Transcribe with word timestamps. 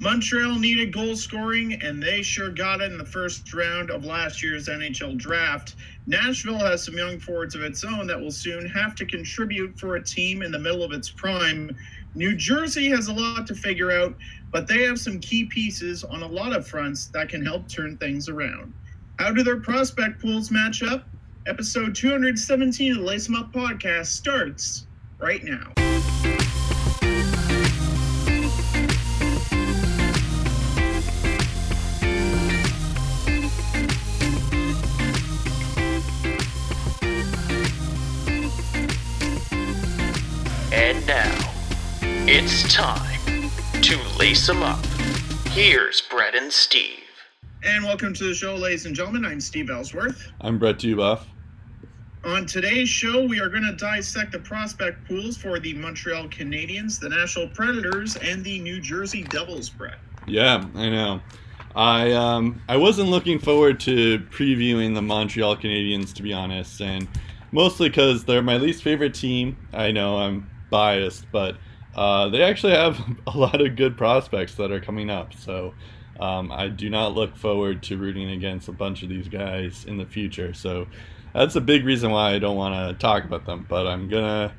Montreal 0.00 0.58
needed 0.58 0.92
goal 0.92 1.14
scoring, 1.14 1.74
and 1.82 2.02
they 2.02 2.20
sure 2.20 2.50
got 2.50 2.80
it 2.80 2.90
in 2.90 2.98
the 2.98 3.04
first 3.04 3.52
round 3.54 3.90
of 3.90 4.04
last 4.04 4.42
year's 4.42 4.68
NHL 4.68 5.16
draft. 5.16 5.76
Nashville 6.06 6.58
has 6.58 6.84
some 6.84 6.96
young 6.96 7.18
forwards 7.20 7.54
of 7.54 7.62
its 7.62 7.84
own 7.84 8.06
that 8.08 8.20
will 8.20 8.32
soon 8.32 8.66
have 8.66 8.94
to 8.96 9.06
contribute 9.06 9.78
for 9.78 9.96
a 9.96 10.04
team 10.04 10.42
in 10.42 10.50
the 10.50 10.58
middle 10.58 10.82
of 10.82 10.92
its 10.92 11.10
prime. 11.10 11.74
New 12.16 12.34
Jersey 12.34 12.88
has 12.90 13.08
a 13.08 13.12
lot 13.12 13.46
to 13.46 13.54
figure 13.54 13.92
out, 13.92 14.14
but 14.50 14.66
they 14.66 14.82
have 14.82 14.98
some 14.98 15.20
key 15.20 15.44
pieces 15.44 16.02
on 16.02 16.22
a 16.22 16.28
lot 16.28 16.54
of 16.54 16.66
fronts 16.66 17.06
that 17.06 17.28
can 17.28 17.44
help 17.44 17.68
turn 17.68 17.96
things 17.96 18.28
around. 18.28 18.74
How 19.18 19.30
do 19.30 19.44
their 19.44 19.60
prospect 19.60 20.20
pools 20.20 20.50
match 20.50 20.82
up? 20.82 21.06
Episode 21.46 21.94
217 21.94 22.92
of 22.92 22.98
the 22.98 23.04
Lace 23.04 23.28
Up 23.28 23.52
podcast 23.52 24.06
starts 24.06 24.86
right 25.18 25.44
now. 25.44 25.93
It's 42.26 42.72
time 42.72 43.50
to 43.82 43.98
lace 44.18 44.46
them 44.46 44.62
up. 44.62 44.82
Here's 45.48 46.00
Brett 46.00 46.34
and 46.34 46.50
Steve. 46.50 47.00
And 47.62 47.84
welcome 47.84 48.14
to 48.14 48.24
the 48.24 48.34
show, 48.34 48.54
ladies 48.54 48.86
and 48.86 48.96
gentlemen. 48.96 49.26
I'm 49.26 49.42
Steve 49.42 49.68
Ellsworth. 49.68 50.32
I'm 50.40 50.58
Brett 50.58 50.78
Dubuff. 50.78 51.26
On 52.24 52.46
today's 52.46 52.88
show, 52.88 53.26
we 53.26 53.40
are 53.40 53.50
going 53.50 53.64
to 53.64 53.76
dissect 53.76 54.32
the 54.32 54.38
prospect 54.38 55.06
pools 55.06 55.36
for 55.36 55.58
the 55.58 55.74
Montreal 55.74 56.28
Canadiens, 56.28 56.98
the 56.98 57.10
Nashville 57.10 57.48
Predators, 57.48 58.16
and 58.16 58.42
the 58.42 58.58
New 58.58 58.80
Jersey 58.80 59.24
Devils, 59.24 59.68
Brett. 59.68 59.98
Yeah, 60.26 60.66
I 60.74 60.88
know. 60.88 61.20
I 61.76 62.12
um 62.12 62.62
I 62.70 62.78
wasn't 62.78 63.10
looking 63.10 63.38
forward 63.38 63.80
to 63.80 64.20
previewing 64.30 64.94
the 64.94 65.02
Montreal 65.02 65.58
Canadiens 65.58 66.14
to 66.14 66.22
be 66.22 66.32
honest, 66.32 66.80
and 66.80 67.06
mostly 67.52 67.90
because 67.90 68.24
they're 68.24 68.42
my 68.42 68.56
least 68.56 68.82
favorite 68.82 69.12
team. 69.12 69.58
I 69.74 69.90
know 69.90 70.16
I'm 70.16 70.48
biased, 70.70 71.30
but 71.30 71.56
uh, 71.94 72.28
they 72.28 72.42
actually 72.42 72.74
have 72.74 72.98
a 73.26 73.36
lot 73.36 73.60
of 73.60 73.76
good 73.76 73.96
prospects 73.96 74.54
that 74.56 74.72
are 74.72 74.80
coming 74.80 75.10
up. 75.10 75.34
So 75.34 75.74
um, 76.20 76.52
I 76.52 76.68
do 76.68 76.90
not 76.90 77.14
look 77.14 77.36
forward 77.36 77.82
to 77.84 77.96
rooting 77.96 78.30
against 78.30 78.68
a 78.68 78.72
bunch 78.72 79.02
of 79.02 79.08
these 79.08 79.28
guys 79.28 79.84
in 79.84 79.96
the 79.96 80.06
future. 80.06 80.54
So 80.54 80.86
that's 81.32 81.56
a 81.56 81.60
big 81.60 81.84
reason 81.84 82.10
why 82.10 82.34
I 82.34 82.38
don't 82.38 82.56
want 82.56 82.74
to 82.74 83.00
talk 83.00 83.24
about 83.24 83.46
them. 83.46 83.66
But 83.68 83.86
I'm 83.86 84.08
gonna 84.08 84.54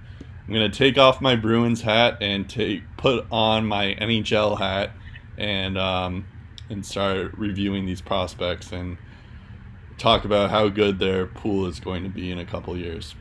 I'm 0.48 0.54
gonna 0.54 0.70
take 0.70 0.98
off 0.98 1.22
my 1.22 1.36
Bruins 1.36 1.82
hat 1.82 2.18
and 2.22 2.50
take 2.50 2.84
put 2.98 3.26
on 3.32 3.66
my 3.66 3.96
NHL 3.96 4.58
hat 4.60 4.92
and 5.38 5.78
um, 5.78 6.26
and 6.70 6.86
start 6.86 7.34
reviewing 7.38 7.86
these 7.86 8.02
prospects 8.02 8.72
and 8.72 8.98
talk 9.98 10.26
about 10.26 10.50
how 10.50 10.68
good 10.68 11.00
their 11.00 11.26
pool 11.26 11.66
is 11.68 11.80
going 11.80 12.04
to 12.04 12.10
be 12.10 12.32
in 12.32 12.40
a 12.40 12.46
couple 12.46 12.76
years. 12.78 13.16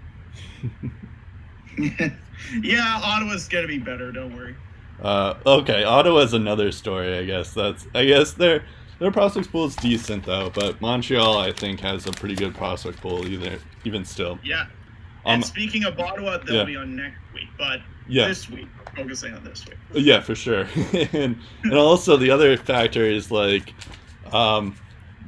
yeah, 2.62 3.00
Ottawa's 3.02 3.48
going 3.48 3.62
to 3.62 3.68
be 3.68 3.78
better, 3.78 4.12
don't 4.12 4.36
worry. 4.36 4.54
Uh, 5.02 5.34
okay, 5.44 5.84
Ottawa's 5.84 6.32
another 6.34 6.70
story. 6.72 7.18
I 7.18 7.24
guess 7.24 7.52
that's. 7.52 7.86
I 7.94 8.04
guess 8.04 8.32
their 8.32 8.64
their 9.00 9.10
prospect 9.10 9.50
pool 9.50 9.64
is 9.66 9.74
decent 9.76 10.24
though, 10.24 10.50
but 10.54 10.80
Montreal 10.80 11.36
I 11.36 11.52
think 11.52 11.80
has 11.80 12.06
a 12.06 12.12
pretty 12.12 12.36
good 12.36 12.54
prospect 12.54 13.00
pool 13.00 13.26
either. 13.26 13.58
Even 13.84 14.04
still. 14.04 14.38
Yeah. 14.44 14.66
And 15.26 15.42
Um, 15.42 15.48
speaking 15.48 15.84
of 15.84 15.98
Ottawa, 15.98 16.38
they'll 16.38 16.56
yeah. 16.56 16.64
be 16.64 16.76
on 16.76 16.94
next 16.94 17.18
week, 17.34 17.48
but 17.58 17.80
Yeah. 18.08 18.28
this 18.28 18.48
week, 18.48 18.68
focusing 18.94 19.34
on 19.34 19.42
this 19.42 19.64
week. 19.66 19.78
Yeah, 19.94 20.20
for 20.20 20.34
sure. 20.34 20.66
and 21.12 21.36
and 21.64 21.72
also 21.74 22.16
the 22.16 22.30
other 22.30 22.56
factor 22.56 23.02
is 23.04 23.30
like, 23.32 23.74
um, 24.32 24.76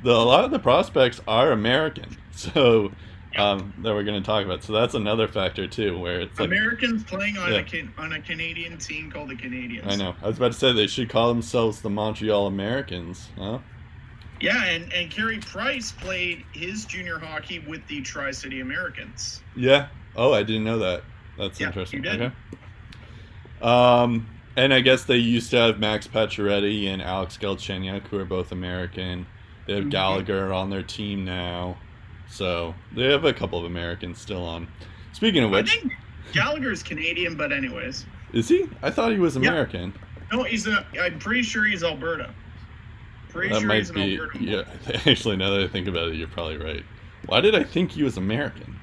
the 0.04 0.12
a 0.12 0.12
lot 0.12 0.44
of 0.44 0.52
the 0.52 0.58
prospects 0.60 1.20
are 1.26 1.50
American, 1.50 2.16
so 2.30 2.92
um, 3.38 3.72
that 3.82 3.94
we're 3.94 4.04
going 4.04 4.20
to 4.20 4.26
talk 4.26 4.44
about. 4.44 4.62
So 4.64 4.72
that's 4.72 4.94
another 4.94 5.28
factor 5.28 5.66
too, 5.66 5.98
where 5.98 6.20
it's 6.20 6.38
like. 6.38 6.48
Americans 6.48 7.04
playing 7.04 7.36
on 7.38 7.52
Yeah. 7.52 7.58
a 7.58 7.62
can- 7.64 7.92
on 7.98 8.12
a 8.12 8.20
Canadian 8.20 8.78
team 8.78 9.10
called 9.10 9.28
the 9.30 9.36
Canadians. 9.36 9.86
I 9.92 9.96
know. 9.96 10.14
I 10.22 10.26
was 10.28 10.36
about 10.38 10.52
to 10.52 10.58
say 10.58 10.72
they 10.72 10.86
should 10.86 11.08
call 11.08 11.28
themselves 11.28 11.80
the 11.82 11.90
Montreal 11.90 12.46
Americans, 12.46 13.28
huh? 13.38 13.58
Yeah, 14.40 14.64
and 14.64 14.92
and 14.92 15.10
Carey 15.10 15.38
Price 15.38 15.92
played 15.92 16.44
his 16.52 16.84
junior 16.84 17.18
hockey 17.18 17.60
with 17.60 17.86
the 17.88 18.02
Tri 18.02 18.30
City 18.32 18.60
Americans. 18.60 19.42
Yeah. 19.54 19.88
Oh, 20.14 20.32
I 20.34 20.42
didn't 20.42 20.64
know 20.64 20.78
that. 20.78 21.02
That's 21.38 21.58
Yeah, 21.60 21.68
interesting. 21.68 22.04
you 22.04 22.10
did. 22.10 22.20
Okay. 22.22 22.34
Um, 23.62 24.26
and 24.56 24.72
I 24.72 24.80
guess 24.80 25.04
they 25.04 25.16
used 25.16 25.50
to 25.50 25.56
have 25.58 25.78
Max 25.78 26.06
Pacioretty 26.06 26.86
and 26.86 27.00
Alex 27.02 27.38
Galchenyuk, 27.38 28.06
who 28.08 28.18
are 28.18 28.24
both 28.24 28.52
American. 28.52 29.26
They 29.66 29.74
have 29.74 29.84
Mhm. 29.84 29.90
Gallagher 29.90 30.52
on 30.52 30.70
their 30.70 30.82
team 30.82 31.24
now, 31.24 31.76
so 32.28 32.74
they 32.94 33.04
have 33.10 33.24
a 33.24 33.32
couple 33.32 33.58
of 33.58 33.64
Americans 33.64 34.18
still 34.20 34.44
on. 34.44 34.68
Speaking 35.12 35.42
of 35.44 35.52
I 35.52 35.56
which, 35.62 35.78
think 35.80 35.92
Gallagher's 36.32 36.82
Canadian, 36.82 37.36
but 37.36 37.52
anyways, 37.52 38.04
is 38.32 38.48
he? 38.48 38.66
I 38.82 38.90
thought 38.90 39.12
he 39.12 39.18
was 39.18 39.36
Yeah. 39.36 39.48
American. 39.48 39.94
no, 40.32 40.42
he's 40.44 40.66
a. 40.66 40.84
I'm 41.00 41.18
pretty 41.18 41.42
sure 41.42 41.64
he's 41.64 41.82
Alberta. 41.84 42.34
Pretty 43.28 43.52
that 43.52 43.60
sure 43.60 43.68
might 43.68 43.78
he's 43.78 43.90
be. 43.90 44.18
Alberta. 44.18 44.38
Yeah. 44.42 44.62
Actually, 45.06 45.36
now 45.36 45.50
that 45.50 45.60
I 45.60 45.68
think 45.68 45.88
about 45.88 46.08
it, 46.08 46.16
you're 46.16 46.28
probably 46.28 46.56
right. 46.58 46.84
Why 47.26 47.40
did 47.40 47.54
I 47.54 47.64
think 47.64 47.90
he 47.92 48.02
was 48.02 48.16
American? 48.16 48.78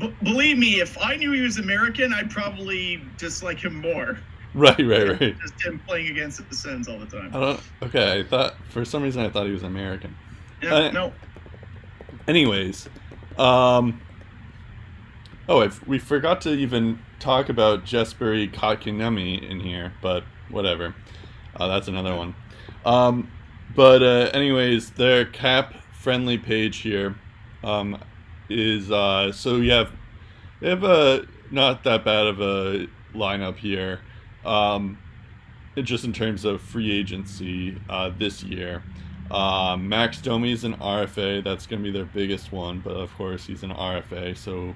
B- 0.00 0.14
believe 0.22 0.58
me, 0.58 0.80
if 0.80 0.96
I 0.98 1.16
knew 1.16 1.32
he 1.32 1.40
was 1.42 1.58
American, 1.58 2.12
I'd 2.12 2.30
probably 2.30 3.02
dislike 3.18 3.62
him 3.64 3.80
more. 3.80 4.18
Right, 4.54 4.78
right, 4.80 5.08
right. 5.18 5.34
Just 5.40 5.62
him 5.64 5.80
playing 5.88 6.08
against 6.08 6.46
the 6.46 6.54
Sens 6.54 6.86
all 6.86 6.98
the 6.98 7.06
time. 7.06 7.34
I 7.34 7.40
don't. 7.40 7.60
Okay, 7.84 8.20
I 8.20 8.22
thought 8.22 8.54
for 8.68 8.84
some 8.84 9.02
reason 9.02 9.24
I 9.24 9.30
thought 9.30 9.46
he 9.46 9.52
was 9.52 9.62
American. 9.62 10.14
Yeah, 10.62 10.74
uh, 10.74 10.90
no, 10.90 11.12
Anyways, 12.28 12.88
um, 13.36 14.00
oh, 15.48 15.60
I 15.60 15.66
f 15.66 15.86
we 15.86 15.98
forgot 15.98 16.40
to 16.42 16.50
even 16.50 17.00
talk 17.18 17.48
about 17.48 17.84
Jesperi 17.84 18.52
Kotkaniemi 18.52 19.48
in 19.48 19.60
here, 19.60 19.92
but 20.00 20.24
whatever. 20.48 20.94
Uh, 21.56 21.68
that's 21.68 21.88
another 21.88 22.14
one. 22.14 22.34
Um, 22.84 23.30
but 23.74 24.02
uh, 24.02 24.30
anyways, 24.32 24.90
their 24.90 25.24
cap 25.24 25.74
friendly 25.92 26.38
page 26.38 26.78
here 26.78 27.16
um, 27.64 28.02
is 28.48 28.90
uh, 28.90 29.32
so 29.32 29.56
you 29.56 29.72
have 29.72 29.90
they 30.60 30.70
have 30.70 30.84
a 30.84 31.26
not 31.50 31.84
that 31.84 32.04
bad 32.04 32.26
of 32.26 32.40
a 32.40 32.86
lineup 33.14 33.56
here. 33.56 34.00
Um, 34.44 34.98
just 35.80 36.04
in 36.04 36.12
terms 36.12 36.44
of 36.44 36.60
free 36.60 36.92
agency 36.92 37.80
uh, 37.88 38.10
this 38.16 38.42
year. 38.42 38.82
Um, 39.32 39.88
Max 39.88 40.20
Domi 40.20 40.52
is 40.52 40.64
an 40.64 40.74
RFA. 40.74 41.42
That's 41.42 41.66
going 41.66 41.82
to 41.82 41.90
be 41.90 41.96
their 41.96 42.04
biggest 42.04 42.52
one, 42.52 42.80
but 42.80 42.92
of 42.92 43.12
course 43.14 43.46
he's 43.46 43.62
an 43.62 43.70
RFA, 43.70 44.36
so 44.36 44.74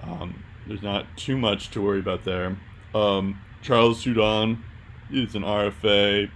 um, 0.00 0.44
there's 0.66 0.82
not 0.82 1.06
too 1.16 1.36
much 1.36 1.70
to 1.72 1.82
worry 1.82 1.98
about 1.98 2.24
there. 2.24 2.56
Um, 2.94 3.40
Charles 3.62 4.04
Hudon 4.04 4.62
is 5.10 5.34
an 5.34 5.42
RFA, 5.42 6.30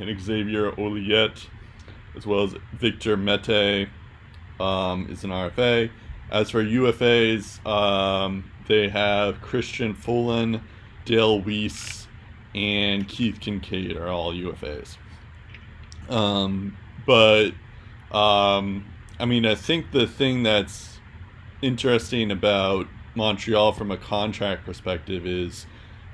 and 0.00 0.20
Xavier 0.20 0.72
Ouellet, 0.72 1.46
as 2.16 2.26
well 2.26 2.42
as 2.42 2.56
Victor 2.72 3.16
Mete, 3.16 3.88
um, 4.58 5.06
is 5.08 5.22
an 5.22 5.30
RFA. 5.30 5.90
As 6.30 6.50
for 6.50 6.64
UFAs, 6.64 7.64
um, 7.64 8.50
they 8.66 8.88
have 8.88 9.40
Christian 9.40 9.94
Folin, 9.94 10.60
Dale 11.04 11.40
Weise, 11.40 12.06
and 12.54 13.06
Keith 13.06 13.38
Kinkaid 13.38 13.96
are 13.96 14.08
all 14.08 14.32
UFAs. 14.32 14.96
Um, 16.08 16.76
but 17.06 17.52
um, 18.10 18.86
I 19.18 19.24
mean, 19.24 19.46
I 19.46 19.54
think 19.54 19.90
the 19.92 20.06
thing 20.06 20.42
that's 20.42 20.98
interesting 21.62 22.30
about 22.30 22.86
Montreal 23.14 23.72
from 23.72 23.90
a 23.90 23.96
contract 23.96 24.64
perspective 24.64 25.26
is 25.26 25.66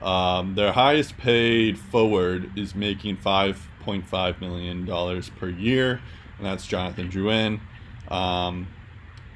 um, 0.03 0.55
their 0.55 0.73
highest 0.73 1.17
paid 1.17 1.79
forward 1.79 2.57
is 2.57 2.75
making 2.75 3.17
five 3.17 3.69
point 3.81 4.07
five 4.07 4.41
million 4.41 4.85
dollars 4.85 5.31
per 5.31 5.49
year, 5.49 6.01
and 6.37 6.47
that's 6.47 6.67
Jonathan 6.67 7.09
Drouin. 7.09 7.61
Um, 8.09 8.69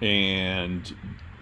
and 0.00 0.94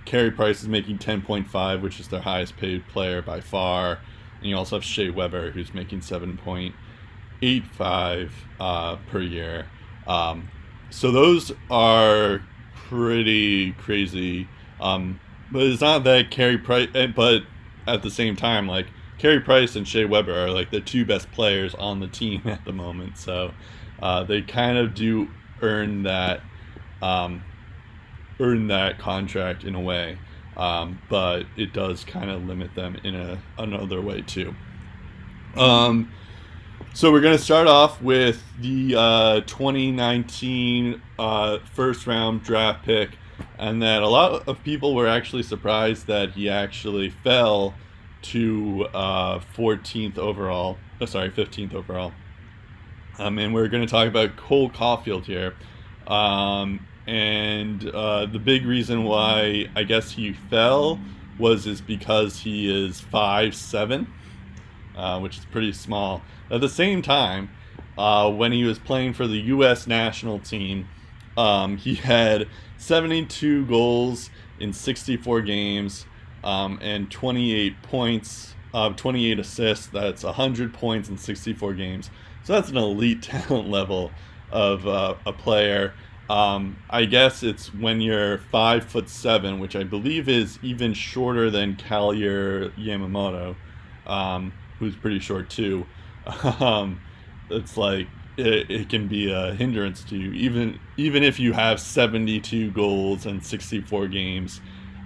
Carey 0.04 0.30
Price 0.30 0.62
is 0.62 0.68
making 0.68 0.98
ten 0.98 1.20
point 1.22 1.48
five, 1.48 1.82
which 1.82 2.00
is 2.00 2.08
their 2.08 2.20
highest 2.20 2.56
paid 2.56 2.86
player 2.88 3.22
by 3.22 3.40
far. 3.40 3.98
And 4.40 4.48
you 4.48 4.56
also 4.56 4.76
have 4.76 4.84
Shea 4.84 5.10
Weber, 5.10 5.50
who's 5.50 5.74
making 5.74 6.00
seven 6.00 6.38
point 6.38 6.74
eight 7.42 7.66
five 7.66 8.32
uh, 8.58 8.96
per 9.10 9.20
year. 9.20 9.66
Um, 10.06 10.48
so 10.90 11.10
those 11.10 11.52
are 11.70 12.42
pretty 12.74 13.72
crazy. 13.72 14.48
Um, 14.80 15.20
but 15.52 15.62
it's 15.62 15.80
not 15.80 16.04
that 16.04 16.30
Carey 16.30 16.58
Price, 16.58 16.88
eh, 16.94 17.06
but 17.06 17.42
at 17.86 18.02
the 18.02 18.10
same 18.10 18.36
time, 18.36 18.66
like 18.66 18.86
Carey 19.18 19.40
Price 19.40 19.76
and 19.76 19.86
Shea 19.86 20.04
Weber 20.04 20.32
are 20.32 20.50
like 20.50 20.70
the 20.70 20.80
two 20.80 21.04
best 21.04 21.30
players 21.32 21.74
on 21.74 22.00
the 22.00 22.08
team 22.08 22.42
at 22.46 22.64
the 22.64 22.72
moment. 22.72 23.18
So 23.18 23.52
uh, 24.02 24.24
they 24.24 24.42
kind 24.42 24.78
of 24.78 24.94
do 24.94 25.28
earn 25.62 26.04
that, 26.04 26.40
um, 27.02 27.42
earn 28.38 28.68
that 28.68 28.98
contract 28.98 29.64
in 29.64 29.74
a 29.74 29.80
way. 29.80 30.18
Um, 30.56 31.00
but 31.08 31.44
it 31.56 31.72
does 31.72 32.04
kind 32.04 32.28
of 32.28 32.44
limit 32.44 32.74
them 32.74 32.96
in 33.04 33.14
a 33.14 33.38
another 33.56 34.00
way 34.00 34.20
too. 34.22 34.54
Um, 35.56 36.12
So 36.92 37.12
we're 37.12 37.20
going 37.20 37.36
to 37.36 37.42
start 37.42 37.68
off 37.68 38.02
with 38.02 38.42
the 38.60 38.96
uh, 38.96 39.40
2019 39.42 41.00
uh, 41.20 41.58
first 41.72 42.04
round 42.04 42.42
draft 42.42 42.84
pick, 42.84 43.10
and 43.58 43.80
that 43.80 44.02
a 44.02 44.08
lot 44.08 44.48
of 44.48 44.62
people 44.64 44.96
were 44.96 45.06
actually 45.06 45.44
surprised 45.44 46.08
that 46.08 46.32
he 46.32 46.50
actually 46.50 47.10
fell 47.10 47.74
to 48.22 48.88
uh, 48.92 49.38
14th 49.38 50.18
overall. 50.18 50.78
Oh, 51.00 51.06
sorry, 51.06 51.30
15th 51.30 51.74
overall. 51.74 52.12
Um, 53.18 53.38
and 53.38 53.54
we're 53.54 53.68
going 53.68 53.86
to 53.86 53.90
talk 53.90 54.08
about 54.08 54.36
Cole 54.36 54.68
Caufield 54.68 55.24
here. 55.24 55.54
Um, 56.08 56.86
and 57.06 57.88
uh, 57.88 58.26
the 58.26 58.40
big 58.40 58.66
reason 58.66 59.04
why 59.04 59.68
I 59.76 59.84
guess 59.84 60.10
he 60.10 60.32
fell 60.32 60.98
was 61.38 61.68
is 61.68 61.80
because 61.80 62.40
he 62.40 62.68
is 62.68 63.00
five 63.00 63.54
seven, 63.54 64.12
uh, 64.96 65.20
which 65.20 65.38
is 65.38 65.44
pretty 65.46 65.72
small. 65.72 66.20
At 66.50 66.60
the 66.60 66.68
same 66.68 67.02
time, 67.02 67.50
uh, 67.96 68.30
when 68.30 68.52
he 68.52 68.64
was 68.64 68.78
playing 68.78 69.12
for 69.12 69.26
the 69.26 69.38
U.S. 69.38 69.86
national 69.86 70.38
team, 70.38 70.88
um, 71.36 71.76
he 71.76 71.94
had 71.94 72.48
72 72.78 73.66
goals 73.66 74.30
in 74.58 74.72
64 74.72 75.42
games 75.42 76.06
um, 76.42 76.78
and 76.82 77.10
28 77.10 77.82
points, 77.82 78.54
uh, 78.74 78.90
28 78.90 79.38
assists. 79.38 79.86
That's 79.86 80.24
100 80.24 80.74
points 80.74 81.08
in 81.08 81.18
64 81.18 81.74
games. 81.74 82.10
So 82.42 82.54
that's 82.54 82.70
an 82.70 82.76
elite 82.76 83.22
talent 83.24 83.68
level 83.68 84.10
of 84.50 84.86
uh, 84.86 85.14
a 85.26 85.32
player. 85.32 85.94
Um, 86.28 86.78
I 86.88 87.06
guess 87.06 87.42
it's 87.42 87.74
when 87.74 88.00
you're 88.00 88.38
five 88.38 88.84
foot 88.84 89.08
seven, 89.08 89.58
which 89.58 89.74
I 89.74 89.82
believe 89.82 90.28
is 90.28 90.58
even 90.62 90.94
shorter 90.94 91.50
than 91.50 91.74
Kailer 91.76 92.70
Yamamoto, 92.70 93.56
um, 94.06 94.52
who's 94.78 94.94
pretty 94.94 95.18
short 95.18 95.50
too. 95.50 95.86
Um, 96.60 97.00
it's 97.50 97.76
like 97.76 98.06
it, 98.36 98.70
it, 98.70 98.88
can 98.88 99.08
be 99.08 99.30
a 99.32 99.54
hindrance 99.54 100.04
to 100.04 100.16
you, 100.16 100.32
even 100.32 100.78
even 100.96 101.22
if 101.22 101.40
you 101.40 101.52
have 101.52 101.80
72 101.80 102.70
goals 102.70 103.26
and 103.26 103.44
64 103.44 104.08
games 104.08 104.60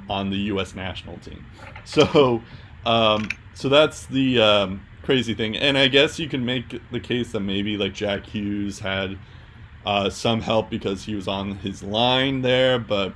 on 0.08 0.30
the 0.30 0.36
U.S. 0.36 0.74
national 0.74 1.18
team. 1.18 1.46
So, 1.86 2.40
um, 2.86 3.28
so 3.52 3.68
that's 3.68 4.06
the 4.06 4.40
um, 4.40 4.86
crazy 5.02 5.34
thing, 5.34 5.54
and 5.54 5.76
I 5.76 5.88
guess 5.88 6.18
you 6.18 6.30
can 6.30 6.46
make 6.46 6.80
the 6.90 6.98
case 6.98 7.32
that 7.32 7.40
maybe 7.40 7.76
like 7.76 7.92
Jack 7.92 8.24
Hughes 8.24 8.78
had 8.78 9.18
uh, 9.84 10.08
some 10.08 10.40
help 10.40 10.70
because 10.70 11.04
he 11.04 11.14
was 11.14 11.28
on 11.28 11.56
his 11.56 11.82
line 11.82 12.40
there, 12.40 12.78
but 12.78 13.14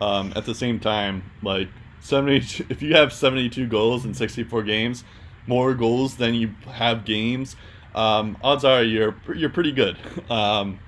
um, 0.00 0.32
at 0.34 0.46
the 0.46 0.54
same 0.54 0.80
time, 0.80 1.30
like 1.42 1.68
70, 2.00 2.66
if 2.70 2.80
you 2.80 2.94
have 2.94 3.12
72 3.12 3.66
goals 3.66 4.04
in 4.04 4.14
64 4.14 4.62
games, 4.62 5.04
more 5.46 5.74
goals 5.74 6.16
than 6.16 6.34
you 6.34 6.54
have 6.70 7.04
games, 7.04 7.56
um, 7.94 8.36
odds 8.42 8.64
are 8.64 8.82
you're 8.82 9.16
you're 9.34 9.50
pretty 9.50 9.72
good. 9.72 9.96
Um, 10.30 10.80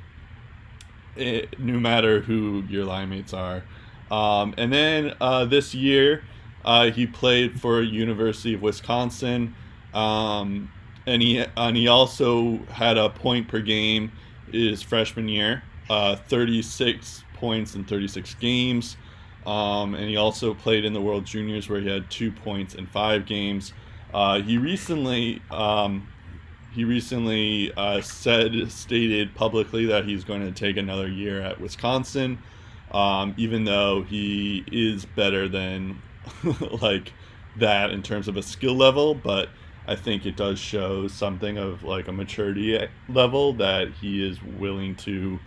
it, 1.16 1.58
no 1.58 1.78
matter 1.78 2.20
who 2.20 2.62
your 2.68 2.84
line 2.84 3.08
mates 3.08 3.34
are. 3.34 3.64
Um, 4.10 4.54
and 4.56 4.72
then 4.72 5.14
uh, 5.20 5.44
this 5.44 5.74
year, 5.74 6.22
uh, 6.64 6.90
he 6.90 7.06
played 7.06 7.60
for 7.60 7.82
University 7.82 8.54
of 8.54 8.62
Wisconsin, 8.62 9.54
um, 9.94 10.70
and 11.06 11.20
he 11.22 11.44
and 11.56 11.76
he 11.76 11.88
also 11.88 12.58
had 12.70 12.96
a 12.96 13.10
point 13.10 13.48
per 13.48 13.60
game 13.60 14.12
his 14.52 14.82
freshman 14.82 15.28
year, 15.28 15.62
uh, 15.90 16.16
36 16.16 17.24
points 17.34 17.74
in 17.74 17.84
36 17.84 18.34
games. 18.34 18.96
Um, 19.46 19.94
and 19.94 20.08
he 20.08 20.16
also 20.16 20.52
played 20.52 20.84
in 20.84 20.92
the 20.92 21.00
World 21.00 21.24
Juniors 21.24 21.68
where 21.68 21.80
he 21.80 21.88
had 21.88 22.10
two 22.10 22.30
points 22.30 22.74
in 22.74 22.86
five 22.86 23.24
games. 23.24 23.72
Uh, 24.12 24.40
he 24.40 24.58
recently 24.58 25.42
um, 25.50 26.08
he 26.72 26.84
recently 26.84 27.72
uh, 27.76 28.00
said 28.00 28.70
stated 28.70 29.34
publicly 29.34 29.86
that 29.86 30.04
he's 30.04 30.24
going 30.24 30.42
to 30.42 30.52
take 30.52 30.76
another 30.76 31.08
year 31.08 31.40
at 31.42 31.60
Wisconsin, 31.60 32.38
um, 32.92 33.34
even 33.36 33.64
though 33.64 34.02
he 34.02 34.64
is 34.70 35.04
better 35.04 35.48
than 35.48 36.00
like 36.82 37.12
that 37.58 37.90
in 37.90 38.02
terms 38.02 38.28
of 38.28 38.36
a 38.36 38.42
skill 38.42 38.74
level, 38.74 39.14
but 39.14 39.48
I 39.86 39.96
think 39.96 40.26
it 40.26 40.36
does 40.36 40.58
show 40.58 41.08
something 41.08 41.56
of 41.56 41.82
like 41.82 42.08
a 42.08 42.12
maturity 42.12 42.78
level 43.08 43.54
that 43.54 43.88
he 44.00 44.26
is 44.26 44.42
willing 44.42 44.94
to 44.96 45.38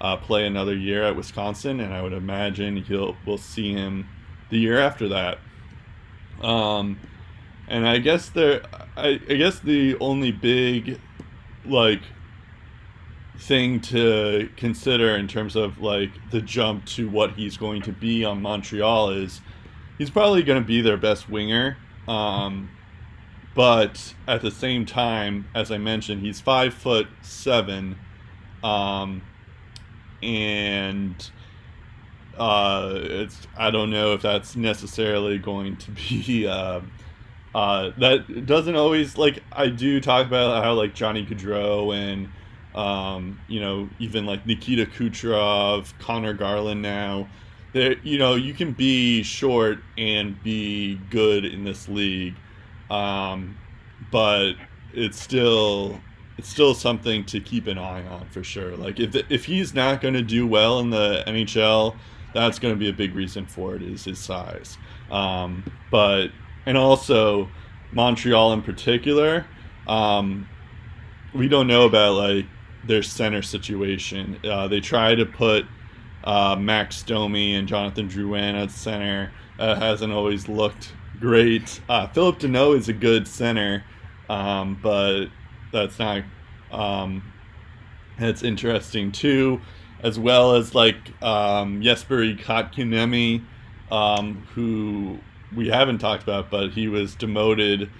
uh, 0.00 0.16
play 0.16 0.46
another 0.46 0.74
year 0.76 1.02
at 1.02 1.16
Wisconsin, 1.16 1.80
and 1.80 1.92
I 1.92 2.02
would 2.02 2.12
imagine 2.12 2.76
he'll 2.76 3.16
we'll 3.26 3.38
see 3.38 3.72
him 3.72 4.08
the 4.50 4.58
year 4.58 4.78
after 4.78 5.08
that. 5.08 5.38
Um, 6.40 6.98
and 7.68 7.86
I 7.86 7.98
guess 7.98 8.30
there, 8.30 8.62
I, 8.96 9.20
I 9.28 9.34
guess 9.34 9.60
the 9.60 9.96
only 10.00 10.32
big 10.32 11.00
like 11.64 12.02
thing 13.38 13.80
to 13.80 14.48
consider 14.56 15.14
in 15.16 15.28
terms 15.28 15.54
of 15.54 15.78
like 15.78 16.10
the 16.30 16.40
jump 16.40 16.84
to 16.86 17.08
what 17.08 17.32
he's 17.32 17.56
going 17.56 17.82
to 17.82 17.92
be 17.92 18.24
on 18.24 18.42
Montreal 18.42 19.10
is 19.10 19.40
he's 19.98 20.10
probably 20.10 20.42
going 20.42 20.60
to 20.60 20.66
be 20.66 20.80
their 20.80 20.96
best 20.96 21.28
winger. 21.28 21.76
Um, 22.08 22.70
but 23.54 24.14
at 24.26 24.40
the 24.40 24.50
same 24.50 24.86
time, 24.86 25.48
as 25.54 25.70
I 25.70 25.78
mentioned, 25.78 26.22
he's 26.22 26.40
five 26.40 26.72
foot 26.72 27.08
seven, 27.22 27.98
um, 28.62 29.22
and 30.22 31.30
uh, 32.38 32.92
it's 32.94 33.46
I 33.56 33.70
don't 33.70 33.90
know 33.90 34.14
if 34.14 34.22
that's 34.22 34.56
necessarily 34.56 35.38
going 35.38 35.76
to 35.78 35.90
be 35.90 36.46
uh, 36.48 36.80
uh, 37.54 37.90
that 37.98 38.46
doesn't 38.46 38.76
always 38.76 39.16
like 39.16 39.42
I 39.52 39.68
do 39.68 40.00
talk 40.00 40.26
about 40.26 40.62
how 40.62 40.74
like 40.74 40.94
Johnny 40.94 41.24
Gaudreau 41.24 41.94
and 41.94 42.28
um, 42.74 43.40
you 43.48 43.60
know 43.60 43.88
even 43.98 44.26
like 44.26 44.46
Nikita 44.46 44.86
Kucherov, 44.86 45.92
Conor 45.98 46.34
Garland 46.34 46.82
now. 46.82 47.28
That 47.74 48.04
you 48.04 48.18
know, 48.18 48.34
you 48.34 48.54
can 48.54 48.72
be 48.72 49.22
short 49.22 49.78
and 49.98 50.42
be 50.42 50.98
good 51.10 51.44
in 51.44 51.64
this 51.64 51.86
league 51.86 52.34
um, 52.90 53.56
but 54.10 54.54
it's 54.92 55.20
still 55.20 56.00
it's 56.36 56.48
still 56.48 56.74
something 56.74 57.24
to 57.26 57.40
keep 57.40 57.66
an 57.66 57.78
eye 57.78 58.06
on 58.06 58.28
for 58.28 58.42
sure. 58.42 58.76
Like 58.76 59.00
if 59.00 59.14
if 59.30 59.44
he's 59.44 59.74
not 59.74 60.00
going 60.00 60.14
to 60.14 60.22
do 60.22 60.46
well 60.46 60.80
in 60.80 60.90
the 60.90 61.22
NHL, 61.26 61.96
that's 62.34 62.58
going 62.58 62.74
to 62.74 62.78
be 62.78 62.88
a 62.88 62.92
big 62.92 63.14
reason 63.14 63.46
for 63.46 63.74
it 63.74 63.82
is 63.82 64.04
his 64.04 64.18
size. 64.18 64.78
Um, 65.10 65.64
but 65.90 66.28
and 66.68 66.76
also 66.76 67.48
Montreal 67.92 68.52
in 68.52 68.60
particular, 68.60 69.46
um, 69.86 70.46
we 71.32 71.48
don't 71.48 71.66
know 71.66 71.86
about 71.86 72.12
like 72.12 72.44
their 72.84 73.02
center 73.02 73.40
situation. 73.40 74.38
Uh, 74.44 74.68
they 74.68 74.78
try 74.78 75.14
to 75.14 75.24
put 75.24 75.64
uh, 76.24 76.56
Max 76.60 77.02
Domi 77.02 77.54
and 77.54 77.66
Jonathan 77.66 78.06
Drouin 78.06 78.52
at 78.52 78.70
center. 78.70 79.32
Uh, 79.58 79.76
hasn't 79.76 80.12
always 80.12 80.46
looked 80.46 80.92
great. 81.18 81.80
Uh, 81.88 82.06
Phillip 82.08 82.38
Danault 82.38 82.76
is 82.76 82.90
a 82.90 82.92
good 82.92 83.26
center, 83.26 83.82
um, 84.28 84.78
but 84.82 85.28
that's 85.72 85.98
not. 85.98 86.22
Um, 86.70 87.32
that's 88.18 88.42
interesting 88.42 89.10
too, 89.10 89.62
as 90.00 90.18
well 90.18 90.54
as 90.54 90.74
like 90.74 90.96
um, 91.22 91.80
Jesperi 91.80 92.38
Kotkaniemi, 92.38 93.42
um, 93.90 94.46
who 94.54 95.18
we 95.54 95.68
haven't 95.68 95.98
talked 95.98 96.22
about, 96.22 96.50
but 96.50 96.70
he 96.70 96.88
was 96.88 97.14
demoted 97.14 97.90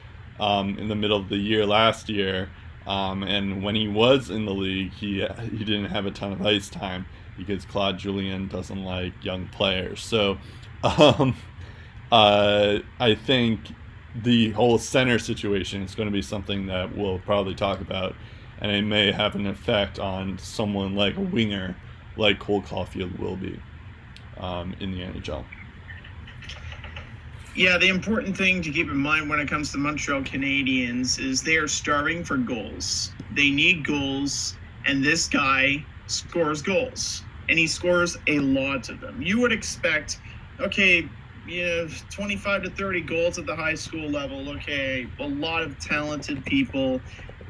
um, 0.40 0.78
in 0.78 0.88
the 0.88 0.94
middle 0.94 1.18
of 1.18 1.28
the 1.28 1.36
year 1.36 1.66
last 1.66 2.08
year. 2.08 2.50
Um, 2.86 3.22
and 3.22 3.62
when 3.62 3.74
he 3.74 3.86
was 3.86 4.30
in 4.30 4.46
the 4.46 4.54
league, 4.54 4.92
he 4.92 5.26
he 5.50 5.64
didn't 5.64 5.86
have 5.86 6.06
a 6.06 6.10
ton 6.10 6.32
of 6.32 6.44
ice 6.44 6.68
time 6.68 7.06
because 7.36 7.64
Claude 7.64 7.98
Julien 7.98 8.48
doesn't 8.48 8.82
like 8.82 9.12
young 9.22 9.46
players. 9.48 10.00
So, 10.00 10.38
um, 10.82 11.36
uh, 12.12 12.78
I 12.98 13.14
think 13.14 13.60
the 14.14 14.50
whole 14.52 14.78
center 14.78 15.18
situation 15.18 15.82
is 15.82 15.94
going 15.94 16.08
to 16.08 16.12
be 16.12 16.22
something 16.22 16.66
that 16.66 16.96
we'll 16.96 17.18
probably 17.20 17.54
talk 17.54 17.80
about, 17.80 18.14
and 18.60 18.70
it 18.70 18.82
may 18.82 19.12
have 19.12 19.34
an 19.34 19.46
effect 19.46 19.98
on 19.98 20.38
someone 20.38 20.94
like 20.94 21.16
a 21.16 21.20
winger, 21.20 21.76
like 22.16 22.38
Cole 22.38 22.62
Caufield 22.62 23.18
will 23.18 23.36
be 23.36 23.60
um, 24.38 24.74
in 24.80 24.92
the 24.92 25.00
NHL. 25.00 25.44
Yeah, 27.58 27.76
the 27.76 27.88
important 27.88 28.36
thing 28.36 28.62
to 28.62 28.70
keep 28.70 28.88
in 28.88 28.96
mind 28.96 29.28
when 29.28 29.40
it 29.40 29.48
comes 29.48 29.72
to 29.72 29.78
Montreal 29.78 30.22
Canadiens 30.22 31.18
is 31.18 31.42
they 31.42 31.56
are 31.56 31.66
starving 31.66 32.22
for 32.22 32.36
goals. 32.36 33.16
They 33.32 33.50
need 33.50 33.84
goals, 33.84 34.56
and 34.86 35.02
this 35.02 35.26
guy 35.26 35.88
scores 36.06 36.62
goals, 36.62 37.26
and 37.48 37.58
he 37.58 37.66
scores 37.66 38.16
a 38.28 38.38
lot 38.38 38.88
of 38.88 39.00
them. 39.00 39.20
You 39.20 39.40
would 39.40 39.50
expect, 39.50 40.20
okay, 40.60 41.10
you 41.44 41.64
have 41.64 42.08
25 42.10 42.62
to 42.62 42.70
30 42.70 43.00
goals 43.00 43.38
at 43.40 43.46
the 43.46 43.56
high 43.56 43.74
school 43.74 44.08
level. 44.08 44.50
Okay, 44.50 45.10
a 45.18 45.26
lot 45.26 45.64
of 45.64 45.80
talented 45.80 46.44
people 46.44 47.02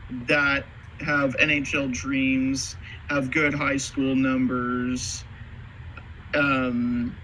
that 0.08 0.70
have 1.02 1.36
NHL 1.36 1.92
dreams, 1.92 2.78
have 3.10 3.30
good 3.30 3.52
high 3.52 3.76
school 3.76 4.16
numbers. 4.16 5.26
Um, 6.32 7.18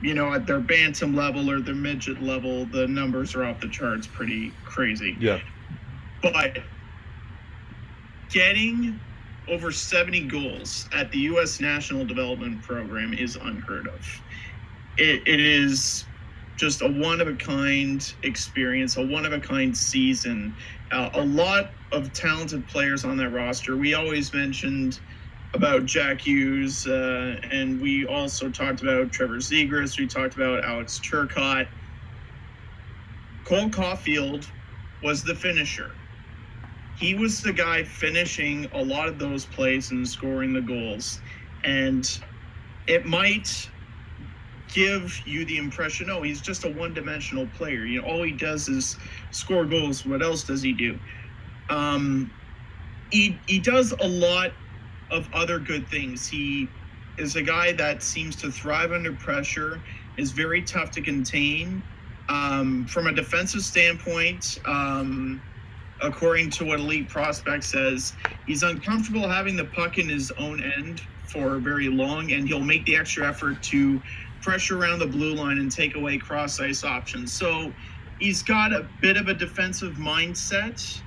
you 0.00 0.14
know, 0.14 0.32
at 0.32 0.46
their 0.46 0.60
bantam 0.60 1.14
level 1.14 1.50
or 1.50 1.60
their 1.60 1.74
midget 1.74 2.22
level, 2.22 2.64
the 2.66 2.86
numbers 2.86 3.34
are 3.34 3.44
off 3.44 3.60
the 3.60 3.68
charts 3.68 4.06
pretty 4.06 4.52
crazy. 4.64 5.16
Yeah. 5.18 5.40
But 6.22 6.58
getting 8.30 8.98
over 9.48 9.72
70 9.72 10.26
goals 10.28 10.88
at 10.92 11.10
the 11.10 11.18
U.S. 11.20 11.60
National 11.60 12.04
Development 12.04 12.62
Program 12.62 13.14
is 13.14 13.36
unheard 13.36 13.88
of. 13.88 14.22
It, 14.98 15.26
it 15.26 15.40
is 15.40 16.04
just 16.56 16.82
a 16.82 16.88
one 16.88 17.20
of 17.20 17.28
a 17.28 17.34
kind 17.34 18.12
experience, 18.22 18.96
a 18.96 19.06
one 19.06 19.24
of 19.24 19.32
a 19.32 19.40
kind 19.40 19.76
season. 19.76 20.54
Uh, 20.90 21.10
a 21.14 21.24
lot 21.24 21.70
of 21.92 22.12
talented 22.12 22.66
players 22.66 23.04
on 23.04 23.16
that 23.16 23.30
roster. 23.30 23.76
We 23.76 23.94
always 23.94 24.32
mentioned 24.34 25.00
about 25.54 25.86
Jack 25.86 26.20
Hughes, 26.20 26.86
uh, 26.86 27.40
and 27.50 27.80
we 27.80 28.06
also 28.06 28.50
talked 28.50 28.82
about 28.82 29.12
Trevor 29.12 29.38
Zegras. 29.38 29.98
We 29.98 30.06
talked 30.06 30.34
about 30.34 30.64
Alex 30.64 30.98
Turcotte. 30.98 31.68
Cole 33.44 33.70
Caufield 33.70 34.46
was 35.02 35.24
the 35.24 35.34
finisher. 35.34 35.90
He 36.98 37.14
was 37.14 37.40
the 37.42 37.52
guy 37.52 37.84
finishing 37.84 38.66
a 38.72 38.82
lot 38.82 39.08
of 39.08 39.18
those 39.18 39.46
plays 39.46 39.90
and 39.90 40.06
scoring 40.06 40.52
the 40.52 40.60
goals. 40.60 41.20
And 41.64 42.06
it 42.86 43.06
might 43.06 43.70
give 44.72 45.22
you 45.24 45.44
the 45.44 45.56
impression, 45.56 46.10
oh, 46.10 46.22
he's 46.22 46.40
just 46.40 46.64
a 46.64 46.68
one-dimensional 46.70 47.46
player. 47.56 47.84
You 47.84 48.02
know, 48.02 48.08
all 48.08 48.22
he 48.22 48.32
does 48.32 48.68
is 48.68 48.96
score 49.30 49.64
goals. 49.64 50.04
What 50.04 50.22
else 50.22 50.42
does 50.44 50.60
he 50.60 50.72
do? 50.72 50.98
Um, 51.70 52.30
he 53.10 53.38
he 53.46 53.58
does 53.58 53.92
a 53.92 54.06
lot 54.06 54.52
of 55.10 55.28
other 55.32 55.58
good 55.58 55.88
things. 55.88 56.28
He 56.28 56.68
is 57.18 57.36
a 57.36 57.42
guy 57.42 57.72
that 57.72 58.02
seems 58.02 58.36
to 58.36 58.50
thrive 58.50 58.92
under 58.92 59.12
pressure, 59.12 59.80
is 60.16 60.32
very 60.32 60.62
tough 60.62 60.90
to 60.92 61.00
contain. 61.00 61.82
Um, 62.28 62.86
from 62.86 63.06
a 63.06 63.12
defensive 63.12 63.62
standpoint, 63.62 64.60
um, 64.66 65.40
according 66.02 66.50
to 66.50 66.64
what 66.64 66.78
Elite 66.78 67.08
Prospect 67.08 67.64
says, 67.64 68.12
he's 68.46 68.62
uncomfortable 68.62 69.28
having 69.28 69.56
the 69.56 69.64
puck 69.64 69.98
in 69.98 70.08
his 70.08 70.30
own 70.32 70.62
end 70.62 71.00
for 71.24 71.58
very 71.58 71.88
long, 71.88 72.32
and 72.32 72.46
he'll 72.46 72.60
make 72.60 72.84
the 72.84 72.96
extra 72.96 73.26
effort 73.26 73.62
to 73.64 74.00
pressure 74.42 74.78
around 74.78 74.98
the 74.98 75.06
blue 75.06 75.34
line 75.34 75.58
and 75.58 75.70
take 75.72 75.94
away 75.96 76.18
cross 76.18 76.60
ice 76.60 76.84
options. 76.84 77.32
So 77.32 77.72
he's 78.18 78.42
got 78.42 78.72
a 78.72 78.86
bit 79.00 79.16
of 79.16 79.28
a 79.28 79.34
defensive 79.34 79.94
mindset 79.94 81.00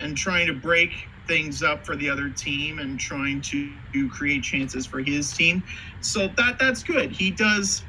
and 0.00 0.16
trying 0.16 0.46
to 0.46 0.52
break 0.52 1.08
things 1.26 1.62
up 1.62 1.86
for 1.86 1.96
the 1.96 2.08
other 2.08 2.30
team 2.30 2.78
and 2.78 2.98
trying 2.98 3.40
to, 3.42 3.78
create 4.10 4.42
chances 4.42 4.86
for 4.86 5.00
his 5.00 5.32
team. 5.32 5.62
So 6.00 6.28
that 6.36 6.58
that's 6.58 6.82
good. 6.82 7.12
He 7.12 7.30
does 7.30 7.84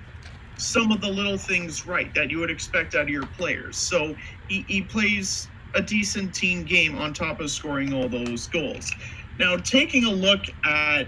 some 0.57 0.91
of 0.91 1.01
the 1.01 1.09
little 1.09 1.37
things 1.37 1.87
right 1.87 2.13
that 2.13 2.29
you 2.29 2.39
would 2.39 2.51
expect 2.51 2.95
out 2.95 3.03
of 3.03 3.09
your 3.09 3.25
players. 3.25 3.77
So 3.77 4.15
he, 4.47 4.65
he 4.67 4.83
plays 4.83 5.49
a 5.73 5.81
decent 5.81 6.33
team 6.33 6.63
game 6.63 6.95
on 6.95 7.13
top 7.13 7.41
of 7.41 7.49
scoring 7.49 7.93
all 7.93 8.07
those 8.07 8.47
goals. 8.47 8.91
Now, 9.39 9.57
taking 9.57 10.05
a 10.05 10.11
look 10.11 10.45
at 10.63 11.07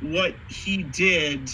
what 0.00 0.34
he 0.48 0.82
did 0.82 1.48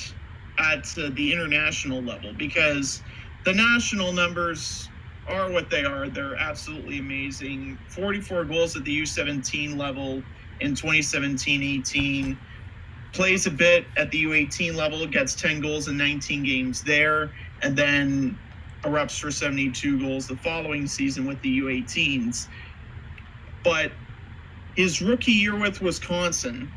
at 0.58 0.86
uh, 0.98 1.10
the 1.14 1.32
international 1.32 2.02
level, 2.02 2.32
because 2.36 3.02
the 3.44 3.52
national 3.52 4.12
numbers 4.12 4.90
are 5.28 5.50
what 5.50 5.70
they 5.70 5.84
are. 5.84 6.08
They're 6.08 6.36
absolutely 6.36 6.98
amazing. 6.98 7.78
44 7.88 8.44
goals 8.44 8.76
at 8.76 8.84
the 8.84 9.02
U17 9.02 9.76
level 9.76 10.22
in 10.60 10.74
2017 10.74 11.62
18. 11.62 12.38
Plays 13.12 13.46
a 13.46 13.50
bit 13.50 13.86
at 13.96 14.10
the 14.10 14.24
U18 14.24 14.74
level, 14.74 15.06
gets 15.06 15.34
10 15.36 15.60
goals 15.60 15.86
in 15.86 15.96
19 15.96 16.42
games 16.42 16.82
there, 16.82 17.30
and 17.62 17.76
then 17.76 18.36
erupts 18.82 19.18
for 19.18 19.30
72 19.30 20.00
goals 20.00 20.26
the 20.26 20.36
following 20.36 20.86
season 20.86 21.24
with 21.24 21.40
the 21.40 21.60
U18s. 21.60 22.48
But 23.62 23.92
his 24.76 25.00
rookie 25.00 25.32
year 25.32 25.56
with 25.56 25.80
Wisconsin, 25.80 26.70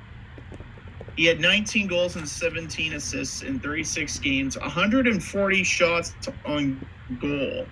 he 1.15 1.25
had 1.25 1.39
19 1.39 1.87
goals 1.87 2.15
and 2.15 2.29
17 2.29 2.93
assists 2.93 3.41
in 3.41 3.59
36 3.59 4.19
games, 4.19 4.57
140 4.59 5.63
shots 5.63 6.13
on 6.45 6.85
goal 7.19 7.65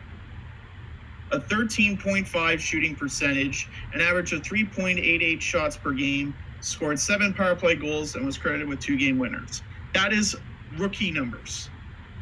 a 1.36 1.40
13.5 1.42 2.60
shooting 2.60 2.96
percentage, 2.96 3.68
an 3.94 4.02
average 4.02 4.32
of 4.34 4.42
3.88 4.42 5.42
shots 5.42 5.76
per 5.76 5.92
game, 5.92 6.34
scored 6.62 7.00
seven 7.00 7.34
power 7.34 7.56
play 7.56 7.76
goals, 7.76 8.16
and 8.16 8.26
was 8.26 8.38
credited 8.38 8.68
with 8.68 8.80
two 8.80 8.98
game 8.98 9.20
winners. 9.20 9.62
That 9.94 10.14
is 10.14 10.36
rookie 10.78 11.12
numbers 11.12 11.70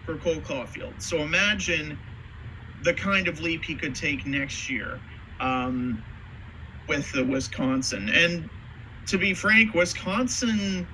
for 0.06 0.18
Cole 0.18 0.36
Caufield. 0.36 1.02
So 1.02 1.20
imagine 1.20 1.98
the 2.84 2.94
kind 2.94 3.28
of 3.28 3.40
leap 3.40 3.64
he 3.64 3.76
could 3.76 3.96
take 3.96 4.26
next 4.26 4.70
year 4.70 5.00
um, 5.40 6.04
with 6.88 7.10
the 7.14 7.24
Wisconsin. 7.24 8.10
And 8.10 8.50
to 9.08 9.18
be 9.18 9.34
frank, 9.34 9.74
Wisconsin, 9.74 10.88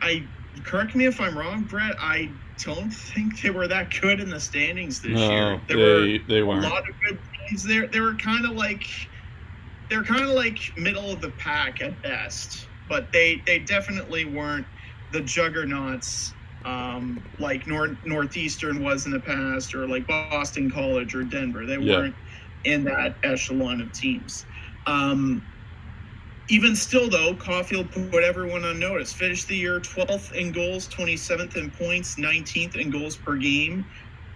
I 0.00 0.26
correct 0.64 0.94
me 0.94 1.06
if 1.06 1.20
I'm 1.20 1.36
wrong, 1.36 1.62
Brett. 1.62 1.94
I 1.98 2.30
don't 2.62 2.90
think 2.90 3.40
they 3.42 3.50
were 3.50 3.68
that 3.68 3.92
good 4.00 4.20
in 4.20 4.30
the 4.30 4.40
standings 4.40 5.00
this 5.02 5.30
No, 5.30 5.30
year. 5.30 5.62
There 5.68 5.78
they 5.78 5.78
were 5.78 6.08
they 6.28 6.42
weren't. 6.42 6.64
a 6.64 6.68
lot 6.68 6.78
of 6.88 6.94
good 7.08 7.18
teams 7.50 7.64
there. 7.66 7.88
They 7.88 8.00
were 8.00 8.16
kind 8.16 8.44
of 8.46 8.52
like 8.52 8.84
they're 9.90 10.04
kind 10.04 10.22
of 10.24 10.30
like 10.30 10.58
middle 10.76 11.12
of 11.12 11.20
the 11.20 11.30
pack 11.32 11.80
at 11.80 12.02
best, 12.02 12.70
but 12.88 13.12
they 13.12 13.42
they 13.46 13.60
definitely 13.60 14.24
weren't 14.24 14.66
the 15.10 15.20
juggernauts 15.22 16.34
um, 16.64 17.26
like 17.38 17.66
North 17.66 17.98
Northeastern 18.04 18.82
was 18.82 19.04
in 19.06 19.12
the 19.12 19.20
past, 19.20 19.74
or 19.74 19.86
like 19.88 20.06
Boston 20.06 20.70
College 20.70 21.14
or 21.14 21.24
Denver. 21.24 21.66
They 21.66 21.78
Yeah. 21.78 21.84
weren't 21.88 22.16
in 22.64 22.84
that 22.84 23.18
echelon 23.22 23.80
of 23.82 23.92
teams. 23.92 24.46
Um, 24.86 25.53
even 26.48 26.76
still, 26.76 27.08
though, 27.08 27.34
Caufield 27.34 27.90
put 27.90 28.22
everyone 28.22 28.64
on 28.64 28.78
notice. 28.78 29.12
Finished 29.12 29.48
the 29.48 29.56
year 29.56 29.80
12th 29.80 30.32
in 30.32 30.52
goals, 30.52 30.88
27th 30.88 31.56
in 31.56 31.70
points, 31.70 32.16
19th 32.16 32.76
in 32.76 32.90
goals 32.90 33.16
per 33.16 33.36
game. 33.36 33.86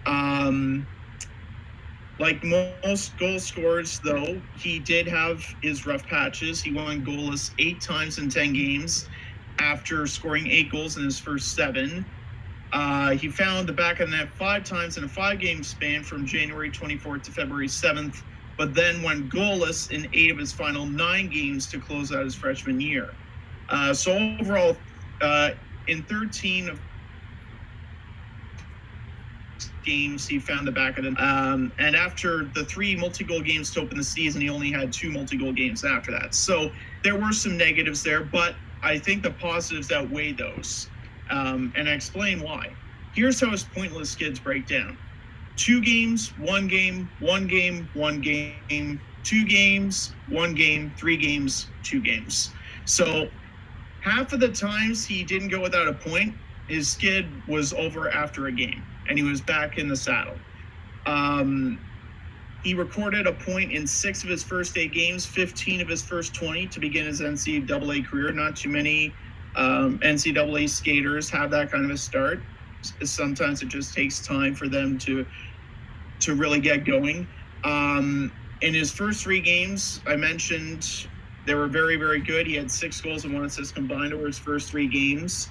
Um, 0.05 0.87
like 2.19 2.43
most 2.43 3.17
goal 3.17 3.39
scorers, 3.39 3.99
though, 4.03 4.41
he 4.53 4.79
did 4.79 5.07
have 5.07 5.43
his 5.61 5.85
rough 5.85 6.05
patches. 6.05 6.61
He 6.61 6.71
won 6.73 7.05
goalless 7.05 7.51
eight 7.59 7.81
times 7.81 8.17
in 8.17 8.29
10 8.29 8.53
games 8.53 9.07
after 9.59 10.05
scoring 10.07 10.47
eight 10.47 10.69
goals 10.71 10.97
in 10.97 11.03
his 11.03 11.19
first 11.19 11.55
seven. 11.55 12.05
Uh, 12.73 13.11
he 13.11 13.29
found 13.29 13.67
the 13.67 13.73
back 13.73 13.99
of 13.99 14.09
the 14.09 14.17
net 14.17 14.29
five 14.35 14.63
times 14.63 14.97
in 14.97 15.03
a 15.03 15.07
five 15.07 15.39
game 15.39 15.63
span 15.63 16.03
from 16.03 16.25
January 16.25 16.71
24th 16.71 17.23
to 17.23 17.31
February 17.31 17.67
7th, 17.67 18.23
but 18.59 18.75
then 18.75 19.01
went 19.01 19.29
goalless 19.29 19.89
in 19.89 20.09
eight 20.11 20.29
of 20.29 20.37
his 20.37 20.51
final 20.51 20.85
nine 20.85 21.29
games 21.29 21.65
to 21.65 21.79
close 21.79 22.11
out 22.11 22.25
his 22.25 22.35
freshman 22.35 22.79
year. 22.79 23.09
Uh, 23.69 23.93
so 23.93 24.11
overall, 24.37 24.75
uh, 25.21 25.51
in 25.87 26.03
13 26.03 26.67
of 26.67 26.79
games, 29.85 30.27
he 30.27 30.39
found 30.39 30.67
the 30.67 30.71
back 30.73 30.97
of 30.97 31.05
the 31.05 31.11
um, 31.25 31.71
and 31.79 31.95
after 31.95 32.51
the 32.53 32.65
three 32.65 32.97
multi-goal 32.97 33.39
games 33.39 33.71
to 33.71 33.79
open 33.79 33.97
the 33.97 34.03
season, 34.03 34.41
he 34.41 34.49
only 34.49 34.71
had 34.71 34.91
two 34.91 35.09
multi-goal 35.09 35.53
games 35.53 35.85
after 35.85 36.11
that. 36.11 36.35
So 36.35 36.69
there 37.01 37.15
were 37.15 37.31
some 37.31 37.55
negatives 37.55 38.03
there, 38.03 38.25
but 38.25 38.55
I 38.83 38.99
think 38.99 39.23
the 39.23 39.31
positives 39.31 39.89
outweigh 39.89 40.33
those, 40.33 40.89
um, 41.29 41.71
and 41.77 41.87
I 41.87 41.93
explain 41.93 42.41
why. 42.41 42.73
Here's 43.13 43.39
how 43.39 43.51
his 43.51 43.63
pointless 43.63 44.09
skids 44.09 44.37
break 44.37 44.67
down: 44.67 44.97
two 45.59 45.81
games, 45.81 46.29
one 46.39 46.67
game, 46.67 47.09
one 47.19 47.45
game, 47.45 47.89
one 47.93 48.21
game, 48.21 49.01
two 49.23 49.45
games, 49.45 50.13
one 50.29 50.55
game, 50.55 50.91
three 50.97 51.17
games, 51.17 51.67
two 51.83 52.01
games. 52.01 52.51
So 52.85 53.27
half 54.01 54.31
of 54.31 54.39
the 54.39 54.47
times 54.47 55.05
he 55.05 55.23
didn't 55.23 55.49
go 55.49 55.61
without 55.61 55.87
a 55.87 55.93
point, 55.93 56.33
his 56.69 56.89
skid 56.89 57.25
was 57.47 57.73
over 57.73 58.09
after 58.09 58.47
a 58.47 58.51
game, 58.51 58.83
and 59.09 59.17
he 59.17 59.23
was 59.23 59.41
back 59.41 59.77
in 59.77 59.89
the 59.89 59.97
saddle. 59.97 60.37
Um, 61.05 61.77
he 62.63 62.73
recorded 62.73 63.27
a 63.27 63.33
point 63.33 63.73
in 63.73 63.85
six 63.85 64.23
of 64.23 64.29
his 64.29 64.43
first 64.43 64.77
eight 64.77 64.93
games, 64.93 65.25
15 65.25 65.81
of 65.81 65.89
his 65.89 66.01
first 66.01 66.33
20 66.33 66.67
to 66.67 66.79
begin 66.79 67.05
his 67.05 67.19
NCAA 67.19 68.05
career. 68.05 68.31
Not 68.31 68.55
too 68.55 68.69
many 68.69 69.13
um, 69.55 69.99
NCAA 69.99 70.69
skaters 70.69 71.29
have 71.29 71.51
that 71.51 71.69
kind 71.69 71.83
of 71.83 71.91
a 71.91 71.97
start. 71.97 72.39
Sometimes 73.03 73.61
it 73.61 73.67
just 73.67 73.93
takes 73.93 74.25
time 74.25 74.55
for 74.55 74.69
them 74.69 74.97
to 74.99 75.25
to 76.21 76.35
really 76.35 76.59
get 76.59 76.85
going. 76.85 77.27
Um, 77.63 78.31
in 78.61 78.73
his 78.73 78.91
first 78.91 79.23
three 79.23 79.39
games, 79.39 80.01
I 80.05 80.15
mentioned 80.15 81.07
they 81.45 81.53
were 81.55 81.67
very, 81.67 81.95
very 81.95 82.19
good. 82.19 82.45
He 82.45 82.55
had 82.55 82.69
six 82.69 82.99
goals 83.01 83.25
and 83.25 83.33
one 83.33 83.45
assist 83.45 83.75
combined 83.75 84.13
over 84.13 84.27
his 84.27 84.37
first 84.37 84.69
three 84.69 84.87
games. 84.87 85.49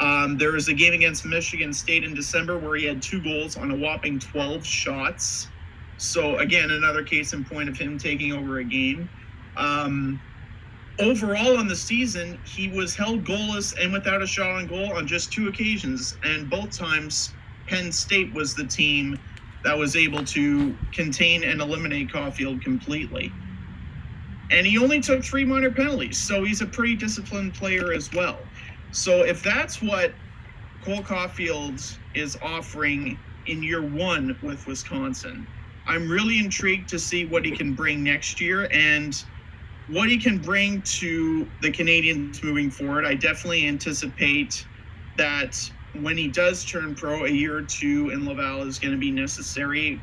Um, 0.00 0.38
there 0.38 0.52
was 0.52 0.68
a 0.68 0.74
game 0.74 0.94
against 0.94 1.24
Michigan 1.24 1.72
State 1.72 2.04
in 2.04 2.14
December 2.14 2.58
where 2.58 2.76
he 2.76 2.84
had 2.84 3.02
two 3.02 3.20
goals 3.20 3.56
on 3.56 3.70
a 3.70 3.76
whopping 3.76 4.18
12 4.18 4.64
shots. 4.64 5.48
So, 5.96 6.38
again, 6.38 6.70
another 6.70 7.02
case 7.02 7.32
in 7.32 7.44
point 7.44 7.68
of 7.68 7.76
him 7.76 7.98
taking 7.98 8.32
over 8.32 8.58
a 8.58 8.64
game. 8.64 9.08
Um, 9.56 10.20
overall, 11.00 11.56
on 11.56 11.66
the 11.66 11.74
season, 11.74 12.38
he 12.44 12.68
was 12.68 12.94
held 12.94 13.24
goalless 13.24 13.74
and 13.80 13.92
without 13.92 14.22
a 14.22 14.26
shot 14.26 14.50
on 14.50 14.68
goal 14.68 14.92
on 14.92 15.06
just 15.06 15.32
two 15.32 15.48
occasions. 15.48 16.16
And 16.22 16.48
both 16.48 16.70
times, 16.70 17.34
Penn 17.66 17.90
State 17.90 18.32
was 18.32 18.54
the 18.54 18.64
team 18.64 19.18
that 19.64 19.78
was 19.78 19.96
able 19.96 20.24
to 20.24 20.78
contain 20.92 21.44
and 21.44 21.60
eliminate 21.62 22.10
Caufield 22.12 22.62
completely. 22.62 23.32
and 24.50 24.66
he 24.66 24.78
only 24.78 25.00
took 25.00 25.24
three 25.24 25.44
minor 25.44 25.70
penalties, 25.72 26.18
so 26.18 26.44
he's 26.44 26.60
a 26.62 26.66
pretty 26.66 26.96
disciplined 26.96 27.54
player 27.54 27.92
as 27.92 28.10
well. 28.12 28.48
So 28.92 29.24
if 29.24 29.42
that's 29.42 29.82
what 29.82 30.14
Cole 30.84 31.02
Caufield 31.02 31.98
is 32.14 32.36
offering 32.42 33.20
in 33.46 33.62
year 33.62 33.82
one 33.84 34.38
with 34.42 34.66
Wisconsin, 34.66 35.48
I'm 35.86 36.08
really 36.08 36.38
intrigued 36.40 36.88
to 36.90 36.98
see 36.98 37.26
what 37.26 37.44
he 37.44 37.52
can 37.52 37.74
bring 37.74 38.04
next 38.04 38.40
year 38.40 38.68
and 38.72 39.14
what 39.88 40.10
he 40.10 40.18
can 40.18 40.40
bring 40.40 40.82
to 41.00 41.52
the 41.62 41.72
Canadians 41.72 42.42
moving 42.42 42.70
forward. 42.70 43.06
I 43.06 43.14
definitely 43.14 43.68
anticipate 43.68 44.66
that 45.16 45.56
when 45.94 46.16
he 46.16 46.28
does 46.28 46.64
turn 46.64 46.94
pro, 46.94 47.24
a 47.24 47.30
year 47.30 47.56
or 47.56 47.62
two 47.62 48.10
in 48.10 48.26
Laval 48.26 48.62
is 48.62 48.78
going 48.78 48.92
to 48.92 48.98
be 48.98 49.10
necessary. 49.10 50.00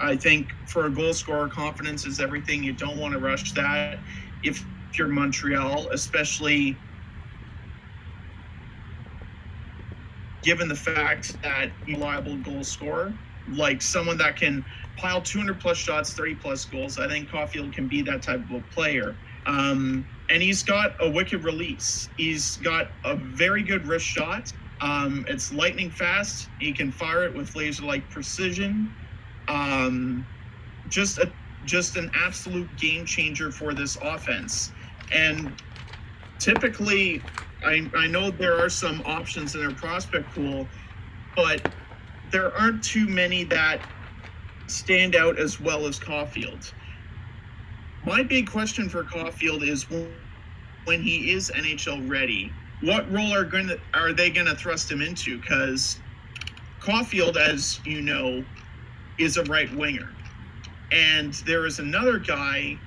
I 0.00 0.16
think 0.16 0.52
for 0.66 0.86
a 0.86 0.90
goal 0.90 1.14
scorer, 1.14 1.48
confidence 1.48 2.04
is 2.06 2.20
everything. 2.20 2.62
You 2.62 2.72
don't 2.72 2.98
want 2.98 3.14
to 3.14 3.18
rush 3.18 3.52
that 3.52 3.98
if 4.42 4.64
you're 4.94 5.08
Montreal, 5.08 5.88
especially 5.90 6.76
given 10.42 10.68
the 10.68 10.76
fact 10.76 11.40
that 11.42 11.70
reliable 11.86 12.36
goal 12.36 12.62
scorer, 12.62 13.12
like 13.48 13.82
someone 13.82 14.18
that 14.18 14.36
can 14.36 14.64
pile 14.96 15.20
200 15.20 15.58
plus 15.58 15.76
shots, 15.76 16.12
30 16.12 16.36
plus 16.36 16.64
goals. 16.64 16.98
I 16.98 17.08
think 17.08 17.28
Caufield 17.28 17.72
can 17.72 17.88
be 17.88 18.02
that 18.02 18.22
type 18.22 18.40
of 18.50 18.50
a 18.50 18.60
player. 18.72 19.16
Um, 19.46 20.06
and 20.28 20.42
he's 20.42 20.62
got 20.62 20.94
a 21.00 21.08
wicked 21.08 21.44
release. 21.44 22.08
He's 22.16 22.56
got 22.58 22.88
a 23.04 23.16
very 23.16 23.62
good 23.62 23.86
wrist 23.86 24.06
shot. 24.06 24.52
Um, 24.80 25.24
it's 25.28 25.52
lightning 25.52 25.90
fast. 25.90 26.48
He 26.60 26.72
can 26.72 26.92
fire 26.92 27.24
it 27.24 27.34
with 27.34 27.54
laser-like 27.56 28.08
precision. 28.10 28.92
Um, 29.48 30.26
just 30.88 31.18
a 31.18 31.30
just 31.64 31.96
an 31.96 32.10
absolute 32.14 32.68
game 32.76 33.04
changer 33.04 33.50
for 33.50 33.74
this 33.74 33.98
offense. 34.00 34.72
And 35.12 35.52
typically, 36.38 37.20
I, 37.64 37.90
I 37.94 38.06
know 38.06 38.30
there 38.30 38.56
are 38.58 38.68
some 38.68 39.02
options 39.04 39.54
in 39.54 39.60
their 39.60 39.72
prospect 39.72 40.32
pool, 40.32 40.68
but 41.34 41.72
there 42.30 42.56
aren't 42.56 42.84
too 42.84 43.06
many 43.06 43.44
that 43.44 43.80
stand 44.68 45.16
out 45.16 45.38
as 45.38 45.60
well 45.60 45.86
as 45.86 45.98
Caufield. 45.98 46.72
My 48.04 48.22
big 48.22 48.48
question 48.48 48.88
for 48.88 49.02
Caufield 49.02 49.66
is 49.66 49.90
when 49.90 51.02
he 51.02 51.32
is 51.32 51.50
NHL 51.50 52.08
ready, 52.08 52.52
what 52.82 53.10
role 53.10 53.32
are 53.32 53.44
going 53.44 53.68
to 53.68 53.80
are 53.94 54.12
they 54.12 54.30
going 54.30 54.46
to 54.46 54.54
thrust 54.54 54.90
him 54.90 55.00
into? 55.00 55.38
Because 55.40 55.98
Caufield, 56.80 57.36
as 57.36 57.80
you 57.84 58.02
know, 58.02 58.44
is 59.18 59.36
a 59.36 59.44
right 59.44 59.72
winger, 59.74 60.10
and 60.92 61.34
there 61.46 61.66
is 61.66 61.78
another 61.78 62.18
guy 62.18 62.78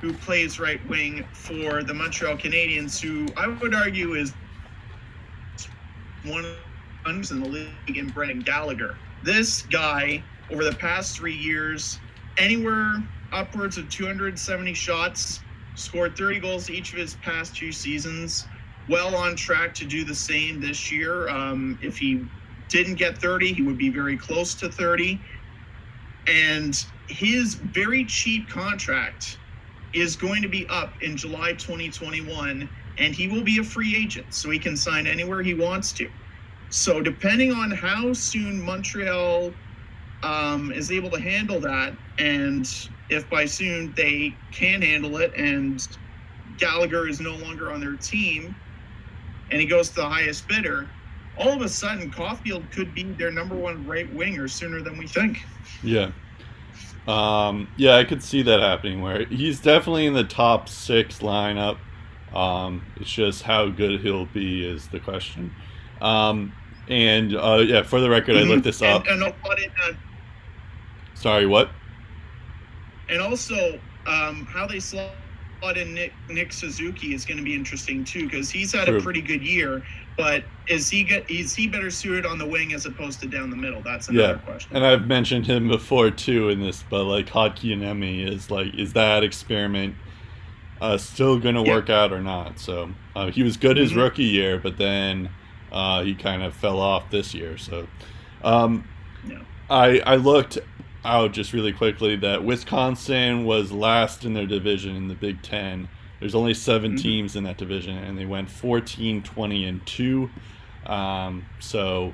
who 0.00 0.12
plays 0.12 0.58
right 0.58 0.86
wing 0.88 1.24
for 1.32 1.82
the 1.82 1.94
Montreal 1.94 2.36
Canadiens, 2.36 3.00
who 3.00 3.26
I 3.36 3.48
would 3.48 3.74
argue 3.74 4.14
is 4.14 4.32
one 6.24 6.44
of 6.44 6.56
the 7.04 7.34
in 7.34 7.40
the 7.42 7.48
league 7.48 7.96
in 7.96 8.08
Brendan 8.08 8.40
Gallagher. 8.40 8.96
This 9.22 9.62
guy, 9.62 10.22
over 10.50 10.64
the 10.64 10.74
past 10.74 11.16
three 11.16 11.34
years, 11.34 11.98
anywhere 12.38 13.02
upwards 13.30 13.76
of 13.76 13.88
270 13.90 14.72
shots, 14.72 15.40
scored 15.74 16.16
30 16.16 16.40
goals 16.40 16.70
each 16.70 16.92
of 16.92 16.98
his 16.98 17.14
past 17.16 17.54
two 17.54 17.72
seasons 17.72 18.46
well 18.88 19.14
on 19.16 19.36
track 19.36 19.74
to 19.74 19.86
do 19.86 20.04
the 20.04 20.14
same 20.14 20.60
this 20.60 20.92
year. 20.92 21.28
Um, 21.28 21.78
if 21.82 21.98
he 21.98 22.26
didn't 22.68 22.96
get 22.96 23.18
30, 23.18 23.54
he 23.54 23.62
would 23.62 23.78
be 23.78 23.90
very 23.90 24.16
close 24.16 24.54
to 24.56 24.70
30. 24.70 25.24
And 26.26 26.74
his 27.08 27.54
very 27.54 28.04
cheap 28.06 28.48
contract 28.50 29.38
is 29.92 30.16
going 30.16 30.42
to 30.42 30.48
be 30.48 30.68
up 30.68 30.96
in 31.02 31.16
July 31.16 31.52
2021, 31.52 32.70
and 32.98 33.14
he 33.14 33.28
will 33.28 33.44
be 33.44 33.58
a 33.58 33.64
free 33.64 33.96
agent, 33.96 34.34
so 34.34 34.50
he 34.50 34.58
can 34.58 34.76
sign 34.76 35.06
anywhere 35.06 35.42
he 35.42 35.54
wants 35.54 35.92
to. 35.94 36.10
So, 36.70 37.00
depending 37.00 37.52
on 37.52 37.70
how 37.70 38.12
soon 38.12 38.60
Montreal 38.60 39.56
um, 40.22 40.72
is 40.72 40.90
able 40.90 41.10
to 41.10 41.20
handle 41.20 41.60
that, 41.60 41.98
and 42.18 42.66
if 43.08 43.28
by 43.30 43.44
soon 43.46 43.94
they 43.96 44.40
can 44.52 44.82
handle 44.82 45.18
it, 45.18 45.32
and 45.36 45.80
Gallagher 46.56 47.08
is 47.08 47.20
no 47.20 47.36
longer 47.36 47.72
on 47.72 47.80
their 47.80 47.96
team, 47.96 48.56
and 49.54 49.60
he 49.60 49.68
goes 49.68 49.90
to 49.90 49.94
the 49.94 50.08
highest 50.08 50.48
bidder, 50.48 50.88
all 51.38 51.50
of 51.50 51.62
a 51.62 51.68
sudden 51.68 52.10
Caufield 52.10 52.68
could 52.72 52.92
be 52.92 53.04
their 53.04 53.30
number 53.30 53.54
one 53.54 53.86
right 53.86 54.12
winger 54.12 54.48
sooner 54.48 54.82
than 54.82 54.98
we 54.98 55.06
think. 55.06 55.44
Yeah. 55.80 56.10
Um, 57.06 57.68
yeah, 57.76 57.94
I 57.94 58.02
could 58.02 58.20
see 58.20 58.42
that 58.42 58.58
happening 58.58 59.00
where 59.00 59.26
he's 59.26 59.60
definitely 59.60 60.06
in 60.06 60.12
the 60.12 60.24
top 60.24 60.68
six 60.68 61.20
lineup. 61.20 61.78
Um, 62.34 62.84
it's 62.96 63.12
just 63.12 63.42
how 63.42 63.68
good 63.68 64.00
he'll 64.00 64.26
be 64.26 64.66
is 64.66 64.88
the 64.88 64.98
question. 64.98 65.54
Um, 66.00 66.52
and 66.88 67.36
uh, 67.36 67.62
yeah, 67.64 67.84
for 67.84 68.00
the 68.00 68.10
record, 68.10 68.34
mm-hmm. 68.34 68.50
I 68.50 68.54
looked 68.54 68.64
this 68.64 68.82
up. 68.82 69.06
And, 69.06 69.22
and 69.22 69.32
uh, 69.32 69.92
Sorry, 71.14 71.46
what? 71.46 71.70
And 73.08 73.20
also, 73.20 73.78
um, 74.04 74.46
how 74.46 74.66
they 74.66 74.80
slot 74.80 75.12
in 75.72 75.94
Nick, 75.94 76.12
Nick 76.28 76.52
Suzuki 76.52 77.14
is 77.14 77.24
going 77.24 77.38
to 77.38 77.42
be 77.42 77.54
interesting 77.54 78.04
too 78.04 78.24
because 78.24 78.50
he's 78.50 78.72
had 78.72 78.86
True. 78.86 78.98
a 78.98 79.02
pretty 79.02 79.20
good 79.20 79.42
year. 79.42 79.82
But 80.16 80.44
is 80.68 80.88
he 80.88 81.02
get 81.02 81.28
is 81.28 81.54
he 81.54 81.66
better 81.66 81.90
suited 81.90 82.24
on 82.24 82.38
the 82.38 82.46
wing 82.46 82.72
as 82.72 82.86
opposed 82.86 83.20
to 83.20 83.26
down 83.26 83.50
the 83.50 83.56
middle? 83.56 83.82
That's 83.82 84.08
another 84.08 84.34
yeah. 84.34 84.38
question. 84.38 84.76
And 84.76 84.86
I've 84.86 85.06
mentioned 85.06 85.46
him 85.46 85.68
before 85.68 86.10
too 86.10 86.50
in 86.50 86.60
this, 86.60 86.84
but 86.88 87.04
like 87.04 87.26
Kotkaniemi 87.26 88.28
is 88.28 88.50
like 88.50 88.74
is 88.74 88.92
that 88.92 89.24
experiment 89.24 89.96
uh, 90.80 90.98
still 90.98 91.38
going 91.40 91.56
to 91.56 91.62
yeah. 91.62 91.74
work 91.74 91.90
out 91.90 92.12
or 92.12 92.20
not? 92.20 92.60
So 92.60 92.90
uh, 93.16 93.30
he 93.30 93.42
was 93.42 93.56
good 93.56 93.76
his 93.76 93.90
mm-hmm. 93.90 94.00
rookie 94.00 94.24
year, 94.24 94.58
but 94.58 94.76
then 94.76 95.30
uh, 95.72 96.04
he 96.04 96.14
kind 96.14 96.42
of 96.42 96.54
fell 96.54 96.78
off 96.78 97.10
this 97.10 97.34
year. 97.34 97.58
So 97.58 97.88
um, 98.44 98.86
yeah. 99.26 99.40
I 99.68 99.98
I 100.06 100.14
looked 100.16 100.58
out 101.04 101.32
just 101.32 101.52
really 101.52 101.72
quickly 101.72 102.16
that 102.16 102.44
Wisconsin 102.44 103.44
was 103.44 103.72
last 103.72 104.24
in 104.24 104.34
their 104.34 104.46
division 104.46 104.96
in 104.96 105.08
the 105.08 105.14
Big 105.14 105.42
Ten. 105.42 105.88
There's 106.20 106.34
only 106.34 106.54
7 106.54 106.92
mm-hmm. 106.92 107.02
teams 107.02 107.36
in 107.36 107.44
that 107.44 107.58
division, 107.58 107.98
and 107.98 108.16
they 108.16 108.24
went 108.24 108.50
14, 108.50 109.22
20, 109.22 109.64
and 109.66 109.86
2. 109.86 110.30
Um, 110.86 111.44
so, 111.60 112.12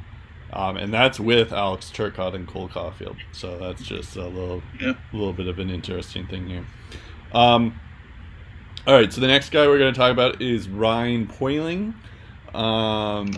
um, 0.52 0.76
and 0.76 0.92
that's 0.92 1.20
with 1.20 1.52
Alex 1.52 1.90
Turcotte 1.94 2.34
and 2.34 2.48
Cole 2.48 2.68
Caufield. 2.68 3.16
So 3.32 3.58
that's 3.58 3.82
just 3.82 4.16
a 4.16 4.26
little, 4.26 4.62
yeah. 4.80 4.94
little 5.12 5.32
bit 5.32 5.46
of 5.46 5.58
an 5.58 5.70
interesting 5.70 6.26
thing 6.26 6.48
here. 6.48 6.66
Um, 7.32 7.78
all 8.86 8.94
right, 8.94 9.12
so 9.12 9.20
the 9.20 9.26
next 9.26 9.50
guy 9.50 9.66
we're 9.66 9.78
going 9.78 9.92
to 9.92 9.98
talk 9.98 10.10
about 10.10 10.40
is 10.40 10.68
Ryan 10.68 11.26
Poehling. 11.26 11.94
Um, 12.54 13.30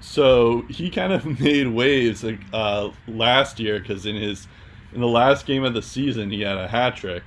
so 0.00 0.62
he 0.68 0.90
kind 0.90 1.12
of 1.12 1.40
made 1.40 1.68
waves 1.68 2.24
uh, 2.52 2.90
last 3.06 3.60
year 3.60 3.80
because 3.80 4.06
in 4.06 4.16
his 4.16 4.46
in 4.92 5.00
the 5.00 5.08
last 5.08 5.46
game 5.46 5.64
of 5.64 5.74
the 5.74 5.82
season, 5.82 6.30
he 6.30 6.40
had 6.40 6.56
a 6.56 6.66
hat 6.66 6.96
trick. 6.96 7.22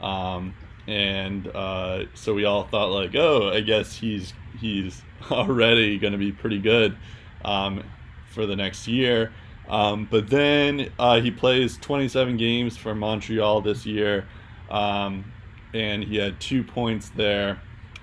Um, 0.00 0.54
and 0.86 1.46
uh, 1.48 2.04
so 2.14 2.34
we 2.34 2.44
all 2.44 2.64
thought 2.64 2.90
like, 2.90 3.14
oh, 3.14 3.50
I 3.50 3.60
guess 3.60 3.96
he's 3.96 4.32
he's 4.60 5.02
already 5.30 5.98
going 5.98 6.12
to 6.12 6.18
be 6.18 6.32
pretty 6.32 6.58
good 6.58 6.96
um, 7.44 7.84
for 8.28 8.46
the 8.46 8.56
next 8.56 8.86
year. 8.88 9.32
Um, 9.68 10.06
but 10.10 10.28
then 10.28 10.90
uh, 10.98 11.20
he 11.20 11.30
plays 11.30 11.78
27 11.78 12.36
games 12.36 12.76
for 12.76 12.94
Montreal 12.94 13.62
this 13.62 13.86
year, 13.86 14.26
um, 14.70 15.32
and 15.72 16.04
he 16.04 16.16
had 16.16 16.38
two 16.38 16.62
points 16.62 17.08
there. 17.10 17.60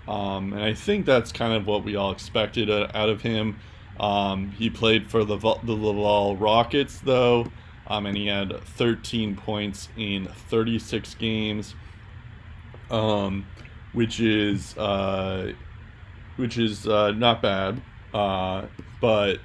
Um, 0.07 0.53
and 0.53 0.63
I 0.63 0.73
think 0.73 1.05
that's 1.05 1.31
kind 1.31 1.53
of 1.53 1.67
what 1.67 1.83
we 1.83 1.95
all 1.95 2.11
expected 2.11 2.71
out 2.71 3.09
of 3.09 3.21
him. 3.21 3.59
Um, 3.99 4.51
he 4.51 4.69
played 4.69 5.09
for 5.09 5.23
the, 5.23 5.37
the 5.37 5.73
Laval 5.73 6.37
Rockets, 6.37 6.99
though, 6.99 7.47
um, 7.87 8.05
and 8.05 8.17
he 8.17 8.27
had 8.27 8.63
13 8.63 9.35
points 9.35 9.89
in 9.97 10.27
36 10.27 11.13
games, 11.15 11.75
um, 12.89 13.45
which 13.93 14.19
is 14.19 14.77
uh, 14.77 15.53
which 16.37 16.57
is 16.57 16.87
uh, 16.87 17.11
not 17.11 17.41
bad, 17.41 17.81
uh, 18.13 18.65
but 18.99 19.39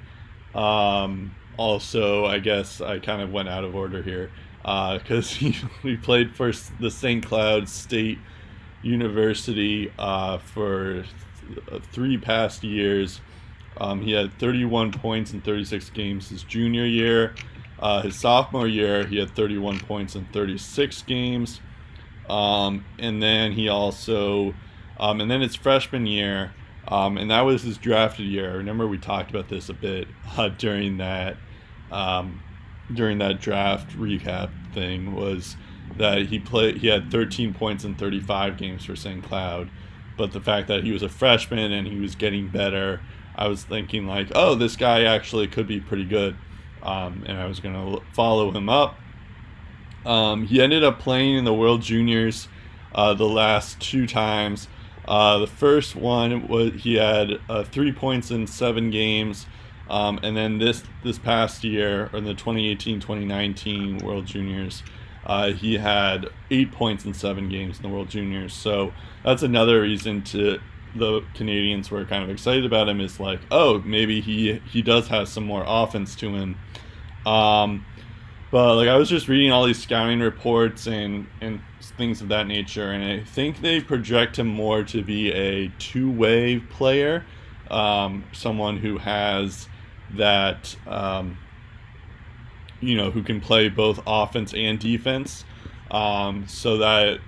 um, 0.55 1.35
also 1.57 2.25
I 2.25 2.39
guess 2.39 2.81
I 2.81 2.99
kind 2.99 3.21
of 3.21 3.31
went 3.31 3.49
out 3.49 3.63
of 3.63 3.75
order 3.75 4.01
here 4.01 4.31
because 4.61 5.31
uh, 5.31 5.35
he, 5.39 5.55
he 5.83 5.97
played 5.97 6.35
for 6.35 6.51
the 6.79 6.91
St. 6.91 7.25
Cloud 7.25 7.69
State 7.69 8.19
University 8.81 9.91
uh, 9.97 10.37
for 10.37 11.03
th- 11.69 11.83
three 11.91 12.17
past 12.17 12.63
years. 12.63 13.21
Um, 13.79 14.01
he 14.01 14.11
had 14.11 14.37
31 14.39 14.91
points 14.91 15.33
in 15.33 15.41
36 15.41 15.89
games 15.91 16.29
his 16.29 16.43
junior 16.43 16.85
year. 16.85 17.35
Uh, 17.79 18.01
his 18.01 18.15
sophomore 18.15 18.67
year, 18.67 19.05
he 19.05 19.17
had 19.17 19.35
31 19.35 19.79
points 19.81 20.15
in 20.15 20.25
36 20.25 21.01
games. 21.03 21.61
Um, 22.29 22.85
and 22.99 23.21
then 23.21 23.51
he 23.51 23.69
also, 23.69 24.53
um, 24.99 25.21
and 25.21 25.29
then 25.29 25.41
his 25.41 25.55
freshman 25.55 26.05
year, 26.05 26.53
um, 26.87 27.17
and 27.17 27.29
that 27.31 27.41
was 27.41 27.63
his 27.63 27.77
drafted 27.77 28.25
year. 28.25 28.57
Remember 28.57 28.87
we 28.87 28.97
talked 28.97 29.29
about 29.29 29.49
this 29.49 29.69
a 29.69 29.73
bit 29.73 30.07
uh, 30.37 30.49
during 30.49 30.97
that 30.97 31.37
um, 31.91 32.41
during 32.93 33.17
that 33.19 33.39
draft 33.39 33.89
recap 33.97 34.49
thing. 34.73 35.15
Was 35.15 35.55
that 35.97 36.27
he 36.27 36.39
played. 36.39 36.77
He 36.77 36.87
had 36.87 37.11
13 37.11 37.53
points 37.53 37.83
in 37.83 37.95
35 37.95 38.57
games 38.57 38.85
for 38.85 38.95
St. 38.95 39.23
Cloud, 39.23 39.69
but 40.17 40.31
the 40.31 40.41
fact 40.41 40.67
that 40.67 40.83
he 40.83 40.91
was 40.91 41.03
a 41.03 41.09
freshman 41.09 41.71
and 41.71 41.87
he 41.87 41.99
was 41.99 42.15
getting 42.15 42.47
better, 42.47 43.01
I 43.37 43.47
was 43.47 43.63
thinking 43.63 44.07
like, 44.07 44.31
oh, 44.33 44.55
this 44.55 44.75
guy 44.75 45.03
actually 45.03 45.47
could 45.47 45.67
be 45.67 45.79
pretty 45.79 46.05
good, 46.05 46.35
um, 46.81 47.23
and 47.27 47.37
I 47.37 47.45
was 47.45 47.59
gonna 47.59 47.99
follow 48.13 48.51
him 48.51 48.69
up. 48.69 48.97
Um, 50.05 50.47
he 50.47 50.61
ended 50.61 50.83
up 50.83 50.99
playing 50.99 51.35
in 51.35 51.43
the 51.45 51.53
World 51.53 51.81
Juniors 51.81 52.47
uh, 52.95 53.13
the 53.13 53.27
last 53.27 53.79
two 53.79 54.07
times. 54.07 54.67
Uh, 55.07 55.37
the 55.39 55.47
first 55.47 55.95
one 55.95 56.47
was 56.47 56.73
he 56.81 56.95
had 56.95 57.39
uh, 57.49 57.63
three 57.63 57.91
points 57.91 58.31
in 58.31 58.47
seven 58.47 58.89
games, 58.89 59.45
um, 59.89 60.19
and 60.23 60.35
then 60.35 60.57
this 60.57 60.83
this 61.03 61.19
past 61.19 61.63
year, 61.63 62.09
or 62.11 62.17
in 62.17 62.25
the 62.25 62.33
2018-2019 62.33 64.01
World 64.01 64.25
Juniors, 64.25 64.83
uh, 65.25 65.51
he 65.51 65.75
had 65.77 66.27
eight 66.51 66.71
points 66.71 67.05
in 67.05 67.13
seven 67.13 67.49
games 67.49 67.77
in 67.77 67.83
the 67.83 67.89
World 67.89 68.09
Juniors. 68.09 68.53
So 68.53 68.93
that's 69.23 69.43
another 69.43 69.81
reason 69.81 70.23
to 70.23 70.59
the 70.97 71.23
Canadians 71.33 71.89
were 71.91 72.05
kind 72.05 72.23
of 72.23 72.29
excited 72.29 72.65
about 72.65 72.89
him. 72.89 72.99
Is 73.01 73.19
like, 73.19 73.39
oh, 73.51 73.79
maybe 73.79 74.21
he 74.21 74.61
he 74.71 74.81
does 74.81 75.07
have 75.07 75.27
some 75.27 75.45
more 75.45 75.63
offense 75.65 76.15
to 76.17 76.33
him. 76.33 76.57
Um, 77.25 77.85
but 78.51 78.75
like 78.75 78.87
I 78.87 78.95
was 78.95 79.09
just 79.09 79.27
reading 79.27 79.51
all 79.51 79.65
these 79.65 79.81
scouting 79.81 80.19
reports 80.19 80.87
and 80.87 81.27
and 81.41 81.61
things 81.97 82.21
of 82.21 82.29
that 82.29 82.47
nature. 82.47 82.91
And 82.91 83.03
I 83.03 83.23
think 83.23 83.61
they 83.61 83.81
project 83.81 84.39
him 84.39 84.47
more 84.47 84.83
to 84.83 85.03
be 85.03 85.31
a 85.31 85.69
two 85.79 86.11
way 86.11 86.59
player, 86.59 87.25
um, 87.69 88.23
someone 88.31 88.77
who 88.77 88.97
has 88.97 89.67
that, 90.15 90.75
um, 90.87 91.37
you 92.79 92.95
know, 92.95 93.11
who 93.11 93.23
can 93.23 93.41
play 93.41 93.69
both 93.69 93.99
offense 94.05 94.53
and 94.53 94.79
defense. 94.79 95.43
Um, 95.89 96.47
so 96.47 96.77
that 96.77 97.19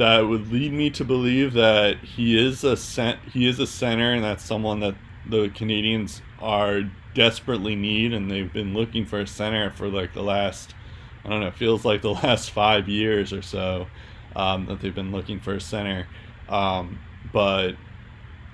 that 0.00 0.20
would 0.20 0.50
lead 0.50 0.72
me 0.72 0.88
to 0.88 1.04
believe 1.04 1.52
that 1.52 1.98
he 1.98 2.38
is 2.38 2.64
a 2.64 2.74
cent- 2.74 3.18
he 3.34 3.46
is 3.46 3.58
a 3.58 3.66
center, 3.66 4.14
and 4.14 4.24
that's 4.24 4.42
someone 4.42 4.80
that 4.80 4.94
the 5.28 5.50
Canadians 5.50 6.22
are 6.38 6.84
desperately 7.12 7.76
need, 7.76 8.14
and 8.14 8.30
they've 8.30 8.50
been 8.50 8.72
looking 8.72 9.04
for 9.04 9.20
a 9.20 9.26
center 9.26 9.68
for 9.70 9.88
like 9.88 10.14
the 10.14 10.22
last 10.22 10.74
I 11.22 11.28
don't 11.28 11.40
know, 11.40 11.48
it 11.48 11.54
feels 11.54 11.84
like 11.84 12.00
the 12.00 12.12
last 12.24 12.50
five 12.50 12.88
years 12.88 13.30
or 13.34 13.42
so 13.42 13.88
um, 14.34 14.64
that 14.66 14.80
they've 14.80 14.94
been 14.94 15.12
looking 15.12 15.38
for 15.38 15.52
a 15.52 15.60
center. 15.60 16.06
Um, 16.48 16.98
but 17.30 17.72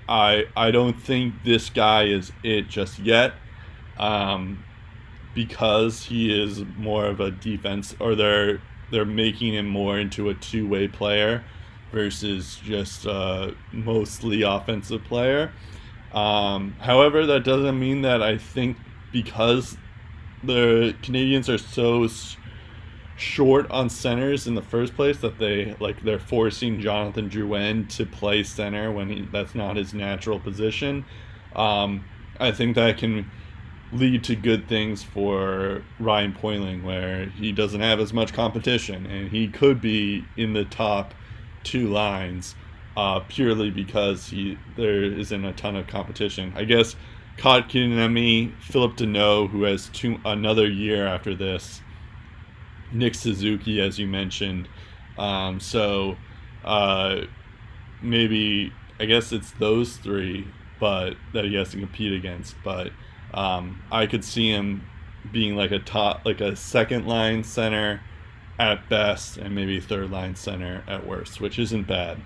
I 0.08 0.46
I 0.56 0.72
don't 0.72 1.00
think 1.00 1.44
this 1.44 1.70
guy 1.70 2.06
is 2.06 2.32
it 2.42 2.66
just 2.68 2.98
yet, 2.98 3.34
um, 4.00 4.64
because 5.32 6.06
he 6.06 6.42
is 6.42 6.64
more 6.76 7.06
of 7.06 7.20
a 7.20 7.30
defense, 7.30 7.94
or 8.00 8.16
they're 8.16 8.60
they're 8.90 9.04
making 9.04 9.54
him 9.54 9.66
more 9.66 9.98
into 9.98 10.28
a 10.28 10.34
two 10.34 10.68
way 10.68 10.88
player 10.88 11.44
versus 11.92 12.58
just 12.62 13.06
a 13.06 13.54
mostly 13.72 14.42
offensive 14.42 15.04
player. 15.04 15.52
Um, 16.12 16.76
however, 16.80 17.26
that 17.26 17.44
doesn't 17.44 17.78
mean 17.78 18.02
that 18.02 18.22
I 18.22 18.38
think 18.38 18.76
because 19.12 19.76
the 20.42 20.94
Canadians 21.02 21.48
are 21.48 21.58
so 21.58 22.08
short 23.16 23.70
on 23.70 23.88
centers 23.88 24.46
in 24.46 24.54
the 24.54 24.62
first 24.62 24.94
place 24.94 25.18
that 25.18 25.38
they 25.38 25.74
like 25.80 26.02
they're 26.02 26.18
forcing 26.18 26.80
Jonathan 26.80 27.30
Drouin 27.30 27.88
to 27.96 28.04
play 28.04 28.42
center 28.42 28.92
when 28.92 29.08
he, 29.08 29.20
that's 29.32 29.54
not 29.54 29.76
his 29.76 29.94
natural 29.94 30.38
position. 30.38 31.04
Um, 31.54 32.04
I 32.38 32.52
think 32.52 32.76
that 32.76 32.98
can 32.98 33.30
lead 33.92 34.24
to 34.24 34.34
good 34.34 34.68
things 34.68 35.02
for 35.02 35.82
Ryan 35.98 36.32
Poehling 36.32 36.82
where 36.82 37.26
he 37.26 37.52
doesn't 37.52 37.80
have 37.80 38.00
as 38.00 38.12
much 38.12 38.32
competition 38.32 39.06
and 39.06 39.28
he 39.28 39.48
could 39.48 39.80
be 39.80 40.24
in 40.36 40.52
the 40.52 40.64
top 40.64 41.14
two 41.62 41.88
lines 41.88 42.54
uh, 42.96 43.20
purely 43.28 43.70
because 43.70 44.28
he 44.28 44.58
there 44.76 45.04
isn't 45.04 45.44
a 45.44 45.52
ton 45.52 45.76
of 45.76 45.86
competition. 45.86 46.52
I 46.56 46.64
guess 46.64 46.96
Kotkaniemi, 47.36 48.58
Phillip 48.60 48.96
Danault, 48.96 49.50
who 49.50 49.64
has 49.64 49.88
two 49.90 50.18
another 50.24 50.66
year 50.66 51.06
after 51.06 51.34
this, 51.34 51.82
Nick 52.92 53.14
Suzuki, 53.14 53.80
as 53.80 53.98
you 53.98 54.06
mentioned. 54.06 54.68
Um, 55.18 55.60
so 55.60 56.16
uh, 56.64 57.22
maybe 58.02 58.72
I 58.98 59.04
guess 59.04 59.32
it's 59.32 59.50
those 59.52 59.98
three, 59.98 60.48
but 60.80 61.14
that 61.34 61.44
he 61.44 61.54
has 61.56 61.70
to 61.70 61.78
compete 61.78 62.14
against. 62.14 62.56
But 62.64 62.92
um, 63.34 63.82
I 63.90 64.06
could 64.06 64.24
see 64.24 64.50
him 64.50 64.86
being 65.32 65.56
like 65.56 65.70
a 65.70 65.78
top, 65.78 66.24
like 66.24 66.40
a 66.40 66.56
second 66.56 67.06
line 67.06 67.44
center 67.44 68.00
at 68.58 68.88
best, 68.88 69.36
and 69.36 69.54
maybe 69.54 69.80
third 69.80 70.10
line 70.10 70.34
center 70.34 70.82
at 70.88 71.06
worst, 71.06 71.40
which 71.40 71.58
isn't 71.58 71.86
bad. 71.86 72.18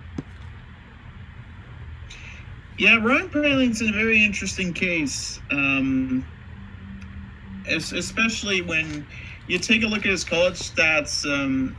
Yeah, 2.78 2.96
Ryan 2.96 3.30
in 3.34 3.88
a 3.88 3.92
very 3.92 4.24
interesting 4.24 4.72
case, 4.72 5.38
um, 5.50 6.26
especially 7.68 8.62
when 8.62 9.06
you 9.48 9.58
take 9.58 9.82
a 9.82 9.86
look 9.86 10.06
at 10.06 10.10
his 10.10 10.24
college 10.24 10.54
stats. 10.54 11.26
Um, 11.30 11.76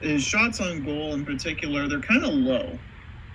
his 0.00 0.22
shots 0.24 0.60
on 0.60 0.84
goal, 0.84 1.12
in 1.12 1.24
particular, 1.24 1.86
they're 1.86 2.00
kind 2.00 2.24
of 2.24 2.32
low, 2.32 2.78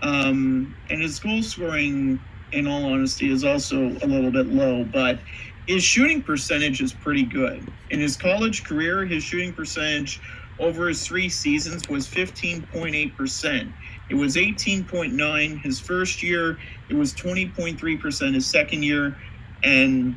um, 0.02 0.76
and 0.89 1.02
his 1.02 1.19
goal 1.19 1.43
scoring, 1.43 2.19
in 2.56 2.68
all 2.68 2.86
honesty, 2.86 3.32
is 3.32 3.44
also 3.44 3.78
a 3.78 4.08
little 4.08 4.32
bit 4.32 4.48
low. 4.48 4.84
But 4.84 5.20
his 5.68 5.84
shooting 5.84 6.22
percentage 6.22 6.82
is 6.82 6.94
pretty 6.94 7.24
good. 7.24 7.68
In 7.89 8.00
his 8.00 8.15
college 8.15 8.63
career, 8.63 9.06
his 9.06 9.24
shooting 9.24 9.54
percentage 9.54 10.20
over 10.60 10.88
his 10.88 11.06
three 11.06 11.30
seasons 11.30 11.88
was 11.89 12.08
15.8%. 12.08 13.74
It 14.10 14.15
was 14.15 14.36
18.9 14.36 15.62
his 15.62 15.80
first 15.80 16.24
year. 16.24 16.58
It 16.89 16.96
was 16.96 17.13
20.3% 17.13 18.34
his 18.34 18.46
second 18.46 18.84
year, 18.84 19.18
and 19.63 20.15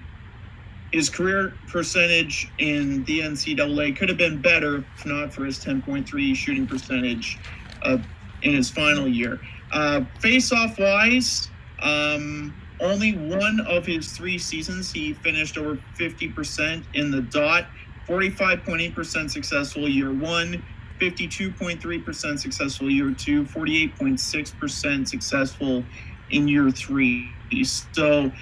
his 0.93 1.11
career 1.11 1.55
percentage 1.69 2.49
in 2.59 3.05
the 3.05 3.21
NCAA 3.21 3.97
could 3.97 4.09
have 4.09 4.19
been 4.19 4.41
better 4.41 4.85
if 4.97 5.07
not 5.07 5.33
for 5.33 5.45
his 5.45 5.59
10.3 5.59 6.35
shooting 6.35 6.67
percentage 6.67 7.39
uh, 7.83 7.99
in 8.43 8.55
his 8.55 8.71
final 8.71 9.07
year. 9.07 9.41
Uh, 9.71 10.03
face 10.21 10.53
off 10.53 10.79
wise, 10.79 11.51
um, 11.83 12.55
only 12.81 13.17
one 13.17 13.61
of 13.61 13.87
his 13.87 14.13
three 14.13 14.39
seasons 14.39 14.93
he 14.93 15.15
finished 15.15 15.59
over 15.59 15.79
50% 15.99 16.85
in 16.95 17.11
the 17.11 17.23
dot, 17.23 17.67
45.8% 18.07 19.31
successful 19.31 19.89
year 19.89 20.13
one, 20.13 20.63
52.3% 21.01 22.39
successful 22.39 22.91
year 22.91 23.13
two, 23.13 23.45
48.6% 23.45 25.09
successful 25.09 25.85
in 26.31 26.49
year 26.49 26.71
three. 26.71 27.31
So 27.65 28.33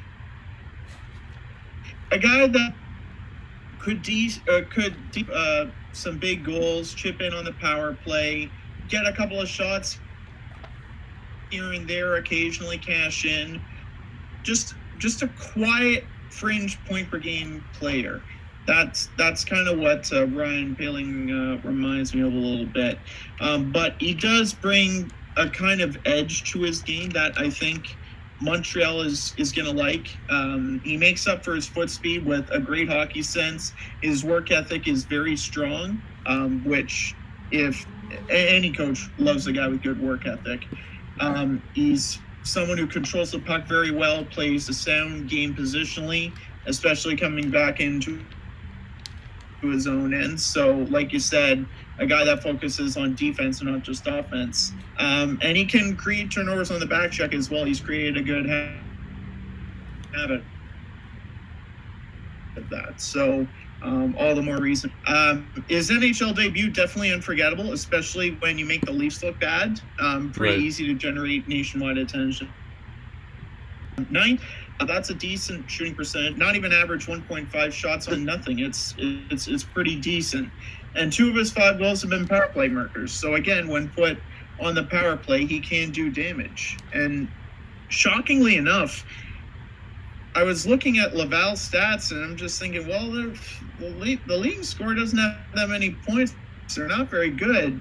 a 2.12 2.18
guy 2.18 2.46
that 2.46 2.74
could 3.78 4.02
de- 4.02 4.42
uh, 4.48 4.62
could 4.70 5.10
de- 5.12 5.32
uh, 5.32 5.70
some 5.92 6.18
big 6.18 6.44
goals, 6.44 6.92
chip 6.94 7.20
in 7.20 7.32
on 7.32 7.44
the 7.44 7.52
power 7.52 7.94
play, 8.04 8.50
get 8.88 9.06
a 9.06 9.12
couple 9.12 9.40
of 9.40 9.48
shots 9.48 9.98
here 11.50 11.72
and 11.72 11.88
there, 11.88 12.16
occasionally 12.16 12.78
cash 12.78 13.24
in. 13.24 13.60
Just 14.42 14.74
just 14.98 15.22
a 15.22 15.28
quiet 15.28 16.04
fringe 16.30 16.82
point 16.86 17.10
per 17.10 17.18
game 17.18 17.64
player. 17.74 18.22
That's 18.66 19.08
that's 19.16 19.44
kind 19.44 19.68
of 19.68 19.78
what 19.78 20.12
uh, 20.12 20.26
Ryan 20.26 20.74
Poehling 20.76 21.30
uh, 21.30 21.66
reminds 21.66 22.14
me 22.14 22.22
of 22.22 22.32
a 22.32 22.36
little 22.36 22.66
bit. 22.66 22.98
Um, 23.40 23.70
but 23.72 23.94
he 24.00 24.14
does 24.14 24.52
bring 24.52 25.10
a 25.36 25.48
kind 25.48 25.80
of 25.80 25.96
edge 26.04 26.50
to 26.52 26.62
his 26.62 26.82
game 26.82 27.10
that 27.10 27.38
I 27.38 27.50
think 27.50 27.96
Montreal 28.40 29.02
is 29.02 29.34
is 29.38 29.52
going 29.52 29.66
to 29.66 29.72
like. 29.72 30.08
Um, 30.30 30.80
he 30.84 30.96
makes 30.96 31.26
up 31.26 31.44
for 31.44 31.54
his 31.54 31.66
foot 31.66 31.90
speed 31.90 32.24
with 32.24 32.48
a 32.50 32.60
great 32.60 32.88
hockey 32.88 33.22
sense. 33.22 33.72
His 34.02 34.24
work 34.24 34.50
ethic 34.50 34.88
is 34.88 35.04
very 35.04 35.36
strong, 35.36 36.02
um, 36.26 36.64
which 36.64 37.14
if 37.50 37.86
any 38.30 38.72
coach 38.72 39.08
loves 39.18 39.46
a 39.46 39.52
guy 39.52 39.68
with 39.68 39.82
good 39.82 40.00
work 40.00 40.26
ethic. 40.26 40.64
Um, 41.20 41.62
he's 41.74 42.18
someone 42.42 42.78
who 42.78 42.86
controls 42.86 43.32
the 43.32 43.38
puck 43.38 43.66
very 43.66 43.90
well, 43.90 44.24
plays 44.24 44.68
a 44.68 44.74
sound 44.74 45.28
game 45.28 45.54
positionally, 45.54 46.32
especially 46.66 47.16
coming 47.16 47.50
back 47.50 47.80
into 47.80 48.20
his 49.62 49.86
own 49.86 50.14
end. 50.14 50.40
So, 50.40 50.86
like 50.90 51.12
you 51.12 51.18
said, 51.18 51.66
a 51.98 52.06
guy 52.06 52.24
that 52.24 52.42
focuses 52.42 52.96
on 52.96 53.14
defense 53.14 53.60
and 53.60 53.70
not 53.70 53.82
just 53.82 54.06
offense. 54.06 54.72
Um, 54.98 55.38
and 55.42 55.56
he 55.56 55.64
can 55.64 55.96
create 55.96 56.30
turnovers 56.30 56.70
on 56.70 56.78
the 56.80 56.86
back 56.86 57.10
check 57.10 57.34
as 57.34 57.50
well. 57.50 57.64
He's 57.64 57.80
created 57.80 58.16
a 58.16 58.22
good 58.22 58.46
habit 60.14 60.42
of 62.56 62.68
that. 62.70 63.00
So, 63.00 63.46
um, 63.82 64.16
all 64.18 64.34
the 64.34 64.42
more 64.42 64.58
reason. 64.58 64.92
Um, 65.06 65.64
his 65.68 65.90
NHL 65.90 66.34
debut 66.34 66.70
definitely 66.70 67.12
unforgettable, 67.12 67.72
especially 67.72 68.30
when 68.40 68.58
you 68.58 68.64
make 68.64 68.84
the 68.84 68.92
Leafs 68.92 69.22
look 69.22 69.38
bad. 69.38 69.80
Um, 70.00 70.32
pretty 70.32 70.56
right. 70.56 70.62
easy 70.62 70.86
to 70.86 70.94
generate 70.94 71.46
nationwide 71.46 71.98
attention. 71.98 72.52
Ninth, 74.10 74.42
uh, 74.80 74.84
that's 74.84 75.10
a 75.10 75.14
decent 75.14 75.70
shooting 75.70 75.94
percent. 75.94 76.36
Not 76.36 76.56
even 76.56 76.72
average 76.72 77.06
1.5 77.06 77.72
shots 77.72 78.08
on 78.08 78.24
nothing. 78.24 78.58
It's 78.58 78.94
it's 78.98 79.48
it's 79.48 79.64
pretty 79.64 79.96
decent. 79.96 80.50
and 80.94 81.12
two 81.12 81.28
of 81.28 81.36
his 81.36 81.50
five 81.50 81.78
goals 81.78 82.00
have 82.02 82.10
been 82.10 82.26
power 82.26 82.48
play 82.48 82.68
markers. 82.68 83.12
So 83.12 83.34
again, 83.34 83.68
when 83.68 83.88
put 83.90 84.18
on 84.60 84.74
the 84.74 84.84
power 84.84 85.16
play, 85.16 85.46
he 85.46 85.60
can 85.60 85.90
do 85.90 86.10
damage. 86.10 86.78
And 86.94 87.28
shockingly 87.88 88.56
enough, 88.56 89.04
I 90.34 90.42
was 90.42 90.66
looking 90.66 90.98
at 90.98 91.14
Laval's 91.14 91.66
stats 91.66 92.10
and 92.10 92.22
I'm 92.22 92.36
just 92.36 92.60
thinking, 92.60 92.86
well, 92.86 93.10
the, 93.78 93.90
the, 93.90 94.18
the 94.26 94.36
leading 94.36 94.62
score 94.62 94.94
doesn't 94.94 95.18
have 95.18 95.36
that 95.54 95.68
many 95.68 95.96
points. 96.06 96.34
They're 96.74 96.88
not 96.88 97.08
very 97.08 97.30
good. 97.30 97.80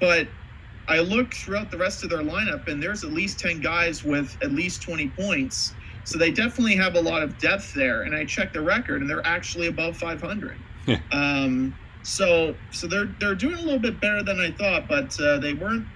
But 0.00 0.28
I 0.88 1.00
looked 1.00 1.34
throughout 1.34 1.70
the 1.70 1.76
rest 1.76 2.02
of 2.04 2.10
their 2.10 2.20
lineup 2.20 2.68
and 2.68 2.82
there's 2.82 3.04
at 3.04 3.12
least 3.12 3.38
10 3.38 3.60
guys 3.60 4.04
with 4.04 4.36
at 4.42 4.52
least 4.52 4.82
20 4.82 5.08
points. 5.10 5.74
So 6.04 6.18
they 6.18 6.30
definitely 6.30 6.76
have 6.76 6.94
a 6.94 7.00
lot 7.00 7.22
of 7.22 7.38
depth 7.38 7.74
there. 7.74 8.02
And 8.02 8.14
I 8.14 8.24
checked 8.24 8.54
the 8.54 8.62
record 8.62 9.02
and 9.02 9.10
they're 9.10 9.26
actually 9.26 9.66
above 9.66 9.96
500. 9.96 10.56
um, 11.12 11.74
so 12.02 12.54
so 12.70 12.86
they're 12.86 13.14
they're 13.20 13.34
doing 13.34 13.56
a 13.56 13.60
little 13.60 13.78
bit 13.78 14.00
better 14.00 14.22
than 14.22 14.40
I 14.40 14.50
thought, 14.52 14.88
but 14.88 15.20
uh, 15.20 15.38
they 15.38 15.52
weren't 15.52 15.86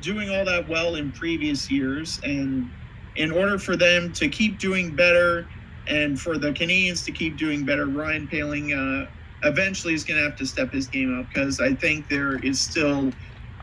doing 0.00 0.30
all 0.30 0.44
that 0.44 0.68
well 0.68 0.96
in 0.96 1.12
previous 1.12 1.70
years. 1.70 2.20
And 2.24 2.68
in 3.14 3.30
order 3.30 3.58
for 3.58 3.76
them 3.76 4.12
to 4.14 4.28
keep 4.28 4.58
doing 4.58 4.96
better 4.96 5.46
and 5.86 6.20
for 6.20 6.38
the 6.38 6.52
Canadians 6.52 7.04
to 7.04 7.12
keep 7.12 7.36
doing 7.36 7.64
better, 7.64 7.86
Ryan 7.86 8.28
Poehling 8.28 8.72
uh, 8.72 9.10
eventually 9.44 9.94
is 9.94 10.04
going 10.04 10.18
to 10.18 10.24
have 10.24 10.36
to 10.36 10.46
step 10.46 10.72
his 10.72 10.86
game 10.86 11.18
up 11.18 11.28
because 11.28 11.60
I 11.60 11.74
think 11.74 12.08
there 12.08 12.36
is 12.44 12.60
still 12.60 13.12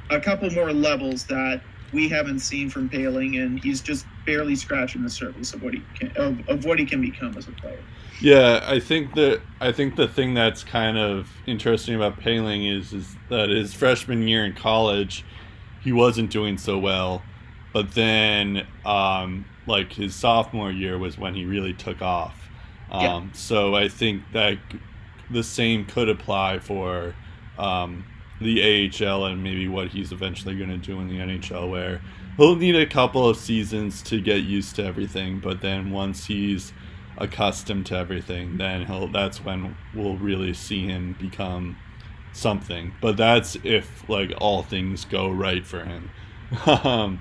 a 0.10 0.20
couple 0.20 0.50
more 0.52 0.74
levels 0.74 1.26
that 1.26 1.62
we 1.94 2.08
haven't 2.08 2.40
seen 2.40 2.70
from 2.70 2.90
Poehling, 2.90 3.42
and 3.44 3.64
he's 3.64 3.82
just 3.82 4.06
barely 4.26 4.56
scratching 4.56 5.04
the 5.04 5.10
surface 5.10 5.54
of 5.54 5.64
what 5.64 5.74
he 5.74 5.82
can 5.96 6.12
of, 6.18 6.48
of 6.48 6.66
what 6.66 6.78
he 6.80 6.86
can 6.86 7.02
become 7.02 7.36
as 7.38 7.48
a 7.48 7.52
player. 7.52 7.80
Yeah, 8.22 8.64
I 8.68 8.80
think 8.80 9.16
that 9.16 9.42
I 9.60 9.72
think 9.72 9.96
the 9.96 10.08
thing 10.08 10.34
that's 10.34 10.64
kind 10.64 10.98
of 10.98 11.30
interesting 11.48 11.96
about 11.96 12.20
Poehling 12.20 12.78
is 12.78 12.94
is 12.94 13.16
that 13.30 13.50
his 13.50 13.74
freshman 13.74 14.28
year 14.28 14.46
in 14.46 14.54
college, 14.54 15.24
he 15.82 15.92
wasn't 15.92 16.30
doing 16.30 16.58
so 16.58 16.78
well, 16.78 17.24
but 17.74 17.94
then 17.94 18.68
um, 18.86 19.46
like 19.70 19.94
his 19.94 20.16
sophomore 20.16 20.72
year 20.72 20.98
was 20.98 21.18
when 21.18 21.36
he 21.36 21.46
really 21.46 21.74
took 21.74 22.02
off. 22.02 22.50
Um, 22.92 23.04
yeah. 23.04 23.24
So 23.34 23.76
I 23.76 23.88
think 23.88 24.24
that 24.34 24.58
the 25.30 25.44
same 25.44 25.86
could 25.86 26.10
apply 26.10 26.60
for 26.60 27.16
um, 27.58 28.06
the 28.42 28.90
AHL 28.90 29.26
and 29.26 29.44
maybe 29.44 29.68
what 29.68 29.90
he's 29.90 30.12
eventually 30.12 30.58
going 30.58 30.70
to 30.70 30.78
do 30.78 31.00
in 31.00 31.08
the 31.08 31.18
NHL, 31.18 31.70
where 31.70 32.02
he'll 32.38 32.56
need 32.56 32.76
a 32.76 32.86
couple 32.86 33.28
of 33.30 33.38
seasons 33.38 34.02
to 34.04 34.20
get 34.20 34.44
used 34.44 34.76
to 34.78 34.84
everything, 34.84 35.40
but 35.40 35.62
then 35.62 35.92
once 35.92 36.26
he's 36.26 36.74
accustomed 37.18 37.86
to 37.88 37.96
everything, 37.96 38.58
then 38.58 38.86
he'll 38.86 39.08
that's 39.08 39.44
when 39.44 39.76
we'll 39.94 40.18
really 40.18 40.54
see 40.54 40.88
him 40.88 41.16
become 41.20 41.78
something. 42.32 42.94
But 43.02 43.18
that's 43.18 43.58
if 43.64 44.08
like 44.10 44.34
all 44.40 44.64
things 44.64 45.06
go 45.06 45.30
right 45.30 45.66
for 45.66 45.84
him. 45.84 46.10
um, 46.66 47.20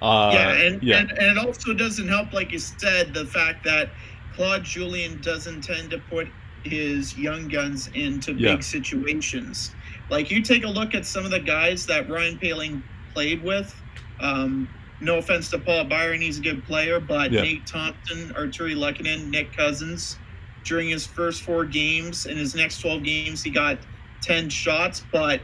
uh, 0.00 0.30
yeah, 0.32 0.52
and, 0.52 0.82
yeah. 0.82 0.98
And, 0.98 1.10
and 1.12 1.38
it 1.38 1.38
also 1.38 1.74
doesn't 1.74 2.08
help, 2.08 2.32
like 2.32 2.52
you 2.52 2.58
said, 2.58 3.14
the 3.14 3.26
fact 3.26 3.64
that 3.64 3.90
Claude 4.34 4.64
Julien 4.64 5.20
doesn't 5.20 5.62
tend 5.62 5.90
to 5.90 5.98
put 5.98 6.28
his 6.64 7.16
young 7.16 7.48
guns 7.48 7.88
into 7.94 8.32
yeah. 8.32 8.54
big 8.54 8.62
situations. 8.62 9.72
Like 10.10 10.30
you 10.30 10.42
take 10.42 10.64
a 10.64 10.68
look 10.68 10.94
at 10.94 11.04
some 11.06 11.24
of 11.24 11.30
the 11.30 11.40
guys 11.40 11.86
that 11.86 12.08
Ryan 12.08 12.38
Poehling 12.38 12.82
played 13.14 13.42
with. 13.42 13.74
Um, 14.20 14.68
no 15.00 15.18
offense 15.18 15.50
to 15.50 15.58
Paul 15.58 15.84
Byron, 15.84 16.20
he's 16.20 16.38
a 16.38 16.42
good 16.42 16.64
player, 16.64 16.98
but 16.98 17.30
yeah. 17.30 17.42
Nate 17.42 17.66
Thompson, 17.66 18.30
Artturi 18.30 18.74
Lehkonen, 18.74 19.28
Nick 19.28 19.56
Cousins, 19.56 20.16
during 20.64 20.88
his 20.88 21.06
first 21.06 21.42
four 21.42 21.64
games, 21.64 22.26
in 22.26 22.36
his 22.36 22.54
next 22.54 22.80
12 22.80 23.04
games, 23.04 23.42
he 23.42 23.50
got 23.50 23.78
10 24.22 24.50
shots, 24.50 25.04
but 25.12 25.40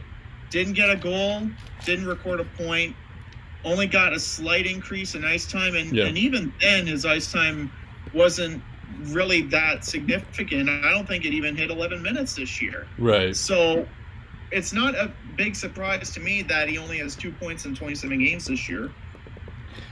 didn't 0.49 0.73
get 0.73 0.89
a 0.89 0.95
goal, 0.95 1.47
didn't 1.85 2.05
record 2.05 2.39
a 2.41 2.43
point, 2.43 2.95
only 3.65 3.87
got 3.87 4.13
a 4.13 4.19
slight 4.19 4.65
increase 4.65 5.15
in 5.15 5.25
ice 5.25 5.45
time. 5.45 5.75
And, 5.75 5.91
yeah. 5.91 6.05
and 6.05 6.17
even 6.17 6.53
then, 6.61 6.87
his 6.87 7.05
ice 7.05 7.31
time 7.31 7.71
wasn't 8.13 8.63
really 9.05 9.41
that 9.41 9.83
significant. 9.83 10.69
I 10.69 10.91
don't 10.91 11.07
think 11.07 11.25
it 11.25 11.33
even 11.33 11.55
hit 11.55 11.69
11 11.69 12.01
minutes 12.01 12.35
this 12.35 12.61
year. 12.61 12.87
Right. 12.97 13.35
So 13.35 13.85
it's 14.51 14.71
not 14.71 14.95
a 14.95 15.11
big 15.35 15.55
surprise 15.55 16.11
to 16.11 16.19
me 16.19 16.41
that 16.43 16.69
he 16.69 16.77
only 16.77 16.99
has 16.99 17.15
two 17.15 17.31
points 17.31 17.65
in 17.65 17.75
27 17.75 18.23
games 18.23 18.45
this 18.45 18.69
year. 18.69 18.91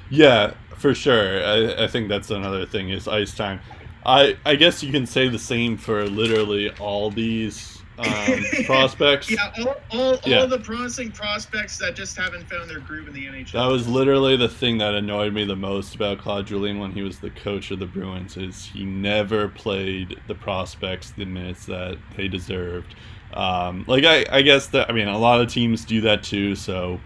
Yeah, 0.09 0.53
for 0.77 0.93
sure. 0.93 1.43
I, 1.43 1.86
I 1.86 1.88
think 1.88 2.07
that's 2.07 2.29
another 2.29 2.65
thing 2.65 2.89
is 2.89 3.07
ice 3.07 3.33
time. 3.33 3.59
I 4.05 4.38
I 4.45 4.55
guess 4.55 4.83
you 4.83 4.91
can 4.91 5.05
say 5.05 5.29
the 5.29 5.39
same 5.39 5.77
for 5.77 6.05
literally 6.05 6.69
all 6.71 7.09
these 7.09 7.72
um, 7.99 8.43
prospects. 8.65 9.29
Yeah, 9.29 9.51
all, 9.60 9.75
all, 9.91 10.19
yeah. 10.25 10.39
all 10.39 10.47
the 10.47 10.60
promising 10.60 11.12
prospects 11.12 11.77
that 11.79 11.95
just 11.95 12.17
haven't 12.17 12.49
found 12.49 12.69
their 12.69 12.79
groove 12.79 13.08
in 13.08 13.13
the 13.13 13.25
NHL. 13.25 13.51
That 13.51 13.67
was 13.67 13.88
literally 13.88 14.36
the 14.36 14.49
thing 14.49 14.77
that 14.79 14.93
annoyed 14.93 15.34
me 15.34 15.45
the 15.45 15.56
most 15.56 15.95
about 15.95 16.19
Claude 16.19 16.47
Julien 16.47 16.79
when 16.79 16.91
he 16.91 17.01
was 17.01 17.19
the 17.19 17.29
coach 17.29 17.71
of 17.71 17.79
the 17.79 17.86
Bruins 17.86 18.38
is 18.38 18.65
he 18.65 18.84
never 18.84 19.47
played 19.47 20.19
the 20.27 20.36
prospects 20.36 21.12
the 21.12 21.25
minutes 21.25 21.65
that 21.67 21.97
they 22.15 22.27
deserved. 22.27 22.95
Um, 23.34 23.86
like 23.88 24.03
I, 24.03 24.25
I 24.29 24.41
guess 24.41 24.67
that 24.67 24.89
I 24.89 24.93
mean 24.93 25.08
a 25.08 25.17
lot 25.17 25.41
of 25.41 25.49
teams 25.49 25.86
do 25.86 26.01
that 26.01 26.23
too. 26.23 26.56
So 26.56 26.99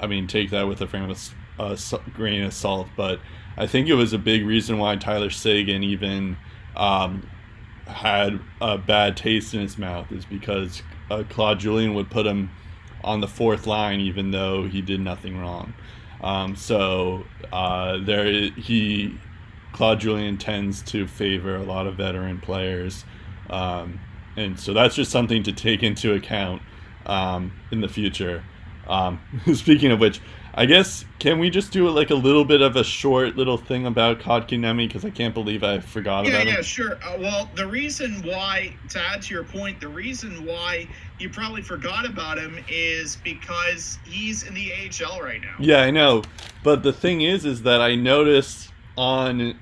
I 0.00 0.06
mean 0.06 0.26
take 0.26 0.50
that 0.50 0.68
with 0.68 0.80
a 0.80 0.86
frame 0.86 1.10
of 1.10 1.34
a 1.58 1.76
grain 2.14 2.42
of 2.42 2.54
salt, 2.54 2.88
but 2.96 3.20
I 3.56 3.66
think 3.66 3.88
it 3.88 3.94
was 3.94 4.12
a 4.12 4.18
big 4.18 4.46
reason 4.46 4.78
why 4.78 4.96
Tyler 4.96 5.30
Seguin 5.30 5.82
even 5.82 6.36
um, 6.76 7.28
had 7.92 8.40
a 8.60 8.78
bad 8.78 9.16
taste 9.16 9.54
in 9.54 9.60
his 9.60 9.78
mouth 9.78 10.10
is 10.12 10.24
because 10.24 10.82
uh, 11.10 11.22
Claude 11.28 11.60
Julien 11.60 11.94
would 11.94 12.10
put 12.10 12.26
him 12.26 12.50
on 13.04 13.20
the 13.20 13.28
fourth 13.28 13.66
line 13.66 14.00
even 14.00 14.30
though 14.30 14.64
he 14.64 14.80
did 14.80 15.00
nothing 15.00 15.38
wrong. 15.38 15.74
Um, 16.22 16.54
so 16.54 17.24
uh, 17.52 17.98
there 17.98 18.50
he 18.50 19.18
Claude 19.72 20.00
Julien 20.00 20.36
tends 20.36 20.82
to 20.82 21.06
favor 21.06 21.56
a 21.56 21.62
lot 21.62 21.86
of 21.86 21.96
veteran 21.96 22.40
players, 22.40 23.04
um, 23.50 23.98
and 24.36 24.58
so 24.58 24.72
that's 24.72 24.94
just 24.94 25.10
something 25.10 25.42
to 25.44 25.52
take 25.52 25.82
into 25.82 26.12
account 26.12 26.62
um, 27.06 27.52
in 27.70 27.80
the 27.80 27.88
future. 27.88 28.44
Um, 28.86 29.20
speaking 29.54 29.90
of 29.90 29.98
which, 29.98 30.20
I 30.54 30.66
guess 30.66 31.06
can 31.18 31.38
we 31.38 31.48
just 31.48 31.72
do 31.72 31.88
like 31.88 32.10
a 32.10 32.14
little 32.14 32.44
bit 32.44 32.60
of 32.60 32.76
a 32.76 32.84
short 32.84 33.36
little 33.36 33.56
thing 33.56 33.86
about 33.86 34.20
Kotkaniemi 34.20 34.86
because 34.86 35.04
I 35.04 35.10
can't 35.10 35.32
believe 35.32 35.64
I 35.64 35.80
forgot 35.80 36.24
yeah, 36.24 36.30
about 36.30 36.32
yeah, 36.32 36.40
him. 36.40 36.48
Yeah, 36.48 36.54
yeah, 36.56 36.62
sure. 36.62 36.98
Uh, 37.02 37.16
well, 37.18 37.50
the 37.54 37.66
reason 37.66 38.22
why, 38.22 38.74
to 38.90 39.00
add 39.00 39.22
to 39.22 39.34
your 39.34 39.44
point, 39.44 39.80
the 39.80 39.88
reason 39.88 40.44
why 40.44 40.88
you 41.18 41.30
probably 41.30 41.62
forgot 41.62 42.04
about 42.04 42.38
him 42.38 42.62
is 42.68 43.16
because 43.16 43.98
he's 44.04 44.42
in 44.42 44.52
the 44.52 44.72
AHL 44.72 45.22
right 45.22 45.40
now. 45.40 45.54
Yeah, 45.58 45.82
I 45.82 45.90
know. 45.90 46.22
But 46.62 46.82
the 46.82 46.92
thing 46.92 47.22
is, 47.22 47.46
is 47.46 47.62
that 47.62 47.80
I 47.80 47.94
noticed 47.94 48.70
on 48.98 49.58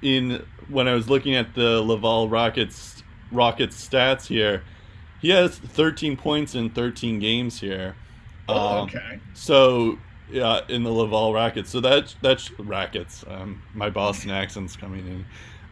in 0.00 0.46
when 0.68 0.88
I 0.88 0.94
was 0.94 1.10
looking 1.10 1.34
at 1.34 1.54
the 1.54 1.82
Laval 1.82 2.30
Rockets 2.30 3.02
Rockets 3.30 3.86
stats 3.86 4.26
here, 4.26 4.62
he 5.20 5.28
has 5.30 5.58
13 5.58 6.16
points 6.16 6.54
in 6.54 6.70
13 6.70 7.18
games 7.18 7.60
here. 7.60 7.94
Oh, 8.48 8.78
um, 8.78 8.88
okay. 8.88 9.20
So 9.34 9.98
yeah, 10.30 10.60
in 10.68 10.82
the 10.82 10.90
Laval 10.90 11.32
Rackets. 11.32 11.70
So 11.70 11.80
that 11.80 12.14
that's 12.22 12.50
Rackets. 12.58 13.24
Um, 13.26 13.62
my 13.74 13.90
Boston 13.90 14.30
accent's 14.30 14.76
coming 14.76 15.06
in. 15.06 15.26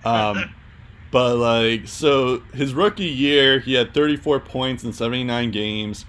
Um, 0.04 0.54
but 1.10 1.36
like, 1.36 1.88
so 1.88 2.40
his 2.54 2.74
rookie 2.74 3.04
year, 3.04 3.60
he 3.60 3.74
had 3.74 3.94
34 3.94 4.40
points 4.40 4.84
in 4.84 4.92
79 4.92 5.50
games, 5.50 6.04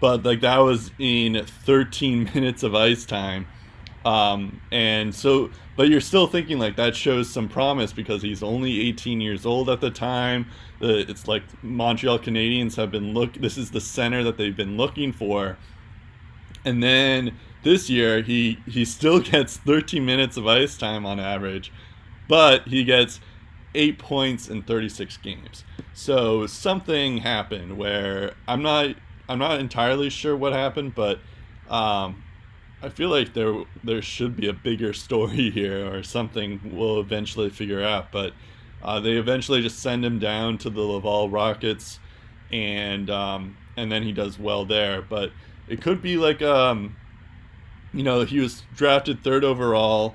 but 0.00 0.24
like 0.24 0.40
that 0.40 0.58
was 0.58 0.90
in 0.98 1.44
13 1.44 2.24
minutes 2.34 2.62
of 2.62 2.74
ice 2.74 3.04
time. 3.04 3.46
Um, 4.04 4.60
and 4.70 5.14
so, 5.14 5.50
but 5.76 5.88
you're 5.88 6.00
still 6.00 6.26
thinking 6.26 6.58
like 6.58 6.76
that 6.76 6.94
shows 6.94 7.30
some 7.30 7.48
promise 7.48 7.92
because 7.92 8.20
he's 8.20 8.42
only 8.42 8.80
18 8.88 9.20
years 9.20 9.46
old 9.46 9.70
at 9.70 9.80
the 9.80 9.90
time. 9.90 10.46
The, 10.80 11.10
it's 11.10 11.26
like 11.26 11.42
Montreal 11.62 12.18
Canadiens 12.18 12.76
have 12.76 12.90
been 12.90 13.14
look. 13.14 13.32
This 13.34 13.56
is 13.56 13.70
the 13.70 13.80
center 13.80 14.22
that 14.24 14.36
they've 14.36 14.56
been 14.56 14.76
looking 14.76 15.12
for, 15.12 15.56
and 16.66 16.82
then 16.82 17.38
this 17.64 17.90
year, 17.90 18.22
he 18.22 18.58
he 18.66 18.84
still 18.84 19.20
gets 19.32 19.56
13 19.56 20.04
minutes 20.04 20.36
of 20.36 20.46
ice 20.46 20.76
time 20.76 21.04
on 21.04 21.18
average, 21.18 21.72
but 22.28 22.68
he 22.68 22.84
gets 22.84 23.20
eight 23.74 23.98
points 23.98 24.48
in 24.48 24.62
36 24.62 25.16
games. 25.18 25.64
So 25.92 26.46
something 26.46 27.18
happened 27.18 27.76
where 27.76 28.34
I'm 28.46 28.62
not 28.62 28.94
I'm 29.28 29.38
not 29.38 29.60
entirely 29.60 30.10
sure 30.10 30.36
what 30.36 30.52
happened, 30.52 30.94
but 30.94 31.18
um, 31.68 32.22
I 32.82 32.88
feel 32.90 33.08
like 33.08 33.34
there 33.34 33.64
there 33.82 34.02
should 34.02 34.36
be 34.36 34.48
a 34.48 34.52
bigger 34.52 34.92
story 35.06 35.50
here 35.50 35.92
or 35.92 36.02
something 36.02 36.60
we'll 36.72 37.00
eventually 37.00 37.50
figure 37.50 37.82
out. 37.82 38.12
But 38.12 38.32
uh, 38.82 39.00
they 39.00 39.12
eventually 39.12 39.62
just 39.62 39.78
send 39.78 40.04
him 40.04 40.18
down 40.18 40.58
to 40.58 40.70
the 40.70 40.82
Laval 40.82 41.30
Rockets, 41.30 41.98
and 42.52 43.08
um, 43.08 43.56
and 43.76 43.90
then 43.90 44.02
he 44.02 44.12
does 44.12 44.38
well 44.38 44.64
there. 44.64 45.00
But 45.00 45.32
it 45.68 45.80
could 45.80 46.02
be 46.02 46.18
like 46.18 46.42
um, 46.42 46.96
you 47.94 48.02
know, 48.02 48.24
he 48.24 48.40
was 48.40 48.62
drafted 48.74 49.22
third 49.22 49.44
overall 49.44 50.14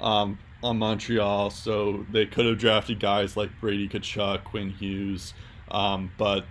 um, 0.00 0.38
on 0.62 0.78
Montreal, 0.78 1.50
so 1.50 2.04
they 2.10 2.26
could 2.26 2.44
have 2.44 2.58
drafted 2.58 3.00
guys 3.00 3.36
like 3.36 3.50
Brady 3.60 3.88
Tkachuk, 3.88 4.44
Quinn 4.44 4.70
Hughes, 4.70 5.32
um, 5.70 6.10
but 6.18 6.44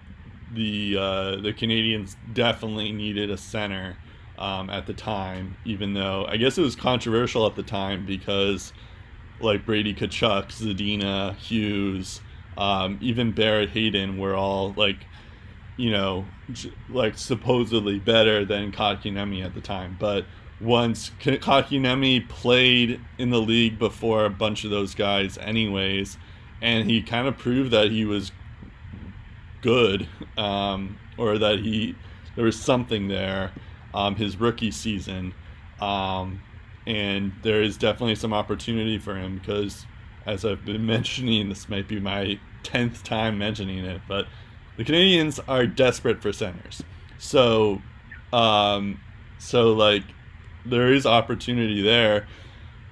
the 0.54 0.98
uh, 0.98 1.36
the 1.38 1.54
Canadians 1.54 2.16
definitely 2.34 2.92
needed 2.92 3.30
a 3.30 3.38
center 3.38 3.98
um, 4.40 4.70
at 4.70 4.88
the 4.88 4.94
time, 4.94 5.58
even 5.66 5.94
though 5.94 6.26
I 6.28 6.38
guess 6.38 6.58
it 6.58 6.62
was 6.62 6.76
controversial 6.76 7.46
at 7.46 7.56
the 7.56 7.64
time 7.64 8.06
because 8.06 8.74
like 9.42 9.66
Brady 9.66 9.94
Tkachuk, 9.94 10.48
Zadina, 10.48 11.36
Hughes, 11.36 12.22
um, 12.58 12.98
even 13.02 13.32
Barrett 13.32 13.70
Hayton 13.70 14.18
were 14.18 14.36
all 14.36 14.74
like, 14.74 14.98
you 15.78 15.92
know, 15.92 16.26
like 16.90 17.18
supposedly 17.18 18.00
better 18.00 18.46
than 18.46 18.72
Kotkaniemi 18.72 19.44
at 19.46 19.54
the 19.54 19.62
time. 19.62 19.98
But 20.00 20.26
once 20.62 21.12
K- 21.20 21.38
Kotkaniemi 21.38 22.28
played 22.28 23.00
in 23.18 23.30
the 23.30 23.40
league 23.40 23.80
before 23.80 24.26
a 24.26 24.30
bunch 24.30 24.64
of 24.64 24.72
those 24.72 24.94
guys, 24.96 25.38
anyways, 25.38 26.18
and 26.62 26.90
he 26.90 27.02
kind 27.02 27.28
of 27.28 27.38
proved 27.38 27.72
that 27.72 27.92
he 27.92 28.06
was 28.06 28.32
good, 29.62 30.08
um, 30.38 30.98
or 31.18 31.38
that 31.38 31.60
he 31.60 31.96
there 32.36 32.46
was 32.46 32.60
something 32.60 33.08
there. 33.08 33.52
Um, 33.94 34.16
his 34.16 34.38
rookie 34.38 34.70
season. 34.70 35.34
Um, 35.82 36.42
and 36.90 37.32
there 37.44 37.62
is 37.62 37.78
definitely 37.78 38.16
some 38.16 38.34
opportunity 38.34 38.98
for 38.98 39.16
him 39.16 39.38
because 39.38 39.86
as 40.26 40.44
i've 40.44 40.66
been 40.66 40.86
mentioning 40.98 41.48
this 41.48 41.70
might 41.70 41.88
be 41.88 42.00
my 42.00 42.40
10th 42.64 43.04
time 43.04 43.38
mentioning 43.38 43.86
it 43.86 44.02
but 44.08 44.28
the 44.78 44.84
Canadiens 44.84 45.40
are 45.48 45.68
desperate 45.68 46.22
for 46.22 46.34
centers 46.34 46.82
so 47.18 47.82
um, 48.32 49.02
so 49.40 49.74
like 49.74 50.04
there 50.66 50.92
is 50.92 51.06
opportunity 51.06 51.82
there. 51.82 52.28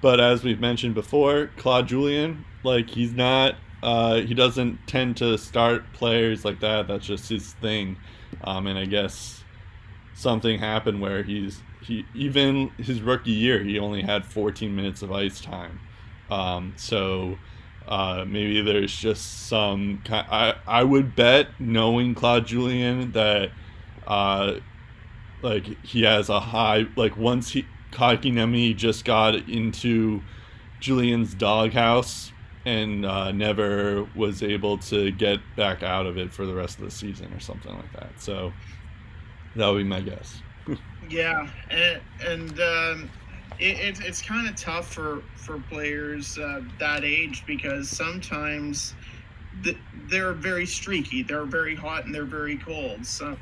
But 0.00 0.20
as 0.20 0.44
we've 0.44 0.60
mentioned 0.60 0.94
before 0.94 1.50
claude 1.56 1.88
julien 1.88 2.44
like 2.62 2.88
he's 2.90 3.12
not 3.12 3.56
uh, 3.82 4.16
he 4.16 4.34
doesn't 4.34 4.78
tend 4.88 5.16
to 5.18 5.38
start 5.38 5.92
players 5.92 6.44
like 6.44 6.60
that. 6.60 6.88
That's 6.88 7.06
just 7.06 7.28
his 7.28 7.52
thing. 7.54 7.96
Um, 8.42 8.66
and 8.66 8.78
i 8.78 8.84
guess 8.84 9.42
something 10.14 10.58
happened 10.58 11.00
where 11.00 11.22
he's 11.22 11.60
he 11.80 12.04
even 12.14 12.68
his 12.76 13.00
rookie 13.00 13.30
year 13.30 13.62
he 13.62 13.78
only 13.78 14.02
had 14.02 14.24
14 14.24 14.74
minutes 14.74 15.02
of 15.02 15.12
ice 15.12 15.40
time. 15.40 15.80
Um, 16.30 16.74
so 16.76 17.38
uh, 17.86 18.24
maybe 18.26 18.60
there's 18.60 18.94
just 18.94 19.46
some 19.48 20.02
I, 20.10 20.54
I 20.66 20.82
would 20.82 21.16
bet 21.16 21.48
knowing 21.58 22.14
claude 22.14 22.46
julien 22.46 23.12
that 23.12 23.50
uh, 24.06 24.54
like 25.42 25.64
he 25.84 26.02
has 26.02 26.28
a 26.28 26.40
high 26.40 26.86
like 26.96 27.16
once 27.16 27.50
he 27.50 27.66
Kotkaniemi 27.92 28.76
just 28.76 29.04
got 29.04 29.34
into 29.48 30.20
julien's 30.80 31.34
doghouse 31.34 32.32
and 32.68 33.06
uh, 33.06 33.32
never 33.32 34.06
was 34.14 34.42
able 34.42 34.76
to 34.76 35.10
get 35.12 35.40
back 35.56 35.82
out 35.82 36.04
of 36.04 36.18
it 36.18 36.32
for 36.32 36.44
the 36.44 36.54
rest 36.54 36.78
of 36.78 36.84
the 36.84 36.90
season 36.90 37.32
or 37.32 37.40
something 37.40 37.74
like 37.74 37.92
that. 37.94 38.20
So 38.20 38.52
that 39.56 39.66
would 39.68 39.78
be 39.78 39.84
my 39.84 40.00
guess. 40.00 40.42
Yeah, 41.08 41.48
and, 41.70 42.02
and 42.26 42.60
um, 42.60 43.10
it, 43.58 43.78
it, 43.78 44.00
it's 44.04 44.20
kind 44.20 44.46
of 44.46 44.56
tough 44.56 44.92
for 44.92 45.22
for 45.36 45.58
players 45.70 46.36
uh, 46.36 46.60
that 46.78 47.02
age 47.02 47.44
because 47.46 47.88
sometimes 47.88 48.94
they're 50.08 50.32
very 50.32 50.66
streaky. 50.66 51.22
They're 51.22 51.44
very 51.44 51.74
hot 51.74 52.04
and 52.04 52.14
they're 52.14 52.24
very 52.24 52.56
cold. 52.56 53.04
So 53.04 53.36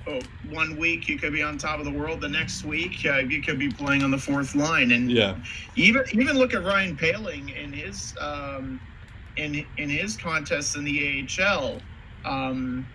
one 0.49 0.77
week 0.77 1.09
you 1.09 1.19
could 1.19 1.33
be 1.33 1.43
on 1.43 1.59
top 1.59 1.79
of 1.79 1.85
the 1.85 1.93
world, 1.93 2.21
the 2.21 2.29
next 2.29 2.65
week 2.65 3.05
uh, 3.07 3.19
you 3.19 3.43
could 3.43 3.59
be 3.59 3.71
playing 3.71 4.03
on 4.03 4.11
the 4.11 4.19
fourth 4.19 4.55
line. 4.55 4.93
And 4.93 5.11
yeah 5.11 5.37
even 5.77 6.05
even 6.13 6.37
look 6.39 6.55
at 6.55 6.65
Ryan 6.65 6.97
Poehling 6.97 7.55
in 7.55 7.73
his 7.73 8.15
um, 8.21 8.81
in 9.37 9.67
in 9.77 9.89
his 9.89 10.17
contests 10.17 10.75
in 10.75 10.85
the 10.85 11.27
AHL. 11.39 11.81
Um, 12.25 12.87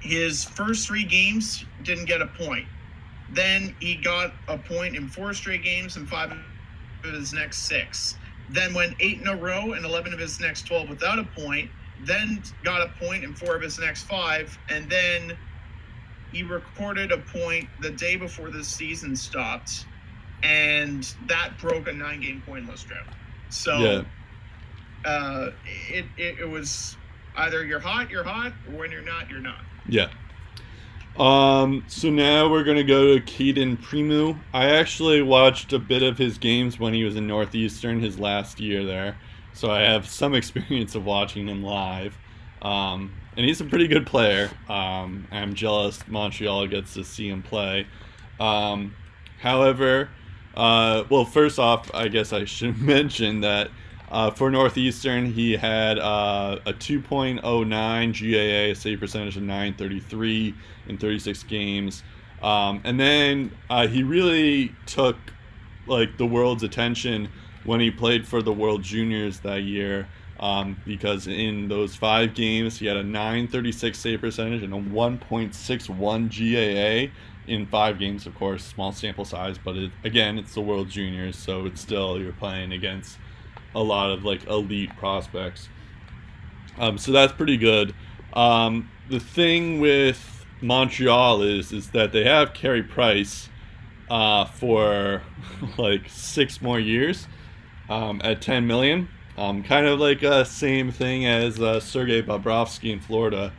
his 0.00 0.44
first 0.44 0.86
three 0.86 1.04
games 1.04 1.64
didn't 1.82 2.06
get 2.06 2.22
a 2.22 2.26
point. 2.26 2.66
Then 3.32 3.74
he 3.80 3.96
got 3.96 4.32
a 4.48 4.56
point 4.56 4.96
in 4.96 5.08
four 5.08 5.34
straight 5.34 5.62
games 5.62 5.96
and 5.96 6.08
five 6.08 6.32
of 6.32 7.12
his 7.12 7.32
next 7.32 7.58
six. 7.66 8.16
Then 8.48 8.74
went 8.74 8.96
eight 8.98 9.20
in 9.20 9.28
a 9.28 9.36
row 9.36 9.72
and 9.72 9.84
11 9.84 10.12
of 10.12 10.18
his 10.18 10.40
next 10.40 10.66
12 10.66 10.88
without 10.88 11.18
a 11.18 11.24
point. 11.24 11.70
Then 12.04 12.42
got 12.64 12.82
a 12.82 12.92
point 12.98 13.24
in 13.24 13.34
four 13.34 13.54
of 13.54 13.62
his 13.62 13.78
next 13.78 14.04
five. 14.04 14.56
And 14.68 14.88
then 14.88 15.36
he 16.32 16.42
recorded 16.42 17.12
a 17.12 17.18
point 17.18 17.68
the 17.80 17.90
day 17.90 18.16
before 18.16 18.50
the 18.50 18.64
season 18.64 19.16
stopped. 19.16 19.86
And 20.42 21.02
that 21.26 21.58
broke 21.58 21.88
a 21.88 21.92
nine 21.92 22.20
game 22.20 22.42
pointless 22.46 22.82
drought. 22.84 23.06
So 23.50 23.78
yeah 23.78 24.02
uh, 25.04 25.50
it, 25.88 26.04
it, 26.16 26.40
it 26.40 26.48
was 26.48 26.96
either 27.36 27.64
you're 27.64 27.80
hot, 27.80 28.10
you're 28.10 28.24
hot, 28.24 28.52
or 28.68 28.78
when 28.78 28.90
you're 28.90 29.02
not, 29.02 29.28
you're 29.30 29.40
not. 29.40 29.60
Yeah. 29.88 30.08
Um, 31.18 31.84
so 31.88 32.08
now 32.10 32.48
we're 32.48 32.64
gonna 32.64 32.84
go 32.84 33.14
to 33.14 33.20
Cayden 33.20 33.76
Primeau. 33.76 34.36
I 34.52 34.70
actually 34.70 35.22
watched 35.22 35.72
a 35.72 35.78
bit 35.78 36.02
of 36.02 36.16
his 36.18 36.38
games 36.38 36.78
when 36.78 36.94
he 36.94 37.04
was 37.04 37.16
in 37.16 37.26
Northeastern 37.26 38.00
his 38.00 38.18
last 38.18 38.60
year 38.60 38.84
there, 38.84 39.18
so 39.52 39.70
I 39.70 39.80
have 39.80 40.08
some 40.08 40.34
experience 40.34 40.94
of 40.94 41.04
watching 41.04 41.48
him 41.48 41.62
live. 41.62 42.16
Um, 42.62 43.12
and 43.36 43.46
he's 43.46 43.60
a 43.60 43.64
pretty 43.64 43.88
good 43.88 44.06
player. 44.06 44.50
Um, 44.68 45.26
I'm 45.30 45.54
jealous 45.54 46.06
Montreal 46.08 46.66
gets 46.66 46.94
to 46.94 47.04
see 47.04 47.28
him 47.28 47.42
play. 47.42 47.86
Um, 48.38 48.94
however, 49.38 50.10
uh, 50.54 51.04
well, 51.08 51.24
first 51.24 51.58
off, 51.58 51.92
I 51.94 52.08
guess 52.08 52.32
I 52.32 52.44
should 52.44 52.78
mention 52.82 53.40
that 53.40 53.70
uh, 54.10 54.30
for 54.30 54.50
Northeastern, 54.50 55.32
he 55.32 55.56
had 55.56 55.98
uh, 55.98 56.58
a 56.66 56.72
2.09 56.72 57.40
GAA, 58.12 58.74
save 58.78 58.98
percentage 58.98 59.36
of 59.36 59.44
933 59.44 60.54
in 60.88 60.98
36 60.98 61.42
games. 61.44 62.02
Um, 62.42 62.80
and 62.84 62.98
then 62.98 63.52
uh, 63.68 63.86
he 63.86 64.02
really 64.02 64.74
took 64.86 65.16
like 65.86 66.16
the 66.18 66.26
world's 66.26 66.62
attention 66.62 67.28
when 67.64 67.80
he 67.80 67.90
played 67.90 68.26
for 68.26 68.42
the 68.42 68.52
World 68.52 68.82
Juniors 68.82 69.40
that 69.40 69.62
year. 69.62 70.08
Um, 70.38 70.80
because 70.86 71.26
in 71.26 71.68
those 71.68 71.94
five 71.94 72.34
games, 72.34 72.78
he 72.78 72.86
had 72.86 72.96
a 72.96 73.02
936 73.02 73.98
save 73.98 74.20
percentage 74.22 74.62
and 74.62 74.72
a 74.72 74.78
1.61 74.78 76.30
GAA 76.30 77.12
in 77.46 77.66
five 77.66 77.98
games, 77.98 78.26
of 78.26 78.34
course, 78.34 78.64
small 78.64 78.92
sample 78.92 79.24
size, 79.24 79.58
but 79.58 79.76
it, 79.76 79.90
again, 80.04 80.38
it's 80.38 80.54
the 80.54 80.60
World 80.60 80.88
Juniors, 80.88 81.36
so 81.36 81.66
it's 81.66 81.80
still 81.80 82.18
you're 82.18 82.32
playing 82.32 82.72
against 82.72 83.18
a 83.74 83.82
lot 83.82 84.10
of 84.10 84.24
like 84.24 84.46
elite 84.46 84.96
prospects. 84.96 85.68
Um, 86.78 86.96
so 86.96 87.12
that's 87.12 87.32
pretty 87.32 87.56
good. 87.56 87.94
Um, 88.32 88.90
the 89.08 89.20
thing 89.20 89.80
with 89.80 90.46
Montreal 90.62 91.42
is 91.42 91.72
is 91.72 91.90
that 91.90 92.12
they 92.12 92.24
have 92.24 92.54
Carey 92.54 92.82
Price 92.82 93.48
uh, 94.08 94.44
for 94.44 95.22
like 95.78 96.08
six 96.08 96.62
more 96.62 96.78
years 96.78 97.26
um, 97.90 98.20
at 98.24 98.40
10 98.40 98.66
million. 98.66 99.08
Um, 99.36 99.62
kind 99.62 99.86
of 99.86 100.00
like 100.00 100.22
a 100.22 100.44
same 100.44 100.90
thing 100.90 101.26
as 101.26 101.60
uh, 101.60 101.80
Sergei 101.80 102.22
Bobrovsky 102.22 102.92
in 102.92 103.00
Florida. 103.00 103.52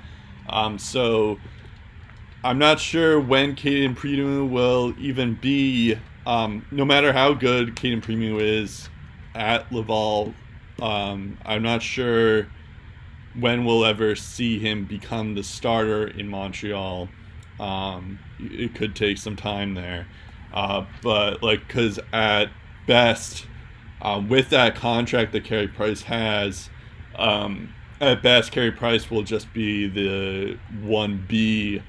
Um, 0.50 0.80
so 0.80 1.38
I'm 2.44 2.58
not 2.58 2.80
sure 2.80 3.20
when 3.20 3.56
Cayden 3.56 3.96
Primeau 3.96 4.46
will 4.46 4.96
even 5.00 5.36
be. 5.36 5.98
Um, 6.26 6.65
no 6.72 6.86
matter 6.86 7.13
how 7.13 7.34
good 7.34 7.76
Cayden 7.76 8.02
Primeau 8.02 8.39
is 8.39 8.89
at 9.34 9.72
Laval, 9.72 10.34
um, 10.82 11.38
I'm 11.46 11.63
not 11.63 11.82
sure 11.82 12.48
when 13.39 13.65
we'll 13.65 13.86
ever 13.86 14.15
see 14.15 14.60
him 14.60 14.86
become 14.86 15.36
the 15.36 15.44
starter 15.44 16.08
in 16.08 16.28
Montreal. 16.28 17.10
Um, 17.60 18.20
it 18.39 18.76
could 18.76 18.96
take 18.96 19.17
some 19.17 19.36
time 19.36 19.74
there, 19.74 20.08
uh, 20.54 20.86
but 21.02 21.44
like 21.44 21.67
because 21.67 22.00
at 22.12 22.50
best, 22.88 23.46
uh, 24.02 24.22
with 24.28 24.50
that 24.50 24.76
contract 24.76 25.32
that 25.34 25.44
Carey 25.44 25.68
Price 25.68 26.04
has, 26.04 26.70
um, 27.16 27.74
at 28.00 28.24
best 28.24 28.52
Carey 28.52 28.72
Price 28.72 29.12
will 29.12 29.24
just 29.24 29.54
be 29.54 29.88
the 29.88 30.58
one 30.82 31.24
B 31.28 31.82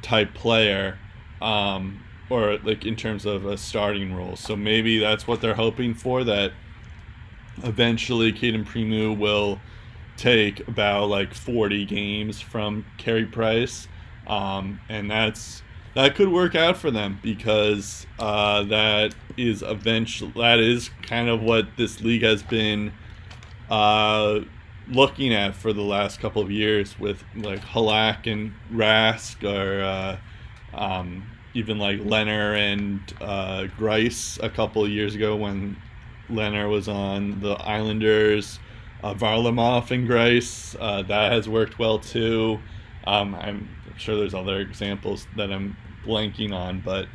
type 0.00 0.32
player, 0.32 0.98
um, 1.42 2.04
or 2.30 2.58
like 2.58 2.86
in 2.86 2.94
terms 2.94 3.26
of 3.26 3.44
a 3.44 3.56
starting 3.56 4.14
role. 4.14 4.36
So 4.36 4.54
maybe 4.54 4.98
that's 4.98 5.26
what 5.26 5.40
they're 5.40 5.54
hoping 5.54 5.94
for. 5.94 6.22
That 6.22 6.52
eventually 7.64 8.32
Cayden 8.32 8.64
Primeau 8.64 9.12
will 9.12 9.60
take 10.16 10.66
about 10.68 11.08
like 11.08 11.34
40 11.34 11.84
games 11.84 12.40
from 12.40 12.86
Carey 12.96 13.26
Price, 13.26 13.88
um, 14.28 14.80
and 14.88 15.10
that's 15.10 15.62
that 15.96 16.14
could 16.14 16.28
work 16.28 16.54
out 16.54 16.76
for 16.76 16.90
them 16.90 17.18
because 17.22 18.06
uh, 18.18 18.62
that 18.64 19.14
is 19.38 19.62
eventually 19.62 20.30
that 20.36 20.60
is 20.60 20.90
kind 21.00 21.30
of 21.30 21.42
what 21.42 21.66
this 21.78 22.02
league 22.02 22.22
has 22.22 22.42
been 22.42 22.92
uh, 23.70 24.40
looking 24.88 25.32
at 25.32 25.54
for 25.54 25.72
the 25.72 25.80
last 25.80 26.20
couple 26.20 26.42
of 26.42 26.50
years 26.50 27.00
with 27.00 27.24
like 27.34 27.60
Halak 27.60 28.30
and 28.30 28.52
Rask 28.70 29.42
or 29.42 29.82
uh, 29.82 30.18
um, 30.78 31.26
even 31.54 31.78
like 31.78 31.98
Lehner 32.00 32.54
and 32.54 33.00
uh, 33.22 33.66
Greiss 33.78 34.38
a 34.42 34.50
couple 34.50 34.84
of 34.84 34.90
years 34.90 35.14
ago 35.14 35.34
when 35.34 35.78
Lehner 36.28 36.70
was 36.70 36.88
on 36.88 37.40
the 37.40 37.52
Islanders. 37.52 38.60
Uh, 39.02 39.14
Varlamov 39.14 39.90
and 39.90 40.06
Greiss, 40.06 40.76
uh, 40.78 41.02
that 41.02 41.32
has 41.32 41.48
worked 41.48 41.78
well 41.78 41.98
too. 41.98 42.60
Um, 43.06 43.34
I'm 43.34 43.68
sure 43.96 44.16
there's 44.16 44.34
other 44.34 44.60
examples 44.60 45.26
that 45.36 45.50
I'm 45.52 45.76
blanking 46.06 46.52
on, 46.52 46.80
but 46.80 47.06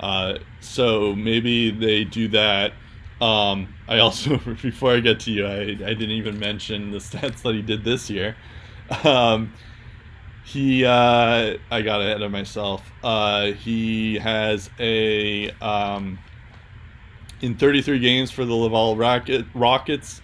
uh, 0.00 0.38
so 0.60 1.14
maybe 1.14 1.70
they 1.70 2.04
do 2.04 2.28
that. 2.28 2.72
Um, 3.20 3.74
I 3.88 3.98
also, 3.98 4.36
before 4.62 4.92
I 4.92 5.00
get 5.00 5.20
to 5.20 5.30
you, 5.30 5.46
I, 5.46 5.60
I 5.60 5.94
didn't 5.94 6.12
even 6.12 6.38
mention 6.38 6.90
the 6.90 6.98
stats 6.98 7.42
that 7.42 7.54
he 7.54 7.62
did 7.62 7.84
this 7.84 8.08
year. 8.08 8.36
Um, 9.04 9.52
he, 10.44 10.84
uh, 10.84 11.58
I 11.70 11.82
got 11.82 12.00
ahead 12.00 12.22
of 12.22 12.32
myself. 12.32 12.90
Uh, 13.02 13.52
he 13.52 14.18
has 14.18 14.70
a, 14.78 15.50
um, 15.60 16.18
in 17.42 17.56
33 17.56 17.98
games 17.98 18.30
for 18.30 18.44
the 18.44 18.54
Laval 18.54 18.96
Rocket, 18.96 19.44
Rockets, 19.52 20.22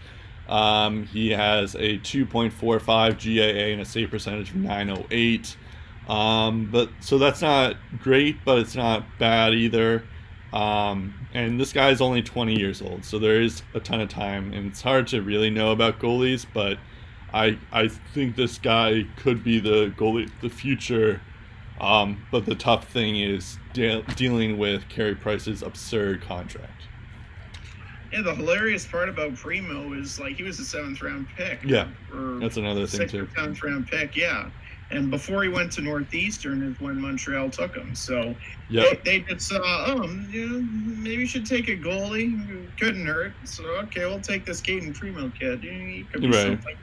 um, 0.49 1.07
he 1.07 1.31
has 1.31 1.75
a 1.75 1.99
2.45 1.99 2.85
GAA 2.85 3.73
and 3.73 3.81
a 3.81 3.85
save 3.85 4.11
percentage 4.11 4.51
of 4.51 4.57
908. 4.57 5.57
Um, 6.09 6.69
but 6.71 6.91
so 7.01 7.19
that's 7.19 7.41
not 7.41 7.77
great, 8.03 8.45
but 8.45 8.59
it's 8.59 8.77
not 8.77 9.05
bad 9.19 9.55
either. 9.55 10.05
Um, 10.53 11.15
and 11.33 11.59
this 11.59 11.73
guy's 11.73 12.01
only 12.01 12.23
20 12.23 12.57
years 12.57 12.81
old, 12.81 13.05
so 13.05 13.19
there 13.19 13.41
is 13.41 13.63
a 13.75 13.81
ton 13.81 14.01
of 14.01 14.09
time, 14.09 14.53
and 14.53 14.67
it's 14.67 14.83
hard 14.83 15.07
to 15.09 15.21
really 15.23 15.51
know 15.51 15.73
about 15.73 15.99
goalies. 15.99 16.47
But 16.53 16.79
I 17.33 17.59
I 17.73 17.89
think 17.89 18.37
this 18.37 18.59
guy 18.59 19.05
could 19.17 19.43
be 19.43 19.59
the 19.59 19.93
goalie, 19.97 20.31
the 20.41 20.51
future. 20.51 21.21
Um, 21.81 22.25
but 22.31 22.47
the 22.47 22.55
tough 22.55 22.89
thing 22.89 23.19
is 23.19 23.59
de- 23.73 24.03
dealing 24.15 24.59
with 24.59 24.89
Carey 24.89 25.17
Price's 25.17 25.61
absurd 25.61 26.23
contract. 26.23 26.71
Yeah, 28.13 28.23
the 28.23 28.33
hilarious 28.37 28.87
part 28.87 29.09
about 29.09 29.35
Primeau 29.35 29.93
is 29.95 30.21
like 30.21 30.37
he 30.37 30.45
was 30.45 30.61
a 30.61 30.65
seventh 30.65 31.03
round 31.03 31.27
pick. 31.37 31.65
Yeah, 31.65 31.89
that's 32.13 32.57
another 32.57 32.87
thing 32.87 33.09
too. 33.09 33.29
seventh 33.35 33.61
round 33.65 33.89
pick. 33.89 34.15
Yeah, 34.15 34.51
and 34.91 35.11
before 35.11 35.43
he 35.43 35.49
went 35.49 35.73
to 35.73 35.81
Northeastern 35.81 36.63
is 36.63 36.81
when 36.81 37.01
Montreal 37.01 37.51
took 37.51 37.75
him. 37.75 37.95
So 37.95 38.35
Yep. 38.71 39.05
they, 39.05 39.19
they 39.21 39.33
just 39.35 39.49
saw, 39.49 39.61
oh, 39.63 40.07
maybe 40.07 41.17
you 41.23 41.27
should 41.27 41.47
take 41.47 41.69
a 41.69 41.77
goalie. 41.77 42.69
Couldn't 42.79 43.07
hurt. 43.07 43.33
So 43.45 43.65
okay, 43.65 44.05
we'll 44.07 44.21
take 44.21 44.45
this 44.47 44.61
Cayden 44.61 44.93
Primeau 44.93 45.31
kid. 45.39 45.63
He 45.63 46.07
could 46.13 46.23
be 46.23 46.29
Right. 46.29 46.43
something. 46.43 46.77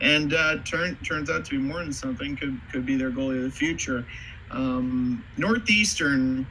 And 0.00 0.34
uh, 0.34 0.56
turn, 0.64 0.96
turns 1.04 1.30
out 1.30 1.44
to 1.46 1.50
be 1.52 1.58
more 1.58 1.78
than 1.78 1.92
something. 1.92 2.36
Could 2.36 2.60
could 2.72 2.84
be 2.84 2.96
their 2.96 3.10
goalie 3.10 3.38
of 3.38 3.44
the 3.44 3.50
future. 3.50 4.04
Um, 4.50 5.24
Northeastern. 5.36 6.46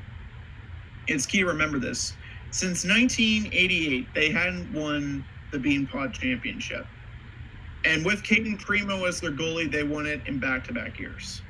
It's 1.07 1.25
key 1.25 1.39
to 1.39 1.45
remember 1.45 1.79
this. 1.79 2.13
Since 2.51 2.85
1988, 2.85 4.07
they 4.13 4.29
hadn't 4.31 4.71
won 4.73 5.25
the 5.51 5.57
Beanpot 5.57 6.13
Championship. 6.13 6.85
And 7.85 8.05
with 8.05 8.23
Cayden 8.23 8.57
Primeau 8.57 9.05
as 9.05 9.19
their 9.19 9.31
goalie, 9.31 9.69
they 9.69 9.83
won 9.83 10.05
it 10.05 10.21
in 10.25 10.39
back 10.39 10.65
to 10.65 10.73
back 10.73 10.99
years. 10.99 11.41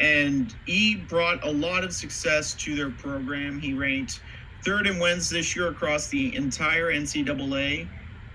And 0.00 0.54
he 0.66 0.96
brought 0.96 1.44
a 1.44 1.50
lot 1.50 1.84
of 1.84 1.92
success 1.92 2.54
to 2.54 2.74
their 2.74 2.90
program. 2.90 3.60
He 3.60 3.74
ranked 3.74 4.20
third 4.64 4.86
in 4.86 4.98
wins 4.98 5.28
this 5.28 5.54
year 5.54 5.68
across 5.68 6.08
the 6.08 6.34
entire 6.34 6.92
NCAA 6.92 7.88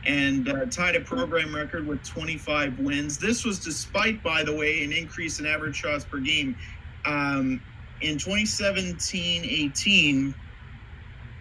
and 0.05 0.47
uh, 0.47 0.65
tied 0.67 0.95
a 0.95 1.01
program 1.01 1.53
record 1.53 1.85
with 1.85 2.03
25 2.03 2.79
wins. 2.79 3.17
This 3.17 3.43
was 3.43 3.59
despite, 3.59 4.23
by 4.23 4.43
the 4.43 4.55
way, 4.55 4.83
an 4.83 4.93
increase 4.93 5.39
in 5.39 5.45
average 5.45 5.75
shots 5.75 6.05
per 6.05 6.19
game. 6.19 6.55
Um, 7.05 7.61
in 8.01 8.17
2017 8.17 9.43
18, 9.43 10.33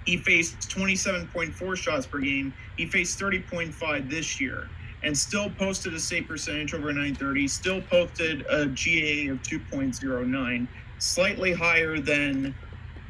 he 0.06 0.16
faced 0.16 0.58
27.4 0.70 1.76
shots 1.76 2.06
per 2.06 2.18
game. 2.18 2.52
He 2.76 2.86
faced 2.86 3.18
30.5 3.20 4.10
this 4.10 4.40
year 4.40 4.68
and 5.02 5.16
still 5.16 5.50
posted 5.50 5.94
a 5.94 6.00
save 6.00 6.26
percentage 6.26 6.74
over 6.74 6.92
930, 6.92 7.48
still 7.48 7.80
posted 7.82 8.44
a 8.50 8.66
GAA 8.66 9.32
of 9.32 9.40
2.09, 9.42 10.68
slightly 10.98 11.52
higher 11.52 11.98
than 11.98 12.54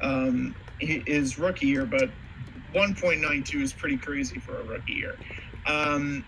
um, 0.02 0.54
his 0.80 1.38
rookie 1.38 1.66
year, 1.66 1.86
but 1.86 2.10
1.92 2.74 3.62
is 3.62 3.72
pretty 3.72 3.96
crazy 3.96 4.38
for 4.38 4.60
a 4.60 4.64
rookie 4.64 4.92
year. 4.92 5.14
Um, 5.66 6.24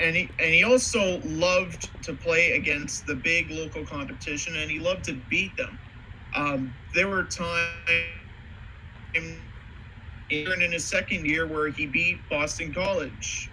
and 0.00 0.14
he 0.14 0.30
and 0.38 0.54
he 0.54 0.62
also 0.62 1.20
loved 1.24 1.90
to 2.04 2.14
play 2.14 2.52
against 2.52 3.06
the 3.06 3.16
big 3.16 3.50
local 3.50 3.84
competition, 3.84 4.54
and 4.56 4.70
he 4.70 4.78
loved 4.78 5.04
to 5.04 5.14
beat 5.28 5.56
them. 5.56 5.76
Um, 6.36 6.72
there 6.94 7.08
were 7.08 7.24
times 7.24 7.72
in 10.30 10.70
his 10.72 10.84
second 10.84 11.26
year 11.26 11.46
where 11.46 11.70
he 11.70 11.86
beat 11.86 12.28
Boston 12.28 12.72
College. 12.72 13.50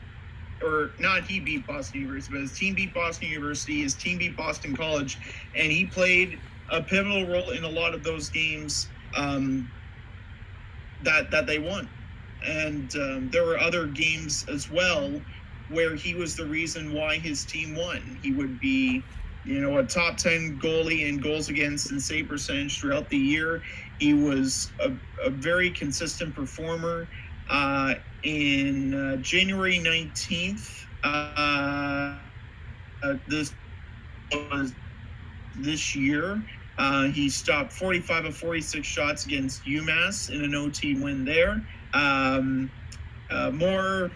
Or 0.63 0.91
not 0.99 1.25
he 1.25 1.39
beat 1.39 1.67
Boston 1.67 2.01
University, 2.01 2.33
but 2.33 2.41
his 2.41 2.57
team 2.57 2.75
beat 2.75 2.93
Boston 2.93 3.27
University, 3.29 3.81
his 3.81 3.93
team 3.93 4.17
beat 4.17 4.37
Boston 4.37 4.75
College, 4.75 5.17
and 5.55 5.71
he 5.71 5.85
played 5.85 6.39
a 6.71 6.81
pivotal 6.81 7.27
role 7.27 7.51
in 7.51 7.63
a 7.63 7.69
lot 7.69 7.93
of 7.93 8.03
those 8.03 8.29
games 8.29 8.87
um, 9.15 9.69
that 11.03 11.31
that 11.31 11.45
they 11.45 11.59
won. 11.59 11.89
And 12.45 12.93
um, 12.95 13.29
there 13.31 13.45
were 13.45 13.59
other 13.59 13.87
games 13.87 14.45
as 14.49 14.69
well 14.69 15.21
where 15.69 15.95
he 15.95 16.13
was 16.13 16.35
the 16.35 16.45
reason 16.45 16.93
why 16.93 17.17
his 17.17 17.43
team 17.43 17.75
won. 17.75 18.19
He 18.21 18.31
would 18.31 18.59
be, 18.59 19.03
you 19.45 19.61
know, 19.61 19.77
a 19.79 19.83
top 19.83 20.17
10 20.17 20.59
goalie 20.61 21.07
in 21.07 21.17
goals 21.17 21.49
against 21.49 21.91
and 21.91 22.01
save 22.01 22.27
percentage 22.27 22.79
throughout 22.79 23.09
the 23.09 23.17
year. 23.17 23.63
He 23.99 24.13
was 24.13 24.71
a, 24.79 24.91
a 25.23 25.29
very 25.29 25.71
consistent 25.71 26.35
performer. 26.35 27.07
Uh, 27.49 27.95
in 28.25 28.93
uh, 28.93 29.15
January 29.17 29.79
19th, 29.79 30.85
uh, 31.03 32.17
uh, 33.03 33.13
this 33.27 33.53
was 34.33 34.73
this 35.55 35.95
year. 35.95 36.43
Uh, 36.77 37.03
he 37.05 37.29
stopped 37.29 37.71
45 37.71 38.25
of 38.25 38.35
46 38.35 38.85
shots 38.85 39.25
against 39.25 39.63
UMass 39.63 40.29
in 40.33 40.43
an 40.43 40.55
OT 40.55 40.95
win 40.95 41.23
there. 41.23 41.65
Um, 41.93 42.69
uh, 43.29 43.51
more 43.51 44.11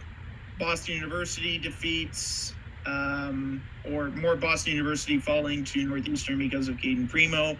Boston 0.59 0.95
University 0.95 1.57
defeats, 1.57 2.53
um, 2.85 3.63
or 3.85 4.09
more 4.09 4.35
Boston 4.35 4.73
University 4.73 5.19
falling 5.19 5.63
to 5.65 5.85
Northeastern 5.85 6.37
because 6.39 6.67
of 6.67 6.77
Cayden 6.79 7.07
Primeau. 7.07 7.55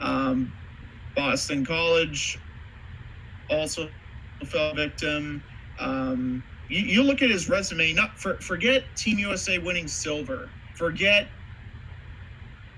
Um, 0.00 0.52
Boston 1.16 1.64
College 1.64 2.38
also 3.50 3.88
fell 4.46 4.74
victim. 4.74 5.42
Um, 5.78 6.42
you, 6.68 6.80
you 6.80 7.02
look 7.02 7.22
at 7.22 7.30
his 7.30 7.48
resume. 7.48 7.92
Not 7.92 8.18
for, 8.18 8.36
forget 8.40 8.84
Team 8.96 9.18
USA 9.18 9.58
winning 9.58 9.88
silver. 9.88 10.48
Forget 10.74 11.28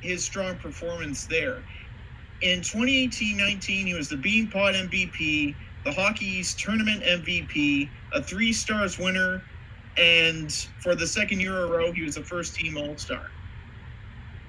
his 0.01 0.25
strong 0.25 0.57
performance 0.57 1.27
there. 1.27 1.63
In 2.43 2.61
2018-19, 2.61 3.87
he 3.87 3.95
was 3.95 4.09
the 4.09 4.17
Beanpot 4.17 4.75
MVP, 4.75 5.55
the 5.85 5.93
Hockey 5.93 6.27
East 6.27 6.59
Tournament 6.59 7.03
MVP, 7.03 7.89
a 8.13 8.23
three 8.23 8.53
stars 8.53 8.99
winner, 8.99 9.43
and 9.97 10.53
for 10.81 10.95
the 10.95 11.07
second 11.07 11.41
year 11.41 11.57
in 11.57 11.63
a 11.63 11.67
row, 11.67 11.93
he 11.93 12.03
was 12.03 12.19
a 12.19 12.23
first 12.23 12.55
team 12.55 12.77
All 12.77 12.97
Star. 12.99 13.31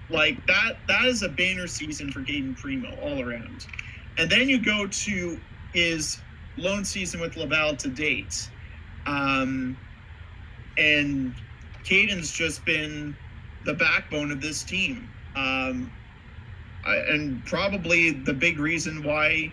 Like 0.10 0.45
that, 0.48 0.78
that 0.88 1.06
is 1.06 1.24
a 1.24 1.30
banner 1.30 1.68
season 1.68 2.12
for 2.12 2.24
Cayden 2.24 2.56
Primeau 2.56 2.98
all 3.02 3.22
around. 3.22 3.66
And 4.18 4.30
then 4.30 4.50
you 4.50 4.60
go 4.64 4.88
to 4.88 5.39
his 5.74 6.20
lone 6.58 6.86
season 6.86 7.20
with 7.20 7.38
Laval 7.38 7.76
to 7.78 7.88
date. 7.88 8.49
Um, 9.05 9.78
and 10.78 11.34
Cayden's 11.84 12.32
just 12.32 12.66
been 12.66 13.16
the 13.66 13.74
backbone 13.74 14.32
of 14.32 14.41
this 14.41 14.64
team. 14.64 15.10
Um, 15.36 15.91
and 16.86 17.45
probably 17.45 18.12
the 18.12 18.34
big 18.34 18.60
reason 18.60 19.03
why 19.03 19.51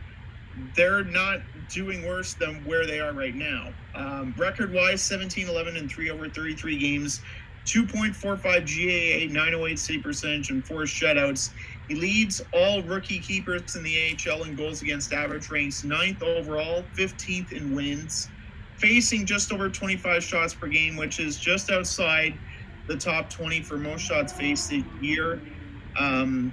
they're 0.76 1.04
not 1.04 1.40
doing 1.68 2.06
worse 2.06 2.34
than 2.34 2.64
where 2.64 2.86
they 2.86 3.00
are 3.00 3.12
right 3.12 3.34
now. 3.34 3.72
Um, 3.94 4.34
record 4.36 4.72
wise, 4.72 5.02
17 5.02 5.48
11 5.48 5.76
and 5.76 5.90
3 5.90 6.10
over 6.10 6.28
33 6.28 6.78
games, 6.78 7.20
2.45 7.66 8.42
GAA, 8.42 9.32
908 9.32 9.78
save 9.78 10.02
percentage, 10.02 10.50
and 10.50 10.64
four 10.64 10.82
shutouts. 10.82 11.50
He 11.88 11.94
leads 11.94 12.40
all 12.52 12.82
rookie 12.82 13.18
keepers 13.18 13.76
in 13.76 13.82
the 13.82 14.16
AHL 14.26 14.44
in 14.44 14.56
goals 14.56 14.82
against 14.82 15.12
average, 15.12 15.50
ranks 15.50 15.84
ninth 15.84 16.22
overall, 16.22 16.84
15th 16.96 17.52
in 17.52 17.74
wins, 17.74 18.28
facing 18.78 19.26
just 19.26 19.52
over 19.52 19.68
25 19.68 20.22
shots 20.24 20.54
per 20.54 20.66
game, 20.68 20.96
which 20.96 21.20
is 21.20 21.38
just 21.38 21.70
outside 21.70 22.38
the 22.86 22.96
top 22.96 23.28
20 23.30 23.62
for 23.62 23.76
most 23.76 24.02
shots 24.02 24.32
faced 24.32 24.72
a 24.72 24.82
year. 25.00 25.40
Um, 25.98 26.52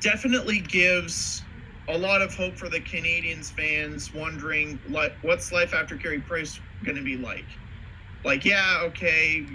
definitely 0.00 0.60
gives 0.60 1.42
a 1.88 1.96
lot 1.96 2.20
of 2.20 2.34
hope 2.34 2.56
for 2.56 2.68
the 2.68 2.80
Canadiens 2.80 3.50
fans 3.50 4.12
wondering 4.12 4.78
what's 5.22 5.52
life 5.52 5.72
after 5.72 5.96
Carey 5.96 6.20
Price 6.20 6.60
going 6.84 6.96
to 6.96 7.02
be 7.02 7.16
like. 7.16 7.46
Like, 8.24 8.44
yeah, 8.44 8.80
okay, 8.84 9.46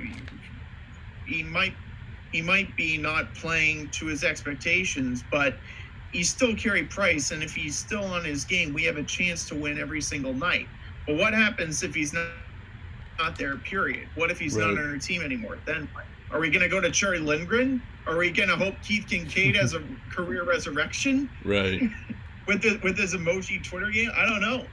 he 1.28 1.44
might 1.44 1.74
he 2.34 2.42
might 2.42 2.76
be 2.76 2.98
not 2.98 3.34
playing 3.36 3.90
to 3.92 4.08
his 4.08 4.26
expectations, 4.26 5.24
but 5.32 5.56
he's 6.12 6.30
still 6.30 6.56
Carey 6.56 6.84
Price, 6.84 7.32
and 7.32 7.42
if 7.44 7.54
he's 7.56 7.78
still 7.78 8.04
on 8.04 8.26
his 8.26 8.44
game, 8.44 8.74
we 8.74 8.84
have 8.84 8.98
a 8.98 9.04
chance 9.04 9.48
to 9.50 9.56
win 9.56 9.80
every 9.80 10.02
single 10.02 10.34
night. 10.34 10.68
But 11.08 11.16
what 11.18 11.34
happens 11.34 11.84
if 11.84 11.96
he's 11.96 12.12
not 12.14 12.28
not 13.20 13.38
there, 13.38 13.58
period? 13.58 14.10
What 14.16 14.32
if 14.32 14.40
he's 14.40 14.58
not 14.58 14.72
on 14.72 14.78
our 14.80 14.98
team 14.98 15.22
anymore? 15.22 15.60
Then? 15.66 15.88
Are 16.32 16.40
we 16.40 16.50
going 16.50 16.64
to 16.64 16.68
go 16.68 16.82
to 16.82 16.90
Charlie 16.92 17.20
Lindgren? 17.20 17.82
Are 18.08 18.18
we 18.18 18.32
going 18.32 18.50
to 18.50 18.56
hope 18.56 18.74
Keith 18.82 19.06
Kinkaid 19.08 19.56
has 19.56 19.76
a 19.76 19.84
career 20.12 20.44
resurrection 20.44 21.30
Right. 21.46 21.82
with 22.48 22.64
the, 22.64 22.80
with 22.84 22.98
his 22.98 23.14
emoji 23.14 23.64
Twitter 23.64 23.92
game? 23.92 24.10
I 24.16 24.26
don't 24.28 24.42
know. 24.42 24.66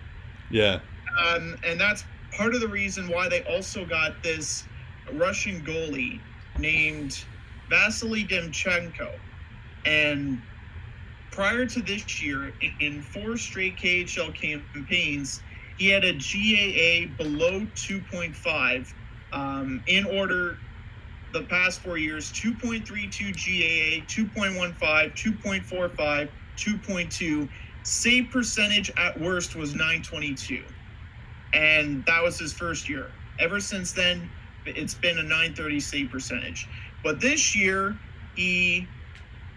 Yeah. 0.50 0.80
Um, 1.28 1.58
and 1.62 1.78
that's 1.78 2.04
part 2.32 2.54
of 2.54 2.62
the 2.62 2.68
reason 2.68 3.08
why 3.08 3.28
they 3.28 3.42
also 3.42 3.84
got 3.84 4.22
this 4.22 4.64
Russian 5.12 5.62
goalie 5.64 6.20
named 6.56 7.26
Vasily 7.70 8.24
Demchenko. 8.24 9.10
And 9.86 10.42
prior 11.30 11.64
to 11.64 11.80
this 11.80 12.22
year, 12.22 12.52
in, 12.80 13.00
four 13.00 13.38
straight 13.38 13.76
KHL 13.76 14.34
campaigns, 14.34 15.42
he 15.78 15.88
had 15.88 16.04
a 16.04 16.12
GAA 16.12 17.14
below 17.16 17.60
2.5. 17.74 18.92
Um, 19.32 19.82
in 19.86 20.04
order, 20.04 20.58
the 21.32 21.42
past 21.42 21.80
four 21.80 21.96
years 21.96 22.32
2.32 22.32 23.32
GAA, 23.32 24.04
2.15, 24.06 24.76
2.45, 24.76 26.28
2.2. 26.56 27.48
Save 27.82 28.30
percentage 28.30 28.90
at 28.98 29.18
worst 29.18 29.56
was 29.56 29.74
922 29.74 30.62
and 31.52 32.04
that 32.06 32.22
was 32.22 32.38
his 32.38 32.52
first 32.52 32.88
year. 32.88 33.10
Ever 33.38 33.60
since 33.60 33.92
then, 33.92 34.28
it's 34.66 34.94
been 34.94 35.18
a 35.18 35.22
930 35.22 35.80
save 35.80 36.10
percentage. 36.10 36.68
But 37.02 37.20
this 37.20 37.56
year, 37.56 37.96
he 38.36 38.86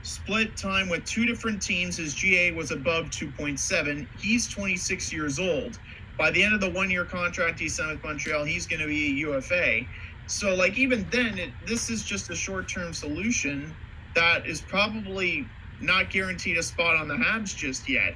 split 0.03 0.55
time 0.57 0.89
with 0.89 1.05
two 1.05 1.25
different 1.25 1.61
teams. 1.61 1.97
His 1.97 2.13
GA 2.13 2.51
was 2.51 2.71
above 2.71 3.05
2.7. 3.05 4.07
He's 4.19 4.47
26 4.47 5.11
years 5.13 5.39
old. 5.39 5.79
By 6.17 6.31
the 6.31 6.43
end 6.43 6.53
of 6.53 6.61
the 6.61 6.69
one-year 6.69 7.05
contract 7.05 7.59
he 7.59 7.67
signed 7.67 7.93
with 7.93 8.03
Montreal, 8.03 8.43
he's 8.43 8.67
going 8.67 8.81
to 8.81 8.87
be 8.87 9.07
a 9.07 9.27
UFA. 9.27 9.81
So, 10.27 10.53
like 10.53 10.77
even 10.77 11.07
then, 11.11 11.37
it, 11.37 11.49
this 11.65 11.89
is 11.89 12.03
just 12.03 12.29
a 12.29 12.35
short-term 12.35 12.93
solution 12.93 13.73
that 14.15 14.45
is 14.45 14.61
probably 14.61 15.45
not 15.81 16.09
guaranteed 16.09 16.57
a 16.57 16.63
spot 16.63 16.95
on 16.95 17.07
the 17.07 17.15
Habs 17.15 17.55
just 17.55 17.89
yet. 17.89 18.15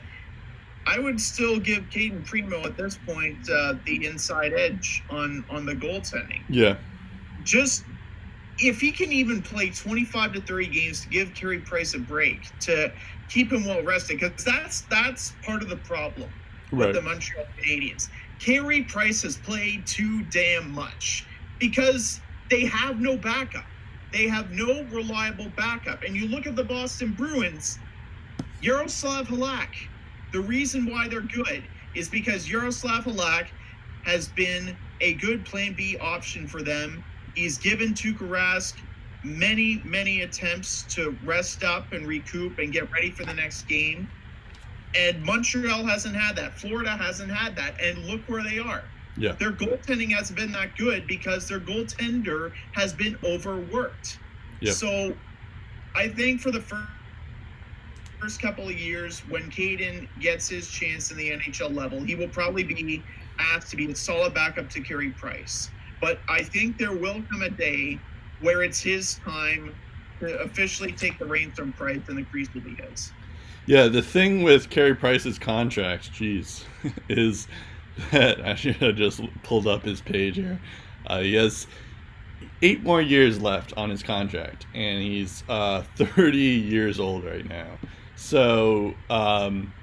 I 0.86 1.00
would 1.00 1.20
still 1.20 1.60
give 1.60 1.90
Cayden 1.90 2.24
Primeau 2.24 2.62
at 2.64 2.78
this 2.78 2.98
point 3.06 3.50
uh, 3.50 3.76
the 3.86 4.06
inside 4.06 4.54
edge 4.54 5.04
on 5.10 5.44
on 5.50 5.66
the 5.66 5.74
goaltending. 5.74 6.44
Yeah. 6.48 6.78
Just 7.44 7.84
if 8.60 8.82
he 8.82 8.92
can 8.92 9.12
even 9.12 9.42
play 9.42 9.70
25 9.70 10.34
to 10.34 10.42
30 10.42 10.68
games 10.68 11.02
to 11.02 11.10
give 11.10 11.34
Carey 11.34 11.60
Price 11.60 11.94
a 11.94 12.00
break 12.00 12.58
to 12.62 12.92
keep 13.30 13.52
him 13.52 13.66
well 13.66 13.84
rested, 13.84 14.20
because 14.20 14.44
that's 14.44 14.82
that's 14.82 15.34
part 15.44 15.62
of 15.62 15.70
the 15.70 15.78
problem 15.78 16.30
with 16.72 16.94
the 16.94 17.02
Montreal 17.02 17.46
Canadiens. 17.58 18.10
Carey 18.40 18.84
Price 18.84 19.22
has 19.24 19.38
played 19.38 19.86
too 19.86 20.24
damn 20.24 20.72
much 20.72 21.26
because 21.60 22.20
they 22.50 22.66
have 22.66 23.00
no 23.00 23.18
backup. 23.18 23.66
They 24.12 24.28
have 24.28 24.52
no 24.52 24.84
reliable 24.86 25.50
backup. 25.56 26.04
And 26.04 26.16
you 26.16 26.28
look 26.28 26.48
at 26.48 26.56
the 26.56 26.64
Boston 26.64 27.14
Bruins, 27.14 27.78
Yaroslav 28.62 29.28
Halak. 29.28 29.70
The 30.32 30.40
reason 30.40 30.90
why 30.90 31.08
they're 31.08 31.22
good 31.22 31.64
is 31.96 32.10
because 32.10 32.50
Yaroslav 32.50 33.06
Halak 33.06 33.48
has 34.04 34.28
been 34.30 34.76
a 35.02 35.14
good 35.16 35.46
plan 35.46 35.74
B 35.74 35.98
option 36.00 36.48
for 36.48 36.62
them. 36.62 37.04
He's 37.38 37.60
given 37.60 37.94
Tuukka 37.94 38.28
Rask 38.28 38.74
many, 39.24 39.80
many 39.86 40.22
attempts 40.22 40.82
to 40.96 41.16
rest 41.24 41.64
up 41.64 41.92
and 41.92 42.08
recoup 42.08 42.58
and 42.58 42.74
get 42.74 42.92
ready 42.92 43.12
for 43.12 43.26
the 43.26 43.34
next 43.34 43.68
game. 43.68 44.10
And 44.96 45.24
Montreal 45.24 45.86
hasn't 45.86 46.16
had 46.16 46.36
that. 46.38 46.60
Florida 46.60 46.98
hasn't 46.98 47.30
had 47.30 47.56
that. 47.56 47.80
And 47.80 48.06
look 48.06 48.22
where 48.22 48.42
they 48.42 48.58
are. 48.58 48.84
Yeah. 49.18 49.34
Their 49.34 49.52
goaltending 49.52 50.12
hasn't 50.14 50.40
been 50.40 50.52
that 50.54 50.76
good 50.78 51.06
because 51.06 51.48
their 51.48 51.60
goaltender 51.60 52.54
has 52.72 52.92
been 52.92 53.16
overworked. 53.24 54.18
Yep. 54.62 54.74
So 54.74 55.14
I 55.94 56.08
think 56.08 56.42
for 56.42 56.50
the 56.50 56.62
first 56.62 56.88
first 58.20 58.42
couple 58.42 58.68
of 58.68 58.80
years, 58.80 59.20
when 59.30 59.48
Cayden 59.52 60.10
gets 60.20 60.50
his 60.50 60.68
chance 60.68 61.12
in 61.12 61.18
the 61.18 61.30
NHL 61.30 61.72
level, 61.76 62.02
he 62.02 62.16
will 62.16 62.30
probably 62.30 62.64
be 62.64 63.04
asked 63.38 63.70
to 63.70 63.78
be 63.78 63.92
a 63.92 63.96
solid 63.96 64.34
backup 64.34 64.72
to 64.72 64.82
Carey 64.82 65.12
Price. 65.12 65.70
But 66.02 66.20
I 66.30 66.44
think 66.44 66.78
there 66.78 66.94
will 66.94 67.22
come 67.32 67.42
a 67.42 67.50
day 67.50 68.00
where 68.42 68.64
it's 68.64 68.82
his 68.82 69.16
time 69.26 69.74
to 70.20 70.40
officially 70.40 70.92
take 70.92 71.18
the 71.20 71.26
reins 71.26 71.58
from 71.58 71.74
Price 71.74 72.02
and 72.08 72.18
the 72.18 72.24
crease 72.24 72.54
will 72.54 72.62
be 72.62 72.76
his. 72.76 73.12
Yeah, 73.66 73.88
the 73.88 74.02
thing 74.02 74.44
with 74.44 74.70
Carey 74.70 74.96
Price's 74.96 75.38
contract, 75.38 76.12
jeez, 76.14 76.64
is 77.10 77.48
that 78.12 78.42
I 78.46 78.56
should 78.56 78.78
have 78.78 78.96
just 78.96 79.22
pulled 79.44 79.68
up 79.68 79.84
his 79.84 80.02
page 80.02 80.36
here. 80.36 80.60
Uh, 81.06 81.20
he 81.20 81.34
has 81.36 81.68
eight 82.62 82.84
more 82.84 83.02
years 83.02 83.42
left 83.42 83.74
on 83.78 83.90
his 83.90 84.04
contract, 84.04 84.66
and 84.74 85.02
he's 85.02 85.44
uh, 85.50 85.84
30 85.96 86.38
years 86.38 87.00
old 87.00 87.24
right 87.24 87.48
now. 87.48 87.78
So, 88.16 88.94
um, 89.10 89.74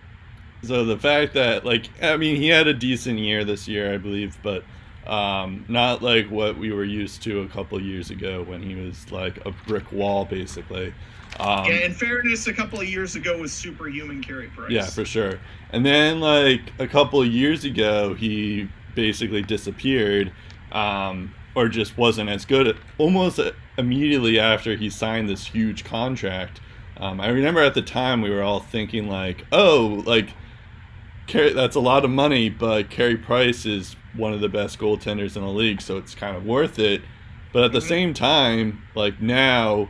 so 0.62 0.84
the 0.84 0.98
fact 0.98 1.34
that, 1.34 1.64
like, 1.64 1.90
I 2.02 2.16
mean, 2.16 2.36
he 2.36 2.48
had 2.48 2.66
a 2.66 2.74
decent 2.74 3.18
year 3.18 3.44
this 3.44 3.68
year, 3.68 3.92
I 3.92 3.98
believe, 3.98 4.38
but 4.42 4.64
um, 5.06 5.64
not 5.68 6.02
like 6.02 6.30
what 6.30 6.56
we 6.56 6.72
were 6.72 6.84
used 6.84 7.22
to 7.24 7.42
a 7.42 7.48
couple 7.48 7.80
years 7.80 8.10
ago 8.10 8.42
when 8.42 8.62
he 8.62 8.74
was 8.74 9.10
like 9.12 9.44
a 9.44 9.50
brick 9.66 9.90
wall, 9.92 10.24
basically. 10.24 10.94
Um, 11.40 11.66
yeah, 11.66 11.84
in 11.86 11.92
fairness, 11.92 12.46
a 12.46 12.52
couple 12.52 12.80
of 12.80 12.88
years 12.88 13.16
ago 13.16 13.38
was 13.38 13.52
superhuman 13.52 14.22
Carey 14.22 14.48
Price. 14.48 14.70
yeah, 14.70 14.86
for 14.86 15.04
sure. 15.04 15.40
And 15.70 15.84
then 15.84 16.20
like 16.20 16.60
a 16.78 16.86
couple 16.86 17.20
of 17.20 17.26
years 17.26 17.64
ago, 17.64 18.14
he 18.14 18.68
basically 18.94 19.42
disappeared, 19.42 20.32
um, 20.72 21.34
or 21.54 21.68
just 21.68 21.98
wasn't 21.98 22.30
as 22.30 22.44
good. 22.44 22.78
Almost 22.98 23.40
immediately 23.76 24.38
after 24.38 24.76
he 24.76 24.88
signed 24.88 25.28
this 25.28 25.46
huge 25.46 25.84
contract, 25.84 26.60
um, 26.96 27.20
I 27.20 27.28
remember 27.28 27.60
at 27.60 27.74
the 27.74 27.82
time 27.82 28.22
we 28.22 28.30
were 28.30 28.42
all 28.42 28.60
thinking 28.60 29.08
like, 29.08 29.44
oh, 29.52 30.02
like. 30.06 30.28
That's 31.32 31.76
a 31.76 31.80
lot 31.80 32.04
of 32.04 32.10
money, 32.10 32.48
but 32.48 32.90
Carey 32.90 33.16
Price 33.16 33.66
is 33.66 33.96
one 34.14 34.32
of 34.32 34.40
the 34.40 34.48
best 34.48 34.78
goaltenders 34.78 35.36
in 35.36 35.42
the 35.42 35.48
league, 35.48 35.80
so 35.80 35.96
it's 35.96 36.14
kind 36.14 36.36
of 36.36 36.44
worth 36.44 36.78
it. 36.78 37.02
But 37.52 37.64
at 37.64 37.72
the 37.72 37.80
Mhm. 37.80 37.88
same 37.88 38.14
time, 38.14 38.82
like 38.94 39.20
now, 39.20 39.88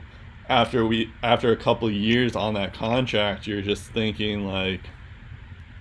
after 0.48 0.86
we 0.86 1.16
after 1.22 1.50
a 1.52 1.56
couple 1.56 1.88
of 1.88 1.94
years 1.94 2.36
on 2.36 2.54
that 2.54 2.72
contract, 2.74 3.46
you're 3.46 3.62
just 3.62 3.92
thinking 3.92 4.46
like, 4.46 4.90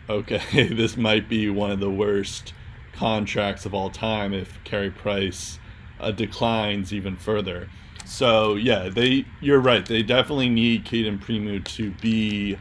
okay, 0.09 0.67
this 0.73 0.97
might 0.97 1.29
be 1.29 1.49
one 1.49 1.71
of 1.71 1.79
the 1.79 1.91
worst 1.91 2.53
contracts 2.93 3.65
of 3.65 3.73
all 3.73 3.89
time 3.89 4.33
if 4.33 4.63
Carey 4.63 4.91
Price 4.91 5.59
uh, 5.99 6.11
declines 6.11 6.93
even 6.93 7.15
further. 7.17 7.69
So 8.05 8.55
yeah, 8.55 8.89
they 8.89 9.25
you're 9.39 9.59
right. 9.61 9.85
They 9.85 10.03
definitely 10.03 10.49
need 10.49 10.85
Cayden 10.85 11.19
Primeau 11.19 11.59
to 11.59 11.91
be 11.91 12.57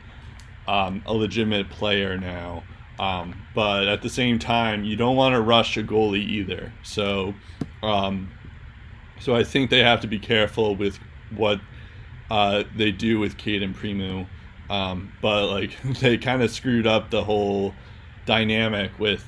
um, 0.66 1.03
a 1.07 1.14
legitimate 1.14 1.70
player 1.70 2.16
now. 2.18 2.64
Um, 2.99 3.34
but 3.55 3.88
at 3.88 4.03
the 4.03 4.11
same 4.11 4.38
time, 4.38 4.84
you 4.84 4.97
don't 4.97 5.16
want 5.16 5.34
to 5.34 5.40
rush 5.40 5.76
a 5.76 5.82
goalie 5.82 6.24
either. 6.24 6.72
So, 6.82 7.34
um, 7.82 8.30
so 9.20 9.34
I 9.34 9.45
think 9.45 9.70
they 9.70 9.80
have 9.80 10.01
to 10.03 10.07
be 10.07 10.18
careful 10.18 10.76
with 10.76 10.99
what 11.34 11.61
uh, 12.30 12.64
they 12.76 12.93
do 12.93 13.18
with 13.18 13.36
Cayden 13.36 13.74
Primeau. 13.74 14.26
Um, 14.70 15.12
but 15.20 15.49
like 15.49 15.80
they 16.01 16.18
kind 16.18 16.43
of 16.43 16.51
screwed 16.51 16.86
up 16.86 17.11
the 17.11 17.24
whole 17.24 17.74
dynamic 18.24 18.99
with 18.99 19.24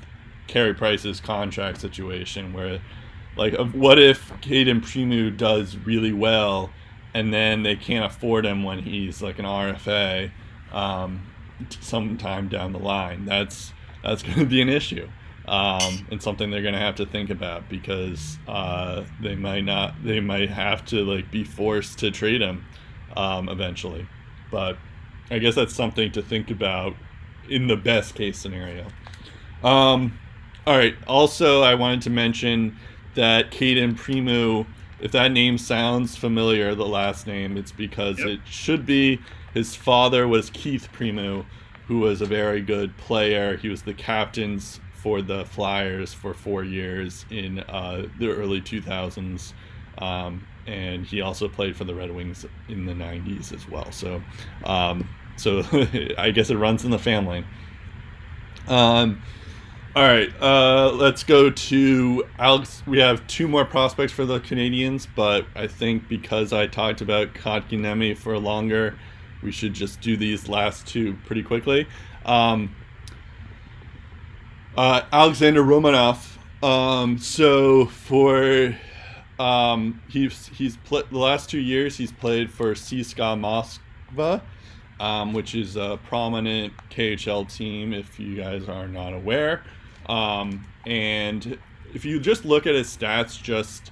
Carey 0.46 0.74
Price's 0.74 1.20
contract 1.20 1.80
situation, 1.80 2.52
where 2.52 2.80
like 3.36 3.54
what 3.72 3.98
if 3.98 4.32
Cayden 4.40 4.80
Primeau 4.80 5.30
does 5.30 5.76
really 5.78 6.12
well, 6.12 6.70
and 7.12 7.32
then 7.32 7.62
they 7.62 7.76
can't 7.76 8.04
afford 8.04 8.46
him 8.46 8.62
when 8.62 8.78
he's 8.78 9.22
like 9.22 9.38
an 9.38 9.44
RFA. 9.44 10.30
Um, 10.72 11.26
sometime 11.80 12.48
down 12.48 12.72
the 12.72 12.78
line. 12.78 13.24
That's 13.24 13.72
that's 14.02 14.22
going 14.24 14.38
to 14.38 14.46
be 14.46 14.60
an 14.60 14.68
issue, 14.68 15.08
um, 15.46 16.06
and 16.10 16.22
something 16.22 16.50
they're 16.50 16.62
going 16.62 16.74
to 16.74 16.80
have 16.80 16.96
to 16.96 17.06
think 17.06 17.30
about 17.30 17.68
because 17.68 18.38
uh, 18.48 19.04
they 19.20 19.34
might 19.34 19.64
not. 19.64 19.94
They 20.04 20.20
might 20.20 20.50
have 20.50 20.84
to 20.86 21.04
like 21.04 21.30
be 21.30 21.44
forced 21.44 21.98
to 22.00 22.10
trade 22.10 22.40
him 22.40 22.64
um, 23.16 23.48
eventually. 23.48 24.06
But 24.50 24.76
I 25.30 25.38
guess 25.38 25.54
that's 25.54 25.74
something 25.74 26.12
to 26.12 26.22
think 26.22 26.50
about 26.50 26.94
in 27.48 27.66
the 27.66 27.76
best 27.76 28.14
case 28.14 28.38
scenario. 28.38 28.86
Um, 29.62 30.18
all 30.66 30.76
right. 30.76 30.94
Also, 31.06 31.62
I 31.62 31.74
wanted 31.74 32.02
to 32.02 32.10
mention 32.10 32.76
that 33.14 33.50
Cayden 33.50 33.94
Primeau. 33.94 34.66
If 35.00 35.12
that 35.12 35.32
name 35.32 35.58
sounds 35.58 36.16
familiar, 36.16 36.74
the 36.74 36.86
last 36.86 37.26
name, 37.26 37.56
it's 37.58 37.72
because 37.72 38.18
Yep. 38.18 38.28
it 38.28 38.40
should 38.46 38.86
be. 38.86 39.20
His 39.54 39.76
father 39.76 40.28
was 40.28 40.50
Keith 40.50 40.88
Primeau, 40.92 41.46
who 41.86 42.00
was 42.00 42.20
a 42.20 42.26
very 42.26 42.60
good 42.60 42.96
player. 42.96 43.56
He 43.56 43.68
was 43.68 43.82
the 43.82 43.94
captains 43.94 44.80
for 44.92 45.22
the 45.22 45.44
Flyers 45.44 46.12
for 46.12 46.34
four 46.34 46.64
years 46.64 47.24
in 47.30 47.60
uh, 47.60 48.08
the 48.18 48.30
early 48.30 48.60
2000s. 48.60 49.52
Um, 49.98 50.46
and 50.66 51.06
he 51.06 51.20
also 51.20 51.48
played 51.48 51.76
for 51.76 51.84
the 51.84 51.94
Red 51.94 52.10
Wings 52.10 52.44
in 52.68 52.86
the 52.86 52.94
90s 52.94 53.52
as 53.52 53.68
well. 53.68 53.92
So, 53.92 54.22
um, 54.64 55.08
so 55.36 55.62
I 56.18 56.30
guess 56.30 56.50
it 56.50 56.56
runs 56.56 56.84
in 56.84 56.90
the 56.90 56.98
family. 56.98 57.44
Um, 58.66 59.22
All 59.94 60.02
right, 60.02 60.32
uh, 60.42 60.90
let's 60.90 61.22
go 61.22 61.50
to 61.50 62.24
Alex. 62.38 62.82
We 62.84 62.98
have 62.98 63.24
two 63.28 63.46
more 63.46 63.64
prospects 63.64 64.12
for 64.12 64.24
the 64.24 64.40
Canadiens, 64.40 65.06
but 65.14 65.46
I 65.54 65.68
think 65.68 66.08
because 66.08 66.52
I 66.52 66.66
talked 66.66 67.00
about 67.00 67.34
Kotkaniemi 67.34 68.16
for 68.16 68.36
longer, 68.38 68.98
we 69.44 69.52
should 69.52 69.74
just 69.74 70.00
do 70.00 70.16
these 70.16 70.48
last 70.48 70.86
two 70.86 71.16
pretty 71.26 71.42
quickly. 71.42 71.86
Um, 72.24 72.74
uh, 74.76 75.02
Alexander 75.12 75.62
Romanov. 75.62 76.30
Um, 76.62 77.18
so 77.18 77.86
for 77.86 78.74
um, 79.38 80.00
he's 80.08 80.48
he's 80.48 80.78
pl- 80.78 81.04
the 81.10 81.18
last 81.18 81.50
two 81.50 81.58
years 81.58 81.96
he's 81.96 82.10
played 82.10 82.50
for 82.50 82.72
CSKA 82.74 83.78
Moskva, 84.16 84.40
um, 84.98 85.34
which 85.34 85.54
is 85.54 85.76
a 85.76 85.98
prominent 86.08 86.72
KHL 86.90 87.54
team. 87.54 87.92
If 87.92 88.18
you 88.18 88.36
guys 88.36 88.68
are 88.68 88.88
not 88.88 89.12
aware, 89.12 89.62
um, 90.06 90.66
and 90.86 91.58
if 91.92 92.04
you 92.04 92.18
just 92.18 92.44
look 92.44 92.66
at 92.66 92.74
his 92.74 92.96
stats, 92.96 93.40
just 93.40 93.90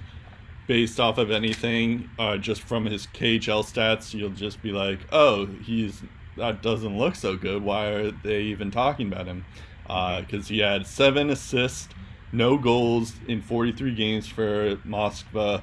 based 0.67 0.99
off 0.99 1.17
of 1.17 1.31
anything, 1.31 2.09
uh, 2.17 2.37
just 2.37 2.61
from 2.61 2.85
his 2.85 3.07
KHL 3.07 3.63
stats, 3.63 4.13
you'll 4.13 4.29
just 4.29 4.61
be 4.61 4.71
like, 4.71 4.99
oh, 5.11 5.45
he's 5.45 6.01
that 6.37 6.61
doesn't 6.61 6.97
look 6.97 7.15
so 7.15 7.35
good. 7.35 7.63
Why 7.63 7.87
are 7.87 8.11
they 8.11 8.41
even 8.43 8.71
talking 8.71 9.07
about 9.07 9.27
him? 9.27 9.45
Because 9.83 10.45
uh, 10.45 10.49
he 10.49 10.59
had 10.59 10.87
seven 10.87 11.29
assists, 11.29 11.89
no 12.31 12.57
goals 12.57 13.13
in 13.27 13.41
43 13.41 13.93
games 13.93 14.27
for 14.27 14.77
Moskva. 14.77 15.61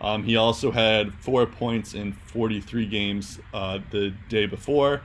Um, 0.00 0.22
he 0.22 0.36
also 0.36 0.70
had 0.70 1.14
four 1.14 1.46
points 1.46 1.94
in 1.94 2.12
43 2.12 2.86
games 2.86 3.40
uh, 3.52 3.78
the 3.90 4.14
day 4.28 4.46
before. 4.46 5.00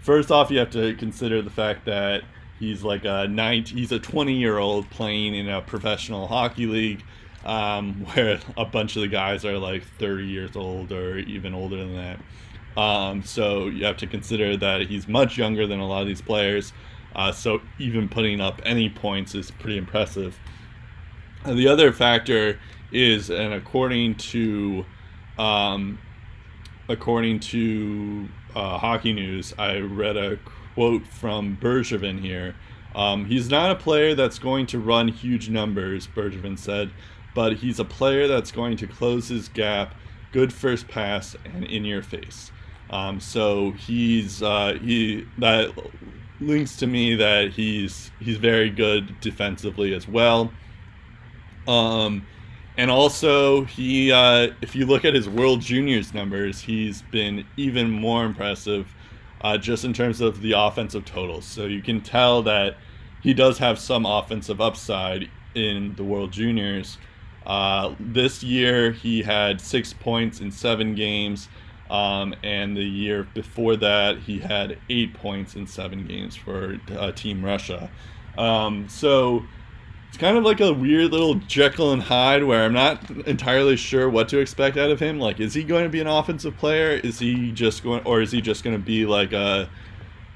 First 0.00 0.30
off, 0.30 0.50
you 0.50 0.58
have 0.58 0.70
to 0.70 0.94
consider 0.96 1.40
the 1.40 1.50
fact 1.50 1.84
that 1.86 2.22
he's 2.58 2.82
like 2.82 3.04
a 3.04 3.28
19, 3.28 3.76
he's 3.76 3.92
a 3.92 3.98
20 3.98 4.34
year 4.34 4.58
old 4.58 4.90
playing 4.90 5.34
in 5.34 5.48
a 5.48 5.62
professional 5.62 6.26
hockey 6.26 6.66
league 6.66 7.02
um, 7.44 8.04
where 8.12 8.40
a 8.56 8.64
bunch 8.64 8.96
of 8.96 9.02
the 9.02 9.08
guys 9.08 9.44
are 9.44 9.58
like 9.58 9.84
30 9.98 10.26
years 10.26 10.56
old 10.56 10.92
or 10.92 11.18
even 11.18 11.54
older 11.54 11.76
than 11.76 11.96
that. 11.96 12.20
Um, 12.80 13.22
so 13.22 13.66
you 13.66 13.84
have 13.84 13.96
to 13.98 14.06
consider 14.06 14.56
that 14.56 14.82
he's 14.82 15.08
much 15.08 15.36
younger 15.36 15.66
than 15.66 15.80
a 15.80 15.86
lot 15.86 16.02
of 16.02 16.08
these 16.08 16.22
players. 16.22 16.72
Uh, 17.14 17.32
so 17.32 17.60
even 17.78 18.08
putting 18.08 18.40
up 18.40 18.60
any 18.64 18.88
points 18.88 19.34
is 19.34 19.50
pretty 19.50 19.76
impressive. 19.76 20.38
And 21.44 21.58
the 21.58 21.68
other 21.68 21.92
factor 21.92 22.58
is, 22.92 23.30
and 23.30 23.52
according 23.52 24.16
to, 24.16 24.84
um, 25.38 25.98
according 26.88 27.40
to 27.40 28.28
uh, 28.54 28.78
Hockey 28.78 29.12
News, 29.12 29.54
I 29.58 29.78
read 29.78 30.16
a 30.16 30.38
quote 30.74 31.06
from 31.06 31.56
Bergevin 31.60 32.20
here. 32.20 32.54
Um, 32.94 33.24
he's 33.24 33.48
not 33.48 33.70
a 33.70 33.76
player 33.76 34.14
that's 34.14 34.38
going 34.38 34.66
to 34.66 34.78
run 34.78 35.08
huge 35.08 35.48
numbers, 35.48 36.08
Bergevin 36.08 36.58
said, 36.58 36.90
but 37.34 37.56
he's 37.56 37.78
a 37.78 37.84
player 37.84 38.26
that's 38.26 38.52
going 38.52 38.76
to 38.78 38.86
close 38.86 39.28
his 39.28 39.48
gap, 39.48 39.94
good 40.32 40.52
first 40.52 40.88
pass, 40.88 41.36
and 41.44 41.64
in 41.64 41.84
your 41.84 42.02
face. 42.02 42.50
Um, 42.90 43.20
so 43.20 43.70
he's 43.72 44.42
uh, 44.42 44.78
he 44.80 45.26
that 45.38 45.72
links 46.40 46.76
to 46.76 46.86
me 46.86 47.14
that 47.16 47.52
he's 47.52 48.10
he's 48.18 48.36
very 48.36 48.70
good 48.70 49.20
defensively 49.20 49.94
as 49.94 50.08
well. 50.08 50.52
Um, 51.68 52.26
and 52.76 52.90
also 52.90 53.64
he 53.64 54.10
uh, 54.10 54.48
if 54.60 54.74
you 54.74 54.86
look 54.86 55.04
at 55.04 55.14
his 55.14 55.28
World 55.28 55.60
Juniors 55.60 56.12
numbers, 56.12 56.60
he's 56.60 57.02
been 57.02 57.46
even 57.56 57.90
more 57.90 58.24
impressive, 58.24 58.92
uh, 59.42 59.56
just 59.56 59.84
in 59.84 59.92
terms 59.92 60.20
of 60.20 60.40
the 60.42 60.52
offensive 60.52 61.04
totals. 61.04 61.44
So 61.44 61.66
you 61.66 61.82
can 61.82 62.00
tell 62.00 62.42
that 62.42 62.76
he 63.22 63.34
does 63.34 63.58
have 63.58 63.78
some 63.78 64.04
offensive 64.04 64.60
upside 64.60 65.30
in 65.54 65.94
the 65.94 66.04
World 66.04 66.32
Juniors. 66.32 66.98
Uh, 67.46 67.94
this 67.98 68.42
year 68.42 68.92
he 68.92 69.22
had 69.22 69.60
six 69.60 69.92
points 69.92 70.40
in 70.40 70.50
seven 70.50 70.94
games. 70.94 71.48
Um, 71.90 72.36
and 72.44 72.76
the 72.76 72.84
year 72.84 73.26
before 73.34 73.74
that, 73.76 74.18
he 74.18 74.38
had 74.38 74.78
eight 74.88 75.12
points 75.14 75.56
in 75.56 75.66
seven 75.66 76.06
games 76.06 76.36
for 76.36 76.78
uh, 76.96 77.10
Team 77.10 77.44
Russia. 77.44 77.90
Um, 78.38 78.88
so 78.88 79.42
it's 80.08 80.16
kind 80.16 80.36
of 80.36 80.44
like 80.44 80.60
a 80.60 80.72
weird 80.72 81.12
little 81.12 81.34
Jekyll 81.34 81.92
and 81.92 82.02
Hyde 82.02 82.44
where 82.44 82.64
I'm 82.64 82.72
not 82.72 83.10
entirely 83.26 83.76
sure 83.76 84.08
what 84.08 84.28
to 84.30 84.38
expect 84.38 84.76
out 84.76 84.90
of 84.90 85.00
him. 85.00 85.18
Like, 85.18 85.40
is 85.40 85.54
he 85.54 85.64
going 85.64 85.84
to 85.84 85.88
be 85.88 86.00
an 86.00 86.06
offensive 86.06 86.56
player? 86.56 86.90
Is 86.92 87.18
he 87.18 87.52
just 87.52 87.82
going, 87.82 88.04
or 88.04 88.20
is 88.20 88.32
he 88.32 88.40
just 88.40 88.62
going 88.62 88.76
to 88.76 88.82
be 88.82 89.06
like 89.06 89.32
a 89.32 89.68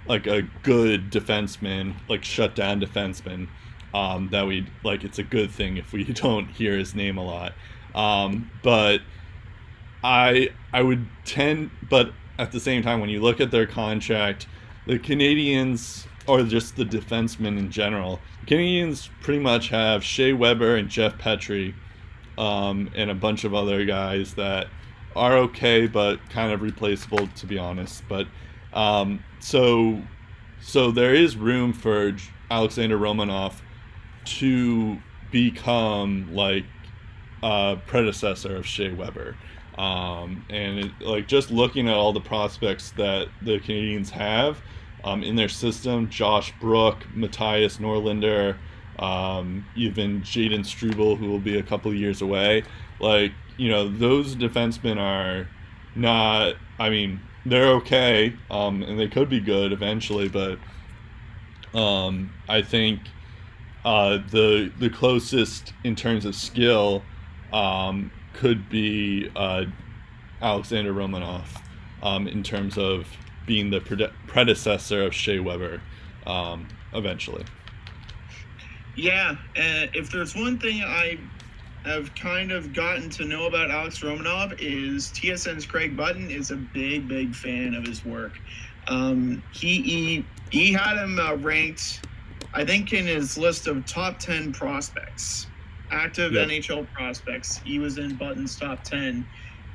like 0.07 0.27
a 0.27 0.43
good 0.63 1.11
defenseman, 1.11 1.95
like 2.09 2.25
shut 2.25 2.55
down 2.55 2.81
defenseman? 2.81 3.49
Um, 3.95 4.29
that 4.33 4.47
we 4.47 4.67
like. 4.83 5.05
It's 5.05 5.21
a 5.21 5.23
good 5.23 5.51
thing 5.51 5.77
if 5.77 5.93
we 5.93 6.05
don't 6.25 6.49
hear 6.49 6.77
his 6.77 6.95
name 6.95 7.17
a 7.17 7.25
lot. 7.25 7.55
Um, 7.95 8.51
but 8.63 9.01
I 10.03 10.51
I 10.73 10.83
would 10.83 11.07
tend, 11.25 11.71
but 11.89 12.13
at 12.39 12.53
the 12.53 12.61
same 12.61 12.83
time, 12.83 13.01
when 13.01 13.09
you 13.09 13.23
look 13.23 13.41
at 13.41 13.51
their 13.51 13.67
contract, 13.67 14.49
the 14.87 14.99
Canadiens 14.99 16.07
or 16.27 16.43
just 16.43 16.77
the 16.77 16.85
defensemen 16.85 17.59
in 17.59 17.71
general, 17.71 18.21
Canadiens 18.47 19.09
pretty 19.21 19.41
much 19.41 19.69
have 19.69 20.03
Shea 20.03 20.33
Weber 20.33 20.77
and 20.77 20.89
Jeff 20.89 21.17
Petry, 21.19 21.75
um, 22.37 22.91
and 22.97 23.11
a 23.11 23.15
bunch 23.15 23.45
of 23.45 23.55
other 23.55 23.85
guys 23.85 24.35
that 24.35 24.67
are 25.17 25.37
okay 25.37 25.87
but 25.87 26.19
kind 26.31 26.53
of 26.53 26.61
replaceable 26.63 27.29
to 27.29 27.47
be 27.47 27.59
honest. 27.59 28.03
But 28.09 28.27
um, 28.73 29.23
so 29.41 30.03
so 30.61 30.91
there 30.91 31.15
is 31.15 31.37
room 31.37 31.73
for 31.73 32.17
Alexander 32.51 32.99
Romanov 32.99 33.55
to 34.25 34.99
become 35.31 36.35
like 36.35 36.65
a 37.43 37.77
predecessor 37.87 38.57
of 38.57 38.67
Shea 38.67 38.93
Weber. 38.93 39.37
Um, 39.77 40.45
and 40.51 40.79
it, 40.79 40.93
like 41.01 41.27
just 41.27 41.51
looking 41.51 41.89
at 41.89 41.95
all 41.95 42.13
the 42.13 42.21
prospects 42.21 42.93
that 42.93 43.29
the 43.43 43.59
Canadiens 43.59 44.11
have 44.11 44.63
um, 45.03 45.23
in 45.23 45.37
their 45.37 45.49
system, 45.49 46.09
Josh 46.09 46.53
Brook, 46.61 46.99
Mattias 47.15 47.79
Norlinder, 47.79 48.57
um, 48.99 49.67
even 49.75 50.23
Jayden 50.23 50.65
Struble, 50.65 51.17
who 51.17 51.29
will 51.29 51.41
be 51.41 51.59
a 51.59 51.63
couple 51.63 51.93
years 51.93 52.23
away. 52.23 52.63
Like 53.01 53.33
you 53.57 53.69
know, 53.69 53.89
those 53.89 54.35
defensemen 54.37 54.99
are 54.99 55.49
not. 55.95 56.55
I 56.79 56.91
mean, 56.91 57.21
they're 57.45 57.75
okay, 57.75 58.35
um, 58.51 58.83
and 58.83 58.99
they 58.99 59.09
could 59.09 59.29
be 59.29 59.41
good 59.41 59.73
eventually, 59.73 60.29
but 60.29 60.59
um, 61.75 62.33
I 62.49 62.63
think 62.63 63.01
uh, 63.85 64.19
the 64.31 64.73
the 64.79 64.91
closest 64.91 65.73
in 65.85 65.95
terms 65.95 66.25
of 66.25 66.35
skill 66.35 67.03
um, 67.53 68.11
could 68.33 68.69
be 68.69 69.31
uh, 69.37 69.65
Alexander 70.41 70.93
Romanov 70.93 71.45
um, 72.03 72.27
in 72.27 72.43
terms 72.43 72.79
of 72.79 73.07
being 73.47 73.71
the 73.71 73.81
prede- 73.81 74.13
predecessor 74.27 75.03
of 75.03 75.15
Shea 75.15 75.39
Weber 75.39 75.81
um, 76.27 76.67
eventually. 76.93 77.45
Yeah, 78.97 79.33
uh, 79.57 79.87
if 79.93 80.11
there's 80.11 80.35
one 80.35 80.59
thing 80.59 80.83
I 80.83 81.19
have 81.85 82.15
kind 82.15 82.53
of 82.53 82.73
gotten 82.73 83.11
to 83.11 83.25
know 83.25 83.47
about 83.47 83.71
Alex 83.71 84.01
Romanov 84.01 84.57
is 84.59 85.09
TSN's 85.09 85.67
Craig 85.67 85.97
Button 85.97 86.31
is 86.31 86.51
a 86.51 86.57
big, 86.57 87.09
big 87.09 87.35
fan 87.35 87.75
of 87.75 87.87
his 87.87 88.05
work. 88.05 88.39
Um, 88.87 89.43
he, 89.53 89.83
he 89.83 90.27
he 90.51 90.73
had 90.73 90.97
him 90.97 91.19
uh, 91.19 91.35
ranked, 91.37 92.07
I 92.55 92.65
think, 92.65 92.93
in 92.93 93.07
his 93.07 93.37
list 93.37 93.67
of 93.67 93.85
top 93.85 94.19
ten 94.19 94.53
prospects 94.53 95.47
active 95.95 96.33
yep. 96.33 96.49
NHL 96.49 96.91
prospects. 96.93 97.59
He 97.59 97.79
was 97.79 97.99
in 97.99 98.15
Button's 98.17 98.57
top 98.57 98.83
10. 98.85 99.27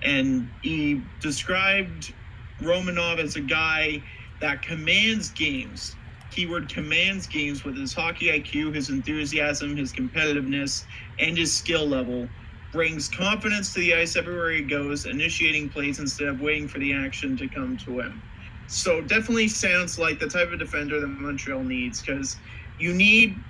And 0.02 0.50
he 0.62 1.02
described 1.20 2.14
Romanov 2.62 3.20
as 3.20 3.36
a 3.36 3.42
guy 3.42 4.02
that 4.42 4.62
commands 4.62 5.30
games. 5.30 5.96
Keyword 6.32 6.70
commands 6.70 7.26
games 7.28 7.64
with 7.64 7.76
his 7.76 7.94
hockey 7.94 8.28
IQ, 8.28 8.76
his 8.76 8.90
enthusiasm, 8.90 9.76
his 9.76 9.92
competitiveness, 9.92 10.86
and 11.20 11.38
his 11.38 11.56
skill 11.56 11.88
level. 11.88 12.30
Brings 12.72 13.10
confidence 13.10 13.74
to 13.74 13.80
the 13.80 13.96
ice 13.96 14.16
everywhere 14.16 14.52
he 14.52 14.62
goes, 14.62 15.08
initiating 15.08 15.70
plays 15.70 15.98
instead 16.00 16.28
of 16.28 16.40
waiting 16.40 16.68
for 16.68 16.78
the 16.78 16.94
action 16.94 17.36
to 17.38 17.48
come 17.48 17.78
to 17.78 18.00
him. 18.00 18.22
So 18.68 19.02
definitely 19.02 19.48
sounds 19.48 19.98
like 19.98 20.20
the 20.20 20.28
type 20.28 20.52
of 20.52 20.60
defender 20.60 21.00
that 21.00 21.08
Montreal 21.08 21.64
needs 21.64 22.02
because 22.02 22.38
you 22.80 22.94
need 22.94 23.46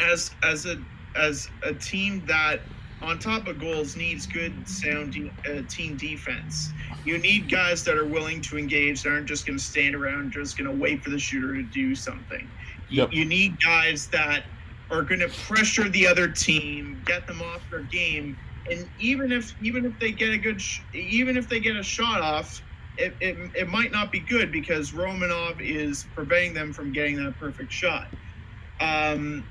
as 0.00 0.30
as 0.44 0.66
a 0.66 0.76
as 1.16 1.48
a 1.64 1.74
team 1.74 2.24
that, 2.26 2.60
on 3.02 3.18
top 3.18 3.48
of 3.48 3.58
goals, 3.58 3.96
needs 3.96 4.26
good 4.26 4.68
sound 4.68 5.12
de- 5.12 5.34
uh, 5.50 5.62
team 5.68 5.96
defense. 5.96 6.72
You 7.04 7.18
need 7.18 7.50
guys 7.50 7.84
that 7.84 7.96
are 7.96 8.06
willing 8.06 8.42
to 8.42 8.58
engage, 8.58 9.02
that 9.02 9.10
aren't 9.10 9.28
just 9.28 9.46
going 9.46 9.58
to 9.58 9.64
stand 9.64 9.96
around, 9.96 10.32
just 10.32 10.58
going 10.58 10.70
to 10.70 10.76
wait 10.76 11.02
for 11.04 11.10
the 11.10 11.18
shooter 11.18 11.54
to 11.54 11.64
do 11.64 11.94
something. 11.94 12.52
Yep. 12.90 13.10
You, 13.12 13.20
you 13.20 13.26
need 13.28 13.58
guys 13.64 14.08
that 14.10 14.44
are 14.90 15.02
going 15.02 15.20
to 15.20 15.30
pressure 15.30 15.88
the 15.88 16.06
other 16.06 16.28
team, 16.30 17.02
get 17.06 17.26
them 17.26 17.42
off 17.42 17.68
their 17.70 17.84
game, 17.84 18.38
and 18.70 18.90
even 18.98 19.32
if 19.32 19.54
even 19.60 19.84
if 19.86 19.98
they 19.98 20.12
get 20.12 20.30
a 20.30 20.38
good, 20.38 20.60
sh- 20.60 20.82
even 20.94 21.36
if 21.36 21.48
they 21.48 21.60
get 21.60 21.76
a 21.76 21.82
shot 21.82 22.20
off, 22.22 22.62
it, 22.96 23.16
it, 23.20 23.36
it 23.54 23.68
might 23.68 23.92
not 23.92 24.12
be 24.12 24.20
good 24.20 24.52
because 24.52 24.92
Romanov 24.92 25.56
is 25.60 26.06
preventing 26.14 26.54
them 26.54 26.72
from 26.72 26.92
getting 26.92 27.16
that 27.24 27.36
perfect 27.38 27.72
shot. 27.72 28.08
Um, 28.80 29.44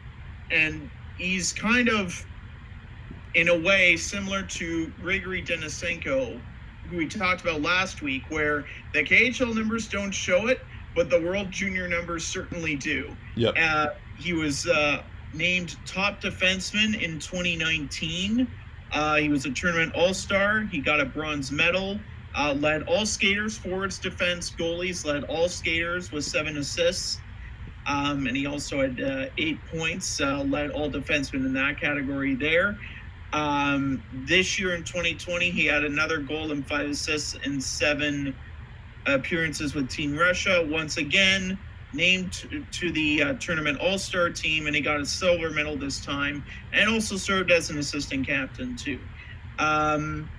and 0.51 0.89
he's 1.17 1.53
kind 1.53 1.89
of, 1.89 2.25
in 3.35 3.49
a 3.49 3.57
way, 3.57 3.97
similar 3.97 4.43
to 4.43 4.87
Grigory 5.01 5.41
Denisenko, 5.41 6.39
who 6.89 6.97
we 6.97 7.07
talked 7.07 7.41
about 7.41 7.61
last 7.61 8.01
week, 8.01 8.23
where 8.29 8.65
the 8.93 9.03
KHL 9.03 9.55
numbers 9.55 9.87
don't 9.87 10.11
show 10.11 10.47
it, 10.47 10.61
but 10.95 11.09
the 11.09 11.21
World 11.21 11.51
Junior 11.51 11.87
numbers 11.87 12.25
certainly 12.25 12.75
do. 12.75 13.15
Yep. 13.35 13.55
Uh, 13.59 13.87
he 14.17 14.33
was 14.33 14.67
uh, 14.67 15.03
named 15.33 15.75
top 15.85 16.21
defenseman 16.21 16.99
in 17.01 17.19
2019. 17.19 18.47
Uh, 18.91 19.15
he 19.15 19.29
was 19.29 19.45
a 19.45 19.51
tournament 19.51 19.93
all 19.93 20.13
star. 20.13 20.61
He 20.61 20.79
got 20.79 20.99
a 20.99 21.05
bronze 21.05 21.51
medal. 21.51 21.99
Uh, 22.35 22.53
led 22.53 22.83
all 22.83 23.05
skaters, 23.05 23.57
forwards, 23.57 23.97
defense, 23.97 24.51
goalies, 24.51 25.05
led 25.05 25.23
all 25.25 25.49
skaters 25.49 26.11
with 26.11 26.23
seven 26.23 26.57
assists. 26.57 27.19
Um, 27.87 28.27
and 28.27 28.35
he 28.35 28.45
also 28.45 28.81
had 28.81 29.01
uh, 29.01 29.25
eight 29.37 29.57
points, 29.67 30.19
uh, 30.19 30.43
led 30.43 30.71
all 30.71 30.89
defensemen 30.91 31.45
in 31.45 31.53
that 31.53 31.79
category 31.79 32.35
there. 32.35 32.77
Um, 33.33 34.03
this 34.13 34.59
year 34.59 34.75
in 34.75 34.83
2020, 34.83 35.49
he 35.49 35.65
had 35.65 35.83
another 35.83 36.19
goal 36.19 36.51
and 36.51 36.67
five 36.67 36.89
assists 36.89 37.35
in 37.45 37.61
seven 37.61 38.35
appearances 39.05 39.73
with 39.73 39.89
Team 39.89 40.17
Russia. 40.17 40.65
Once 40.69 40.97
again, 40.97 41.57
named 41.93 42.65
to, 42.71 42.91
the 42.91 43.23
uh, 43.23 43.33
tournament 43.35 43.79
All 43.79 43.97
Star 43.97 44.29
team, 44.29 44.67
and 44.67 44.75
he 44.75 44.81
got 44.81 44.99
a 44.99 45.05
silver 45.05 45.49
medal 45.49 45.77
this 45.77 46.03
time, 46.03 46.43
and 46.73 46.89
also 46.89 47.15
served 47.15 47.51
as 47.51 47.69
an 47.69 47.77
assistant 47.77 48.27
captain 48.27 48.75
too. 48.75 48.99
Um, 49.59 50.29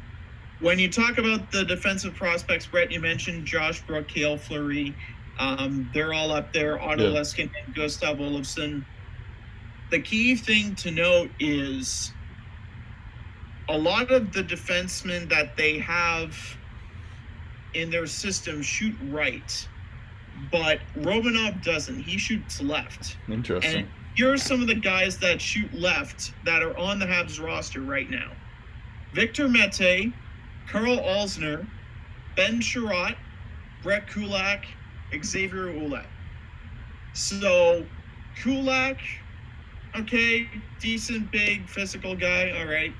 when 0.61 0.79
you 0.79 0.91
talk 0.91 1.19
about 1.19 1.51
the 1.53 1.65
defensive 1.65 2.15
prospects, 2.15 2.67
Brett, 2.67 2.91
you 2.91 3.01
mentioned 3.01 3.47
Josh 3.47 3.81
Brook, 3.83 4.09
Cale 4.09 4.37
Fleury. 4.37 4.95
Um, 5.39 5.91
they're 5.95 6.13
all 6.13 6.33
up 6.33 6.53
there. 6.53 6.81
Otto 6.81 7.13
Yeah. 7.13 7.21
Leskinen, 7.21 7.75
Gustav 7.75 8.19
Olofsson. 8.19 8.85
The 9.91 10.01
key 10.01 10.35
thing 10.35 10.75
to 10.77 10.91
note 10.91 11.31
is 11.39 12.13
a 13.69 13.77
lot 13.77 14.11
of 14.11 14.33
the 14.33 14.43
defensemen 14.43 15.29
that 15.29 15.57
they 15.57 15.79
have 15.79 16.37
in 17.75 17.91
their 17.91 18.07
system 18.07 18.63
shoot 18.63 18.95
right, 19.05 19.69
but 20.51 20.81
Romanov 20.97 21.63
doesn't. 21.63 22.01
He 22.01 22.19
shoots 22.19 22.61
left. 22.61 23.17
Interesting. 23.29 23.81
And 23.81 23.89
here 24.15 24.33
are 24.33 24.39
some 24.39 24.61
of 24.61 24.67
the 24.67 24.75
guys 24.75 25.19
that 25.19 25.41
shoot 25.41 25.73
left 25.73 26.33
that 26.45 26.63
are 26.63 26.77
on 26.77 26.99
the 26.99 27.07
Habs 27.07 27.43
roster 27.43 27.81
right 27.81 28.11
now 28.11 28.33
Victor 29.13 29.49
Mete, 29.49 30.13
Karl 30.69 30.99
Alzner, 30.99 31.67
Ben 32.37 32.61
Chiarot, 32.61 33.17
Brett 33.83 34.07
Kulak, 34.09 34.65
Xavier 35.23 35.69
Ouellet. 35.73 36.07
So, 37.15 37.85
Kulak, 38.43 38.99
okay, 39.97 40.49
decent, 40.81 41.31
big, 41.31 41.69
physical 41.69 42.15
guy, 42.15 42.51
all 42.59 42.67
right. 42.67 42.93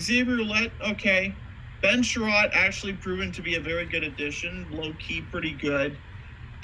Xavier 0.00 0.36
Ouellet, 0.36 0.70
okay. 0.90 1.34
Ben 1.82 2.02
Chiarot 2.02 2.50
actually 2.52 2.94
proven 2.94 3.30
to 3.32 3.42
be 3.42 3.56
a 3.56 3.60
very 3.60 3.84
good 3.84 4.02
addition, 4.02 4.66
low 4.70 4.92
key, 4.98 5.20
pretty 5.20 5.52
good. 5.52 5.96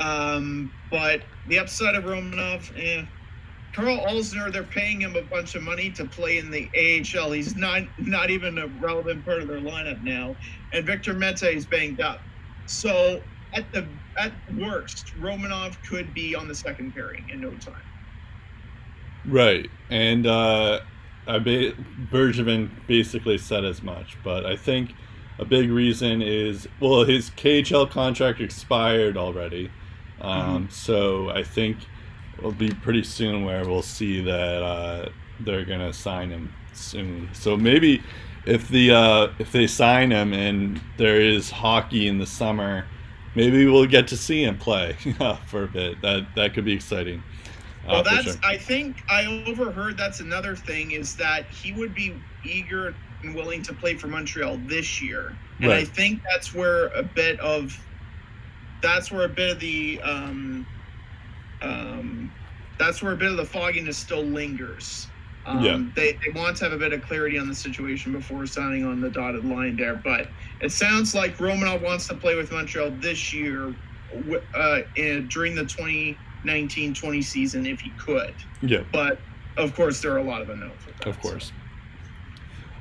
Um, 0.01 0.73
but 0.91 1.23
the 1.49 1.59
upside 1.59 1.95
of 1.95 2.05
Romanov, 2.05 2.73
eh. 2.77 3.05
Karl 3.73 3.99
Alzner, 4.01 4.53
they're 4.53 4.63
paying 4.63 5.01
him 5.01 5.17
a 5.17 5.23
bunch 5.23 5.55
of 5.55 5.63
money 5.63 5.91
to 5.93 6.05
play 6.05 6.39
in 6.39 6.51
the 6.51 6.69
AHL. 6.77 7.33
He's 7.33 7.57
not 7.57 7.83
not 7.99 8.29
even 8.31 8.59
a 8.59 8.67
relevant 8.67 9.25
part 9.25 9.41
of 9.41 9.49
their 9.49 9.61
lineup 9.61 10.03
now. 10.03 10.37
And 10.73 10.85
Victor 10.85 11.15
Mete 11.15 11.43
is 11.45 11.65
banged 11.65 12.01
up. 12.01 12.21
So 12.67 13.23
at 13.53 13.71
the 13.73 13.87
at 14.19 14.33
worst, 14.57 15.07
Romanov 15.21 15.77
could 15.87 16.13
be 16.15 16.35
on 16.35 16.49
the 16.49 16.55
second 16.55 16.95
pairing 16.95 17.29
in 17.31 17.41
no 17.41 17.51
time. 17.53 17.83
Right, 19.25 19.71
and 19.91 20.27
uh, 20.27 20.81
I 21.27 21.39
ba- 21.39 21.73
Bergevin 22.11 22.71
basically 22.87 23.39
said 23.39 23.65
as 23.65 23.83
much, 23.83 24.17
but 24.25 24.45
I 24.45 24.57
think 24.57 24.95
a 25.39 25.45
big 25.45 25.71
reason 25.71 26.23
is 26.23 26.69
well, 26.81 27.05
his 27.05 27.31
KHL 27.31 27.91
contract 27.91 28.41
expired 28.41 29.17
already, 29.17 29.71
um, 30.21 30.69
so 30.71 31.31
I 31.31 31.43
think 31.43 31.79
it'll 32.39 32.53
be 32.53 32.71
pretty 32.71 33.05
soon 33.05 33.45
where 33.45 33.67
we'll 33.67 33.83
see 33.83 34.21
that 34.23 34.63
uh, 34.63 35.09
they're 35.41 35.65
gonna 35.65 35.93
sign 35.93 36.31
him 36.31 36.53
soon. 36.73 37.29
So 37.33 37.57
maybe 37.57 38.03
if 38.45 38.69
the 38.69 38.93
uh, 38.93 39.29
if 39.39 39.53
they 39.53 39.67
sign 39.67 40.11
him 40.11 40.33
and 40.33 40.81
there 40.97 41.21
is 41.21 41.51
hockey 41.51 42.09
in 42.09 42.19
the 42.19 42.27
summer, 42.27 42.87
maybe 43.35 43.67
we'll 43.67 43.87
get 43.87 44.09
to 44.09 44.17
see 44.17 44.45
him 44.45 44.59
play 44.59 44.93
for 45.47 45.65
a 45.65 45.69
bit. 45.69 46.01
That 46.03 46.27
that 46.37 46.55
could 46.55 46.65
be 46.65 46.73
exciting. 46.73 47.23
Uh, 47.87 47.89
Well, 47.89 48.03
that's. 48.05 48.25
sure. 48.25 48.35
I 48.45 48.57
think 48.57 49.03
I 49.09 49.45
overheard. 49.47 49.97
That's 49.97 50.21
another 50.21 50.55
thing 50.57 50.93
is 50.93 51.17
that 51.17 51.47
he 51.47 51.73
would 51.73 51.95
be 51.95 52.15
eager 52.45 52.95
and 53.23 53.35
willing 53.35 53.63
to 53.63 53.73
play 53.73 53.95
for 53.95 54.09
Montreal 54.09 54.59
this 54.67 55.01
year, 55.01 55.37
and 55.61 55.73
I 55.73 55.85
think 55.85 56.23
that's 56.31 56.55
where 56.55 56.87
a 56.89 57.03
bit 57.03 57.39
of, 57.41 57.79
that's 58.83 59.13
where 59.13 59.25
a 59.25 59.29
bit 59.29 59.51
of 59.51 59.61
the, 59.61 60.01
um, 60.03 60.67
um, 61.61 62.33
that's 62.79 63.01
where 63.03 63.13
a 63.13 63.17
bit 63.17 63.31
of 63.31 63.37
the 63.37 63.45
fogginess 63.45 63.97
still 63.97 64.25
lingers. 64.25 65.07
Um, 65.47 65.65
Yeah. 65.65 65.83
They, 65.97 66.13
they 66.25 66.31
want 66.39 66.57
to 66.59 66.65
have 66.65 66.73
a 66.73 66.77
bit 66.79 66.93
of 66.93 67.03
clarity 67.03 67.39
on 67.39 67.49
the 67.49 67.55
situation 67.55 68.13
before 68.13 68.47
signing 68.47 68.85
on 68.85 69.01
the 69.01 69.11
dotted 69.11 69.45
line 69.45 69.77
there, 69.77 69.95
but 69.97 70.29
it 70.61 70.71
sounds 70.73 71.15
like 71.15 71.37
Romanov 71.39 71.83
wants 71.83 72.07
to 72.09 72.15
play 72.15 72.37
with 72.37 72.53
Montreal 72.53 72.91
this 73.01 73.33
year, 73.33 73.75
uh, 74.55 74.81
in, 74.97 75.27
during 75.29 75.55
the 75.55 75.65
2019-20 76.45 77.25
season 77.25 77.67
if 77.67 77.81
he 77.81 77.91
could. 77.99 78.35
yeah. 78.61 78.83
But 78.93 79.19
of 79.57 79.75
course, 79.75 80.01
there 80.01 80.13
are 80.13 80.19
a 80.19 80.23
lot 80.23 80.43
of 80.43 80.49
unknowns 80.51 80.87
with 80.87 80.97
that. 80.99 81.07
Of 81.09 81.21
course. 81.21 81.53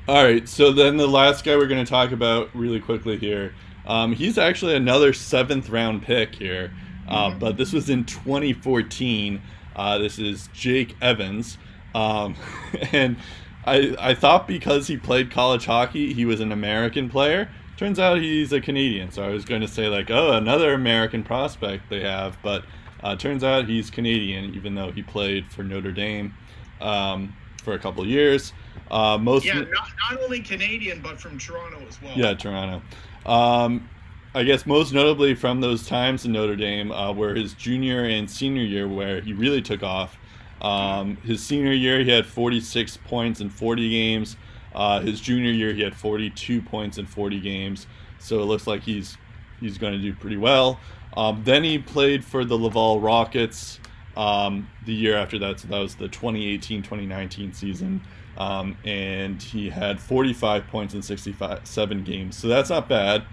All 0.07 0.23
right, 0.23 0.47
so 0.47 0.71
then 0.71 0.97
the 0.97 1.07
last 1.07 1.43
guy 1.45 1.55
we're 1.55 1.67
going 1.67 1.83
to 1.83 1.89
talk 1.89 2.11
about 2.11 2.49
really 2.55 2.79
quickly 2.79 3.17
here, 3.17 3.53
um, 3.85 4.13
he's 4.13 4.37
actually 4.37 4.75
another 4.75 5.13
seventh 5.13 5.69
round 5.69 6.01
pick 6.03 6.35
here, 6.35 6.71
uh, 7.07 7.31
Mhm. 7.31 7.39
but 7.39 7.57
this 7.57 7.71
was 7.73 7.89
in 7.89 8.03
2014. 8.05 9.41
Uh, 9.75 9.97
this 9.99 10.17
is 10.19 10.49
Jake 10.53 10.95
Evans, 11.01 11.57
um, 11.93 12.35
and 12.91 13.17
I 13.65 13.95
I 13.99 14.13
thought 14.13 14.47
because 14.47 14.87
he 14.87 14.97
played 14.97 15.31
college 15.31 15.65
hockey, 15.65 16.13
he 16.13 16.25
was 16.25 16.39
an 16.39 16.51
American 16.51 17.09
player. 17.09 17.49
Turns 17.77 17.97
out 17.97 18.19
he's 18.19 18.53
a 18.53 18.61
Canadian. 18.61 19.11
So 19.11 19.23
I 19.23 19.29
was 19.29 19.43
going 19.43 19.61
to 19.61 19.67
say 19.67 19.87
like, 19.87 20.11
oh, 20.11 20.33
another 20.33 20.73
American 20.73 21.23
prospect 21.23 21.89
they 21.89 22.01
have, 22.01 22.37
but 22.43 22.63
uh, 23.03 23.15
turns 23.15 23.43
out 23.43 23.67
he's 23.67 23.89
Canadian, 23.89 24.53
even 24.53 24.75
though 24.75 24.91
he 24.91 25.01
played 25.01 25.51
for 25.51 25.63
Notre 25.63 25.91
Dame 25.91 26.33
um, 26.79 27.35
for 27.63 27.73
a 27.73 27.79
couple 27.79 28.05
years. 28.05 28.53
Uh, 28.89 29.17
most 29.17 29.45
Yeah, 29.45 29.61
not, 29.61 29.89
not 30.11 30.21
only 30.21 30.41
Canadian, 30.41 31.01
but 31.01 31.19
from 31.19 31.37
Toronto 31.37 31.79
as 31.87 32.01
well. 32.01 32.13
yeah, 32.15 32.33
Toronto. 32.33 32.81
Um, 33.25 33.89
I 34.33 34.43
guess 34.43 34.65
most 34.65 34.93
notably 34.93 35.33
from 35.35 35.61
those 35.61 35.85
times 35.85 36.25
in 36.25 36.31
Notre 36.31 36.55
Dame 36.55 36.91
uh, 36.91 37.11
were 37.11 37.35
his 37.35 37.53
junior 37.53 38.03
and 38.03 38.29
senior 38.29 38.63
year, 38.63 38.87
where 38.87 39.21
he 39.21 39.33
really 39.33 39.61
took 39.61 39.83
off. 39.83 40.17
Um, 40.61 41.17
his 41.17 41.43
senior 41.43 41.73
year, 41.73 42.03
he 42.03 42.11
had 42.11 42.25
46 42.25 42.97
points 42.97 43.41
in 43.41 43.49
40 43.49 43.89
games. 43.89 44.37
Uh, 44.73 45.01
his 45.01 45.19
junior 45.19 45.51
year, 45.51 45.73
he 45.73 45.81
had 45.81 45.95
42 45.95 46.61
points 46.61 46.97
in 46.97 47.05
40 47.05 47.39
games. 47.39 47.87
So 48.19 48.41
it 48.41 48.45
looks 48.45 48.67
like 48.67 48.83
he's 48.83 49.17
he's 49.59 49.77
going 49.77 49.93
to 49.93 49.99
do 49.99 50.13
pretty 50.13 50.37
well. 50.37 50.79
Um, 51.15 51.41
then 51.43 51.63
he 51.63 51.77
played 51.77 52.23
for 52.23 52.45
the 52.45 52.57
Laval 52.57 52.99
Rockets 52.99 53.79
um, 54.15 54.67
the 54.85 54.93
year 54.93 55.15
after 55.15 55.37
that. 55.39 55.59
So 55.59 55.67
that 55.67 55.79
was 55.79 55.95
the 55.95 56.07
2018-2019 56.09 57.53
season. 57.53 58.01
Um, 58.37 58.77
and 58.85 59.41
he 59.41 59.69
had 59.69 59.99
45 59.99 60.67
points 60.67 60.93
in 60.93 61.01
67 61.01 62.03
games. 62.03 62.37
So 62.37 62.47
that's 62.47 62.69
not 62.69 62.87
bad. 62.87 63.23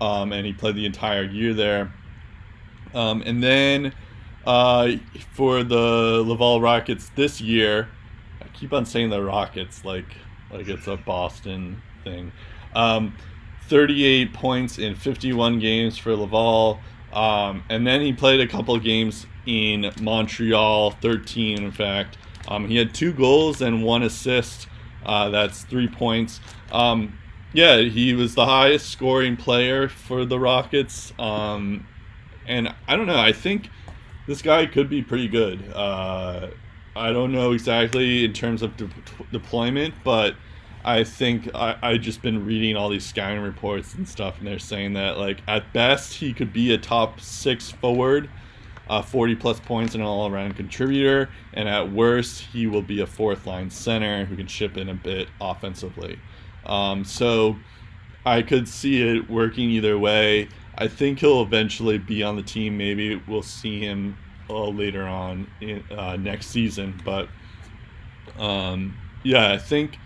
Um, 0.00 0.32
and 0.32 0.46
he 0.46 0.52
played 0.52 0.76
the 0.76 0.86
entire 0.86 1.24
year 1.24 1.54
there. 1.54 1.92
Um, 2.94 3.22
and 3.26 3.42
then 3.42 3.92
uh, 4.46 4.92
for 5.32 5.62
the 5.62 6.22
Laval 6.24 6.60
Rockets 6.60 7.10
this 7.14 7.40
year, 7.40 7.88
I 8.40 8.46
keep 8.48 8.72
on 8.72 8.86
saying 8.86 9.10
the 9.10 9.22
Rockets 9.22 9.84
like 9.84 10.16
like 10.50 10.68
it's 10.68 10.86
a 10.86 10.96
Boston 10.96 11.82
thing. 12.04 12.32
Um, 12.74 13.16
38 13.68 14.32
points 14.32 14.78
in 14.78 14.94
51 14.94 15.58
games 15.58 15.98
for 15.98 16.14
Laval. 16.14 16.80
Um, 17.12 17.64
and 17.68 17.86
then 17.86 18.00
he 18.00 18.12
played 18.12 18.40
a 18.40 18.46
couple 18.46 18.78
games 18.78 19.26
in 19.46 19.90
Montreal, 20.00 20.92
13 20.92 21.62
in 21.62 21.70
fact. 21.72 22.18
Um, 22.48 22.68
he 22.68 22.76
had 22.76 22.94
two 22.94 23.12
goals 23.12 23.60
and 23.60 23.82
one 23.82 24.02
assist. 24.02 24.68
Uh, 25.04 25.30
that's 25.30 25.64
three 25.64 25.88
points. 25.88 26.40
Um, 26.70 27.18
yeah, 27.52 27.78
he 27.78 28.12
was 28.12 28.34
the 28.34 28.44
highest 28.44 28.90
scoring 28.90 29.36
player 29.36 29.88
for 29.88 30.24
the 30.24 30.38
Rockets. 30.38 31.12
Um, 31.18 31.86
and 32.46 32.74
I 32.86 32.96
don't 32.96 33.06
know. 33.06 33.18
I 33.18 33.32
think 33.32 33.70
this 34.26 34.42
guy 34.42 34.66
could 34.66 34.88
be 34.88 35.02
pretty 35.02 35.28
good. 35.28 35.72
Uh, 35.72 36.48
I 36.94 37.12
don't 37.12 37.32
know 37.32 37.52
exactly 37.52 38.24
in 38.24 38.32
terms 38.32 38.62
of 38.62 38.76
de- 38.76 38.88
deployment, 39.30 39.94
but 40.02 40.34
I 40.84 41.04
think 41.04 41.50
I 41.54 41.76
I 41.82 41.98
just 41.98 42.22
been 42.22 42.46
reading 42.46 42.76
all 42.76 42.88
these 42.88 43.04
scouting 43.04 43.42
reports 43.42 43.94
and 43.94 44.08
stuff, 44.08 44.38
and 44.38 44.46
they're 44.46 44.58
saying 44.58 44.94
that 44.94 45.18
like 45.18 45.42
at 45.46 45.72
best 45.72 46.14
he 46.14 46.32
could 46.32 46.52
be 46.52 46.72
a 46.72 46.78
top 46.78 47.20
six 47.20 47.70
forward, 47.70 48.30
uh, 48.88 49.02
40 49.02 49.34
plus 49.34 49.60
points 49.60 49.94
and 49.94 50.02
an 50.02 50.08
all 50.08 50.30
around 50.30 50.56
contributor. 50.56 51.28
And 51.52 51.68
at 51.68 51.92
worst, 51.92 52.40
he 52.40 52.66
will 52.66 52.82
be 52.82 53.00
a 53.00 53.06
fourth 53.06 53.46
line 53.46 53.68
center 53.70 54.24
who 54.24 54.36
can 54.36 54.46
chip 54.46 54.76
in 54.76 54.88
a 54.88 54.94
bit 54.94 55.28
offensively. 55.40 56.18
Um, 56.64 57.04
so 57.04 57.56
I 58.24 58.42
could 58.42 58.68
see 58.68 59.02
it 59.02 59.28
working 59.28 59.70
either 59.70 59.98
way. 59.98 60.48
I 60.78 60.88
think 60.88 61.20
he'll 61.20 61.42
eventually 61.42 61.98
be 61.98 62.22
on 62.22 62.36
the 62.36 62.42
team. 62.42 62.76
Maybe 62.76 63.16
we'll 63.26 63.42
see 63.42 63.80
him 63.80 64.16
uh, 64.50 64.68
later 64.68 65.06
on 65.06 65.46
in, 65.60 65.82
uh, 65.90 66.16
next 66.16 66.48
season. 66.48 67.00
But 67.04 67.28
um, 68.38 68.96
yeah, 69.22 69.52
I 69.52 69.58
think 69.58 69.98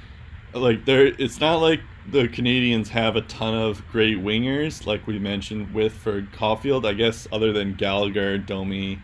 like 0.54 0.84
there, 0.84 1.06
it's 1.06 1.40
not 1.40 1.56
like 1.56 1.80
the 2.08 2.28
Canadiens 2.28 2.88
have 2.88 3.16
a 3.16 3.22
ton 3.22 3.54
of 3.54 3.86
great 3.88 4.18
wingers, 4.18 4.86
like 4.86 5.06
we 5.06 5.18
mentioned 5.18 5.74
with 5.74 5.92
for 5.92 6.22
Caufield. 6.22 6.86
I 6.86 6.94
guess 6.94 7.28
other 7.32 7.52
than 7.52 7.74
Gallagher, 7.74 8.38
Domi, 8.38 9.00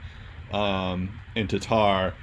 um, 0.52 1.20
and 1.34 1.48
Tatar, 1.48 2.14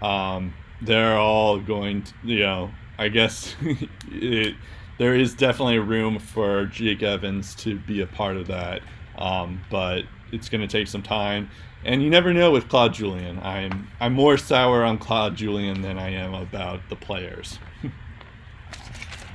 um, 0.00 0.54
they're 0.80 1.16
all 1.16 1.58
going. 1.58 2.02
To, 2.02 2.12
you 2.24 2.40
know, 2.40 2.70
I 2.98 3.08
guess 3.08 3.56
it, 4.10 4.54
there 5.02 5.16
is 5.16 5.34
definitely 5.34 5.80
room 5.80 6.20
for 6.20 6.66
Jake 6.66 7.02
Evans 7.02 7.56
to 7.56 7.76
be 7.76 8.02
a 8.02 8.06
part 8.06 8.36
of 8.36 8.46
that, 8.46 8.82
um, 9.18 9.60
but 9.68 10.04
it's 10.30 10.48
going 10.48 10.60
to 10.60 10.68
take 10.68 10.86
some 10.86 11.02
time. 11.02 11.50
And 11.84 12.04
you 12.04 12.08
never 12.08 12.32
know 12.32 12.52
with 12.52 12.68
Claude 12.68 12.94
Julien. 12.94 13.40
I'm 13.40 13.88
I'm 13.98 14.12
more 14.12 14.38
sour 14.38 14.84
on 14.84 14.98
Claude 14.98 15.34
Julien 15.34 15.82
than 15.82 15.98
I 15.98 16.10
am 16.10 16.34
about 16.34 16.88
the 16.88 16.94
players. 16.94 17.58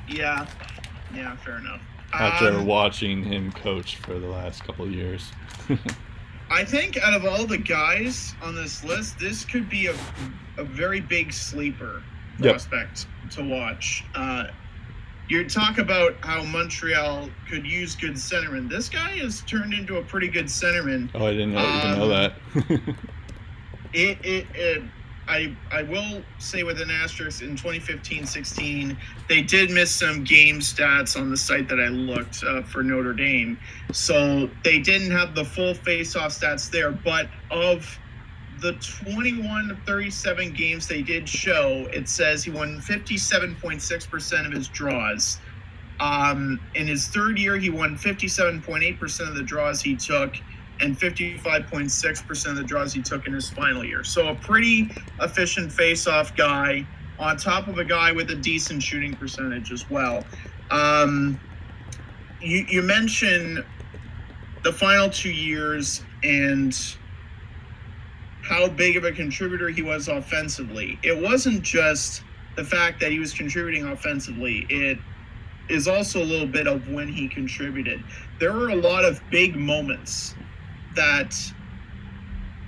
yeah, 0.07 0.47
yeah, 1.13 1.35
fair 1.35 1.57
enough. 1.57 1.81
After 2.13 2.51
um, 2.51 2.65
watching 2.65 3.21
him 3.21 3.51
coach 3.51 3.97
for 3.97 4.17
the 4.17 4.27
last 4.27 4.63
couple 4.63 4.85
of 4.85 4.93
years. 4.93 5.33
I 6.49 6.63
think 6.63 6.95
out 6.95 7.13
of 7.13 7.25
all 7.25 7.45
the 7.45 7.57
guys 7.57 8.33
on 8.41 8.55
this 8.55 8.85
list, 8.85 9.19
this 9.19 9.43
could 9.43 9.67
be 9.67 9.87
a, 9.87 9.95
a 10.55 10.63
very 10.63 11.01
big 11.01 11.33
sleeper 11.33 12.01
prospect 12.39 13.05
yep. 13.23 13.31
to 13.31 13.43
watch. 13.43 14.05
Uh, 14.15 14.45
you 15.29 15.47
talk 15.47 15.77
about 15.77 16.15
how 16.21 16.43
Montreal 16.43 17.29
could 17.49 17.65
use 17.65 17.95
good 17.95 18.13
centermen. 18.13 18.69
This 18.69 18.89
guy 18.89 19.17
has 19.17 19.41
turned 19.41 19.73
into 19.73 19.97
a 19.97 20.03
pretty 20.03 20.27
good 20.27 20.45
centerman. 20.45 21.09
Oh, 21.13 21.25
I 21.25 21.31
didn't 21.31 21.53
know, 21.53 21.59
um, 21.59 21.87
even 21.87 21.99
know 21.99 22.07
that. 22.07 22.33
it, 23.93 24.25
it, 24.25 24.47
it, 24.55 24.83
I, 25.27 25.53
I 25.71 25.83
will 25.83 26.23
say 26.39 26.63
with 26.63 26.79
an 26.79 26.89
asterisk 26.89 27.41
in 27.41 27.57
2015-16, 27.57 28.95
they 29.27 29.41
did 29.41 29.69
miss 29.69 29.93
some 29.93 30.23
game 30.23 30.59
stats 30.59 31.19
on 31.19 31.29
the 31.29 31.37
site 31.37 31.67
that 31.67 31.79
I 31.79 31.89
looked 31.89 32.43
uh, 32.43 32.63
for 32.63 32.81
Notre 32.81 33.13
Dame. 33.13 33.59
So 33.91 34.49
they 34.63 34.79
didn't 34.79 35.11
have 35.11 35.35
the 35.35 35.43
full 35.43 35.73
face-off 35.73 36.31
stats 36.31 36.71
there, 36.71 36.91
but 36.91 37.27
of 37.51 37.99
the 38.59 38.73
21 38.73 39.69
to 39.69 39.75
37 39.85 40.51
games 40.53 40.87
they 40.87 41.01
did 41.01 41.27
show, 41.27 41.87
it 41.93 42.09
says 42.09 42.43
he 42.43 42.51
won 42.51 42.79
57.6% 42.79 44.45
of 44.45 44.51
his 44.51 44.67
draws. 44.67 45.39
Um, 45.99 46.59
in 46.75 46.87
his 46.87 47.07
third 47.07 47.37
year, 47.37 47.57
he 47.57 47.69
won 47.69 47.97
57.8% 47.97 49.27
of 49.27 49.35
the 49.35 49.43
draws 49.43 49.81
he 49.81 49.95
took 49.95 50.35
and 50.79 50.97
55.6% 50.97 52.45
of 52.47 52.55
the 52.55 52.63
draws 52.63 52.93
he 52.93 53.01
took 53.01 53.25
in 53.25 53.33
his 53.33 53.49
final 53.49 53.83
year. 53.83 54.03
So 54.03 54.27
a 54.27 54.35
pretty 54.35 54.91
efficient 55.21 55.71
face-off 55.71 56.35
guy 56.35 56.85
on 57.17 57.37
top 57.37 57.67
of 57.67 57.79
a 57.79 57.85
guy 57.85 58.11
with 58.11 58.29
a 58.29 58.35
decent 58.35 58.83
shooting 58.83 59.15
percentage 59.15 59.71
as 59.71 59.89
well. 59.89 60.23
Um, 60.69 61.39
you, 62.41 62.65
you 62.69 62.81
mentioned 62.83 63.65
the 64.63 64.71
final 64.71 65.09
two 65.09 65.31
years 65.31 66.03
and– 66.23 66.77
how 68.47 68.67
big 68.67 68.95
of 68.95 69.03
a 69.03 69.11
contributor 69.11 69.69
he 69.69 69.81
was 69.81 70.07
offensively. 70.07 70.97
It 71.03 71.21
wasn't 71.21 71.63
just 71.63 72.23
the 72.55 72.63
fact 72.63 72.99
that 73.01 73.11
he 73.11 73.19
was 73.19 73.33
contributing 73.33 73.85
offensively, 73.85 74.65
it 74.69 74.97
is 75.69 75.87
also 75.87 76.23
a 76.23 76.25
little 76.25 76.47
bit 76.47 76.65
of 76.65 76.87
when 76.87 77.07
he 77.07 77.27
contributed. 77.27 78.01
There 78.39 78.53
were 78.53 78.69
a 78.69 78.75
lot 78.75 79.03
of 79.03 79.21
big 79.29 79.55
moments 79.55 80.33
that 80.95 81.35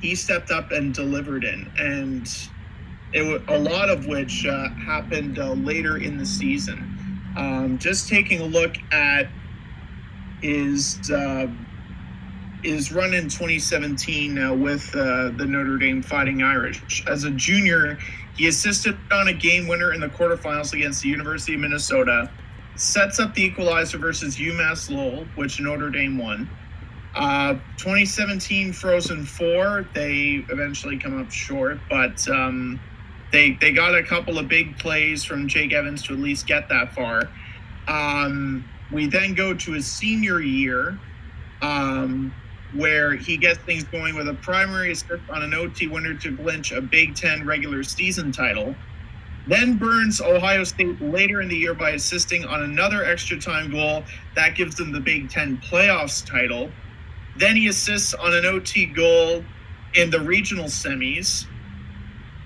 he 0.02 0.16
stepped 0.16 0.52
up 0.52 0.72
and 0.72 0.94
delivered 0.94 1.44
in, 1.44 1.72
and 1.78 2.30
it 3.14 3.42
a 3.48 3.58
lot 3.58 3.90
of 3.90 4.06
which 4.06 4.46
uh, 4.46 4.70
happened 4.70 5.40
uh, 5.40 5.54
later 5.54 5.98
in 5.98 6.18
the 6.18 6.26
season. 6.26 6.86
Um, 7.38 7.78
just 7.80 8.10
taking 8.10 8.42
a 8.42 8.46
look 8.46 8.76
at 8.92 9.30
his 10.42 11.10
uh, 11.10 11.48
is 12.64 12.92
run 12.92 13.14
in 13.14 13.24
2017 13.26 14.38
uh, 14.38 14.54
with 14.54 14.94
uh, 14.96 15.30
the 15.38 15.46
Notre 15.46 15.78
Dame 15.78 16.02
Fighting 16.02 16.44
Irish. 16.44 17.06
As 17.08 17.24
a 17.24 17.32
junior, 17.32 17.98
he 18.38 18.48
assisted 18.48 18.98
on 19.12 19.28
a 19.28 19.34
game 19.34 19.68
winner 19.68 19.94
in 19.94 20.00
the 20.00 20.08
quarterfinals 20.08 20.74
against 20.74 21.04
the 21.04 21.10
University 21.10 21.56
of 21.56 21.62
Minnesota, 21.62 22.30
sets 22.76 23.20
up 23.20 23.34
the 23.36 23.44
equalizer 23.44 23.98
versus 23.98 24.38
UMass 24.38 24.90
Lowell, 24.90 25.26
which 25.36 25.60
Notre 25.60 25.90
Dame 25.90 26.18
won. 26.18 26.50
Uh, 27.16 27.56
2017 27.78 28.72
Frozen 28.72 29.26
Four, 29.26 29.88
they 29.94 30.46
eventually 30.50 30.98
come 30.98 31.20
up 31.20 31.32
short, 31.32 31.80
but 31.90 32.28
um, 32.30 32.80
they 33.32 33.58
they 33.60 33.72
got 33.72 33.96
a 33.96 34.04
couple 34.04 34.38
of 34.38 34.48
big 34.48 34.78
plays 34.78 35.24
from 35.24 35.48
Jake 35.48 35.74
Evans 35.74 36.04
to 36.04 36.14
at 36.14 36.20
least 36.20 36.46
get 36.46 36.70
that 36.70 36.94
far. 36.94 37.30
Um, 37.88 38.64
we 38.92 39.08
then 39.08 39.34
go 39.34 39.54
to 39.54 39.72
his 39.72 39.92
senior 39.92 40.40
year. 40.40 41.00
Um, 41.62 42.34
where 42.74 43.16
he 43.16 43.38
gets 43.38 43.60
things 43.60 43.84
going 43.86 44.16
with 44.16 44.28
a 44.28 44.34
primary 44.36 44.92
assist 44.92 45.22
on 45.30 45.42
an 45.42 45.54
OT 45.54 45.88
winner 45.88 46.14
to 46.14 46.36
clinch 46.38 46.72
a 46.72 46.82
Big 46.82 47.16
Ten 47.16 47.46
regular 47.46 47.84
season 47.84 48.32
title. 48.32 48.76
Then 49.48 49.78
burns 49.78 50.22
Ohio 50.22 50.64
State 50.64 51.02
later 51.02 51.42
in 51.42 51.48
the 51.48 51.56
year 51.56 51.74
by 51.74 51.92
assisting 51.92 52.46
on 52.46 52.64
another 52.64 53.04
extra 53.04 53.40
time 53.40 53.72
goal 53.72 54.04
that 54.36 54.56
gives 54.56 54.76
them 54.76 54.92
the 54.92 55.00
Big 55.00 55.30
Ten 55.30 55.58
playoffs 55.58 56.24
title. 56.26 56.70
Then 57.38 57.56
he 57.56 57.68
assists 57.68 58.14
on 58.14 58.36
an 58.36 58.46
OT 58.46 58.86
goal 58.86 59.44
in 59.96 60.12
the 60.12 60.20
regional 60.20 60.66
semis, 60.66 61.46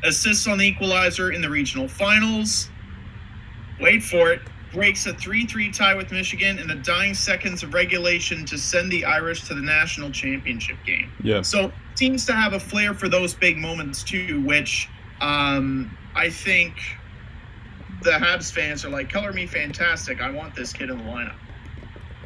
assists 0.03 0.47
on 0.47 0.59
the 0.59 0.65
equalizer 0.65 1.31
in 1.31 1.41
the 1.41 1.49
regional 1.49 1.87
finals. 1.87 2.69
Wait 3.81 4.01
for 4.01 4.31
it 4.31 4.41
breaks 4.73 5.05
a 5.05 5.13
3 5.13 5.45
3 5.45 5.71
tie 5.71 5.95
with 5.95 6.11
Michigan 6.11 6.59
in 6.59 6.67
the 6.67 6.75
dying 6.75 7.13
seconds 7.13 7.63
of 7.63 7.73
regulation 7.73 8.45
to 8.45 8.57
send 8.57 8.91
the 8.91 9.05
Irish 9.05 9.47
to 9.47 9.53
the 9.53 9.61
national 9.61 10.11
championship 10.11 10.77
game. 10.85 11.11
Yeah. 11.23 11.41
So 11.41 11.71
seems 11.95 12.25
to 12.25 12.33
have 12.33 12.53
a 12.53 12.59
flair 12.59 12.93
for 12.93 13.07
those 13.07 13.33
big 13.33 13.57
moments 13.57 14.03
too, 14.03 14.41
which 14.41 14.89
um, 15.21 15.95
I 16.15 16.29
think 16.29 16.73
the 18.01 18.11
Habs 18.11 18.51
fans 18.51 18.83
are 18.83 18.89
like, 18.89 19.09
color 19.09 19.31
me 19.31 19.45
fantastic. 19.45 20.21
I 20.21 20.29
want 20.29 20.55
this 20.55 20.73
kid 20.73 20.89
in 20.89 20.97
the 20.97 21.03
lineup. 21.03 21.35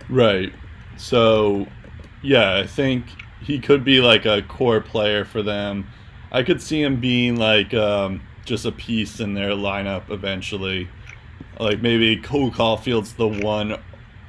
Right. 0.10 0.52
So, 0.98 1.68
yeah, 2.24 2.56
I 2.56 2.66
think 2.66 3.06
he 3.42 3.60
could 3.60 3.84
be 3.84 4.00
like 4.02 4.26
a 4.26 4.42
core 4.42 4.82
player 4.82 5.26
for 5.26 5.44
them. 5.44 5.88
I 6.32 6.44
could 6.44 6.62
see 6.62 6.82
him 6.82 7.00
being 7.00 7.36
like 7.36 7.74
um, 7.74 8.22
just 8.46 8.66
a 8.66 8.72
piece 8.72 9.20
in 9.20 9.34
their 9.34 9.52
lineup 9.52 10.10
eventually. 10.10 10.90
Like 11.60 11.82
maybe 11.82 12.18
Cole 12.18 12.52
Caufield's 12.52 13.14
the 13.14 13.28
one 13.28 13.78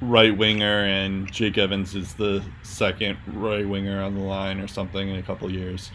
right 0.00 0.36
winger 0.36 0.84
and 0.84 1.30
Jake 1.30 1.59
Evans 1.59 1.94
is 1.94 2.14
the 2.14 2.42
second 2.62 3.18
right 3.26 3.68
winger 3.68 4.02
on 4.02 4.14
the 4.14 4.20
line 4.20 4.61
or 4.61 4.68
something 4.68 5.09
in 5.09 5.16
a 5.16 5.22
couple 5.22 5.50
years. 5.50 5.90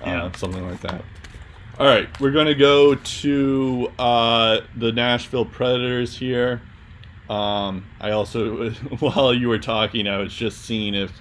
Uh, 0.00 0.06
yeah. 0.06 0.22
Uh, 0.24 0.32
something 0.36 0.68
like 0.68 0.80
that. 0.80 1.04
All 1.78 1.86
right, 1.86 2.08
we're 2.20 2.32
going 2.32 2.46
to 2.46 2.54
go 2.54 2.94
to 2.94 3.90
uh, 3.98 4.60
the 4.76 4.92
Nashville 4.92 5.46
Predators 5.46 6.16
here. 6.16 6.60
Um, 7.30 7.86
I 7.98 8.10
also, 8.10 8.70
while 8.98 9.32
you 9.32 9.48
were 9.48 9.58
talking, 9.58 10.06
I 10.06 10.18
was 10.18 10.34
just 10.34 10.62
seeing 10.62 10.94
if 10.94 11.12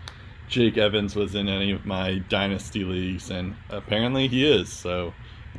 Jake 0.50 0.78
Evans 0.78 1.16
was 1.16 1.36
in 1.36 1.48
any 1.48 1.72
of 1.72 1.86
my 1.86 2.20
dynasty 2.28 2.84
leagues, 2.84 3.30
and 3.30 3.56
apparently 3.70 4.28
he 4.28 4.46
is. 4.46 4.72
So, 4.72 5.14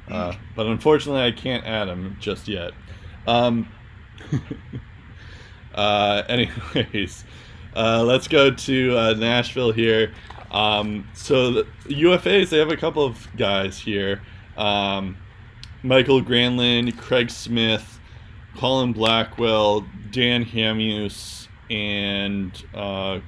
uh, 0.08 0.34
but 0.54 0.66
unfortunately, 0.66 1.22
I 1.22 1.32
can't 1.32 1.64
add 1.64 1.88
him 1.88 2.18
just 2.20 2.46
yet. 2.46 2.72
Um, 3.26 3.68
uh, 5.74 6.22
anyways, 6.28 7.24
uh, 7.74 8.02
let's 8.02 8.28
go 8.28 8.50
to 8.50 8.96
uh, 8.96 9.14
Nashville 9.14 9.72
here. 9.72 10.12
Um, 10.50 11.08
so 11.14 11.50
the 11.50 11.66
UFAs, 11.88 12.50
they 12.50 12.58
have 12.58 12.70
a 12.70 12.76
couple 12.76 13.04
of 13.04 13.26
guys 13.36 13.78
here. 13.78 14.20
Um, 14.56 15.16
Mikael 15.82 16.22
Granlund, 16.22 16.96
Craig 16.98 17.30
Smith, 17.30 17.98
Colin 18.56 18.92
Blackwell, 18.92 19.86
Dan 20.10 20.44
Hamhuis, 20.44 21.48
and 21.70 22.52
uh, 22.74 23.20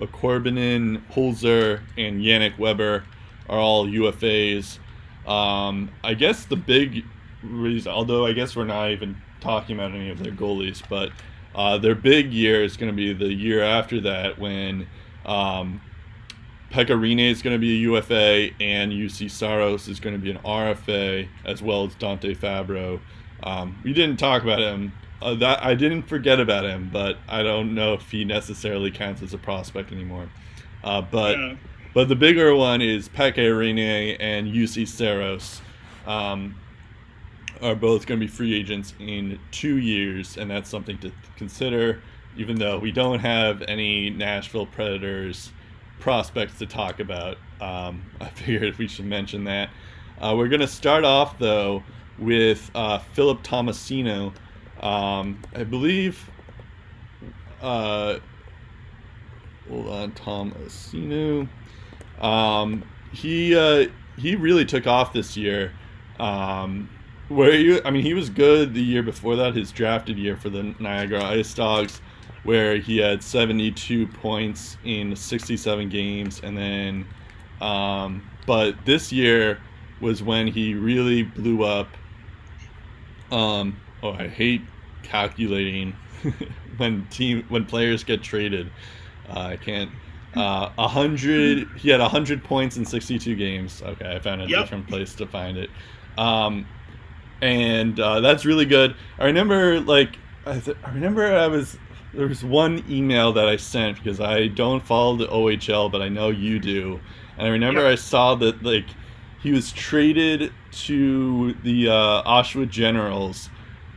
Korbinian, 0.00 1.02
Holzer, 1.10 1.80
and 1.96 2.20
Yannick 2.20 2.58
Weber 2.58 3.04
are 3.48 3.58
all 3.58 3.86
UFAs. 3.86 4.78
Um, 5.26 5.90
I 6.04 6.14
guess 6.14 6.44
the 6.44 6.56
big 6.56 7.04
reason, 7.42 7.92
although 7.92 8.26
I 8.26 8.32
guess 8.32 8.54
we're 8.54 8.64
not 8.64 8.90
even 8.90 9.20
talking 9.40 9.76
about 9.76 9.92
any 9.92 10.10
of 10.10 10.22
their 10.22 10.32
goalies, 10.32 10.82
but 10.88 11.10
uh, 11.54 11.78
their 11.78 11.94
big 11.94 12.32
year 12.32 12.62
is 12.62 12.76
going 12.76 12.90
to 12.90 12.96
be 12.96 13.12
the 13.12 13.32
year 13.32 13.62
after 13.62 14.00
that 14.00 14.38
when 14.38 14.86
um, 15.26 15.80
Pekka 16.70 16.90
Rinne 16.90 17.30
is 17.30 17.42
going 17.42 17.54
to 17.54 17.58
be 17.58 17.72
a 17.72 17.80
UFA, 17.90 18.50
and 18.60 18.92
Juuse 18.92 19.30
Saros 19.30 19.88
is 19.88 20.00
going 20.00 20.14
to 20.14 20.20
be 20.20 20.30
an 20.30 20.38
RFA, 20.38 21.28
as 21.44 21.62
well 21.62 21.86
as 21.86 21.94
Dante 21.94 22.34
Fabbro. 22.34 23.00
Um, 23.42 23.78
we 23.82 23.92
didn't 23.92 24.18
talk 24.18 24.42
about 24.42 24.60
him. 24.60 24.92
Uh, 25.20 25.34
that 25.34 25.64
I 25.64 25.74
didn't 25.74 26.02
forget 26.02 26.38
about 26.38 26.64
him, 26.64 26.90
but 26.92 27.18
I 27.28 27.42
don't 27.42 27.74
know 27.74 27.94
if 27.94 28.08
he 28.10 28.24
necessarily 28.24 28.90
counts 28.90 29.22
as 29.22 29.34
a 29.34 29.38
prospect 29.38 29.90
anymore. 29.90 30.30
Uh, 30.84 31.00
but 31.00 31.38
yeah. 31.38 31.56
but 31.92 32.08
the 32.08 32.14
bigger 32.14 32.54
one 32.54 32.80
is 32.82 33.08
Pekka 33.08 33.38
Rinne 33.38 34.16
and 34.20 34.46
Juuse 34.48 34.86
Saros. 34.86 35.60
Um, 36.06 36.54
are 37.62 37.74
both 37.74 38.06
going 38.06 38.20
to 38.20 38.26
be 38.26 38.30
free 38.30 38.54
agents 38.54 38.94
in 38.98 39.38
two 39.50 39.78
years, 39.78 40.36
and 40.36 40.50
that's 40.50 40.70
something 40.70 40.98
to 40.98 41.12
consider. 41.36 42.02
Even 42.36 42.58
though 42.58 42.78
we 42.78 42.92
don't 42.92 43.18
have 43.18 43.62
any 43.62 44.10
Nashville 44.10 44.66
Predators 44.66 45.50
prospects 45.98 46.58
to 46.58 46.66
talk 46.66 47.00
about. 47.00 47.38
Um, 47.60 48.04
I 48.20 48.28
figured 48.28 48.76
we 48.78 48.88
should 48.88 49.06
mention 49.06 49.44
that. 49.44 49.70
Uh, 50.20 50.34
we're 50.36 50.48
going 50.48 50.60
to 50.60 50.66
start 50.66 51.04
off, 51.04 51.38
though, 51.38 51.82
with 52.18 52.70
uh, 52.74 52.98
Philip 52.98 53.42
Tomasino. 53.42 54.32
Um, 54.80 55.40
I 55.54 55.64
believe. 55.64 56.30
Uh, 57.60 58.18
hold 59.68 59.88
on, 59.88 60.12
Tomasino. 60.12 61.48
Um, 62.20 62.84
he 63.12 63.56
uh, 63.56 63.86
he 64.16 64.36
really 64.36 64.64
took 64.64 64.86
off 64.86 65.12
this 65.12 65.36
year. 65.36 65.72
Um, 66.18 66.88
where 67.28 67.54
you, 67.54 67.80
I 67.84 67.90
mean, 67.90 68.02
he 68.02 68.14
was 68.14 68.30
good 68.30 68.74
the 68.74 68.82
year 68.82 69.02
before 69.02 69.36
that, 69.36 69.54
his 69.54 69.70
drafted 69.72 70.18
year 70.18 70.36
for 70.36 70.50
the 70.50 70.74
Niagara 70.78 71.24
Ice 71.24 71.52
Dogs 71.54 72.00
where 72.44 72.76
he 72.76 72.98
had 72.98 73.22
72 73.22 74.06
points 74.06 74.78
in 74.84 75.14
67 75.14 75.88
games 75.88 76.40
and 76.42 76.56
then 76.56 77.06
um, 77.60 78.28
but 78.46 78.74
this 78.84 79.12
year 79.12 79.60
was 80.00 80.22
when 80.22 80.46
he 80.46 80.74
really 80.74 81.22
blew 81.24 81.64
up. 81.64 81.88
Um, 83.30 83.78
oh 84.02 84.12
i 84.12 84.26
hate 84.26 84.62
calculating 85.02 85.94
when 86.78 87.06
team 87.08 87.44
when 87.48 87.66
players 87.66 88.04
get 88.04 88.22
traded. 88.22 88.70
Uh, 89.28 89.40
i 89.40 89.56
can't 89.56 89.90
uh, 90.34 90.70
100 90.76 91.68
he 91.76 91.90
had 91.90 92.00
100 92.00 92.42
points 92.44 92.78
in 92.78 92.86
62 92.86 93.36
games. 93.36 93.82
Okay 93.82 94.14
i 94.14 94.18
found 94.18 94.40
a 94.40 94.48
yep. 94.48 94.60
different 94.60 94.88
place 94.88 95.14
to 95.16 95.26
find 95.26 95.58
it. 95.58 95.68
Um, 96.16 96.66
and 97.40 97.98
uh, 98.00 98.20
that's 98.20 98.44
really 98.44 98.66
good 98.66 98.94
i 99.18 99.26
remember 99.26 99.80
like 99.80 100.18
I, 100.46 100.58
th- 100.58 100.76
I 100.84 100.90
remember 100.92 101.24
i 101.24 101.46
was 101.46 101.76
there 102.14 102.26
was 102.26 102.42
one 102.42 102.84
email 102.88 103.32
that 103.34 103.48
I 103.48 103.56
sent 103.56 103.96
because 103.96 104.20
I 104.20 104.48
don't 104.48 104.84
follow 104.84 105.16
the 105.16 105.26
OHL, 105.26 105.90
but 105.90 106.02
I 106.02 106.08
know 106.08 106.30
you 106.30 106.58
do. 106.58 107.00
And 107.36 107.46
I 107.46 107.50
remember 107.50 107.82
yep. 107.82 107.92
I 107.92 107.94
saw 107.96 108.34
that 108.36 108.62
like 108.62 108.86
he 109.40 109.52
was 109.52 109.72
traded 109.72 110.52
to 110.70 111.52
the 111.62 111.88
uh, 111.88 112.22
Oshawa 112.22 112.68
Generals, 112.68 113.50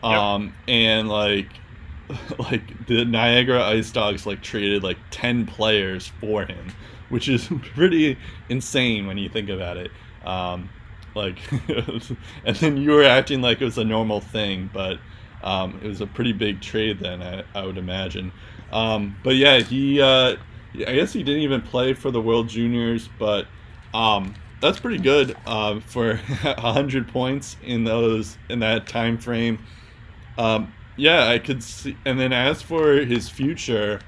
um, 0.04 0.44
yep. 0.44 0.54
and 0.68 1.10
like 1.10 1.48
like 2.40 2.86
the 2.88 3.06
Niagara 3.06 3.64
Ice 3.70 3.92
Dogs 3.92 4.26
like 4.26 4.42
traded 4.42 4.84
like 4.84 4.98
ten 5.10 5.46
players 5.46 6.12
for 6.20 6.46
him, 6.46 6.74
which 7.10 7.30
is 7.30 7.48
pretty 7.76 8.18
insane 8.50 9.08
when 9.08 9.18
you 9.18 9.30
think 9.30 9.50
about 9.50 9.78
it. 9.78 9.92
Um, 10.26 10.70
like, 11.16 11.40
and 12.46 12.56
then 12.58 12.78
you 12.78 12.92
were 12.92 13.04
acting 13.04 13.42
like 13.42 13.62
it 13.62 13.66
was 13.66 13.78
a 13.78 13.84
normal 13.84 14.22
thing, 14.22 14.70
but 14.74 15.00
um, 15.44 15.80
it 15.84 15.88
was 15.88 16.02
a 16.02 16.08
pretty 16.08 16.34
big 16.34 16.62
trade 16.62 17.00
then, 17.00 17.22
I, 17.22 17.44
I 17.54 17.66
would 17.66 17.78
imagine. 17.78 18.32
Um, 18.72 19.16
but 19.24 19.36
yeah, 19.36 19.60
he, 19.60 20.02
uh, 20.02 20.38
I 20.76 20.96
guess 20.96 21.14
he 21.14 21.24
didn't 21.24 21.42
even 21.42 21.62
play 21.62 21.94
for 21.94 22.12
the 22.12 22.22
World 22.22 22.48
Juniors, 22.48 23.10
but 23.20 23.48
um, 23.94 24.36
that's 24.62 24.80
pretty 24.80 25.00
good 25.00 25.36
uh, 25.46 25.80
for 25.82 26.16
100 26.44 27.08
points 27.08 27.58
in 27.64 27.84
those 27.84 28.38
in 28.50 28.60
that 28.60 28.88
time 28.88 29.18
frame. 29.18 29.60
Um, 30.38 30.74
yeah, 30.96 31.28
I 31.28 31.40
could 31.40 31.64
see. 31.64 31.98
And 32.06 32.20
then 32.20 32.32
as 32.32 32.62
for 32.62 32.94
his 32.94 33.28
future, 33.28 34.00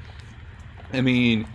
I 0.94 1.02
mean, 1.02 1.48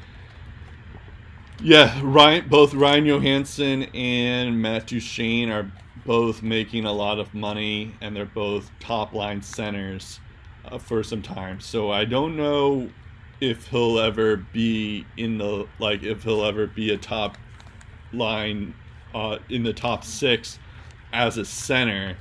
yeah, 1.61 2.01
Ryan, 2.03 2.49
both 2.49 2.75
Ryan 2.75 3.05
Johansen 3.07 3.85
and 3.95 4.61
Matt 4.61 4.87
Duchene 4.87 5.51
are 5.51 5.71
both 6.07 6.43
making 6.43 6.85
a 6.85 6.93
lot 6.93 7.19
of 7.19 7.35
money 7.35 7.95
and 8.01 8.15
they're 8.15 8.25
both 8.25 8.71
top 8.81 9.13
line 9.13 9.43
centers 9.43 10.21
uh, 10.65 10.79
for 10.79 11.03
some 11.03 11.23
time. 11.23 11.61
So 11.61 11.91
I 11.91 12.05
don't 12.05 12.37
know 12.37 12.89
if 13.41 13.69
he'll 13.69 13.99
ever 13.99 14.37
be 14.37 15.05
in 15.17 15.39
the 15.39 15.67
like 15.79 16.03
if 16.03 16.25
he'll 16.25 16.45
ever 16.45 16.67
be 16.67 16.93
a 16.93 16.99
top 16.99 17.37
line 18.13 18.75
uh, 19.15 19.39
in 19.49 19.63
the 19.63 19.73
top 19.73 20.05
six 20.05 20.59
as 21.13 21.39
a 21.39 21.45
center. 21.45 22.17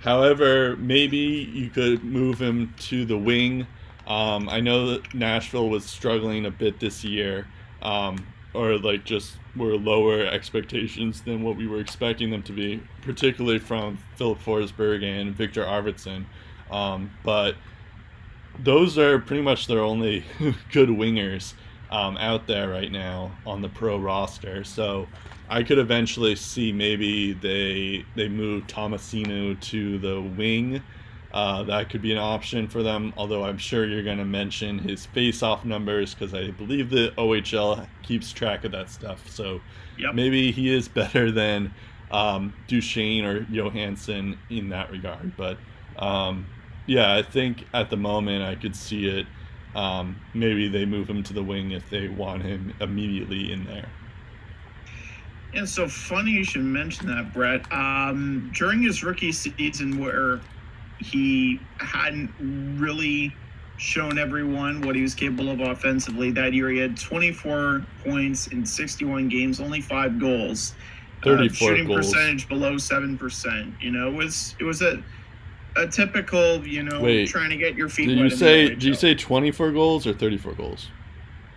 However, 0.00 0.76
maybe 0.76 1.16
you 1.16 1.70
could 1.70 2.04
move 2.04 2.40
him 2.40 2.74
to 2.78 3.04
the 3.04 3.18
wing. 3.18 3.66
Um, 4.06 4.48
I 4.48 4.60
know 4.60 4.86
that 4.92 5.14
Nashville 5.14 5.68
was 5.68 5.84
struggling 5.84 6.46
a 6.46 6.50
bit 6.50 6.78
this 6.78 7.02
year, 7.02 7.46
um, 7.82 8.24
or 8.56 8.78
like 8.78 9.04
just 9.04 9.36
were 9.54 9.76
lower 9.76 10.24
expectations 10.24 11.22
than 11.22 11.42
what 11.42 11.56
we 11.56 11.66
were 11.66 11.80
expecting 11.80 12.30
them 12.30 12.42
to 12.44 12.52
be, 12.52 12.82
particularly 13.02 13.58
from 13.58 13.98
Filip 14.16 14.38
Forsberg 14.38 15.04
and 15.04 15.34
Viktor 15.34 15.64
Arvidsson. 15.64 16.24
Um, 16.70 17.10
but 17.22 17.54
those 18.58 18.98
are 18.98 19.18
pretty 19.18 19.42
much 19.42 19.66
their 19.66 19.80
only 19.80 20.24
good 20.72 20.88
wingers 20.88 21.54
um, 21.90 22.16
out 22.16 22.46
there 22.46 22.68
right 22.68 22.90
now 22.90 23.32
on 23.46 23.62
the 23.62 23.68
pro 23.68 23.98
roster. 23.98 24.64
So 24.64 25.06
I 25.48 25.62
could 25.62 25.78
eventually 25.78 26.34
see 26.36 26.72
maybe 26.72 27.32
they 27.32 28.04
they 28.14 28.28
move 28.28 28.66
Tomasino 28.66 29.60
to 29.60 29.98
the 29.98 30.20
wing 30.20 30.82
uh, 31.32 31.62
that 31.64 31.90
could 31.90 32.02
be 32.02 32.12
an 32.12 32.18
option 32.18 32.68
for 32.68 32.82
them, 32.82 33.12
although 33.16 33.44
I'm 33.44 33.58
sure 33.58 33.86
you're 33.86 34.02
going 34.02 34.18
to 34.18 34.24
mention 34.24 34.78
his 34.78 35.06
face-off 35.06 35.64
numbers 35.64 36.14
because 36.14 36.34
I 36.34 36.50
believe 36.50 36.90
the 36.90 37.12
OHL 37.18 37.86
keeps 38.02 38.32
track 38.32 38.64
of 38.64 38.72
that 38.72 38.90
stuff. 38.90 39.28
So 39.28 39.60
yep. 39.98 40.14
maybe 40.14 40.52
he 40.52 40.72
is 40.72 40.88
better 40.88 41.30
than 41.30 41.74
um, 42.10 42.54
Duchene 42.68 43.24
or 43.24 43.40
Johansen 43.44 44.38
in 44.50 44.68
that 44.70 44.90
regard. 44.90 45.36
But 45.36 45.58
um, 45.98 46.46
yeah, 46.86 47.14
I 47.14 47.22
think 47.22 47.64
at 47.74 47.90
the 47.90 47.96
moment 47.96 48.42
I 48.44 48.54
could 48.54 48.76
see 48.76 49.08
it. 49.08 49.26
Um, 49.74 50.16
maybe 50.32 50.68
they 50.68 50.86
move 50.86 51.10
him 51.10 51.22
to 51.24 51.34
the 51.34 51.42
wing 51.42 51.72
if 51.72 51.90
they 51.90 52.08
want 52.08 52.42
him 52.42 52.72
immediately 52.80 53.52
in 53.52 53.66
there. 53.66 53.88
And 55.52 55.68
so 55.68 55.86
funny 55.86 56.30
you 56.30 56.44
should 56.44 56.64
mention 56.64 57.06
that, 57.08 57.34
Brett. 57.34 57.70
Um, 57.70 58.50
during 58.54 58.82
his 58.82 59.02
rookie 59.02 59.32
season, 59.32 59.98
where 59.98 60.40
he 60.98 61.60
hadn't 61.78 62.30
really 62.78 63.34
shown 63.78 64.18
everyone 64.18 64.80
what 64.80 64.96
he 64.96 65.02
was 65.02 65.14
capable 65.14 65.50
of 65.50 65.60
offensively. 65.60 66.30
That 66.30 66.54
year, 66.54 66.70
he 66.70 66.78
had 66.78 66.96
24 66.96 67.84
points 68.04 68.46
in 68.48 68.64
61 68.64 69.28
games, 69.28 69.60
only 69.60 69.80
five 69.80 70.18
goals. 70.18 70.74
34 71.22 71.44
uh, 71.44 71.48
shooting 71.48 71.86
goals. 71.86 72.12
percentage 72.12 72.48
below 72.48 72.78
seven 72.78 73.18
percent. 73.18 73.74
You 73.80 73.90
know, 73.90 74.08
it 74.08 74.14
was 74.14 74.54
it 74.58 74.64
was 74.64 74.82
a 74.82 75.02
a 75.76 75.86
typical 75.86 76.66
you 76.66 76.82
know 76.82 77.00
Wait, 77.00 77.28
trying 77.28 77.50
to 77.50 77.56
get 77.56 77.74
your 77.74 77.88
feet. 77.88 78.06
Did 78.06 78.18
you 78.18 78.30
say 78.30 78.68
did 78.68 78.84
you 78.84 78.94
say 78.94 79.14
24 79.14 79.72
goals 79.72 80.06
or 80.06 80.12
34 80.12 80.52
goals? 80.54 80.88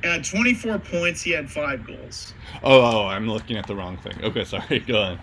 At 0.02 0.24
24 0.24 0.80
points, 0.80 1.22
he 1.22 1.32
had 1.32 1.52
five 1.52 1.86
goals. 1.86 2.34
Oh, 2.64 2.80
oh, 2.82 3.08
I'm 3.08 3.30
looking 3.30 3.58
at 3.58 3.68
the 3.68 3.76
wrong 3.76 3.98
thing. 3.98 4.18
Okay, 4.24 4.44
sorry. 4.46 4.80
Go 4.80 5.02
on. 5.02 5.20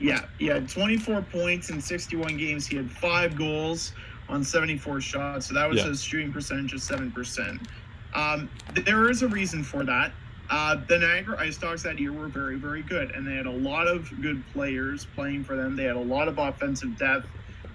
Yeah, 0.00 0.24
he 0.38 0.46
had 0.46 0.68
24 0.68 1.22
points 1.22 1.70
in 1.70 1.80
61 1.80 2.36
games. 2.36 2.66
He 2.66 2.76
had 2.76 2.90
five 2.90 3.36
goals 3.36 3.92
on 4.28 4.44
74 4.44 5.00
shots. 5.00 5.46
So 5.46 5.54
that 5.54 5.68
was 5.68 5.78
yeah. 5.78 5.88
his 5.88 6.02
shooting 6.02 6.32
percentage 6.32 6.72
of 6.72 6.80
7%. 6.80 7.66
Um, 8.14 8.48
there 8.84 9.10
is 9.10 9.22
a 9.22 9.28
reason 9.28 9.64
for 9.64 9.84
that. 9.84 10.12
Uh, 10.50 10.76
the 10.88 10.98
Niagara 10.98 11.38
Ice 11.40 11.58
Dogs 11.58 11.82
that 11.82 11.98
year 11.98 12.12
were 12.12 12.28
very, 12.28 12.56
very 12.56 12.82
good, 12.82 13.10
and 13.10 13.26
they 13.26 13.34
had 13.34 13.46
a 13.46 13.50
lot 13.50 13.86
of 13.86 14.08
good 14.22 14.42
players 14.52 15.06
playing 15.14 15.44
for 15.44 15.56
them. 15.56 15.76
They 15.76 15.84
had 15.84 15.96
a 15.96 16.00
lot 16.00 16.26
of 16.26 16.38
offensive 16.38 16.96
depth. 16.96 17.26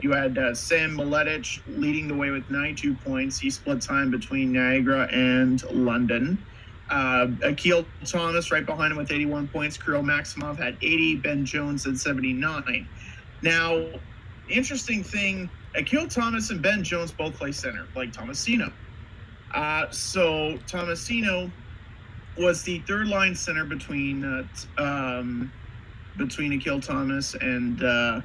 You 0.02 0.12
had 0.12 0.38
uh, 0.38 0.56
Sam 0.56 0.96
Miletic 0.96 1.62
leading 1.68 2.08
the 2.08 2.16
way 2.16 2.32
with 2.32 2.50
92 2.50 2.96
points. 2.96 3.38
He 3.38 3.50
split 3.50 3.82
time 3.82 4.10
between 4.10 4.52
Niagara 4.52 5.08
and 5.12 5.64
London. 5.72 6.44
Uh, 6.90 7.28
Akil 7.42 7.86
Thomas 8.06 8.52
right 8.52 8.66
behind 8.66 8.92
him 8.92 8.98
with 8.98 9.12
81 9.12 9.48
points. 9.48 9.78
Kirill 9.78 10.04
Maksimov 10.04 10.58
had 10.58 10.78
80. 10.82 11.16
Ben 11.18 11.46
Jones 11.46 11.86
had 11.86 11.98
79. 11.98 12.88
Now, 13.42 13.86
interesting 14.50 15.04
thing, 15.04 15.50
Akil 15.76 16.08
Thomas 16.08 16.50
and 16.50 16.62
Ben 16.62 16.84
Jones 16.84 17.12
both 17.12 17.36
play 17.36 17.52
center, 17.52 17.88
like 17.96 18.12
Tomasino. 18.12 18.72
Uh, 19.54 19.90
so 19.92 20.58
Tomasino 20.68 21.52
was 22.38 22.64
the 22.64 22.80
third 22.80 23.08
line 23.08 23.36
center 23.36 23.66
between 23.66 24.24
uh, 24.24 24.44
um, 24.78 25.52
between 26.18 26.54
Akil 26.54 26.80
Thomas 26.80 27.36
and 27.36 27.84
uh, 27.84 28.22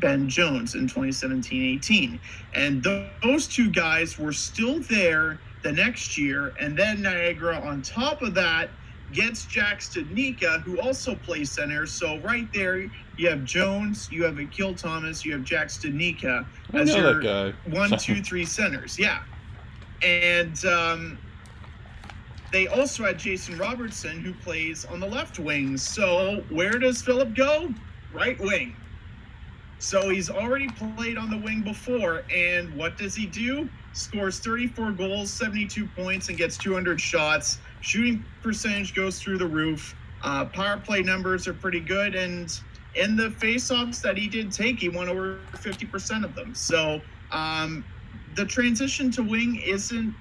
Ben 0.00 0.28
Jones 0.28 0.74
in 0.74 0.86
2017-18, 0.86 2.18
and 2.54 2.82
th- 2.82 3.10
those 3.22 3.46
two 3.46 3.70
guys 3.70 4.18
were 4.18 4.32
still 4.32 4.80
there 4.80 5.38
the 5.62 5.72
next 5.72 6.18
year, 6.18 6.54
and 6.60 6.76
then 6.76 7.02
Niagara 7.02 7.60
on 7.60 7.82
top 7.82 8.22
of 8.22 8.34
that 8.34 8.68
gets 9.12 9.44
Jack 9.44 9.80
Studnicka, 9.80 10.62
who 10.62 10.80
also 10.80 11.14
plays 11.14 11.50
center. 11.50 11.86
So 11.86 12.18
right 12.20 12.50
there, 12.52 12.90
you 13.16 13.28
have 13.28 13.44
Jones, 13.44 14.08
you 14.10 14.24
have 14.24 14.38
Akil 14.38 14.74
Thomas, 14.74 15.24
you 15.24 15.32
have 15.32 15.44
Jack 15.44 15.68
Studnicka 15.68 16.46
as 16.72 16.94
your 16.94 17.52
one, 17.70 17.90
two, 17.98 18.22
three 18.22 18.44
centers. 18.44 18.98
Yeah. 18.98 19.22
And 20.02 20.64
um, 20.64 21.18
they 22.52 22.66
also 22.66 23.04
had 23.04 23.18
Jason 23.18 23.56
Robertson, 23.58 24.20
who 24.20 24.32
plays 24.34 24.84
on 24.84 24.98
the 24.98 25.06
left 25.06 25.38
wing. 25.38 25.76
So 25.76 26.44
where 26.48 26.78
does 26.78 27.02
Philip 27.02 27.34
go? 27.34 27.72
Right 28.12 28.38
wing. 28.40 28.74
So 29.78 30.08
he's 30.10 30.30
already 30.30 30.68
played 30.68 31.18
on 31.18 31.30
the 31.30 31.38
wing 31.38 31.62
before. 31.62 32.24
And 32.34 32.74
what 32.76 32.96
does 32.96 33.14
he 33.14 33.26
do? 33.26 33.68
Scores 33.92 34.38
34 34.38 34.92
goals, 34.92 35.30
72 35.30 35.86
points, 35.88 36.28
and 36.28 36.38
gets 36.38 36.56
200 36.56 37.00
shots. 37.00 37.58
Shooting 37.80 38.24
percentage 38.42 38.94
goes 38.94 39.20
through 39.20 39.38
the 39.38 39.46
roof. 39.46 39.94
Uh, 40.22 40.44
power 40.46 40.78
play 40.78 41.02
numbers 41.02 41.46
are 41.46 41.54
pretty 41.54 41.80
good. 41.80 42.14
And 42.14 42.58
in 42.94 43.16
the 43.16 43.28
faceoffs 43.28 44.00
that 44.02 44.16
he 44.16 44.28
did 44.28 44.52
take, 44.52 44.78
he 44.78 44.88
won 44.88 45.08
over 45.08 45.38
50% 45.52 46.24
of 46.24 46.34
them. 46.34 46.54
So 46.54 47.00
um, 47.30 47.84
the 48.34 48.44
transition 48.44 49.10
to 49.12 49.22
wing 49.22 49.56
isn't 49.56 50.14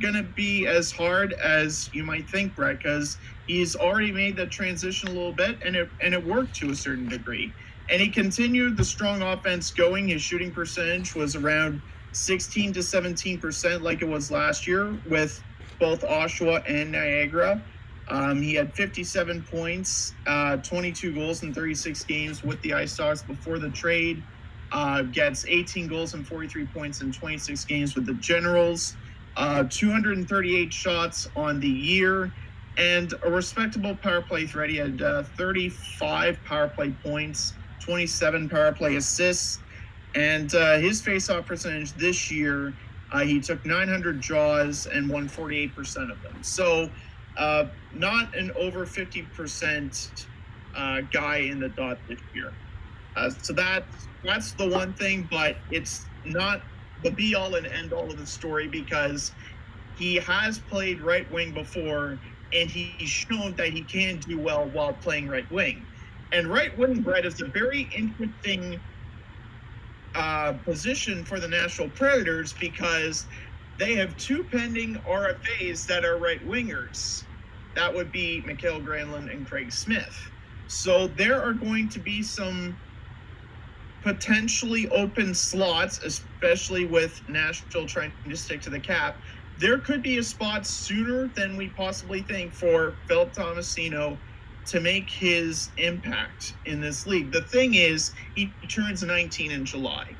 going 0.00 0.14
to 0.14 0.22
be 0.22 0.66
as 0.66 0.90
hard 0.90 1.32
as 1.34 1.90
you 1.92 2.02
might 2.02 2.28
think, 2.28 2.54
Brett, 2.54 2.78
because 2.78 3.18
he's 3.46 3.76
already 3.76 4.10
made 4.10 4.36
that 4.36 4.50
transition 4.50 5.08
a 5.08 5.12
little 5.12 5.32
bit, 5.32 5.58
and 5.64 5.76
it 5.76 5.88
and 6.00 6.14
it 6.14 6.24
worked 6.24 6.54
to 6.56 6.70
a 6.70 6.74
certain 6.74 7.08
degree. 7.08 7.52
And 7.90 8.00
he 8.00 8.08
continued 8.08 8.76
the 8.76 8.84
strong 8.84 9.22
offense 9.22 9.70
going. 9.70 10.08
His 10.08 10.22
shooting 10.22 10.50
percentage 10.50 11.14
was 11.14 11.36
around 11.36 11.82
16 12.12 12.72
to 12.74 12.82
17 12.82 13.38
percent, 13.40 13.82
like 13.82 14.02
it 14.02 14.08
was 14.08 14.30
last 14.30 14.66
year, 14.66 14.96
with 15.08 15.42
both 15.78 16.02
Oshawa 16.02 16.62
and 16.68 16.92
Niagara. 16.92 17.62
Um, 18.08 18.42
he 18.42 18.54
had 18.54 18.74
57 18.74 19.42
points, 19.42 20.14
uh, 20.26 20.56
22 20.58 21.14
goals 21.14 21.42
in 21.42 21.54
36 21.54 22.04
games 22.04 22.42
with 22.42 22.60
the 22.62 22.74
Ice 22.74 22.96
Dogs 22.96 23.22
before 23.22 23.58
the 23.58 23.70
trade. 23.70 24.22
Uh, 24.70 25.02
gets 25.02 25.44
18 25.46 25.86
goals 25.86 26.14
and 26.14 26.26
43 26.26 26.66
points 26.66 27.02
in 27.02 27.12
26 27.12 27.64
games 27.66 27.94
with 27.94 28.06
the 28.06 28.14
Generals. 28.14 28.96
Uh, 29.36 29.64
238 29.64 30.72
shots 30.72 31.28
on 31.36 31.60
the 31.60 31.68
year, 31.68 32.32
and 32.76 33.14
a 33.22 33.30
respectable 33.30 33.94
power 33.94 34.22
play 34.22 34.46
threat. 34.46 34.70
He 34.70 34.76
had 34.76 35.00
uh, 35.00 35.22
35 35.22 36.38
power 36.44 36.68
play 36.68 36.90
points, 37.02 37.54
27 37.80 38.48
power 38.48 38.72
play 38.72 38.96
assists, 38.96 39.58
and 40.14 40.54
uh, 40.54 40.78
his 40.78 41.02
faceoff 41.02 41.46
percentage 41.46 41.92
this 41.94 42.30
year, 42.30 42.74
uh, 43.12 43.20
he 43.20 43.40
took 43.40 43.64
900 43.64 44.20
draws 44.20 44.86
and 44.86 45.08
won 45.08 45.28
48% 45.28 46.10
of 46.10 46.22
them. 46.22 46.42
So, 46.42 46.90
uh, 47.36 47.66
not 47.94 48.34
an 48.36 48.50
over 48.52 48.84
50% 48.84 50.26
uh, 50.74 51.00
guy 51.12 51.36
in 51.38 51.60
the 51.60 51.68
dot 51.70 51.98
this 52.08 52.18
year. 52.34 52.52
Uh, 53.16 53.30
so 53.30 53.52
that 53.52 53.84
that's 54.24 54.52
the 54.52 54.68
one 54.68 54.92
thing, 54.94 55.28
but 55.30 55.56
it's 55.70 56.06
not 56.24 56.62
the 57.02 57.10
be 57.10 57.34
all 57.34 57.54
and 57.56 57.66
end 57.66 57.92
all 57.92 58.10
of 58.10 58.18
the 58.18 58.26
story 58.26 58.68
because 58.68 59.32
he 59.96 60.16
has 60.16 60.58
played 60.58 61.00
right 61.00 61.30
wing 61.32 61.52
before 61.52 62.18
and 62.52 62.70
he's 62.70 63.08
shown 63.08 63.54
that 63.56 63.72
he 63.72 63.82
can 63.82 64.18
do 64.18 64.38
well 64.38 64.66
while 64.66 64.92
playing 64.94 65.28
right 65.28 65.50
wing. 65.50 65.84
And 66.32 66.46
right 66.48 66.76
wing, 66.78 67.00
Brett, 67.00 67.26
is 67.26 67.40
a 67.42 67.46
very 67.46 67.88
interesting 67.94 68.80
uh, 70.14 70.52
position 70.64 71.24
for 71.24 71.40
the 71.40 71.48
Nashville 71.48 71.88
Predators 71.90 72.52
because 72.52 73.26
they 73.78 73.94
have 73.94 74.16
two 74.16 74.44
pending 74.44 74.96
RFAs 75.06 75.86
that 75.86 76.04
are 76.04 76.16
right 76.16 76.46
wingers. 76.46 77.24
That 77.74 77.92
would 77.94 78.12
be 78.12 78.42
Mikhail 78.46 78.80
Granlund 78.80 79.30
and 79.30 79.46
Craig 79.46 79.72
Smith. 79.72 80.30
So 80.68 81.08
there 81.08 81.42
are 81.42 81.52
going 81.52 81.88
to 81.90 81.98
be 81.98 82.22
some 82.22 82.76
potentially 84.02 84.88
open 84.90 85.34
slots, 85.34 85.98
especially 86.02 86.84
with 86.84 87.20
Nashville 87.28 87.86
trying 87.86 88.12
to 88.28 88.36
stick 88.36 88.60
to 88.62 88.70
the 88.70 88.80
cap. 88.80 89.16
There 89.58 89.78
could 89.78 90.02
be 90.02 90.18
a 90.18 90.22
spot 90.22 90.66
sooner 90.66 91.28
than 91.28 91.56
we 91.56 91.68
possibly 91.68 92.22
think 92.22 92.52
for 92.52 92.94
Philip 93.06 93.32
Tomasino 93.32 94.18
to 94.66 94.80
make 94.80 95.10
his 95.10 95.70
impact 95.76 96.54
in 96.64 96.80
this 96.80 97.06
league. 97.06 97.32
The 97.32 97.42
thing 97.42 97.74
is, 97.74 98.12
he 98.34 98.52
turns 98.68 99.02
19 99.02 99.50
in 99.50 99.64
July. 99.64 100.16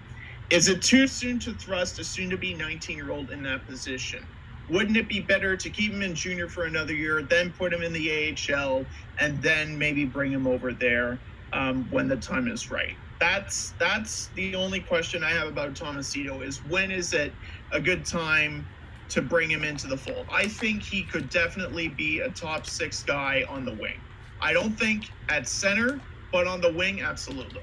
Is 0.51 0.68
it 0.68 0.82
too 0.82 1.07
soon 1.07 1.38
to 1.40 1.55
thrust 1.55 1.99
a 1.99 2.05
soon 2.05 2.28
to 2.30 2.36
be 2.36 2.55
19 2.55 2.97
year 2.97 3.11
old 3.11 3.30
in 3.30 3.43
that 3.45 3.66
position? 3.66 4.26
Wouldn't 4.68 4.97
it 4.97 5.09
be 5.09 5.20
better 5.20 5.57
to 5.57 5.70
keep 5.70 5.93
him 5.93 6.03
in 6.03 6.14
junior 6.14 6.49
for 6.49 6.64
another 6.64 6.95
year, 6.95 7.22
then 7.22 7.53
put 7.53 7.72
him 7.72 7.82
in 7.82 7.93
the 7.93 8.36
AHL, 8.55 8.84
and 9.18 9.43
then 9.43 9.76
maybe 9.78 10.05
bring 10.05 10.32
him 10.32 10.47
over 10.47 10.72
there 10.72 11.18
um, 11.53 11.86
when 11.90 12.09
the 12.09 12.16
time 12.16 12.49
is 12.49 12.70
right? 12.70 12.97
That's 13.18 13.72
that's 13.78 14.28
the 14.34 14.55
only 14.55 14.80
question 14.80 15.22
I 15.22 15.30
have 15.30 15.49
about 15.49 15.74
Tomasino 15.74 16.45
is 16.45 16.64
when 16.64 16.90
is 16.90 17.12
it 17.12 17.32
a 17.70 17.80
good 17.80 18.05
time 18.05 18.66
to 19.11 19.22
bring 19.22 19.51
him 19.51 19.62
into 19.62 19.86
the 19.86 19.97
fold? 19.97 20.26
I 20.30 20.49
think 20.49 20.82
he 20.82 21.05
could 21.05 21.28
definitely 21.28 21.88
be 21.88 22.20
a 22.20 22.30
top 22.30 22.66
six 22.66 23.03
guy 23.03 23.45
on 23.49 23.64
the 23.64 23.74
wing. 23.74 24.01
I 24.43 24.53
don't 24.53 24.78
think 24.78 25.11
at 25.28 25.47
center, 25.47 26.01
but 26.32 26.47
on 26.47 26.61
the 26.61 26.72
wing, 26.72 27.01
absolutely. 27.01 27.62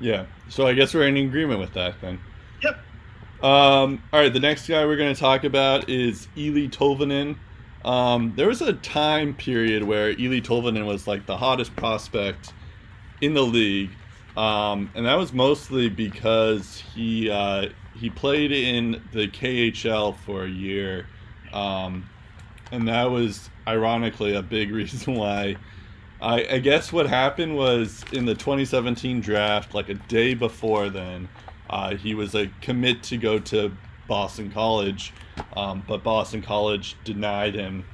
Yeah. 0.00 0.26
So 0.48 0.66
I 0.66 0.72
guess 0.72 0.94
we're 0.94 1.08
in 1.08 1.16
agreement 1.16 1.60
with 1.60 1.74
that 1.74 2.00
then. 2.00 2.20
Yep. 2.62 2.78
Um, 3.42 4.02
all 4.12 4.20
right. 4.20 4.32
The 4.32 4.40
next 4.40 4.68
guy 4.68 4.86
we're 4.86 4.96
going 4.96 5.14
to 5.14 5.20
talk 5.20 5.44
about 5.44 5.88
is 5.90 6.28
Eeli 6.36 6.70
Tolvanen. 6.70 7.36
Um, 7.84 8.32
there 8.36 8.48
was 8.48 8.62
a 8.62 8.72
time 8.74 9.34
period 9.34 9.82
where 9.82 10.14
Eeli 10.14 10.42
Tolvanen 10.42 10.86
was 10.86 11.06
like 11.06 11.26
the 11.26 11.36
hottest 11.36 11.74
prospect 11.76 12.52
in 13.20 13.34
the 13.34 13.42
league, 13.42 13.90
um, 14.36 14.90
and 14.94 15.04
that 15.04 15.18
was 15.18 15.32
mostly 15.32 15.90
because 15.90 16.82
he 16.94 17.28
uh, 17.28 17.66
he 17.94 18.08
played 18.08 18.52
in 18.52 19.02
the 19.12 19.28
KHL 19.28 20.16
for 20.16 20.44
a 20.44 20.48
year, 20.48 21.06
um, 21.52 22.08
and 22.72 22.88
that 22.88 23.10
was 23.10 23.50
ironically 23.68 24.34
a 24.34 24.42
big 24.42 24.70
reason 24.72 25.14
why. 25.14 25.56
I, 26.24 26.46
I 26.52 26.58
guess 26.58 26.90
what 26.90 27.06
happened 27.06 27.54
was 27.54 28.02
in 28.10 28.24
the 28.24 28.34
2017 28.34 29.20
draft, 29.20 29.74
like 29.74 29.90
a 29.90 29.94
day 29.94 30.32
before 30.32 30.88
then, 30.88 31.28
uh, 31.68 31.96
he 31.96 32.14
was 32.14 32.34
a 32.34 32.50
commit 32.62 33.02
to 33.04 33.18
go 33.18 33.38
to 33.40 33.76
Boston 34.08 34.50
College, 34.50 35.12
um, 35.54 35.84
but 35.86 36.02
Boston 36.02 36.40
College 36.40 36.96
denied 37.04 37.54
him 37.54 37.84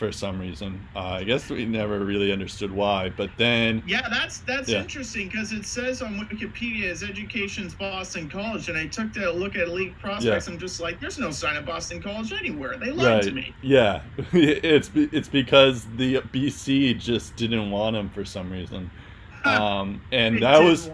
for 0.00 0.10
some 0.10 0.40
reason. 0.40 0.80
Uh, 0.96 1.18
I 1.20 1.24
guess 1.24 1.50
we 1.50 1.66
never 1.66 2.00
really 2.00 2.32
understood 2.32 2.72
why. 2.72 3.10
But 3.10 3.30
then, 3.36 3.82
Yeah, 3.86 4.08
that's 4.08 4.38
that's 4.38 4.70
Yeah. 4.70 4.80
interesting 4.80 5.28
because 5.28 5.52
it 5.52 5.66
says 5.66 6.00
on 6.00 6.18
Wikipedia 6.18 6.84
his 6.84 7.02
education's 7.02 7.74
Boston 7.74 8.28
College, 8.28 8.70
and 8.70 8.78
I 8.78 8.86
took 8.86 9.14
a 9.18 9.30
look 9.30 9.56
at 9.56 9.68
league 9.68 9.96
prospects. 9.98 10.48
I'm 10.48 10.58
just 10.58 10.80
like, 10.80 11.00
there's 11.00 11.18
no 11.18 11.30
sign 11.30 11.56
of 11.56 11.66
Boston 11.66 12.00
College 12.02 12.32
anywhere. 12.32 12.78
They 12.78 12.90
lied 12.90 13.22
to 13.24 13.32
me. 13.32 13.54
Yeah, 13.62 14.00
it's 14.32 14.90
it's 14.94 15.28
because 15.28 15.84
the 15.96 16.22
BC 16.32 16.94
just 16.94 17.36
didn't 17.36 17.70
want 17.70 17.94
him 17.94 18.08
for 18.08 18.24
some 18.24 18.50
reason, 18.50 18.90
um, 19.44 20.00
and 20.10 20.42
that 20.42 20.62
was. 20.62 20.90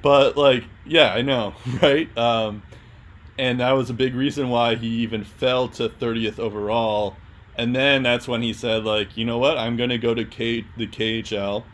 But 0.00 0.36
like, 0.36 0.64
yeah, 0.84 1.12
I 1.12 1.22
know, 1.22 1.54
right? 1.82 2.16
Um, 2.18 2.62
and 3.38 3.60
that 3.60 3.72
was 3.72 3.90
a 3.90 3.94
big 3.94 4.14
reason 4.14 4.48
why 4.48 4.74
he 4.74 4.88
even 4.88 5.22
fell 5.24 5.68
to 5.68 5.88
30th 5.88 6.38
overall. 6.38 7.21
And 7.56 7.76
then 7.76 8.02
that's 8.02 8.26
when 8.26 8.42
he 8.42 8.52
said, 8.52 8.84
like, 8.84 9.16
you 9.16 9.24
know 9.24 9.38
what? 9.38 9.58
I'm 9.58 9.76
gonna 9.76 9.98
go 9.98 10.14
to 10.14 10.24
K- 10.24 10.64
the 10.76 10.86
KHL, 10.86 11.64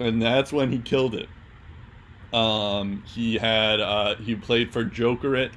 and 0.00 0.22
that's 0.22 0.52
when 0.52 0.72
he 0.72 0.78
killed 0.78 1.14
it. 1.14 1.28
Um, 2.32 3.02
he 3.06 3.36
had 3.36 3.80
uh, 3.80 4.16
he 4.16 4.34
played 4.34 4.72
for 4.72 4.84
Jokerit 4.84 5.52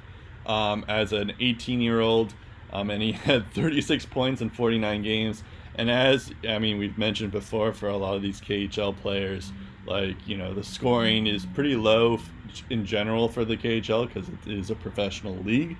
um, 0.46 0.84
as 0.88 1.12
an 1.12 1.32
18 1.40 1.80
year 1.80 2.00
old, 2.00 2.34
um, 2.72 2.90
and 2.90 3.02
he 3.02 3.12
had 3.12 3.50
36 3.52 4.06
points 4.06 4.40
in 4.40 4.50
49 4.50 5.02
games. 5.02 5.42
And 5.74 5.90
as 5.90 6.30
I 6.46 6.58
mean, 6.58 6.78
we've 6.78 6.98
mentioned 6.98 7.32
before, 7.32 7.72
for 7.72 7.88
a 7.88 7.96
lot 7.96 8.14
of 8.14 8.22
these 8.22 8.40
KHL 8.40 8.96
players, 8.96 9.52
like 9.86 10.16
you 10.28 10.36
know, 10.36 10.52
the 10.52 10.64
scoring 10.64 11.26
is 11.26 11.46
pretty 11.46 11.76
low 11.76 12.20
in 12.68 12.84
general 12.84 13.28
for 13.28 13.44
the 13.46 13.56
KHL 13.56 14.06
because 14.06 14.28
it 14.28 14.38
is 14.46 14.70
a 14.70 14.74
professional 14.74 15.36
league. 15.36 15.76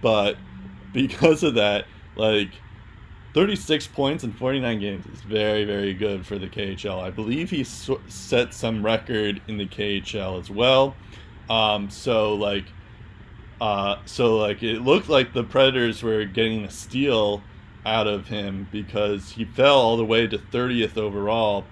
But 0.00 0.36
because 0.92 1.42
of 1.42 1.54
that, 1.54 1.86
like 2.16 2.50
36 3.34 3.88
points 3.88 4.22
in 4.22 4.32
49 4.32 4.78
games 4.78 5.06
is 5.06 5.20
very, 5.22 5.64
very 5.64 5.92
good 5.92 6.24
for 6.24 6.38
the 6.38 6.46
KHL. 6.46 7.02
I 7.02 7.10
believe 7.10 7.50
he 7.50 7.64
set 7.64 8.54
some 8.54 8.84
record 8.84 9.42
in 9.48 9.58
the 9.58 9.66
KHL 9.66 10.38
as 10.40 10.50
well. 10.50 10.94
Um, 11.50 11.90
so 11.90 12.34
like, 12.34 12.64
uh, 13.60 13.96
so 14.06 14.36
like 14.36 14.62
it 14.62 14.82
looked 14.82 15.08
like 15.08 15.32
the 15.32 15.42
Predators 15.42 16.00
were 16.00 16.24
getting 16.24 16.64
a 16.64 16.70
steal 16.70 17.42
out 17.84 18.06
of 18.06 18.28
him 18.28 18.68
because 18.70 19.32
he 19.32 19.44
fell 19.44 19.78
all 19.78 19.96
the 19.96 20.04
way 20.04 20.28
to 20.28 20.38
30th 20.38 20.96
overall 20.96 21.64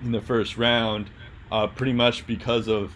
in 0.00 0.12
the 0.12 0.22
first 0.22 0.56
round, 0.56 1.10
uh, 1.52 1.66
pretty 1.66 1.92
much 1.92 2.26
because 2.26 2.68
of 2.68 2.90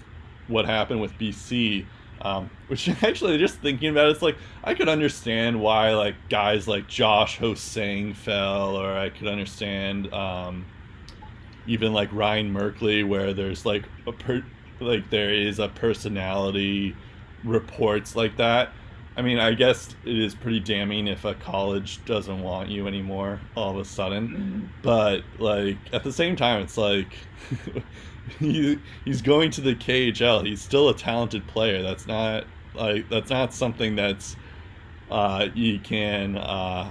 what 0.47 0.65
happened 0.65 1.03
with 1.03 1.13
BC. 1.19 1.85
Um, 2.21 2.51
which 2.69 2.89
actually, 3.03 3.39
just 3.39 3.59
thinking 3.61 3.91
about 3.91 4.07
it, 4.07 4.11
it's 4.13 4.23
like 4.23 4.37
I 4.65 4.75
could 4.75 4.89
understand 4.89 5.61
why 5.61 5.95
like 5.95 6.15
guys 6.29 6.67
like 6.67 6.89
Josh 6.89 7.39
Ho-Sang 7.39 8.15
fell, 8.15 8.77
or 8.77 8.93
I 8.93 9.11
could 9.11 9.29
understand 9.29 10.13
um, 10.13 10.67
even 11.67 11.93
like 11.93 12.13
Ryan 12.13 12.53
Merkley, 12.53 13.07
where 13.07 13.33
there's 13.33 13.65
like 13.65 13.85
a 14.07 14.13
per- 14.13 14.45
like 14.81 15.11
there 15.11 15.33
is 15.33 15.59
a 15.59 15.69
personality 15.69 16.97
reports 17.45 18.17
like 18.17 18.37
that. 18.37 18.73
I 19.17 19.23
mean, 19.23 19.41
I 19.41 19.53
guess 19.55 19.97
it 20.05 20.17
is 20.17 20.37
pretty 20.37 20.61
damning 20.61 21.09
if 21.09 21.25
a 21.25 21.35
college 21.35 22.05
doesn't 22.05 22.41
want 22.41 22.69
you 22.69 22.87
anymore 22.87 23.41
all 23.57 23.71
of 23.71 23.79
a 23.79 23.85
sudden. 23.85 24.29
Mm-hmm. 24.29 24.67
But 24.83 25.25
like 25.39 25.77
at 25.93 26.05
the 26.05 26.13
same 26.13 26.37
time, 26.37 26.63
it's 26.63 26.77
like 26.77 27.13
he 28.39 28.79
he's 29.05 29.23
going 29.23 29.51
to 29.53 29.61
the 29.61 29.75
KHL. 29.75 30.47
He's 30.47 30.61
still 30.61 30.89
a 30.89 30.95
talented 30.95 31.47
player. 31.47 31.83
That's 31.83 32.07
not 32.07 32.45
like 32.75 33.09
that's 33.09 33.31
not 33.31 33.53
something 33.53 33.97
that's 33.97 34.37
uh, 35.11 35.49
you 35.55 35.79
can 35.79 36.37
uh, 36.37 36.91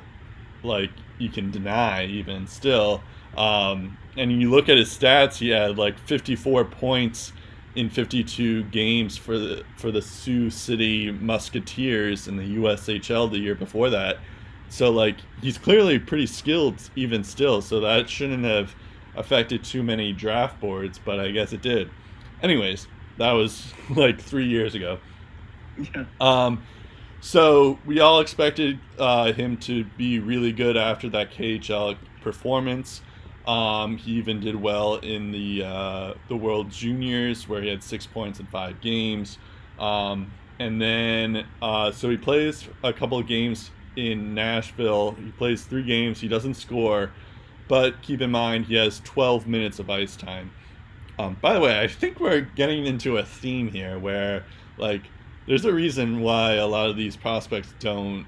like 0.63 0.91
you 1.17 1.29
can 1.29 1.51
deny 1.51 2.05
even 2.05 2.47
still. 2.47 3.01
Um, 3.35 3.97
and 4.15 4.41
you 4.41 4.49
look 4.49 4.67
at 4.67 4.77
his 4.77 4.89
stats, 4.89 5.37
he 5.37 5.49
had 5.49 5.77
like 5.77 5.97
54 5.99 6.65
points 6.65 7.33
in 7.75 7.89
52 7.89 8.63
games 8.63 9.17
for 9.17 9.37
the 9.37 9.63
for 9.75 9.91
the 9.91 10.01
Sioux 10.01 10.49
City 10.49 11.11
Musketeers 11.11 12.27
in 12.27 12.35
the 12.35 12.57
USHL 12.57 13.29
the 13.29 13.37
year 13.37 13.55
before 13.55 13.89
that. 13.91 14.17
So 14.69 14.89
like 14.89 15.17
he's 15.41 15.57
clearly 15.57 15.99
pretty 15.99 16.25
skilled 16.25 16.89
even 16.95 17.23
still. 17.23 17.61
So 17.61 17.79
that 17.81 18.09
shouldn't 18.09 18.43
have 18.43 18.75
affected 19.17 19.63
too 19.63 19.83
many 19.83 20.13
draft 20.13 20.59
boards, 20.59 20.99
but 21.03 21.19
I 21.19 21.31
guess 21.31 21.53
it 21.53 21.61
did. 21.61 21.89
Anyways, 22.41 22.87
that 23.17 23.31
was 23.31 23.73
like 23.89 24.21
three 24.21 24.47
years 24.47 24.75
ago. 24.75 24.99
Yeah. 25.77 26.05
Um, 26.19 26.63
so 27.19 27.79
we 27.85 27.99
all 27.99 28.19
expected 28.19 28.79
uh, 28.97 29.33
him 29.33 29.57
to 29.57 29.83
be 29.83 30.19
really 30.19 30.51
good 30.51 30.77
after 30.77 31.09
that 31.09 31.31
KHL 31.31 31.97
performance. 32.21 33.01
Um, 33.47 33.97
he 33.97 34.11
even 34.13 34.39
did 34.39 34.55
well 34.55 34.95
in 34.97 35.31
the 35.31 35.63
uh, 35.63 36.13
the 36.27 36.35
World 36.35 36.69
Juniors, 36.69 37.47
where 37.47 37.61
he 37.61 37.69
had 37.69 37.81
six 37.81 38.05
points 38.05 38.39
in 38.39 38.45
five 38.47 38.81
games. 38.81 39.37
Um, 39.79 40.31
and 40.59 40.81
then, 40.81 41.45
uh, 41.61 41.91
so 41.91 42.09
he 42.09 42.17
plays 42.17 42.67
a 42.83 42.91
couple 42.91 43.17
of 43.17 43.27
games 43.27 43.71
in 43.95 44.33
Nashville. 44.33 45.11
He 45.13 45.31
plays 45.31 45.63
three 45.63 45.83
games. 45.83 46.19
He 46.19 46.27
doesn't 46.27 46.55
score, 46.55 47.11
but 47.67 48.01
keep 48.01 48.21
in 48.21 48.31
mind 48.31 48.65
he 48.65 48.75
has 48.75 49.01
12 49.01 49.47
minutes 49.47 49.79
of 49.79 49.89
ice 49.89 50.15
time. 50.15 50.51
Um, 51.19 51.37
by 51.41 51.53
the 51.53 51.59
way, 51.59 51.79
I 51.79 51.87
think 51.87 52.19
we're 52.19 52.41
getting 52.41 52.85
into 52.85 53.17
a 53.17 53.23
theme 53.23 53.69
here 53.69 53.97
where, 53.97 54.45
like, 54.77 55.01
there's 55.47 55.65
a 55.65 55.73
reason 55.73 56.21
why 56.21 56.53
a 56.53 56.67
lot 56.67 56.89
of 56.89 56.97
these 56.97 57.15
prospects 57.15 57.73
don't 57.79 58.27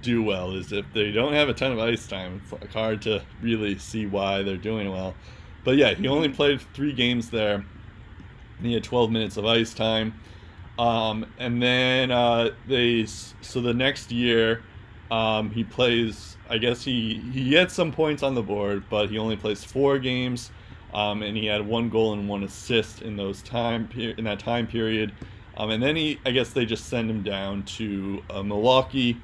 do 0.00 0.22
well 0.22 0.52
is 0.52 0.72
if 0.72 0.86
they 0.94 1.10
don't 1.10 1.34
have 1.34 1.48
a 1.48 1.54
ton 1.54 1.72
of 1.72 1.78
ice 1.78 2.06
time 2.06 2.40
it's 2.42 2.52
like 2.52 2.72
hard 2.72 3.02
to 3.02 3.22
really 3.42 3.76
see 3.78 4.06
why 4.06 4.42
they're 4.42 4.56
doing 4.56 4.90
well. 4.90 5.14
But 5.64 5.76
yeah 5.76 5.94
he 5.94 6.08
only 6.08 6.28
played 6.28 6.60
three 6.72 6.92
games 6.92 7.30
there. 7.30 7.64
And 8.58 8.66
he 8.66 8.74
had 8.74 8.84
12 8.84 9.10
minutes 9.10 9.36
of 9.36 9.44
ice 9.44 9.74
time. 9.74 10.14
Um, 10.78 11.26
and 11.38 11.62
then 11.62 12.10
uh, 12.10 12.50
they 12.66 13.06
so 13.06 13.60
the 13.60 13.74
next 13.74 14.10
year 14.10 14.62
um, 15.10 15.50
he 15.50 15.64
plays 15.64 16.36
i 16.52 16.58
guess 16.58 16.84
he 16.84 17.20
he 17.32 17.50
gets 17.50 17.74
some 17.74 17.90
points 17.92 18.22
on 18.22 18.34
the 18.34 18.42
board 18.42 18.84
but 18.88 19.10
he 19.10 19.18
only 19.18 19.36
plays 19.36 19.64
four 19.64 19.98
games 19.98 20.50
um, 20.94 21.22
and 21.22 21.36
he 21.36 21.46
had 21.46 21.66
one 21.66 21.88
goal 21.88 22.12
and 22.12 22.28
one 22.28 22.44
assist 22.44 23.02
in 23.02 23.16
those 23.16 23.42
time 23.42 23.88
per- 23.88 24.14
in 24.16 24.24
that 24.24 24.38
time 24.38 24.66
period 24.66 25.12
um, 25.56 25.70
and 25.70 25.82
then 25.82 25.96
he 25.96 26.20
i 26.26 26.30
guess 26.30 26.50
they 26.50 26.64
just 26.64 26.86
send 26.86 27.10
him 27.10 27.22
down 27.22 27.62
to 27.64 28.22
uh, 28.30 28.42
milwaukee 28.42 29.18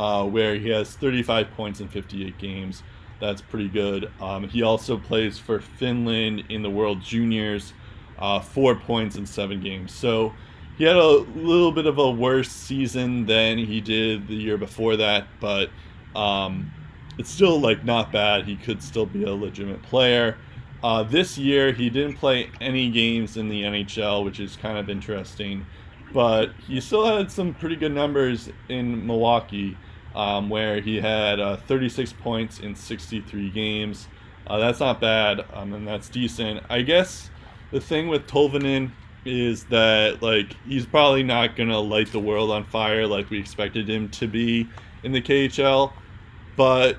uh, 0.00 0.24
where 0.24 0.54
he 0.54 0.70
has 0.70 0.94
35 0.94 1.50
points 1.52 1.80
in 1.80 1.88
58 1.88 2.38
games. 2.38 2.82
That's 3.20 3.42
pretty 3.42 3.68
good. 3.68 4.10
Um, 4.20 4.48
he 4.48 4.62
also 4.62 4.96
plays 4.96 5.38
for 5.38 5.60
Finland 5.60 6.44
in 6.48 6.62
the 6.62 6.70
World 6.70 7.02
Juniors, 7.02 7.74
uh, 8.18 8.40
four 8.40 8.74
points 8.74 9.16
in 9.16 9.26
seven 9.26 9.60
games. 9.60 9.92
So 9.92 10.32
he 10.78 10.84
had 10.84 10.96
a 10.96 11.06
little 11.06 11.72
bit 11.72 11.84
of 11.86 11.98
a 11.98 12.10
worse 12.10 12.50
season 12.50 13.26
than 13.26 13.58
he 13.58 13.82
did 13.82 14.26
the 14.26 14.34
year 14.34 14.56
before 14.56 14.96
that, 14.96 15.26
but 15.38 15.68
um, 16.14 16.70
it's 17.18 17.30
still 17.30 17.60
like 17.60 17.84
not 17.84 18.12
bad. 18.12 18.44
He 18.44 18.56
could 18.56 18.82
still 18.82 19.06
be 19.06 19.24
a 19.24 19.32
legitimate 19.32 19.82
player. 19.82 20.38
Uh, 20.82 21.02
this 21.02 21.36
year, 21.36 21.72
he 21.72 21.90
didn't 21.90 22.16
play 22.16 22.50
any 22.60 22.90
games 22.90 23.36
in 23.36 23.48
the 23.48 23.62
NHL, 23.62 24.24
which 24.24 24.40
is 24.40 24.56
kind 24.56 24.78
of 24.78 24.88
interesting 24.88 25.66
but 26.12 26.52
he 26.66 26.80
still 26.80 27.04
had 27.04 27.30
some 27.30 27.54
pretty 27.54 27.76
good 27.76 27.92
numbers 27.92 28.50
in 28.68 29.06
Milwaukee, 29.06 29.76
um, 30.14 30.50
where 30.50 30.80
he 30.80 31.00
had 31.00 31.38
uh, 31.38 31.56
36 31.56 32.12
points 32.14 32.60
in 32.60 32.74
63 32.74 33.50
games. 33.50 34.08
Uh, 34.46 34.58
that's 34.58 34.80
not 34.80 35.00
bad, 35.00 35.44
um, 35.52 35.72
and 35.72 35.86
that's 35.86 36.08
decent. 36.08 36.62
I 36.68 36.82
guess 36.82 37.30
the 37.70 37.80
thing 37.80 38.08
with 38.08 38.26
Tolvanen 38.26 38.90
is 39.24 39.64
that 39.64 40.22
like 40.22 40.56
he's 40.66 40.86
probably 40.86 41.22
not 41.22 41.54
gonna 41.54 41.78
light 41.78 42.10
the 42.10 42.18
world 42.18 42.50
on 42.50 42.64
fire 42.64 43.06
like 43.06 43.28
we 43.28 43.38
expected 43.38 43.88
him 43.88 44.08
to 44.08 44.26
be 44.26 44.66
in 45.04 45.12
the 45.12 45.20
KHL, 45.20 45.92
but 46.60 46.98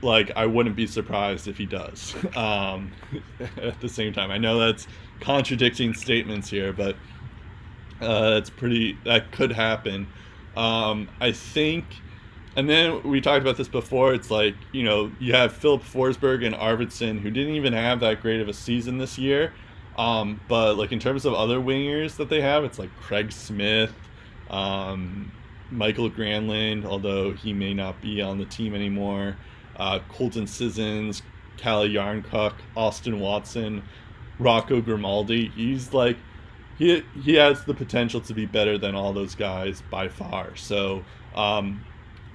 like 0.00 0.30
I 0.36 0.46
wouldn't 0.46 0.74
be 0.74 0.86
surprised 0.86 1.46
if 1.46 1.58
he 1.58 1.66
does. 1.66 2.14
Um, 2.34 2.92
at 3.60 3.78
the 3.82 3.90
same 3.90 4.14
time, 4.14 4.30
I 4.30 4.38
know 4.38 4.58
that's 4.58 4.86
contradicting 5.20 5.92
statements 5.92 6.48
here, 6.48 6.72
but 6.72 6.96
uh, 8.00 8.30
that's 8.30 8.48
pretty. 8.48 8.96
That 9.04 9.30
could 9.30 9.52
happen. 9.52 10.08
Um, 10.56 11.10
I 11.20 11.32
think, 11.32 11.84
and 12.56 12.70
then 12.70 13.02
we 13.02 13.20
talked 13.20 13.42
about 13.42 13.58
this 13.58 13.68
before. 13.68 14.14
It's 14.14 14.30
like 14.30 14.54
you 14.72 14.82
know 14.82 15.12
you 15.20 15.34
have 15.34 15.52
Philip 15.52 15.82
Forsberg 15.82 16.46
and 16.46 16.54
Arvidsson 16.54 17.20
who 17.20 17.30
didn't 17.30 17.54
even 17.54 17.74
have 17.74 18.00
that 18.00 18.22
great 18.22 18.40
of 18.40 18.48
a 18.48 18.54
season 18.54 18.96
this 18.96 19.18
year. 19.18 19.52
Um, 19.98 20.40
but 20.48 20.78
like 20.78 20.92
in 20.92 21.00
terms 21.00 21.26
of 21.26 21.34
other 21.34 21.58
wingers 21.60 22.16
that 22.16 22.30
they 22.30 22.40
have, 22.40 22.64
it's 22.64 22.78
like 22.78 22.88
Craig 22.96 23.30
Smith, 23.30 23.92
um, 24.48 25.30
Michael 25.72 26.10
Granlund, 26.10 26.84
although 26.84 27.32
he 27.32 27.52
may 27.52 27.74
not 27.74 28.00
be 28.00 28.20
on 28.20 28.38
the 28.38 28.44
team 28.44 28.74
anymore. 28.74 29.36
Uh, 29.76 30.00
Colton 30.08 30.46
Sissons, 30.46 31.22
Calle 31.56 31.88
Jarnkrok, 31.88 32.54
Austin 32.76 33.18
Watson, 33.18 33.82
Rocco 34.38 34.80
Grimaldi. 34.80 35.48
He's 35.48 35.92
like 35.92 36.16
he 36.78 37.02
he 37.22 37.34
has 37.34 37.64
the 37.64 37.74
potential 37.74 38.20
to 38.22 38.34
be 38.34 38.46
better 38.46 38.78
than 38.78 38.94
all 38.94 39.12
those 39.12 39.34
guys 39.34 39.82
by 39.90 40.08
far. 40.08 40.54
So 40.56 41.04
um, 41.34 41.84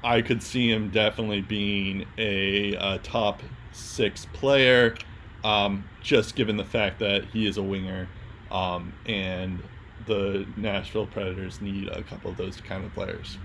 I 0.04 0.22
could 0.22 0.42
see 0.42 0.70
him 0.70 0.90
definitely 0.90 1.42
being 1.42 2.06
a, 2.18 2.74
a 2.74 3.00
top 3.00 3.42
six 3.72 4.26
player, 4.26 4.96
um, 5.44 5.88
just 6.02 6.36
given 6.36 6.58
the 6.58 6.66
fact 6.66 7.00
that 7.00 7.26
he 7.26 7.48
is 7.48 7.58
a 7.58 7.64
winger, 7.64 8.08
um, 8.52 8.94
and 9.06 9.62
the 10.08 10.46
Nashville 10.56 11.06
Predators 11.06 11.62
need 11.62 11.90
a 11.90 12.02
couple 12.04 12.32
of 12.32 12.38
those 12.38 12.60
kind 12.62 12.84
of 12.84 12.94
players. 12.94 13.38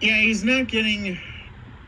Yeah, 0.00 0.18
he's 0.18 0.44
not 0.44 0.68
getting 0.68 1.18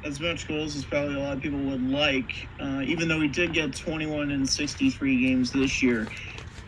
as 0.04 0.20
much 0.20 0.46
goals 0.46 0.76
as 0.76 0.84
probably 0.84 1.16
a 1.16 1.18
lot 1.18 1.36
of 1.36 1.42
people 1.42 1.58
would 1.58 1.88
like, 1.88 2.48
uh, 2.60 2.82
even 2.84 3.08
though 3.08 3.20
he 3.20 3.28
did 3.28 3.52
get 3.52 3.74
21 3.74 4.30
in 4.30 4.46
63 4.46 5.26
games 5.26 5.50
this 5.50 5.82
year. 5.82 6.06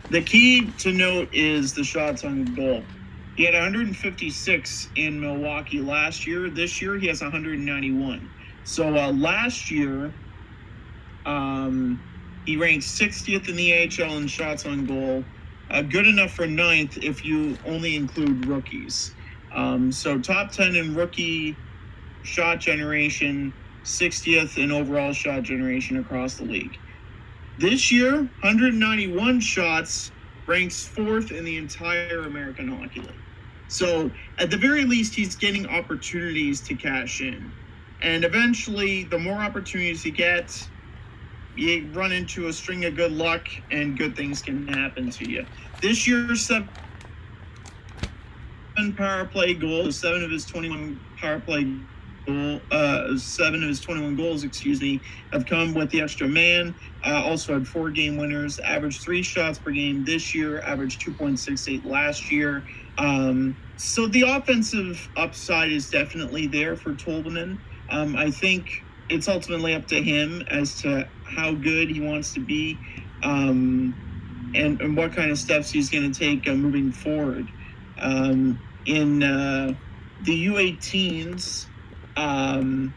The 0.09 0.21
key 0.21 0.71
to 0.79 0.91
note 0.91 1.29
is 1.33 1.73
the 1.73 1.83
shots 1.83 2.23
on 2.23 2.45
goal. 2.55 2.83
He 3.35 3.43
had 3.43 3.53
156 3.53 4.89
in 4.95 5.19
Milwaukee 5.19 5.79
last 5.79 6.25
year. 6.25 6.49
This 6.49 6.81
year, 6.81 6.97
he 6.97 7.07
has 7.07 7.21
191. 7.21 8.29
So 8.63 8.97
uh, 8.97 9.11
last 9.11 9.69
year, 9.69 10.11
um, 11.25 12.01
he 12.45 12.57
ranked 12.57 12.85
60th 12.85 13.47
in 13.47 13.55
the 13.55 13.73
AHL 13.73 14.17
in 14.17 14.27
shots 14.27 14.65
on 14.65 14.85
goal. 14.85 15.23
Uh, 15.69 15.81
good 15.81 16.07
enough 16.07 16.31
for 16.33 16.47
ninth 16.47 16.97
if 17.01 17.25
you 17.25 17.57
only 17.65 17.95
include 17.95 18.45
rookies. 18.45 19.13
Um, 19.53 19.91
so 19.91 20.19
top 20.19 20.51
10 20.51 20.75
in 20.75 20.95
rookie 20.95 21.57
shot 22.23 22.59
generation, 22.59 23.53
60th 23.83 24.57
in 24.57 24.71
overall 24.71 25.13
shot 25.13 25.43
generation 25.43 25.97
across 25.97 26.35
the 26.35 26.45
league. 26.45 26.77
This 27.57 27.91
year, 27.91 28.15
191 28.15 29.39
shots 29.39 30.11
ranks 30.45 30.85
fourth 30.85 31.31
in 31.31 31.43
the 31.43 31.57
entire 31.57 32.21
American 32.21 32.67
Hockey 32.67 33.01
League. 33.01 33.15
So, 33.67 34.11
at 34.37 34.49
the 34.49 34.57
very 34.57 34.85
least, 34.85 35.15
he's 35.15 35.35
getting 35.35 35.67
opportunities 35.67 36.61
to 36.61 36.75
cash 36.75 37.19
in. 37.19 37.51
And 38.01 38.23
eventually, 38.23 39.03
the 39.05 39.19
more 39.19 39.39
opportunities 39.39 40.03
he 40.03 40.11
gets, 40.11 40.69
you 41.57 41.87
run 41.93 42.11
into 42.11 42.47
a 42.47 42.53
string 42.53 42.85
of 42.85 42.95
good 42.95 43.11
luck 43.11 43.47
and 43.71 43.97
good 43.97 44.15
things 44.15 44.41
can 44.41 44.67
happen 44.67 45.09
to 45.09 45.29
you. 45.29 45.45
This 45.81 46.07
year's 46.07 46.45
seven 46.45 46.69
power 48.95 49.25
play 49.25 49.53
goals, 49.53 49.97
seven 49.97 50.23
of 50.23 50.31
his 50.31 50.45
21 50.45 50.99
power 51.17 51.39
play 51.39 51.63
goal, 52.25 52.61
uh, 52.71 53.17
seven 53.17 53.63
of 53.63 53.69
his 53.69 53.79
21 53.79 54.15
goals, 54.15 54.43
excuse 54.43 54.81
me, 54.81 55.01
have 55.31 55.45
come 55.45 55.73
with 55.73 55.89
the 55.89 56.01
extra 56.01 56.27
man. 56.27 56.75
Uh, 57.05 57.23
also 57.23 57.53
had 57.53 57.67
four 57.67 57.89
game 57.89 58.17
winners, 58.17 58.59
averaged 58.59 59.01
three 59.01 59.23
shots 59.23 59.57
per 59.57 59.71
game 59.71 60.05
this 60.05 60.35
year, 60.35 60.61
averaged 60.61 61.01
2.68 61.01 61.85
last 61.85 62.31
year. 62.31 62.63
Um, 62.97 63.55
so 63.77 64.07
the 64.07 64.23
offensive 64.23 65.07
upside 65.15 65.71
is 65.71 65.89
definitely 65.89 66.47
there 66.47 66.75
for 66.75 66.93
Tolvanen. 66.93 67.57
Um, 67.89 68.15
I 68.15 68.31
think 68.31 68.83
it's 69.09 69.27
ultimately 69.27 69.73
up 69.73 69.87
to 69.87 70.01
him 70.01 70.41
as 70.49 70.81
to 70.81 71.07
how 71.23 71.53
good 71.53 71.89
he 71.89 71.99
wants 71.99 72.33
to 72.33 72.39
be 72.39 72.77
um, 73.23 73.95
and, 74.55 74.81
and 74.81 74.95
what 74.97 75.13
kind 75.13 75.31
of 75.31 75.37
steps 75.37 75.69
he's 75.69 75.89
going 75.89 76.11
to 76.11 76.19
take 76.19 76.47
uh, 76.47 76.53
moving 76.53 76.91
forward. 76.91 77.47
Um, 77.99 78.59
in 78.85 79.23
uh, 79.23 79.73
the 80.23 80.45
U18s, 80.47 81.67
um, 82.15 82.93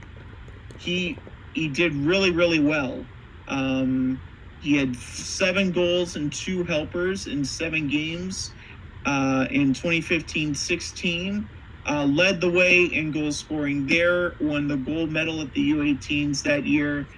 he 0.78 1.18
he 1.54 1.68
did 1.68 1.94
really 1.94 2.30
really 2.30 2.60
well. 2.60 3.04
Um, 3.48 4.20
he 4.60 4.76
had 4.76 4.94
seven 4.96 5.72
goals 5.72 6.16
and 6.16 6.32
two 6.32 6.64
helpers 6.64 7.26
in 7.26 7.44
seven 7.44 7.88
games 7.88 8.52
uh, 9.06 9.46
in 9.50 9.72
2015-16. 9.72 11.46
Uh, 11.88 12.04
led 12.04 12.40
the 12.40 12.50
way 12.50 12.84
in 12.84 13.10
goal 13.10 13.32
scoring 13.32 13.86
there. 13.86 14.34
Won 14.40 14.68
the 14.68 14.76
gold 14.76 15.10
medal 15.10 15.40
at 15.40 15.52
the 15.54 15.70
U18s 15.70 16.42
that 16.42 16.66
year. 16.66 17.08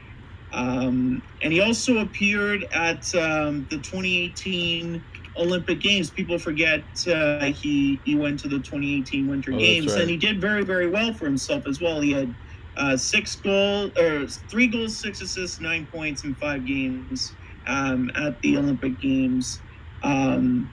Um, 0.52 1.22
and 1.42 1.52
he 1.52 1.60
also 1.60 1.98
appeared 1.98 2.64
at 2.72 3.12
um, 3.14 3.66
the 3.70 3.78
2018 3.78 5.02
Olympic 5.36 5.80
Games. 5.80 6.10
People 6.10 6.38
forget 6.38 6.84
uh, 7.08 7.46
he 7.46 8.00
he 8.04 8.14
went 8.14 8.38
to 8.40 8.48
the 8.48 8.58
2018 8.58 9.26
Winter 9.28 9.52
Oh, 9.52 9.58
Games, 9.58 9.92
right. 9.92 10.02
and 10.02 10.10
he 10.10 10.16
did 10.16 10.40
very 10.40 10.62
very 10.64 10.88
well 10.88 11.12
for 11.14 11.24
himself 11.24 11.66
as 11.66 11.80
well. 11.80 12.00
He 12.00 12.12
had 12.12 12.34
uh, 12.76 12.96
six 12.96 13.34
goal 13.36 13.90
or 13.98 14.26
three 14.26 14.66
goals, 14.68 14.96
six 14.96 15.20
assists, 15.22 15.58
nine 15.60 15.86
points 15.86 16.24
in 16.24 16.34
five 16.34 16.66
games 16.66 17.34
um, 17.66 18.10
at 18.14 18.40
the 18.42 18.58
Olympic 18.58 19.00
Games. 19.00 19.62
Um, 20.02 20.72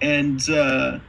and 0.00 0.40
uh, 0.48 1.00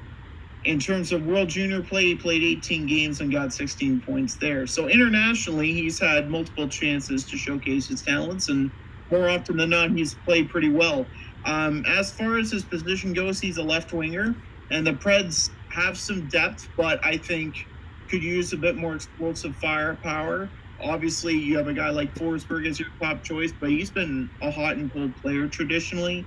in 0.65 0.79
terms 0.79 1.11
of 1.11 1.25
World 1.25 1.49
Junior 1.49 1.81
play, 1.81 2.05
he 2.05 2.15
played 2.15 2.43
18 2.43 2.85
games 2.85 3.21
and 3.21 3.31
got 3.31 3.53
16 3.53 4.01
points 4.01 4.35
there. 4.35 4.67
So 4.67 4.87
internationally, 4.87 5.73
he's 5.73 5.99
had 5.99 6.29
multiple 6.29 6.67
chances 6.67 7.23
to 7.25 7.37
showcase 7.37 7.87
his 7.87 8.01
talents, 8.01 8.49
and 8.49 8.69
more 9.09 9.29
often 9.29 9.57
than 9.57 9.69
not, 9.69 9.91
he's 9.91 10.13
played 10.13 10.49
pretty 10.49 10.69
well. 10.69 11.05
Um, 11.45 11.85
as 11.87 12.11
far 12.11 12.37
as 12.37 12.51
his 12.51 12.63
position 12.63 13.13
goes, 13.13 13.39
he's 13.39 13.57
a 13.57 13.63
left 13.63 13.93
winger, 13.93 14.35
and 14.69 14.85
the 14.85 14.93
Preds 14.93 15.49
have 15.69 15.97
some 15.97 16.27
depth, 16.27 16.67
but 16.75 17.03
I 17.05 17.17
think 17.17 17.65
could 18.09 18.23
use 18.23 18.53
a 18.53 18.57
bit 18.57 18.75
more 18.75 18.95
explosive 18.95 19.55
firepower. 19.55 20.49
Obviously, 20.81 21.37
you 21.37 21.57
have 21.57 21.67
a 21.67 21.73
guy 21.73 21.89
like 21.89 22.13
Forsberg 22.15 22.67
as 22.67 22.79
your 22.79 22.89
top 22.99 23.23
choice, 23.23 23.53
but 23.57 23.69
he's 23.69 23.89
been 23.89 24.29
a 24.41 24.49
hot 24.49 24.77
and 24.77 24.91
cold 24.91 25.15
player 25.17 25.47
traditionally. 25.47 26.25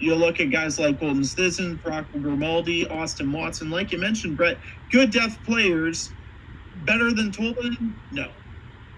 You 0.00 0.14
look 0.14 0.40
at 0.40 0.50
guys 0.50 0.78
like 0.78 1.00
Colton 1.00 1.24
Sissons, 1.24 1.78
Rocco 1.84 2.18
Grimaldi, 2.18 2.88
Austin 2.88 3.32
Watson, 3.32 3.70
like 3.70 3.90
you 3.90 3.98
mentioned, 3.98 4.36
Brett, 4.36 4.58
good 4.90 5.10
depth 5.10 5.42
players. 5.44 6.10
Better 6.84 7.12
than 7.12 7.32
Tolvanen? 7.32 7.94
No. 8.12 8.30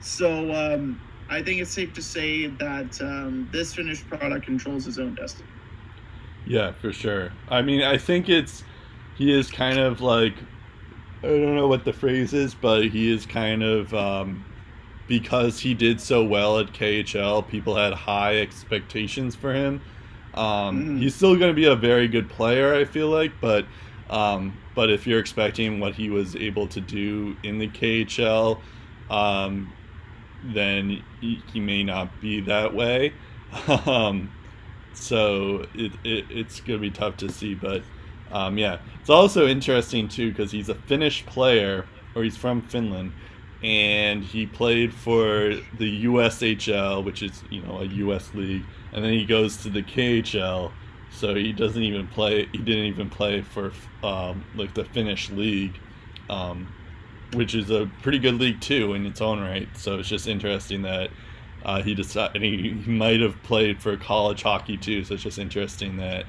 So 0.01 0.53
um, 0.53 1.01
I 1.31 1.43
think 1.43 1.61
it's 1.61 1.71
safe 1.71 1.95
to 1.95 2.03
say 2.03 2.49
that 2.49 3.01
um, 3.01 3.49
this 3.53 3.75
finished 3.75 4.07
product 4.09 4.45
controls 4.45 4.85
his 4.85 4.99
own 4.99 5.15
destiny. 5.15 5.49
Yeah, 6.47 6.73
for 6.73 6.93
sure. 6.93 7.33
I 7.49 7.63
mean, 7.63 7.83
I 7.83 7.97
think 7.97 8.29
it's 8.29 8.65
he 9.17 9.33
is 9.33 9.51
kind 9.51 9.79
of 9.79 10.01
like 10.01 10.35
I 11.23 11.27
don't 11.27 11.55
know 11.55 11.69
what 11.69 11.85
the 11.85 11.93
phrase 11.93 12.33
is, 12.33 12.55
but 12.55 12.87
he 12.87 13.13
is 13.13 13.27
kind 13.27 13.63
of 13.63 13.93
um, 13.95 14.45
because 15.07 15.61
he 15.61 15.75
did 15.75 16.01
so 16.01 16.25
well 16.25 16.59
at 16.59 16.73
KHL. 16.73 17.47
People 17.47 17.77
had 17.77 17.93
high 17.93 18.39
expectations 18.39 19.37
for 19.37 19.53
him. 19.53 19.83
Um, 20.35 20.87
Mhm. 20.87 20.99
He's 20.99 21.15
still 21.17 21.37
going 21.37 21.51
to 21.51 21.55
be 21.55 21.67
a 21.67 21.77
very 21.77 22.09
good 22.09 22.29
player, 22.29 22.75
I 22.75 22.85
feel 22.85 23.09
like, 23.09 23.41
but 23.41 23.67
um, 24.09 24.61
but 24.75 24.91
if 24.91 25.07
you're 25.07 25.21
expecting 25.21 25.79
what 25.81 25.95
he 25.95 26.11
was 26.11 26.35
able 26.37 26.67
to 26.69 26.81
do 26.81 27.37
in 27.43 27.59
the 27.59 27.69
KHL, 27.69 28.65
um, 29.09 29.77
then 30.43 31.05
he, 31.21 31.45
he 31.53 31.61
may 31.61 31.85
not 31.85 32.21
be 32.21 32.41
that 32.43 32.75
way. 32.75 33.15
um, 33.87 34.33
so 34.93 35.67
it, 35.75 35.93
it 36.05 36.27
it's 36.31 36.61
gonna 36.61 36.79
be 36.79 36.91
tough 36.91 37.17
to 37.19 37.29
see, 37.31 37.55
but 37.55 37.85
um, 38.31 38.59
yeah, 38.59 38.81
it's 39.01 39.11
also 39.11 39.47
interesting 39.47 40.09
too 40.09 40.31
because 40.31 40.51
he's 40.53 40.69
a 40.69 40.75
Finnish 40.75 41.25
player, 41.27 41.91
or 42.15 42.23
he's 42.25 42.37
from 42.37 42.63
Finland, 42.63 43.15
and 43.63 44.25
he 44.25 44.47
played 44.47 44.95
for 44.95 45.55
the 45.73 46.05
USHL, 46.05 47.03
which 47.03 47.23
is 47.23 47.45
you 47.51 47.63
know 47.63 47.81
a 47.81 47.85
US 47.87 48.35
league, 48.35 48.69
and 48.93 49.05
then 49.05 49.13
he 49.13 49.25
goes 49.25 49.57
to 49.59 49.71
the 49.71 49.83
KHL, 49.83 50.73
so 51.11 51.35
he 51.35 51.53
doesn't 51.53 51.83
even 51.83 52.07
play. 52.09 52.47
He 52.53 52.59
didn't 52.59 52.85
even 52.85 53.11
play 53.11 53.43
for 53.43 53.73
um, 54.03 54.45
like 54.55 54.75
the 54.75 54.85
Finnish 54.85 55.31
league. 55.31 55.79
Um, 56.29 56.73
which 57.35 57.55
is 57.55 57.71
a 57.71 57.91
pretty 58.03 58.19
good 58.19 58.35
league 58.35 58.61
too 58.61 58.95
in 58.95 59.07
its 59.07 59.21
own 59.21 59.41
right. 59.41 59.69
So 59.77 59.99
it's 59.99 60.09
just 60.09 60.27
interesting 60.27 60.83
that 60.83 61.11
uh, 61.65 61.83
he 61.83 61.95
decided 61.95 62.43
he, 62.43 62.73
he 62.85 62.91
might 62.91 63.21
have 63.21 63.41
played 63.43 63.81
for 63.81 63.97
college 63.97 64.43
hockey 64.43 64.77
too. 64.77 65.05
So 65.05 65.15
it's 65.15 65.23
just 65.23 65.39
interesting 65.39 65.97
that 65.99 66.25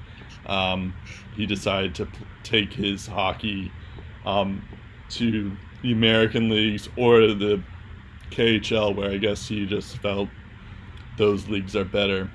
um, 0.45 0.93
he 1.35 1.45
decided 1.45 1.95
to 1.95 2.05
p- 2.05 2.25
take 2.43 2.73
his 2.73 3.07
hockey 3.07 3.71
um, 4.25 4.67
to 5.09 5.55
the 5.81 5.91
American 5.91 6.49
leagues 6.49 6.89
or 6.97 7.21
the 7.27 7.61
KHL, 8.29 8.95
where 8.95 9.11
I 9.11 9.17
guess 9.17 9.47
he 9.47 9.65
just 9.65 9.97
felt 9.97 10.29
those 11.17 11.47
leagues 11.47 11.75
are 11.75 11.85
better. 11.85 12.29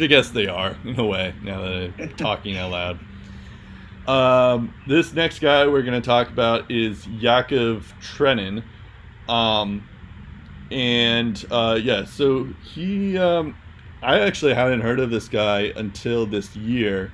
I 0.00 0.06
guess 0.06 0.30
they 0.30 0.46
are 0.46 0.76
in 0.84 0.98
a 0.98 1.04
way. 1.04 1.34
Now 1.42 1.62
that 1.62 1.92
I'm 1.98 2.16
talking 2.16 2.56
out 2.56 2.70
loud. 2.70 2.98
Um, 4.08 4.72
this 4.86 5.12
next 5.12 5.40
guy 5.40 5.66
we're 5.66 5.82
going 5.82 6.00
to 6.00 6.06
talk 6.06 6.28
about 6.28 6.70
is 6.70 7.06
Yakov 7.08 7.92
Trenin. 8.00 8.62
Um, 9.28 9.88
and 10.70 11.44
uh, 11.50 11.78
yeah, 11.82 12.04
so 12.04 12.44
he, 12.62 13.18
um, 13.18 13.56
I 14.02 14.20
actually 14.20 14.54
hadn't 14.54 14.80
heard 14.80 15.00
of 15.00 15.10
this 15.10 15.28
guy 15.28 15.72
until 15.76 16.26
this 16.26 16.54
year. 16.54 17.12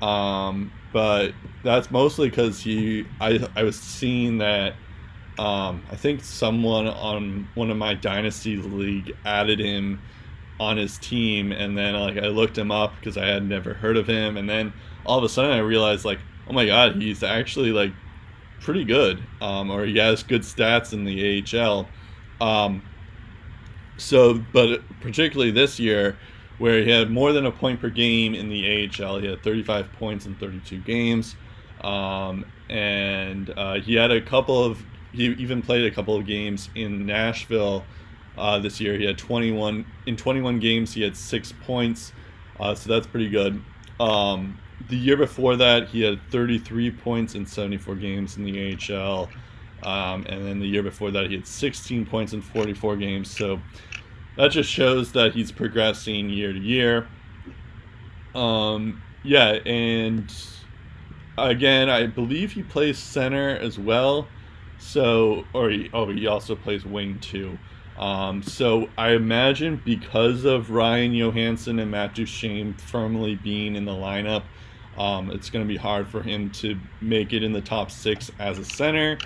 Um, 0.00 0.72
but 0.92 1.32
that's 1.62 1.90
mostly 1.90 2.30
because 2.30 2.60
he, 2.60 3.06
I, 3.20 3.46
I 3.54 3.62
was 3.62 3.78
seeing 3.78 4.38
that. 4.38 4.74
Um, 5.38 5.82
I 5.90 5.96
think 5.96 6.22
someone 6.22 6.86
on 6.86 7.48
one 7.54 7.70
of 7.70 7.76
my 7.76 7.94
dynasty 7.94 8.56
league 8.56 9.16
added 9.24 9.58
him 9.58 10.00
on 10.62 10.76
his 10.76 10.98
team, 10.98 11.52
and 11.52 11.76
then 11.76 11.94
like 11.94 12.16
I 12.16 12.28
looked 12.28 12.56
him 12.56 12.70
up 12.70 12.94
because 12.98 13.16
I 13.16 13.26
had 13.26 13.44
never 13.44 13.74
heard 13.74 13.96
of 13.96 14.06
him, 14.06 14.36
and 14.36 14.48
then 14.48 14.72
all 15.04 15.18
of 15.18 15.24
a 15.24 15.28
sudden 15.28 15.50
I 15.50 15.58
realized 15.58 16.04
like, 16.04 16.20
oh 16.48 16.52
my 16.52 16.66
god, 16.66 16.96
he's 16.96 17.22
actually 17.22 17.72
like 17.72 17.92
pretty 18.60 18.84
good, 18.84 19.22
um, 19.40 19.70
or 19.70 19.84
he 19.84 19.98
has 19.98 20.22
good 20.22 20.42
stats 20.42 20.92
in 20.92 21.04
the 21.04 21.44
AHL. 21.60 21.88
Um, 22.40 22.82
so, 23.96 24.42
but 24.52 24.80
particularly 25.00 25.50
this 25.50 25.78
year, 25.78 26.16
where 26.58 26.82
he 26.82 26.90
had 26.90 27.10
more 27.10 27.32
than 27.32 27.46
a 27.46 27.52
point 27.52 27.80
per 27.80 27.90
game 27.90 28.34
in 28.34 28.48
the 28.48 28.88
AHL, 28.88 29.18
he 29.18 29.26
had 29.26 29.42
35 29.42 29.92
points 29.94 30.26
in 30.26 30.34
32 30.36 30.78
games, 30.78 31.36
um, 31.82 32.44
and 32.68 33.52
uh, 33.56 33.74
he 33.74 33.94
had 33.94 34.10
a 34.10 34.20
couple 34.20 34.64
of 34.64 34.82
he 35.12 35.26
even 35.26 35.60
played 35.60 35.84
a 35.84 35.94
couple 35.94 36.16
of 36.16 36.26
games 36.26 36.70
in 36.74 37.04
Nashville 37.04 37.84
uh, 38.36 38.58
this 38.58 38.80
year. 38.80 38.96
He 38.96 39.04
had 39.04 39.18
21 39.18 39.84
in 40.06 40.16
21 40.16 40.58
games. 40.58 40.94
He 40.94 41.02
had 41.02 41.16
six 41.16 41.52
points, 41.64 42.12
uh, 42.58 42.74
so 42.74 42.88
that's 42.90 43.06
pretty 43.06 43.28
good. 43.28 43.62
Um, 44.00 44.58
the 44.88 44.96
year 44.96 45.16
before 45.16 45.56
that, 45.56 45.88
he 45.88 46.02
had 46.02 46.20
33 46.30 46.90
points 46.90 47.34
in 47.34 47.46
74 47.46 47.94
games 47.96 48.36
in 48.36 48.44
the 48.44 48.74
AHL, 48.74 49.28
um, 49.82 50.24
and 50.28 50.46
then 50.46 50.58
the 50.58 50.66
year 50.66 50.82
before 50.82 51.10
that, 51.10 51.26
he 51.28 51.36
had 51.36 51.46
16 51.46 52.06
points 52.06 52.32
in 52.32 52.42
44 52.42 52.96
games. 52.96 53.30
So 53.30 53.60
that 54.36 54.50
just 54.50 54.70
shows 54.70 55.12
that 55.12 55.34
he's 55.34 55.52
progressing 55.52 56.28
year 56.28 56.52
to 56.52 56.58
year. 56.58 57.06
Um, 58.34 59.02
yeah, 59.22 59.58
and 59.66 60.32
again, 61.38 61.90
I 61.90 62.06
believe 62.06 62.52
he 62.52 62.62
plays 62.62 62.98
center 62.98 63.50
as 63.50 63.78
well. 63.78 64.26
So, 64.78 65.44
or 65.52 65.70
he, 65.70 65.90
oh, 65.92 66.10
he 66.10 66.26
also 66.26 66.56
plays 66.56 66.84
wing 66.84 67.18
too. 67.20 67.58
Um, 67.98 68.42
so 68.42 68.88
I 68.96 69.10
imagine 69.10 69.80
because 69.84 70.44
of 70.44 70.70
Ryan 70.70 71.12
Johansen 71.12 71.78
and 71.78 71.90
Matt 71.90 72.14
Duchene 72.14 72.74
firmly 72.74 73.36
being 73.36 73.76
in 73.76 73.84
the 73.84 73.92
lineup, 73.92 74.44
um, 74.96 75.30
it's 75.30 75.50
going 75.50 75.64
to 75.64 75.68
be 75.68 75.76
hard 75.76 76.08
for 76.08 76.22
him 76.22 76.50
to 76.50 76.78
make 77.00 77.32
it 77.32 77.42
in 77.42 77.52
the 77.52 77.60
top 77.60 77.90
six 77.90 78.30
as 78.38 78.58
a 78.58 78.64
center. 78.64 79.18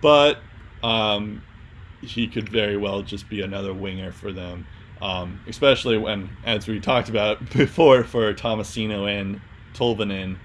But 0.00 0.38
um, 0.82 1.42
he 2.00 2.26
could 2.26 2.48
very 2.48 2.76
well 2.76 3.02
just 3.02 3.28
be 3.28 3.42
another 3.42 3.74
winger 3.74 4.12
for 4.12 4.32
them, 4.32 4.66
um, 5.02 5.40
especially 5.46 5.98
when, 5.98 6.30
as 6.44 6.66
we 6.66 6.80
talked 6.80 7.08
about 7.08 7.50
before, 7.56 8.04
for 8.04 8.32
Tomasino 8.34 9.08
and 9.08 9.40
Tolvanen, 9.74 10.36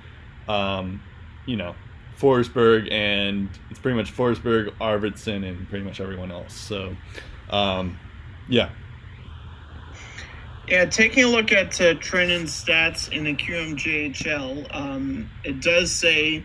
um, 0.48 1.02
you 1.46 1.58
know, 1.58 1.76
Forsberg, 2.20 2.92
and 2.92 3.50
it's 3.70 3.80
pretty 3.80 3.98
much 3.98 4.16
Forsberg, 4.16 4.74
Arvidsson, 4.80 5.48
and 5.48 5.68
pretty 5.70 5.84
much 5.84 6.00
everyone 6.00 6.32
else. 6.32 6.54
So, 6.54 6.96
um, 7.50 8.00
yeah. 8.48 8.70
Yeah, 10.68 10.86
taking 10.86 11.26
a 11.26 11.28
look 11.28 11.52
at 11.52 11.80
uh, 11.80 11.94
Trenin's 11.96 12.52
stats 12.52 13.12
in 13.12 13.26
the 13.26 13.36
QMJHL, 13.36 14.76
um, 14.76 15.30
it 15.44 15.62
does 15.62 15.92
say 15.92 16.44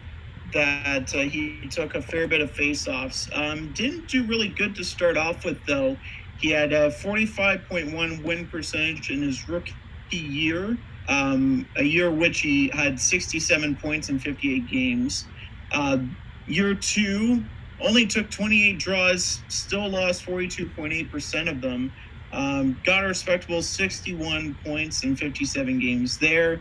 that 0.53 1.15
uh, 1.15 1.19
he 1.21 1.67
took 1.71 1.95
a 1.95 2.03
fair 2.03 2.29
bit 2.29 2.43
of 2.43 2.53
faceoffs. 2.53 3.31
Um, 3.35 3.73
didn't 3.73 4.09
do 4.09 4.25
really 4.25 4.49
good 4.49 4.75
to 4.77 4.85
start 4.85 5.17
off 5.17 5.45
with, 5.45 5.65
though. 5.67 5.97
He 6.39 6.51
had 6.51 6.73
a 6.73 6.91
45.1 6.91 8.23
win 8.23 8.47
percentage 8.49 9.11
in 9.11 9.23
his 9.23 9.49
rookie 9.49 9.75
year, 10.11 10.77
um, 11.09 11.67
a 11.77 11.83
year 11.83 12.11
which 12.11 12.41
he 12.41 12.69
had 12.69 13.01
67 13.01 13.77
points 13.77 14.09
in 14.09 14.19
58 14.19 14.69
games. 14.69 15.27
Uh, 15.73 15.99
year 16.47 16.75
two, 16.75 17.45
only 17.83 18.07
took 18.07 18.31
28 18.31 18.79
draws, 18.79 19.41
still 19.49 19.89
lost 19.89 20.25
42.8% 20.25 21.49
of 21.49 21.61
them. 21.61 21.93
Um, 22.33 22.81
got 22.85 23.05
a 23.05 23.09
respectable 23.09 23.63
61 23.63 24.57
points 24.65 25.03
in 25.03 25.17
57 25.17 25.79
games 25.81 26.19
there. 26.19 26.61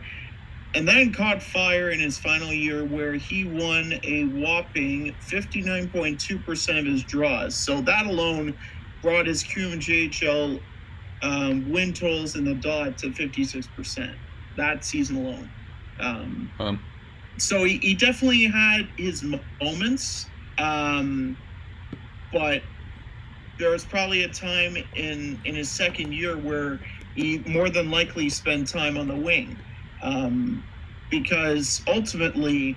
And 0.74 0.86
then 0.86 1.12
caught 1.12 1.42
fire 1.42 1.90
in 1.90 1.98
his 2.00 2.18
final 2.18 2.52
year 2.52 2.84
where 2.84 3.14
he 3.14 3.44
won 3.44 3.94
a 4.04 4.24
whopping 4.24 5.14
59.2% 5.20 6.78
of 6.78 6.86
his 6.86 7.02
draws. 7.02 7.56
So 7.56 7.80
that 7.82 8.06
alone 8.06 8.56
brought 9.02 9.26
his 9.26 9.42
QMJHL 9.42 10.60
um, 11.22 11.70
win 11.70 11.92
totals 11.92 12.36
in 12.36 12.44
the 12.44 12.54
dot 12.54 12.98
to 12.98 13.08
56% 13.08 14.14
that 14.56 14.84
season 14.84 15.16
alone. 15.16 15.50
Um, 15.98 16.50
Um, 16.58 16.82
so 17.38 17.64
he, 17.64 17.78
he 17.78 17.94
definitely 17.94 18.44
had 18.44 18.88
his 18.96 19.24
moments, 19.60 20.26
um, 20.60 21.36
but 22.32 22.62
there 23.58 23.70
was 23.70 23.84
probably 23.84 24.24
a 24.24 24.28
time 24.28 24.76
in 24.94 25.40
in 25.44 25.54
his 25.54 25.70
second 25.70 26.12
year 26.12 26.36
where 26.36 26.78
he 27.14 27.38
more 27.46 27.70
than 27.70 27.90
likely 27.90 28.28
spent 28.28 28.68
time 28.68 28.96
on 28.96 29.08
the 29.08 29.16
wing, 29.16 29.58
um, 30.02 30.62
because 31.10 31.82
ultimately 31.86 32.76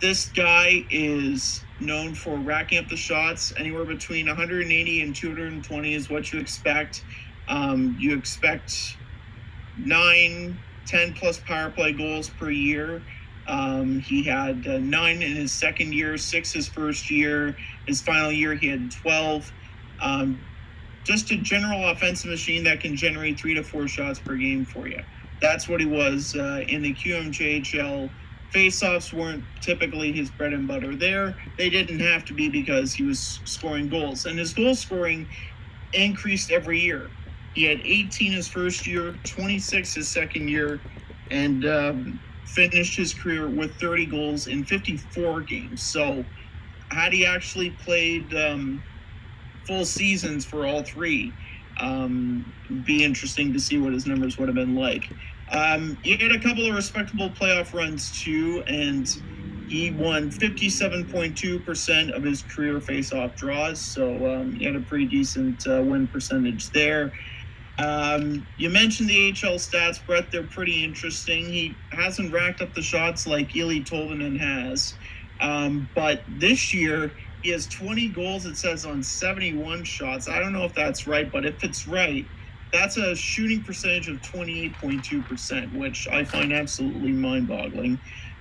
this 0.00 0.28
guy 0.30 0.84
is 0.90 1.62
known 1.80 2.14
for 2.14 2.36
racking 2.36 2.78
up 2.78 2.88
the 2.88 2.96
shots 2.96 3.52
anywhere 3.56 3.84
between 3.84 4.26
180 4.26 5.00
and 5.00 5.14
220 5.14 5.94
is 5.94 6.08
what 6.08 6.32
you 6.32 6.38
expect. 6.38 7.04
Um, 7.48 7.96
you 7.98 8.16
expect 8.16 8.96
nine, 9.76 10.58
10 10.86 11.14
plus 11.14 11.38
power 11.40 11.70
play 11.70 11.92
goals 11.92 12.30
per 12.30 12.50
year. 12.50 13.02
Um, 13.46 14.00
he 14.00 14.24
had 14.24 14.66
uh, 14.68 14.78
nine 14.78 15.22
in 15.22 15.36
his 15.36 15.58
second 15.58 15.94
year, 15.94 16.16
six 16.18 16.52
his 16.52 16.68
first 16.68 17.10
year. 17.10 17.56
His 17.86 18.02
final 18.02 18.32
year, 18.32 18.54
he 18.56 18.68
had 18.68 18.90
12. 19.02 19.52
Um, 20.00 20.46
just 21.06 21.30
a 21.32 21.38
general 21.38 21.88
offensive 21.88 22.30
machine 22.30 22.64
that 22.64 22.80
can 22.80 22.96
generate 22.96 23.40
three 23.40 23.54
to 23.54 23.64
four 23.64 23.88
shots 23.88 24.20
per 24.20 24.36
game 24.36 24.66
for 24.66 24.88
you. 24.88 25.00
That's 25.42 25.68
what 25.68 25.80
he 25.80 25.86
was 25.86 26.34
uh, 26.38 26.62
in 26.68 26.82
the 26.82 26.94
QMJHL. 26.94 28.12
Faceoffs 28.54 29.12
weren't 29.12 29.46
typically 29.62 30.12
his 30.12 30.30
bread 30.30 30.52
and 30.52 30.68
butter 30.68 30.96
there. 30.96 31.38
They 31.58 31.70
didn't 31.70 32.00
have 32.00 32.24
to 32.26 32.34
be 32.34 32.50
because 32.50 32.94
he 32.94 33.04
was 33.04 33.42
scoring 33.46 33.88
goals. 33.88 34.26
And 34.26 34.38
his 34.38 34.54
goal 34.54 34.76
scoring 34.76 35.30
increased 35.94 36.52
every 36.52 36.80
year. 36.80 37.12
He 37.54 37.64
had 37.64 37.80
18 37.84 38.32
his 38.32 38.48
first 38.48 38.86
year, 38.86 39.20
26 39.26 39.96
his 39.96 40.12
second 40.12 40.48
year, 40.48 40.84
and 41.30 41.66
um, 41.66 42.20
finished 42.54 42.96
his 42.96 43.12
career 43.12 43.48
with 43.48 43.74
30 43.80 44.06
goals 44.06 44.46
in 44.46 44.64
54 44.64 45.40
games. 45.42 45.82
So, 45.82 46.24
had 46.90 47.12
he 47.12 47.26
actually 47.26 47.70
played 47.70 48.32
um, 48.34 48.82
full 49.66 49.84
seasons 49.84 50.44
for 50.44 50.66
all 50.66 50.82
three, 50.82 51.32
um, 51.80 52.52
be 52.84 53.04
interesting 53.04 53.52
to 53.52 53.60
see 53.60 53.78
what 53.78 53.92
his 53.92 54.06
numbers 54.06 54.38
would 54.38 54.48
have 54.48 54.54
been 54.54 54.76
like. 54.76 55.10
Um, 55.50 55.98
he 56.02 56.16
had 56.16 56.32
a 56.32 56.40
couple 56.40 56.66
of 56.66 56.74
respectable 56.74 57.30
playoff 57.30 57.74
runs 57.74 58.22
too, 58.22 58.62
and 58.66 59.08
he 59.68 59.90
won 59.90 60.30
57.2% 60.30 62.16
of 62.16 62.22
his 62.22 62.42
career 62.42 62.80
face-off 62.80 63.34
draws. 63.34 63.80
So 63.80 64.34
um, 64.34 64.54
he 64.54 64.64
had 64.64 64.76
a 64.76 64.80
pretty 64.80 65.06
decent 65.06 65.66
uh, 65.66 65.82
win 65.82 66.06
percentage 66.06 66.70
there. 66.70 67.12
Um, 67.78 68.46
you 68.56 68.70
mentioned 68.70 69.08
the 69.08 69.32
HL 69.32 69.56
stats, 69.56 70.04
Brett. 70.04 70.30
They're 70.30 70.44
pretty 70.44 70.84
interesting. 70.84 71.46
He 71.46 71.74
hasn't 71.90 72.32
racked 72.32 72.60
up 72.60 72.74
the 72.74 72.82
shots 72.82 73.26
like 73.26 73.50
Eeli 73.50 73.84
Tolvanen 73.84 74.38
has. 74.38 74.94
Um, 75.40 75.88
but 75.94 76.22
this 76.28 76.72
year, 76.72 77.10
he 77.42 77.50
has 77.50 77.66
20 77.66 78.08
goals, 78.08 78.46
it 78.46 78.56
says, 78.56 78.86
on 78.86 79.02
71 79.02 79.84
shots. 79.84 80.28
I 80.28 80.38
don't 80.38 80.52
know 80.52 80.64
if 80.64 80.74
that's 80.74 81.06
right, 81.06 81.30
but 81.30 81.44
if 81.44 81.64
it's 81.64 81.88
right, 81.88 82.24
that's 82.72 82.96
a 82.96 83.14
shooting 83.14 83.62
percentage 83.62 84.08
of 84.08 84.22
28.2%, 84.22 85.76
which 85.76 86.08
I 86.08 86.24
find 86.24 86.52
absolutely 86.52 87.12
mind 87.12 87.48
boggling. 87.48 87.98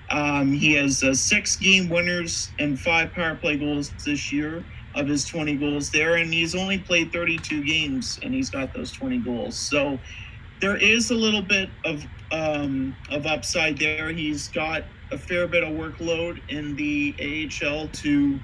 Um, 0.09 0.51
he 0.51 0.73
has 0.73 1.03
uh, 1.03 1.13
six 1.13 1.55
game 1.55 1.89
winners 1.89 2.51
and 2.59 2.79
five 2.79 3.13
power 3.13 3.35
play 3.35 3.57
goals 3.57 3.91
this 4.05 4.31
year 4.31 4.63
of 4.95 5.07
his 5.07 5.25
20 5.25 5.55
goals 5.55 5.89
there, 5.89 6.15
and 6.15 6.33
he's 6.33 6.55
only 6.55 6.77
played 6.77 7.11
32 7.11 7.63
games 7.63 8.19
and 8.21 8.33
he's 8.33 8.49
got 8.49 8.73
those 8.73 8.91
20 8.91 9.19
goals. 9.19 9.55
So 9.55 9.99
there 10.61 10.77
is 10.77 11.11
a 11.11 11.15
little 11.15 11.41
bit 11.41 11.69
of 11.83 12.05
um, 12.31 12.95
of 13.09 13.25
upside 13.25 13.77
there. 13.77 14.09
He's 14.09 14.47
got 14.47 14.83
a 15.11 15.17
fair 15.17 15.47
bit 15.47 15.63
of 15.63 15.69
workload 15.69 16.41
in 16.49 16.75
the 16.75 17.13
AHL 17.19 17.87
to 17.89 18.39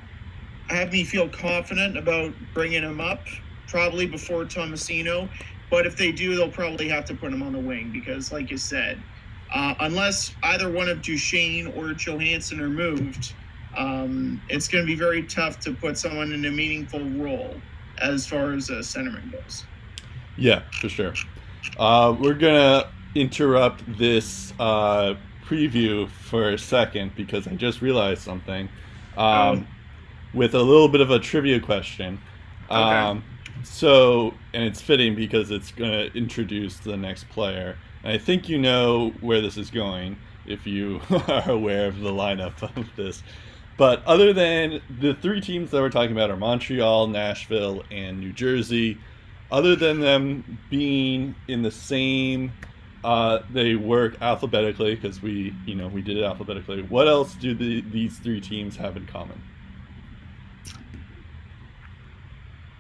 have 0.69 0.91
me 0.91 1.03
feel 1.03 1.27
confident 1.30 1.97
about 1.97 2.31
bringing 2.53 2.84
him 2.84 3.01
up, 3.01 3.21
probably 3.67 4.05
before 4.05 4.45
Tomasino. 4.45 5.27
But 5.71 5.85
if 5.85 5.97
they 5.97 6.11
do, 6.11 6.35
they'll 6.35 6.49
probably 6.49 6.88
have 6.89 7.05
to 7.05 7.15
put 7.15 7.31
him 7.31 7.41
on 7.41 7.53
the 7.53 7.59
wing 7.59 7.91
because, 7.91 8.31
like 8.31 8.51
you 8.51 8.57
said, 8.57 9.01
uh, 9.53 9.76
unless 9.80 10.35
either 10.43 10.69
one 10.69 10.89
of 10.89 11.01
Duchene 11.01 11.67
or 11.67 11.93
Johansen 11.93 12.59
are 12.59 12.69
moved, 12.69 13.34
um, 13.77 14.41
it's 14.49 14.67
going 14.67 14.83
to 14.83 14.87
be 14.87 14.95
very 14.95 15.23
tough 15.23 15.59
to 15.61 15.73
put 15.73 15.97
someone 15.97 16.31
in 16.33 16.45
a 16.45 16.51
meaningful 16.51 17.03
role 17.11 17.55
as 18.01 18.25
far 18.25 18.53
as 18.53 18.69
uh, 18.69 18.75
centerman 18.75 19.31
goes. 19.31 19.65
Yeah, 20.37 20.63
for 20.79 20.89
sure. 20.89 21.13
Uh, 21.77 22.15
we're 22.17 22.33
gonna 22.33 22.89
interrupt 23.15 23.83
this 23.97 24.53
uh, 24.59 25.15
preview 25.45 26.09
for 26.09 26.51
a 26.51 26.57
second 26.57 27.15
because 27.15 27.47
I 27.47 27.55
just 27.55 27.81
realized 27.81 28.21
something. 28.21 28.69
Um, 29.17 29.67
With 30.33 30.53
a 30.53 30.61
little 30.61 30.87
bit 30.87 31.01
of 31.01 31.09
a 31.09 31.19
trivia 31.19 31.59
question. 31.59 32.21
Um, 32.69 33.23
so, 33.63 34.35
and 34.53 34.63
it's 34.63 34.79
fitting 34.79 35.15
because 35.15 35.49
it's 35.51 35.71
gonna 35.71 36.09
introduce 36.13 36.77
the 36.77 36.95
next 36.95 37.27
player. 37.29 37.77
And 38.03 38.13
I 38.13 38.17
think 38.17 38.47
you 38.47 38.59
know 38.59 39.09
where 39.21 39.41
this 39.41 39.57
is 39.57 39.71
going 39.71 40.17
if 40.45 40.65
you 40.65 41.01
are 41.27 41.49
aware 41.49 41.87
of 41.87 41.99
the 41.99 42.11
lineup 42.11 42.61
of 42.77 42.95
this. 42.95 43.23
But 43.80 44.06
other 44.06 44.34
than 44.34 44.81
the 44.99 45.14
three 45.15 45.39
teams 45.39 45.72
that 45.72 45.80
we're 45.81 45.89
talking 45.89 46.11
about 46.11 46.30
are 46.30 46.35
Montreal, 46.35 47.07
Nashville, 47.07 47.81
and 47.89 48.19
New 48.19 48.34
Jersey, 48.34 48.97
other 49.51 49.73
than 49.77 50.01
them 50.01 50.60
being 50.69 51.34
in 51.47 51.61
the 51.61 51.72
same 51.72 52.51
uh, 53.03 53.39
they 53.53 53.76
work 53.76 54.22
alphabetically 54.22 54.95
because 54.95 55.22
we 55.22 55.56
you 55.65 55.76
know 55.76 55.88
we 55.88 56.01
did 56.01 56.18
it 56.18 56.23
alphabetically 56.23 56.81
what 56.84 57.07
else 57.07 57.34
do 57.35 57.56
the, 57.56 57.80
these 57.91 58.19
three 58.19 58.41
teams 58.41 58.76
have 58.76 58.97
in 58.97 59.06
common 59.07 59.41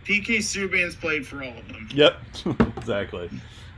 PK 0.05 0.39
Subban's 0.39 0.95
played 0.95 1.25
for 1.25 1.41
all 1.43 1.57
of 1.57 1.67
them. 1.67 1.87
yep 1.93 2.17
exactly 2.77 3.29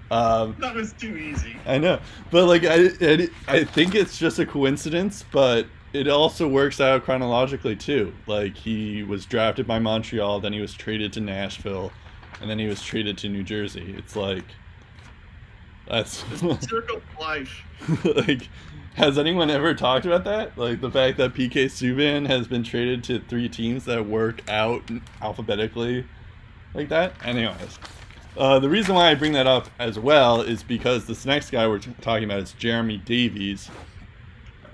um, 0.10 0.56
That 0.60 0.74
was 0.74 0.94
too 0.94 1.16
easy. 1.16 1.56
i 1.68 1.78
know 1.78 2.00
but 2.32 2.48
like 2.48 2.64
I, 2.66 2.90
I 3.02 3.30
i 3.48 3.64
think 3.64 3.94
it's 3.94 4.18
just 4.18 4.40
a 4.40 4.46
coincidence 4.46 5.24
but 5.32 5.68
it 5.94 6.08
also 6.08 6.48
works 6.48 6.80
out 6.80 7.04
chronologically 7.04 7.76
too. 7.76 8.14
Like 8.28 8.56
he 8.56 9.04
was 9.04 9.26
drafted 9.26 9.68
by 9.68 9.80
montreal 9.80 10.40
then 10.40 10.54
he 10.54 10.62
was 10.62 10.74
traded 10.74 11.14
to 11.14 11.22
nashville 11.22 11.92
and 12.40 12.50
then 12.50 12.60
he 12.60 12.68
was 12.68 12.82
traded 12.82 13.18
to 13.20 13.30
new 13.30 13.44
jersey. 13.44 13.94
It's 13.98 14.16
like 14.16 14.46
that's 15.88 16.24
Circle 16.70 16.98
of 16.98 17.20
life. 17.20 17.64
like 18.28 18.50
has 18.96 19.18
anyone 19.18 19.50
ever 19.50 19.74
talked 19.74 20.06
about 20.06 20.24
that? 20.26 20.58
Like 20.58 20.82
the 20.82 20.92
fact 20.92 21.18
that 21.18 21.34
pk 21.34 21.66
subban 21.66 22.28
has 22.28 22.48
been 22.48 22.64
traded 22.64 23.04
to 23.06 23.20
three 23.20 23.50
teams 23.50 23.86
that 23.86 24.06
work 24.06 24.48
out 24.50 24.84
alphabetically 25.22 26.06
like 26.74 26.90
that? 26.90 27.14
Anyways. 27.24 27.80
Uh, 28.38 28.60
the 28.60 28.70
reason 28.70 28.96
why 28.96 29.12
i 29.12 29.16
bring 29.16 29.34
that 29.34 29.46
up 29.48 29.68
as 29.78 30.00
well 30.00 30.40
is 30.40 30.64
because 30.64 31.06
this 31.06 31.26
next 31.26 31.50
guy 31.50 31.68
we're 31.68 31.80
t- 31.80 31.94
talking 32.00 32.24
about 32.24 32.40
is 32.40 32.54
jeremy 32.54 32.96
davies. 32.98 33.70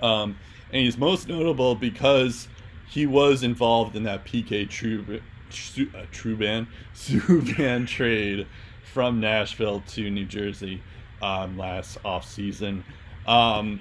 Um, 0.00 0.38
and 0.72 0.82
he's 0.82 0.98
most 0.98 1.28
notable 1.28 1.74
because 1.74 2.48
he 2.88 3.06
was 3.06 3.42
involved 3.42 3.96
in 3.96 4.02
that 4.04 4.24
pk 4.24 4.70
Su- 5.50 5.90
uh, 5.94 6.02
Truban 6.12 6.66
Subban 6.94 7.86
trade 7.86 8.46
from 8.92 9.20
Nashville 9.20 9.82
to 9.88 10.10
New 10.10 10.24
Jersey 10.24 10.82
um, 11.22 11.56
last 11.56 11.98
off 12.04 12.28
season. 12.28 12.84
Um, 13.26 13.80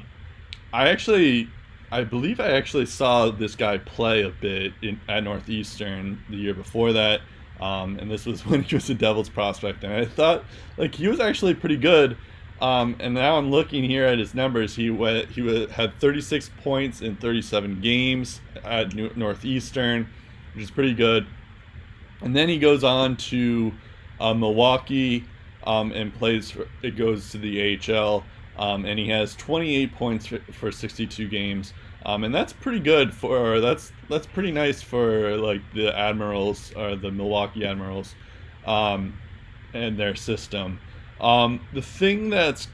I 0.74 0.90
actually 0.90 1.50
I 1.92 2.04
believe 2.04 2.40
I 2.40 2.52
actually 2.52 2.86
saw 2.86 3.30
this 3.30 3.56
guy 3.56 3.78
play 3.78 4.24
a 4.24 4.30
bit 4.30 4.74
in, 4.82 5.00
at 5.08 5.24
Northeastern 5.24 6.22
the 6.30 6.36
year 6.36 6.54
before 6.54 6.94
that. 6.94 7.22
Um, 7.62 7.98
and 8.00 8.12
this 8.12 8.26
was 8.26 8.46
when 8.46 8.64
he 8.64 8.76
was 8.76 8.90
a 8.90 8.94
Devils 8.94 9.30
prospect, 9.30 9.84
and 9.84 9.94
I 9.94 10.06
thought 10.06 10.44
like 10.78 10.94
he 10.96 11.08
was 11.08 11.20
actually 11.20 11.54
pretty 11.54 11.78
good. 11.78 12.18
Um, 12.60 12.96
and 13.00 13.14
now 13.14 13.38
I'm 13.38 13.52
looking 13.52 13.84
here 13.84 14.06
at 14.06 14.18
his 14.18 14.34
numbers. 14.34 14.76
He 14.76 14.90
went, 14.90 15.30
he 15.30 15.68
had 15.68 16.00
36 16.00 16.50
points 16.64 17.02
in 17.02 17.16
37 17.16 17.82
games 17.82 18.42
at 18.64 18.96
New, 18.96 19.12
Northeastern, 19.16 20.10
which 20.54 20.64
is 20.64 20.72
pretty 20.72 20.94
good. 20.94 21.28
And 22.22 22.36
then 22.36 22.50
he 22.50 22.58
goes 22.58 22.84
on 22.84 23.16
to 23.18 23.72
uh, 24.20 24.34
Milwaukee 24.34 25.26
um, 25.66 25.92
and 25.92 26.14
plays. 26.14 26.50
For, 26.50 26.68
it 26.82 26.96
goes 26.96 27.30
to 27.32 27.38
the 27.38 27.80
AHL, 27.80 28.24
um, 28.58 28.86
and 28.86 28.98
he 28.98 29.10
has 29.10 29.36
28 29.36 29.94
points 29.94 30.26
for, 30.26 30.40
for 30.52 30.72
62 30.72 31.28
games. 31.28 31.74
Um, 32.06 32.24
and 32.24 32.34
that's 32.34 32.54
pretty 32.54 32.80
good 32.80 33.14
for 33.14 33.60
that's 33.60 33.92
that's 34.08 34.26
pretty 34.26 34.52
nice 34.52 34.82
for 34.82 35.36
like 35.38 35.62
the 35.74 35.96
Admirals 35.98 36.72
or 36.76 36.96
the 36.96 37.12
Milwaukee 37.12 37.66
Admirals, 37.66 38.16
um, 38.66 39.20
and 39.74 39.98
their 40.00 40.16
system. 40.16 40.80
Um, 41.20 41.66
the 41.74 41.82
thing 41.82 42.30
that's 42.30 42.68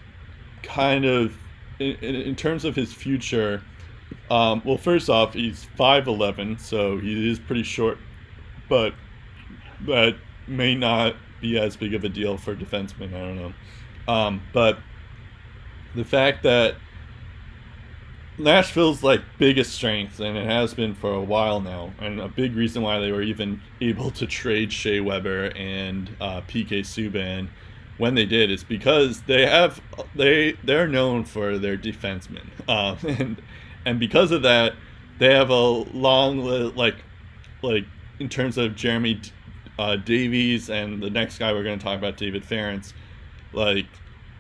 kind 0.64 1.06
of 1.06 1.38
in, 1.80 1.96
in 1.96 2.36
terms 2.36 2.66
of 2.66 2.76
his 2.76 2.94
future, 2.94 3.62
um, 4.30 4.62
well, 4.66 4.78
first 4.78 5.10
off, 5.10 5.34
he's 5.34 5.64
five 5.76 6.08
eleven, 6.08 6.58
so 6.58 6.98
he 6.98 7.30
is 7.30 7.40
pretty 7.40 7.64
short, 7.64 7.98
but 8.70 8.94
that 9.86 10.16
may 10.48 10.76
not 10.76 11.16
be 11.42 11.58
as 11.58 11.76
big 11.76 11.94
of 11.94 12.04
a 12.04 12.10
deal 12.10 12.38
for 12.38 12.56
defensemen. 12.56 13.14
I 13.14 13.20
don't 13.20 13.36
know, 13.36 13.54
um, 14.08 14.42
but 14.54 14.80
the 15.96 16.06
fact 16.06 16.44
that 16.44 16.76
Nashville's 18.38 19.04
like 19.04 19.22
biggest 19.38 19.74
strength, 19.74 20.20
and 20.20 20.38
it 20.38 20.46
has 20.46 20.74
been 20.74 20.96
for 20.96 21.14
a 21.14 21.22
while 21.22 21.60
now, 21.60 21.94
and 22.00 22.20
a 22.20 22.28
big 22.28 22.56
reason 22.56 22.82
why 22.82 23.00
they 23.00 23.12
were 23.12 23.22
even 23.22 23.62
able 23.80 24.12
to 24.12 24.26
trade 24.26 24.74
Shea 24.74 25.00
Weber 25.00 25.52
and 25.56 26.10
uh, 26.20 26.42
PK 26.42 26.80
Subban 26.80 27.50
when 27.98 28.16
they 28.16 28.26
did 28.26 28.50
is 28.52 28.64
because 28.64 29.22
they 29.24 29.46
have 29.46 29.82
they 30.16 30.54
they're 30.64 30.88
known 30.88 31.26
for 31.26 31.58
their 31.58 31.78
defensemen, 31.78 32.48
um, 32.68 32.98
and 33.20 33.42
and 33.86 34.00
because 34.00 34.32
of 34.32 34.42
that, 34.44 34.74
they 35.20 35.34
have 35.34 35.50
a 35.50 35.62
long 35.62 36.40
like 36.76 36.96
like 37.62 37.86
in 38.20 38.30
terms 38.30 38.58
of 38.58 38.76
Jeremy 38.76 39.22
uh, 39.80 39.96
Davies 39.96 40.70
and 40.70 41.02
the 41.02 41.10
next 41.10 41.40
guy 41.40 41.52
we're 41.52 41.64
going 41.64 41.80
to 41.80 41.84
talk 41.84 41.98
about, 41.98 42.18
David 42.18 42.46
Farrance, 42.46 42.94
like 43.54 43.88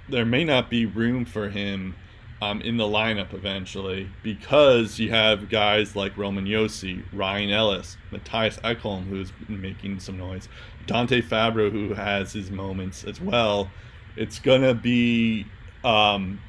there 0.10 0.26
may 0.26 0.44
not 0.44 0.70
be 0.70 0.86
room 0.86 1.26
for 1.26 1.50
him 1.50 1.96
um, 2.44 2.62
in 2.62 2.78
the 2.78 2.84
lineup 2.84 3.34
eventually 3.34 4.10
because 4.22 5.00
you 5.00 5.10
have 5.10 5.50
guys 5.50 5.96
like 5.96 6.18
Roman 6.18 6.46
Josi, 6.46 7.04
Ryan 7.14 7.52
Ellis, 7.52 7.98
Mattias 8.12 8.60
Ekholm, 8.62 9.06
who's 9.08 9.32
making 9.48 10.00
some 10.00 10.18
noise, 10.18 10.50
Dante 10.86 11.22
Fabbro, 11.22 11.72
who 11.72 11.94
has 11.94 12.34
his 12.34 12.52
moments 12.52 13.06
as 13.06 13.22
well. 13.22 13.70
It's 14.18 14.40
gonna 14.40 14.74
be, 14.74 15.46
um, 15.84 16.42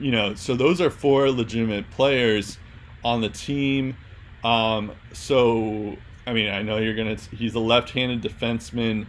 you 0.00 0.10
know, 0.10 0.34
so 0.34 0.56
those 0.56 0.80
are 0.80 0.90
four 0.90 1.30
legitimate 1.30 1.90
players 1.90 2.58
on 3.04 3.20
the 3.20 3.28
team. 3.28 3.96
Um, 4.42 4.92
so 5.12 5.96
I 6.26 6.32
mean, 6.32 6.48
I 6.48 6.62
know 6.62 6.78
you're 6.78 6.96
gonna. 6.96 7.16
He's 7.36 7.54
a 7.54 7.60
left-handed 7.60 8.20
defenseman, 8.20 9.06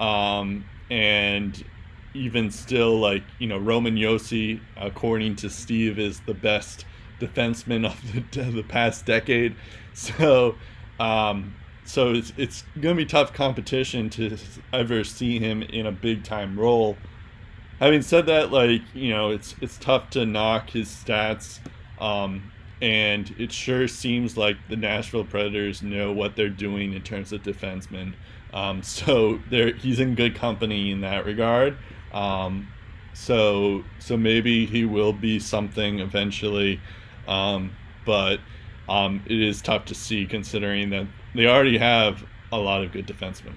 um, 0.00 0.64
and 0.90 1.62
even 2.14 2.50
still, 2.50 2.98
like 2.98 3.22
you 3.38 3.46
know, 3.46 3.58
Roman 3.58 3.96
Josi, 3.96 4.60
according 4.76 5.36
to 5.36 5.50
Steve, 5.50 5.98
is 5.98 6.20
the 6.20 6.34
best 6.34 6.86
defenseman 7.20 7.86
of 7.86 8.30
the, 8.32 8.42
the 8.50 8.62
past 8.62 9.04
decade. 9.04 9.56
So, 9.92 10.56
um, 10.98 11.54
so 11.84 12.14
it's 12.14 12.32
it's 12.36 12.64
gonna 12.80 12.94
be 12.94 13.04
tough 13.04 13.32
competition 13.32 14.08
to 14.10 14.36
ever 14.72 15.04
see 15.04 15.38
him 15.38 15.62
in 15.62 15.86
a 15.86 15.92
big 15.92 16.24
time 16.24 16.58
role. 16.58 16.96
Having 17.80 18.02
said 18.02 18.26
that, 18.26 18.52
like 18.52 18.82
you 18.94 19.10
know, 19.10 19.30
it's 19.30 19.54
it's 19.60 19.76
tough 19.78 20.10
to 20.10 20.24
knock 20.24 20.70
his 20.70 20.88
stats, 20.88 21.58
um, 22.00 22.52
and 22.80 23.34
it 23.38 23.52
sure 23.52 23.88
seems 23.88 24.36
like 24.36 24.56
the 24.68 24.76
Nashville 24.76 25.24
Predators 25.24 25.82
know 25.82 26.12
what 26.12 26.36
they're 26.36 26.48
doing 26.48 26.92
in 26.92 27.02
terms 27.02 27.32
of 27.32 27.42
defensemen. 27.42 28.14
Um, 28.52 28.82
so 28.84 29.40
there, 29.50 29.74
he's 29.74 29.98
in 29.98 30.14
good 30.14 30.36
company 30.36 30.92
in 30.92 31.00
that 31.00 31.26
regard. 31.26 31.76
Um, 32.14 32.68
so 33.12 33.84
so 33.98 34.16
maybe 34.16 34.64
he 34.64 34.84
will 34.84 35.12
be 35.12 35.38
something 35.38 35.98
eventually, 35.98 36.80
um, 37.28 37.72
but 38.06 38.40
um, 38.88 39.22
it 39.26 39.40
is 39.40 39.60
tough 39.60 39.84
to 39.86 39.94
see 39.94 40.24
considering 40.24 40.90
that 40.90 41.06
they 41.34 41.46
already 41.46 41.76
have 41.76 42.24
a 42.52 42.58
lot 42.58 42.82
of 42.82 42.92
good 42.92 43.06
defensemen. 43.06 43.54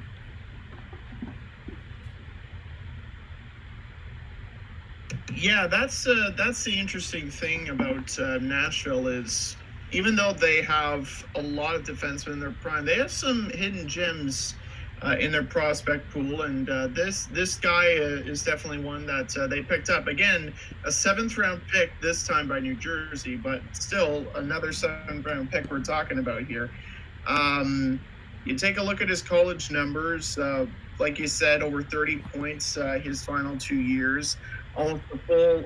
Yeah, 5.35 5.67
that's 5.67 6.07
uh, 6.07 6.31
that's 6.35 6.63
the 6.63 6.77
interesting 6.77 7.29
thing 7.29 7.69
about 7.69 8.17
uh, 8.19 8.39
Nashville 8.39 9.07
is 9.07 9.55
even 9.91 10.15
though 10.15 10.34
they 10.34 10.63
have 10.63 11.25
a 11.35 11.41
lot 11.41 11.75
of 11.75 11.84
defensemen 11.84 12.34
in 12.34 12.39
their 12.39 12.51
prime, 12.51 12.85
they 12.85 12.95
have 12.95 13.11
some 13.11 13.49
hidden 13.51 13.88
gems 13.88 14.55
uh, 15.03 15.15
in 15.19 15.31
their 15.31 15.43
prospect 15.43 16.09
pool, 16.11 16.43
and 16.43 16.69
uh, 16.69 16.87
this 16.87 17.27
this 17.27 17.55
guy 17.55 17.97
uh, 17.97 18.25
is 18.25 18.43
definitely 18.43 18.83
one 18.83 19.05
that 19.05 19.35
uh, 19.37 19.47
they 19.47 19.61
picked 19.61 19.89
up. 19.89 20.07
Again, 20.07 20.53
a 20.85 20.91
seventh 20.91 21.37
round 21.37 21.61
pick 21.71 21.91
this 22.01 22.25
time 22.25 22.47
by 22.47 22.59
New 22.59 22.75
Jersey, 22.75 23.35
but 23.35 23.61
still 23.73 24.25
another 24.35 24.71
seventh 24.73 25.25
round 25.25 25.51
pick 25.51 25.69
we're 25.69 25.79
talking 25.79 26.19
about 26.19 26.43
here. 26.43 26.71
Um, 27.27 27.99
you 28.45 28.55
take 28.55 28.77
a 28.77 28.83
look 28.83 29.01
at 29.01 29.09
his 29.09 29.21
college 29.21 29.69
numbers. 29.69 30.37
Uh, 30.37 30.65
like 30.99 31.19
you 31.19 31.27
said, 31.27 31.61
over 31.61 31.83
30 31.83 32.17
points 32.33 32.75
uh, 32.77 32.99
his 33.03 33.23
final 33.23 33.55
two 33.57 33.79
years. 33.79 34.37
Almost 34.75 35.03
a 35.13 35.17
full 35.19 35.63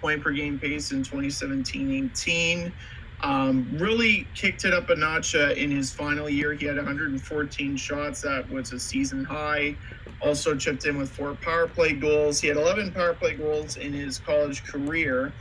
point 0.00 0.22
per 0.22 0.32
game 0.32 0.58
pace 0.58 0.92
in 0.92 1.02
2017-18. 1.02 2.72
Um, 3.24 3.66
really 3.78 4.28
kicked 4.34 4.66
it 4.66 4.74
up 4.74 4.90
a 4.90 4.96
notch 4.96 5.34
uh, 5.34 5.54
in 5.56 5.70
his 5.70 5.90
final 5.90 6.28
year. 6.28 6.52
He 6.52 6.66
had 6.66 6.76
114 6.76 7.76
shots. 7.78 8.20
That 8.20 8.48
was 8.50 8.74
a 8.74 8.78
season 8.78 9.24
high. 9.24 9.76
Also 10.20 10.54
chipped 10.54 10.84
in 10.84 10.98
with 10.98 11.10
four 11.10 11.34
power 11.34 11.66
play 11.66 11.94
goals. 11.94 12.38
He 12.38 12.48
had 12.48 12.58
11 12.58 12.92
power 12.92 13.14
play 13.14 13.32
goals 13.32 13.78
in 13.78 13.94
his 13.94 14.18
college 14.18 14.62
career, 14.64 15.32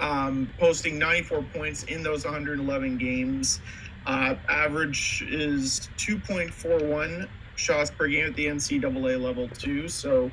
um, 0.00 0.50
posting 0.58 0.98
94 0.98 1.44
points 1.54 1.84
in 1.84 2.02
those 2.02 2.26
111 2.26 2.98
games. 2.98 3.60
Uh, 4.04 4.34
average 4.50 5.24
is 5.30 5.88
2.41 5.96 7.26
shots 7.54 7.90
per 7.90 8.06
game 8.06 8.26
at 8.26 8.36
the 8.36 8.48
NCAA 8.48 9.18
level, 9.18 9.48
too. 9.48 9.88
So 9.88 10.30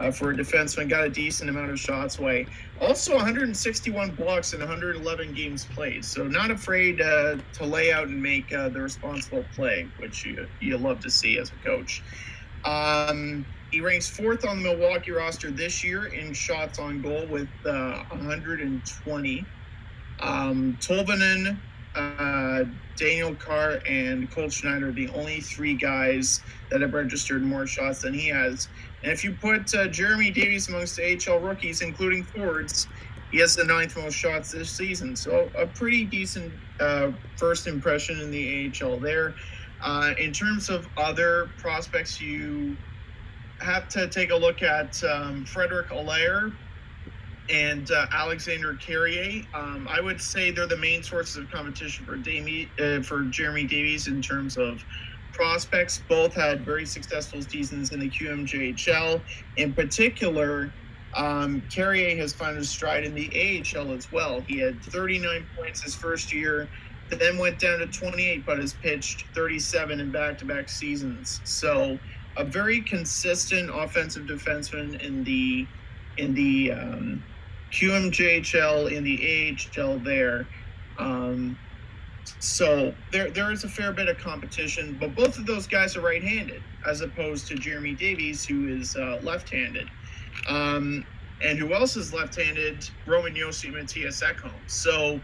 uh, 0.00 0.10
for 0.10 0.30
a 0.30 0.34
defenseman. 0.34 0.88
Got 0.88 1.04
a 1.04 1.10
decent 1.10 1.50
amount 1.50 1.70
of 1.70 1.78
shots 1.78 2.18
away. 2.18 2.46
Also, 2.80 3.14
161 3.14 4.12
blocks 4.12 4.52
in 4.52 4.60
111 4.60 5.34
games 5.34 5.64
played. 5.74 6.04
So 6.04 6.24
not 6.24 6.50
afraid 6.50 7.00
uh, 7.00 7.36
to 7.54 7.64
lay 7.64 7.92
out 7.92 8.08
and 8.08 8.22
make 8.22 8.52
uh, 8.52 8.68
the 8.68 8.80
responsible 8.80 9.44
play, 9.54 9.88
which 9.98 10.24
you 10.24 10.46
you 10.60 10.76
love 10.78 11.00
to 11.00 11.10
see 11.10 11.38
as 11.38 11.50
a 11.50 11.64
coach. 11.64 12.02
Um, 12.64 13.46
he 13.70 13.80
ranks 13.80 14.08
fourth 14.08 14.46
on 14.46 14.62
the 14.62 14.74
Milwaukee 14.74 15.10
roster 15.10 15.50
this 15.50 15.82
year 15.84 16.06
in 16.06 16.32
shots 16.32 16.78
on 16.78 17.02
goal 17.02 17.26
with 17.26 17.48
120. 17.64 19.40
Uh, 20.18 20.26
um, 20.26 20.78
Tolvanen, 20.80 21.58
uh, 21.94 22.64
Daniel 22.96 23.34
Carr, 23.34 23.80
and 23.86 24.30
Cole 24.30 24.48
Schneider, 24.48 24.88
are 24.88 24.92
the 24.92 25.08
only 25.10 25.40
three 25.40 25.74
guys 25.74 26.40
that 26.70 26.80
have 26.80 26.94
registered 26.94 27.42
more 27.42 27.66
shots 27.66 28.02
than 28.02 28.14
he 28.14 28.28
has. 28.28 28.68
And 29.06 29.12
if 29.12 29.22
you 29.22 29.34
put 29.34 29.72
uh, 29.72 29.86
Jeremy 29.86 30.32
Davies 30.32 30.68
amongst 30.68 30.96
the 30.96 31.16
AHL 31.16 31.38
rookies, 31.38 31.80
including 31.80 32.24
forwards, 32.24 32.88
he 33.30 33.38
has 33.38 33.54
the 33.54 33.62
ninth 33.62 33.96
most 33.96 34.14
shots 34.14 34.50
this 34.50 34.68
season. 34.68 35.14
So 35.14 35.48
a 35.56 35.64
pretty 35.64 36.04
decent 36.04 36.52
uh, 36.80 37.12
first 37.36 37.68
impression 37.68 38.20
in 38.20 38.32
the 38.32 38.72
AHL 38.82 38.98
there. 38.98 39.36
Uh, 39.80 40.12
in 40.18 40.32
terms 40.32 40.68
of 40.68 40.88
other 40.96 41.48
prospects, 41.56 42.20
you 42.20 42.76
have 43.60 43.88
to 43.90 44.08
take 44.08 44.32
a 44.32 44.36
look 44.36 44.64
at 44.64 45.00
um, 45.04 45.44
Frederic 45.44 45.92
Allard 45.92 46.52
and 47.48 47.88
uh, 47.92 48.06
Alexander 48.10 48.74
Carrier. 48.74 49.44
Um, 49.54 49.86
I 49.88 50.00
would 50.00 50.20
say 50.20 50.50
they're 50.50 50.66
the 50.66 50.78
main 50.78 51.04
sources 51.04 51.36
of 51.36 51.48
competition 51.48 52.04
for 52.04 52.16
uh, 52.16 53.02
for 53.04 53.22
Jeremy 53.26 53.68
Davies 53.68 54.08
in 54.08 54.20
terms 54.20 54.56
of 54.56 54.82
prospects 55.36 56.02
both 56.08 56.34
had 56.34 56.64
very 56.64 56.86
successful 56.86 57.42
seasons 57.42 57.92
in 57.92 58.00
the 58.00 58.08
QMJHL. 58.08 59.20
In 59.58 59.74
particular, 59.74 60.72
um, 61.14 61.62
Carrier 61.70 62.16
has 62.16 62.32
found 62.32 62.56
his 62.56 62.70
stride 62.70 63.04
in 63.04 63.14
the 63.14 63.28
AHL 63.34 63.92
as 63.92 64.10
well. 64.10 64.40
He 64.40 64.58
had 64.58 64.82
39 64.82 65.46
points 65.56 65.82
his 65.82 65.94
first 65.94 66.32
year, 66.32 66.68
then 67.10 67.38
went 67.38 67.58
down 67.58 67.80
to 67.80 67.86
28, 67.86 68.46
but 68.46 68.58
has 68.58 68.72
pitched 68.72 69.26
37 69.34 70.00
in 70.00 70.10
back-to-back 70.10 70.68
seasons. 70.68 71.40
So 71.44 71.98
a 72.36 72.44
very 72.44 72.80
consistent 72.80 73.70
offensive 73.72 74.24
defenseman 74.24 75.00
in 75.02 75.22
the 75.24 75.66
in 76.16 76.32
the 76.32 76.72
um, 76.72 77.22
QMJHL 77.72 78.90
in 78.90 79.04
the 79.04 79.56
AHL 79.76 79.98
there. 79.98 80.46
Um, 80.98 81.58
so 82.38 82.94
there 83.12 83.30
there 83.30 83.52
is 83.52 83.64
a 83.64 83.68
fair 83.68 83.92
bit 83.92 84.08
of 84.08 84.18
competition, 84.18 84.96
but 84.98 85.14
both 85.14 85.38
of 85.38 85.46
those 85.46 85.66
guys 85.66 85.96
are 85.96 86.00
right-handed, 86.00 86.62
as 86.86 87.00
opposed 87.00 87.46
to 87.48 87.54
Jeremy 87.54 87.94
Davies, 87.94 88.44
who 88.44 88.68
is 88.68 88.96
uh, 88.96 89.20
left-handed. 89.22 89.88
Um, 90.48 91.04
and 91.42 91.58
who 91.58 91.74
else 91.74 91.96
is 91.96 92.12
left-handed? 92.12 92.88
Roman 93.06 93.34
Josi 93.34 93.70
Mattias 93.70 94.22
Ekholm. 94.22 94.52
So 94.66 95.20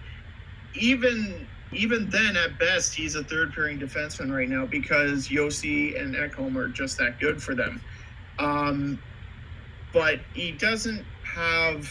even 0.74 1.47
even 1.73 2.11
then, 2.11 2.37
at 2.37 2.59
best, 2.59 2.95
he's 2.95 3.15
a 3.15 3.24
third-pairing 3.24 3.79
defenseman 3.79 4.31
right 4.35 4.49
now 4.49 4.66
because 4.66 5.29
Josi 5.29 5.99
and 6.01 6.15
Ekholm 6.15 6.55
are 6.57 6.69
just 6.69 6.99
that 6.99 7.19
good 7.19 7.43
for 7.43 7.55
them. 7.55 7.81
Um, 8.39 8.99
but 9.93 10.20
he 10.35 10.53
doesn't 10.53 11.05
have 11.24 11.89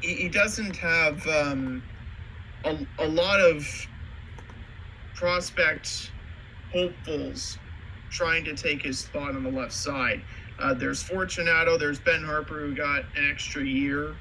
he, 0.00 0.14
he 0.14 0.28
doesn't 0.28 0.76
have 0.76 1.26
um, 1.26 1.82
a, 2.64 2.78
a 2.98 3.08
lot 3.08 3.40
of 3.40 3.66
prospect 5.14 6.10
hopefuls 6.72 7.58
trying 8.10 8.44
to 8.44 8.54
take 8.54 8.82
his 8.82 8.98
spot 9.00 9.34
on 9.34 9.42
the 9.42 9.50
left 9.50 9.72
side. 9.72 10.22
Uh, 10.58 10.74
there's 10.74 11.02
Fortunato, 11.02 11.78
there's 11.78 11.98
Ben 12.00 12.22
Harpur 12.22 12.60
who 12.60 12.74
got 12.74 13.04
an 13.16 13.30
extra 13.30 13.64
year, 13.64 14.16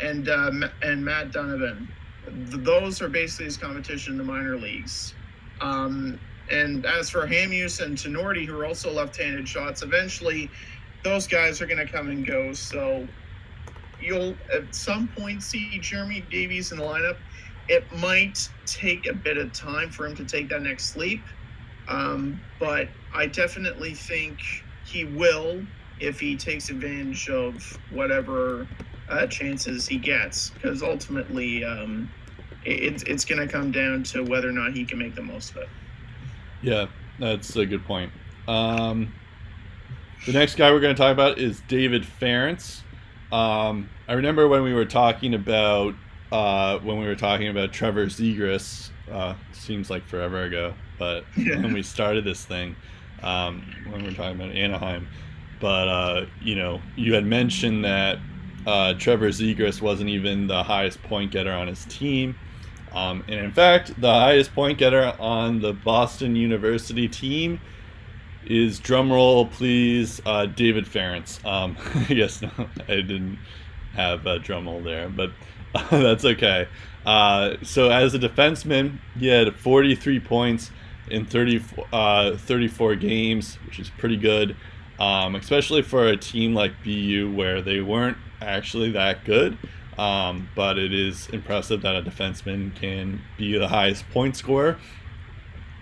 and 0.00 0.28
uh, 0.28 0.50
and 0.82 1.04
Matt 1.04 1.32
Donovan. 1.32 1.88
Those 2.26 3.00
are 3.00 3.08
basically 3.08 3.46
his 3.46 3.56
competition 3.56 4.12
in 4.12 4.18
the 4.18 4.24
minor 4.24 4.56
leagues. 4.56 5.14
Um, 5.60 6.20
and 6.50 6.84
as 6.86 7.10
for 7.10 7.26
Hamhuis 7.26 7.80
and 7.84 7.96
Tinordi, 7.96 8.46
who 8.46 8.58
are 8.58 8.66
also 8.66 8.92
left-handed 8.92 9.48
shots, 9.48 9.82
eventually 9.82 10.50
those 11.04 11.26
guys 11.26 11.60
are 11.60 11.66
going 11.66 11.84
to 11.84 11.90
come 11.90 12.08
and 12.08 12.26
go. 12.26 12.52
So 12.52 13.06
you'll 14.00 14.34
at 14.52 14.74
some 14.74 15.08
point 15.08 15.42
see 15.42 15.78
Jeremy 15.78 16.22
Davies 16.30 16.72
in 16.72 16.78
the 16.78 16.84
lineup. 16.84 17.16
It 17.68 17.84
might 17.96 18.48
take 18.66 19.06
a 19.06 19.12
bit 19.12 19.36
of 19.36 19.52
time 19.52 19.90
for 19.90 20.06
him 20.06 20.16
to 20.16 20.24
take 20.24 20.48
that 20.48 20.62
next 20.62 20.96
leap, 20.96 21.22
um, 21.88 22.40
but 22.58 22.88
I 23.14 23.26
definitely 23.26 23.94
think 23.94 24.38
he 24.84 25.04
will 25.04 25.62
if 26.00 26.20
he 26.20 26.36
takes 26.36 26.70
advantage 26.70 27.28
of 27.28 27.78
whatever 27.90 28.66
uh, 29.08 29.26
chances 29.26 29.86
he 29.86 29.98
gets, 29.98 30.50
because 30.50 30.82
ultimately 30.82 31.64
um, 31.64 32.10
it, 32.64 33.02
it's 33.06 33.24
going 33.24 33.40
to 33.40 33.52
come 33.52 33.72
down 33.72 34.02
to 34.04 34.22
whether 34.22 34.48
or 34.48 34.52
not 34.52 34.72
he 34.72 34.84
can 34.84 34.98
make 34.98 35.14
the 35.14 35.22
most 35.22 35.50
of 35.50 35.58
it. 35.58 35.68
Yeah, 36.62 36.86
that's 37.18 37.54
a 37.56 37.66
good 37.66 37.84
point. 37.84 38.12
Um, 38.46 39.14
the 40.26 40.32
next 40.32 40.56
guy 40.56 40.70
we're 40.70 40.80
going 40.80 40.94
to 40.94 41.00
talk 41.00 41.12
about 41.12 41.38
is 41.38 41.60
David 41.68 42.04
Farrance. 42.04 42.82
Um, 43.30 43.90
I 44.08 44.14
remember 44.14 44.48
when 44.48 44.62
we 44.62 44.72
were 44.72 44.86
talking 44.86 45.34
about 45.34 45.94
uh, 46.32 46.78
when 46.78 46.98
we 46.98 47.06
were 47.06 47.16
talking 47.16 47.48
about 47.48 47.72
Trevor 47.72 48.06
Zegras. 48.06 48.90
Uh, 49.10 49.34
seems 49.52 49.88
like 49.88 50.04
forever 50.06 50.42
ago, 50.42 50.74
but 50.98 51.24
yeah. 51.36 51.56
when 51.62 51.72
we 51.72 51.82
started 51.82 52.24
this 52.24 52.44
thing, 52.44 52.76
um, 53.22 53.62
when 53.88 54.02
we 54.02 54.08
were 54.08 54.14
talking 54.14 54.38
about 54.38 54.54
Anaheim, 54.54 55.08
but 55.60 55.88
uh, 55.88 56.26
you 56.42 56.54
know, 56.54 56.80
you 56.96 57.14
had 57.14 57.24
mentioned 57.24 57.84
that 57.84 58.18
uh, 58.66 58.94
Trevor 58.94 59.28
Zegras 59.28 59.80
wasn't 59.80 60.10
even 60.10 60.46
the 60.46 60.62
highest 60.62 61.02
point 61.02 61.30
getter 61.30 61.52
on 61.52 61.68
his 61.68 61.84
team. 61.86 62.36
Um, 62.92 63.24
and 63.28 63.40
in 63.40 63.52
fact, 63.52 63.98
the 64.00 64.12
highest 64.12 64.54
point 64.54 64.78
getter 64.78 65.14
on 65.18 65.60
the 65.60 65.72
Boston 65.72 66.36
University 66.36 67.08
team 67.08 67.60
is 68.46 68.80
drumroll, 68.80 69.50
please, 69.50 70.20
uh, 70.24 70.46
David 70.46 70.86
Farrance. 70.86 71.40
Um, 71.44 71.76
I 71.94 72.14
guess 72.14 72.42
no, 72.42 72.50
I 72.88 72.96
didn't 72.96 73.38
have 73.94 74.26
a 74.26 74.38
drumroll 74.38 74.82
there, 74.82 75.08
but 75.08 75.30
that's 75.90 76.24
okay. 76.24 76.68
Uh, 77.04 77.56
so 77.62 77.90
as 77.90 78.14
a 78.14 78.18
defenseman, 78.18 78.98
he 79.18 79.28
had 79.28 79.54
43 79.54 80.20
points 80.20 80.70
in 81.10 81.24
30, 81.24 81.62
uh, 81.92 82.36
34 82.36 82.96
games, 82.96 83.54
which 83.66 83.78
is 83.78 83.90
pretty 83.90 84.16
good, 84.16 84.56
um, 84.98 85.34
especially 85.34 85.82
for 85.82 86.08
a 86.08 86.16
team 86.16 86.54
like 86.54 86.72
BU 86.84 87.32
where 87.34 87.62
they 87.62 87.80
weren't 87.80 88.18
actually 88.40 88.92
that 88.92 89.24
good. 89.24 89.56
Um, 89.98 90.48
but 90.54 90.78
it 90.78 90.92
is 90.92 91.28
impressive 91.30 91.82
that 91.82 91.96
a 91.96 92.02
defenseman 92.02 92.74
can 92.76 93.20
be 93.36 93.58
the 93.58 93.66
highest 93.66 94.08
point 94.10 94.36
scorer. 94.36 94.78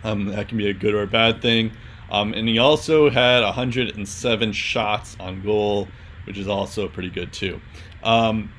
Um, 0.05 0.27
that 0.27 0.49
can 0.49 0.57
be 0.57 0.71
a 0.71 0.75
good 0.75 0.95
or 0.95 1.03
a 1.03 1.07
bad 1.07 1.43
thing. 1.43 1.73
Um, 2.11 2.33
and 2.33 2.49
he 2.49 2.59
also 2.59 3.11
had 3.11 3.43
107 3.43 4.53
shots 4.53 5.17
on 5.21 5.43
goal, 5.43 5.89
which 6.25 6.39
is 6.39 6.49
also 6.49 6.89
pretty 6.89 7.11
good 7.11 7.33
too. 7.33 7.61
Um, 8.03 8.53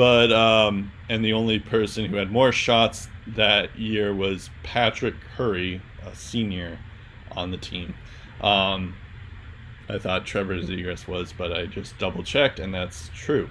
but 0.00 0.32
um, 0.32 0.90
and 1.10 1.22
the 1.22 1.34
only 1.34 1.58
person 1.58 2.06
who 2.06 2.16
had 2.16 2.32
more 2.32 2.52
shots 2.52 3.06
that 3.26 3.78
year 3.78 4.14
was 4.14 4.48
Patrick 4.62 5.14
Curry, 5.36 5.82
a 6.06 6.14
senior 6.14 6.78
on 7.32 7.50
the 7.50 7.58
team. 7.58 7.92
Um, 8.40 8.96
I 9.90 9.98
thought 9.98 10.24
Trevor 10.24 10.56
Zegras 10.56 11.06
was, 11.06 11.34
but 11.34 11.52
I 11.52 11.66
just 11.66 11.98
double 11.98 12.22
checked, 12.22 12.60
and 12.60 12.72
that's 12.72 13.10
true. 13.14 13.50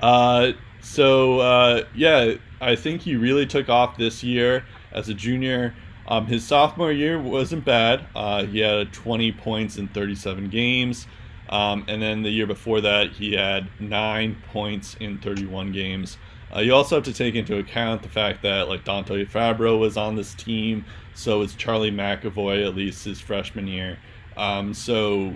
Uh, 0.00 0.52
so 0.80 1.40
uh, 1.40 1.84
yeah, 1.94 2.36
I 2.58 2.74
think 2.74 3.02
he 3.02 3.14
really 3.14 3.44
took 3.44 3.68
off 3.68 3.98
this 3.98 4.24
year 4.24 4.64
as 4.92 5.10
a 5.10 5.14
junior. 5.14 5.74
Um, 6.08 6.24
his 6.24 6.42
sophomore 6.42 6.90
year 6.90 7.20
wasn't 7.20 7.66
bad. 7.66 8.06
Uh, 8.16 8.44
he 8.44 8.60
had 8.60 8.94
20 8.94 9.30
points 9.32 9.76
in 9.76 9.88
37 9.88 10.48
games. 10.48 11.06
Um, 11.52 11.84
and 11.86 12.00
then 12.00 12.22
the 12.22 12.30
year 12.30 12.46
before 12.46 12.80
that, 12.80 13.12
he 13.12 13.34
had 13.34 13.68
nine 13.78 14.42
points 14.52 14.96
in 15.00 15.18
31 15.18 15.70
games. 15.70 16.16
Uh, 16.54 16.60
you 16.60 16.74
also 16.74 16.96
have 16.96 17.04
to 17.04 17.12
take 17.12 17.34
into 17.34 17.58
account 17.58 18.02
the 18.02 18.08
fact 18.08 18.42
that 18.42 18.68
like 18.68 18.84
Dante 18.84 19.26
Fabbro 19.26 19.78
was 19.78 19.98
on 19.98 20.16
this 20.16 20.32
team, 20.34 20.86
so 21.14 21.40
was 21.40 21.54
Charlie 21.54 21.90
McAvoy 21.90 22.66
at 22.66 22.74
least 22.74 23.04
his 23.04 23.20
freshman 23.20 23.66
year. 23.66 23.98
Um, 24.34 24.72
so, 24.72 25.34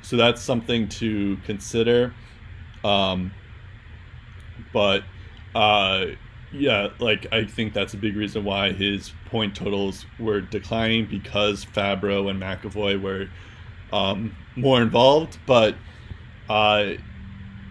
so 0.00 0.16
that's 0.16 0.40
something 0.40 0.88
to 0.90 1.36
consider. 1.44 2.14
Um, 2.84 3.32
but 4.72 5.02
uh, 5.56 6.06
yeah, 6.52 6.90
like 7.00 7.26
I 7.32 7.44
think 7.44 7.74
that's 7.74 7.94
a 7.94 7.96
big 7.98 8.16
reason 8.16 8.44
why 8.44 8.70
his 8.72 9.12
point 9.26 9.56
totals 9.56 10.06
were 10.20 10.40
declining 10.40 11.06
because 11.06 11.64
Fabbro 11.64 12.30
and 12.30 12.40
McAvoy 12.40 13.02
were 13.02 13.28
um, 13.92 14.36
more 14.56 14.80
involved. 14.80 15.38
But 15.46 15.74
uh, 16.48 16.92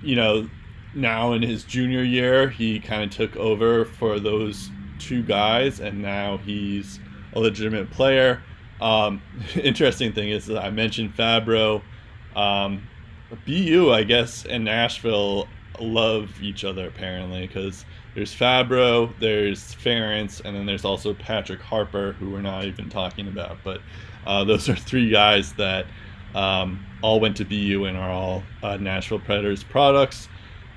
you 0.01 0.15
know, 0.15 0.49
now 0.93 1.33
in 1.33 1.41
his 1.41 1.63
junior 1.63 2.03
year, 2.03 2.49
he 2.49 2.79
kind 2.79 3.03
of 3.03 3.09
took 3.09 3.35
over 3.35 3.85
for 3.85 4.19
those 4.19 4.69
two 4.99 5.23
guys, 5.23 5.79
and 5.79 6.01
now 6.01 6.37
he's 6.37 6.99
a 7.33 7.39
legitimate 7.39 7.89
player. 7.91 8.41
Um, 8.81 9.21
interesting 9.55 10.13
thing 10.13 10.29
is 10.29 10.45
that 10.47 10.63
I 10.63 10.69
mentioned 10.69 11.15
Fabbro. 11.15 11.81
Um, 12.35 12.87
BU, 13.45 13.91
I 13.91 14.03
guess, 14.03 14.45
and 14.45 14.63
Nashville 14.63 15.47
love 15.79 16.41
each 16.41 16.63
other 16.63 16.87
apparently 16.87 17.45
because 17.45 17.85
there's 18.15 18.33
Fabbro, 18.33 19.13
there's 19.19 19.73
Farrance, 19.75 20.39
and 20.39 20.55
then 20.55 20.65
there's 20.65 20.85
also 20.85 21.13
Patrick 21.13 21.61
Harper, 21.61 22.13
who 22.13 22.31
we're 22.31 22.41
not 22.41 22.65
even 22.65 22.89
talking 22.89 23.27
about. 23.27 23.57
But 23.63 23.81
uh, 24.27 24.43
those 24.43 24.69
are 24.69 24.75
three 24.75 25.09
guys 25.09 25.53
that 25.53 25.85
um, 26.35 26.85
all 27.01 27.19
went 27.19 27.37
to 27.37 27.45
BU 27.45 27.85
and 27.85 27.97
are 27.97 28.09
all 28.09 28.43
uh, 28.61 28.77
Nashville 28.77 29.19
Predators 29.19 29.63
products. 29.63 30.27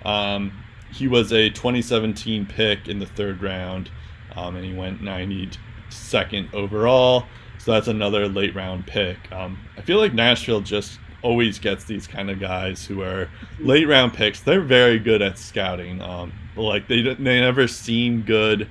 Um, 0.05 0.53
he 0.93 1.09
was 1.09 1.33
a 1.33 1.51
2017 1.51 2.47
pick 2.47 2.89
in 2.89 2.99
the 2.99 3.07
third 3.07 3.43
round, 3.43 3.91
um, 4.37 4.57
and 4.57 4.65
he 4.65 4.73
went 4.73 5.03
92nd 5.03 6.53
overall. 6.55 7.25
So 7.59 7.73
that's 7.73 7.89
another 7.89 8.29
late 8.29 8.55
round 8.55 8.87
pick. 8.87 9.31
Um, 9.31 9.59
I 9.77 9.83
feel 9.83 9.99
like 9.99 10.15
Nashville 10.15 10.63
just 10.63 10.99
always 11.23 11.59
gets 11.59 11.85
these 11.85 12.07
kind 12.07 12.31
of 12.31 12.41
guys 12.41 12.87
who 12.87 13.03
are 13.03 13.29
late 13.59 13.87
round 13.87 14.15
picks. 14.15 14.41
They're 14.41 14.63
very 14.63 14.99
good 14.99 15.21
at 15.21 15.39
scouting. 15.39 16.01
Um, 16.01 16.33
like 16.57 16.89
they 16.89 17.03
they 17.03 17.41
never 17.41 17.69
seem 17.69 18.23
good 18.23 18.69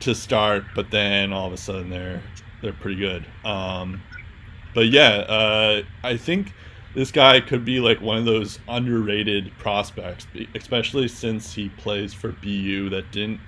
to 0.00 0.14
start, 0.14 0.64
but 0.74 0.90
then 0.90 1.32
all 1.32 1.46
of 1.46 1.52
a 1.52 1.56
sudden 1.56 1.90
they're 1.90 2.20
they're 2.62 2.72
pretty 2.72 2.96
good. 2.96 3.26
Um, 3.44 4.02
but 4.74 4.86
yeah, 4.88 5.18
uh, 5.18 5.82
I 6.02 6.16
think 6.16 6.52
this 6.94 7.10
guy 7.10 7.40
could 7.40 7.64
be 7.64 7.80
like 7.80 8.00
one 8.00 8.18
of 8.18 8.24
those 8.24 8.58
underrated 8.68 9.52
prospects, 9.58 10.26
especially 10.54 11.08
since 11.08 11.52
he 11.52 11.68
plays 11.68 12.12
for 12.12 12.32
BU 12.32 12.90
that 12.90 13.10
didn't 13.12 13.40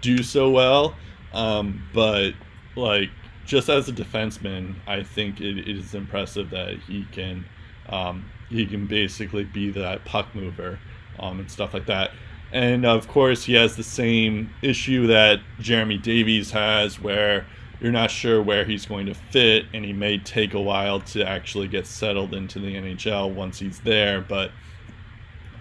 do 0.00 0.22
so 0.22 0.50
well. 0.50 0.94
Um, 1.32 1.86
but 1.92 2.32
like 2.76 3.10
just 3.44 3.68
as 3.68 3.88
a 3.88 3.92
defenseman, 3.92 4.74
I 4.86 5.02
think 5.02 5.40
it, 5.40 5.58
it 5.58 5.76
is 5.76 5.94
impressive 5.94 6.50
that 6.50 6.78
he 6.86 7.06
can 7.12 7.44
um, 7.88 8.30
he 8.48 8.66
can 8.66 8.86
basically 8.86 9.44
be 9.44 9.70
that 9.70 10.04
puck 10.04 10.34
mover 10.34 10.78
um, 11.18 11.40
and 11.40 11.50
stuff 11.50 11.74
like 11.74 11.86
that. 11.86 12.10
And 12.52 12.86
of 12.86 13.08
course, 13.08 13.44
he 13.44 13.54
has 13.54 13.76
the 13.76 13.82
same 13.82 14.50
issue 14.62 15.08
that 15.08 15.40
Jeremy 15.58 15.98
Davies 15.98 16.52
has, 16.52 17.00
where 17.00 17.46
you're 17.80 17.92
not 17.92 18.10
sure 18.10 18.42
where 18.42 18.64
he's 18.64 18.86
going 18.86 19.06
to 19.06 19.14
fit, 19.14 19.66
and 19.74 19.84
he 19.84 19.92
may 19.92 20.18
take 20.18 20.54
a 20.54 20.60
while 20.60 21.00
to 21.00 21.26
actually 21.26 21.68
get 21.68 21.86
settled 21.86 22.34
into 22.34 22.58
the 22.58 22.74
NHL 22.74 23.32
once 23.34 23.58
he's 23.58 23.80
there. 23.80 24.20
But 24.20 24.50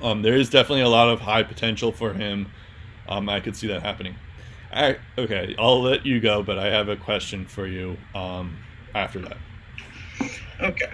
um, 0.01 0.21
there 0.21 0.35
is 0.35 0.49
definitely 0.49 0.81
a 0.81 0.89
lot 0.89 1.09
of 1.09 1.19
high 1.19 1.43
potential 1.43 1.91
for 1.91 2.13
him. 2.13 2.51
Um, 3.07 3.29
I 3.29 3.39
could 3.39 3.55
see 3.55 3.67
that 3.67 3.81
happening. 3.81 4.15
I, 4.71 4.97
okay, 5.17 5.55
I'll 5.57 5.81
let 5.81 6.05
you 6.05 6.19
go, 6.19 6.43
but 6.43 6.57
I 6.57 6.67
have 6.67 6.89
a 6.89 6.95
question 6.95 7.45
for 7.45 7.67
you 7.67 7.97
um, 8.13 8.57
after 8.93 9.19
that. 9.19 9.37
Okay. 10.61 10.91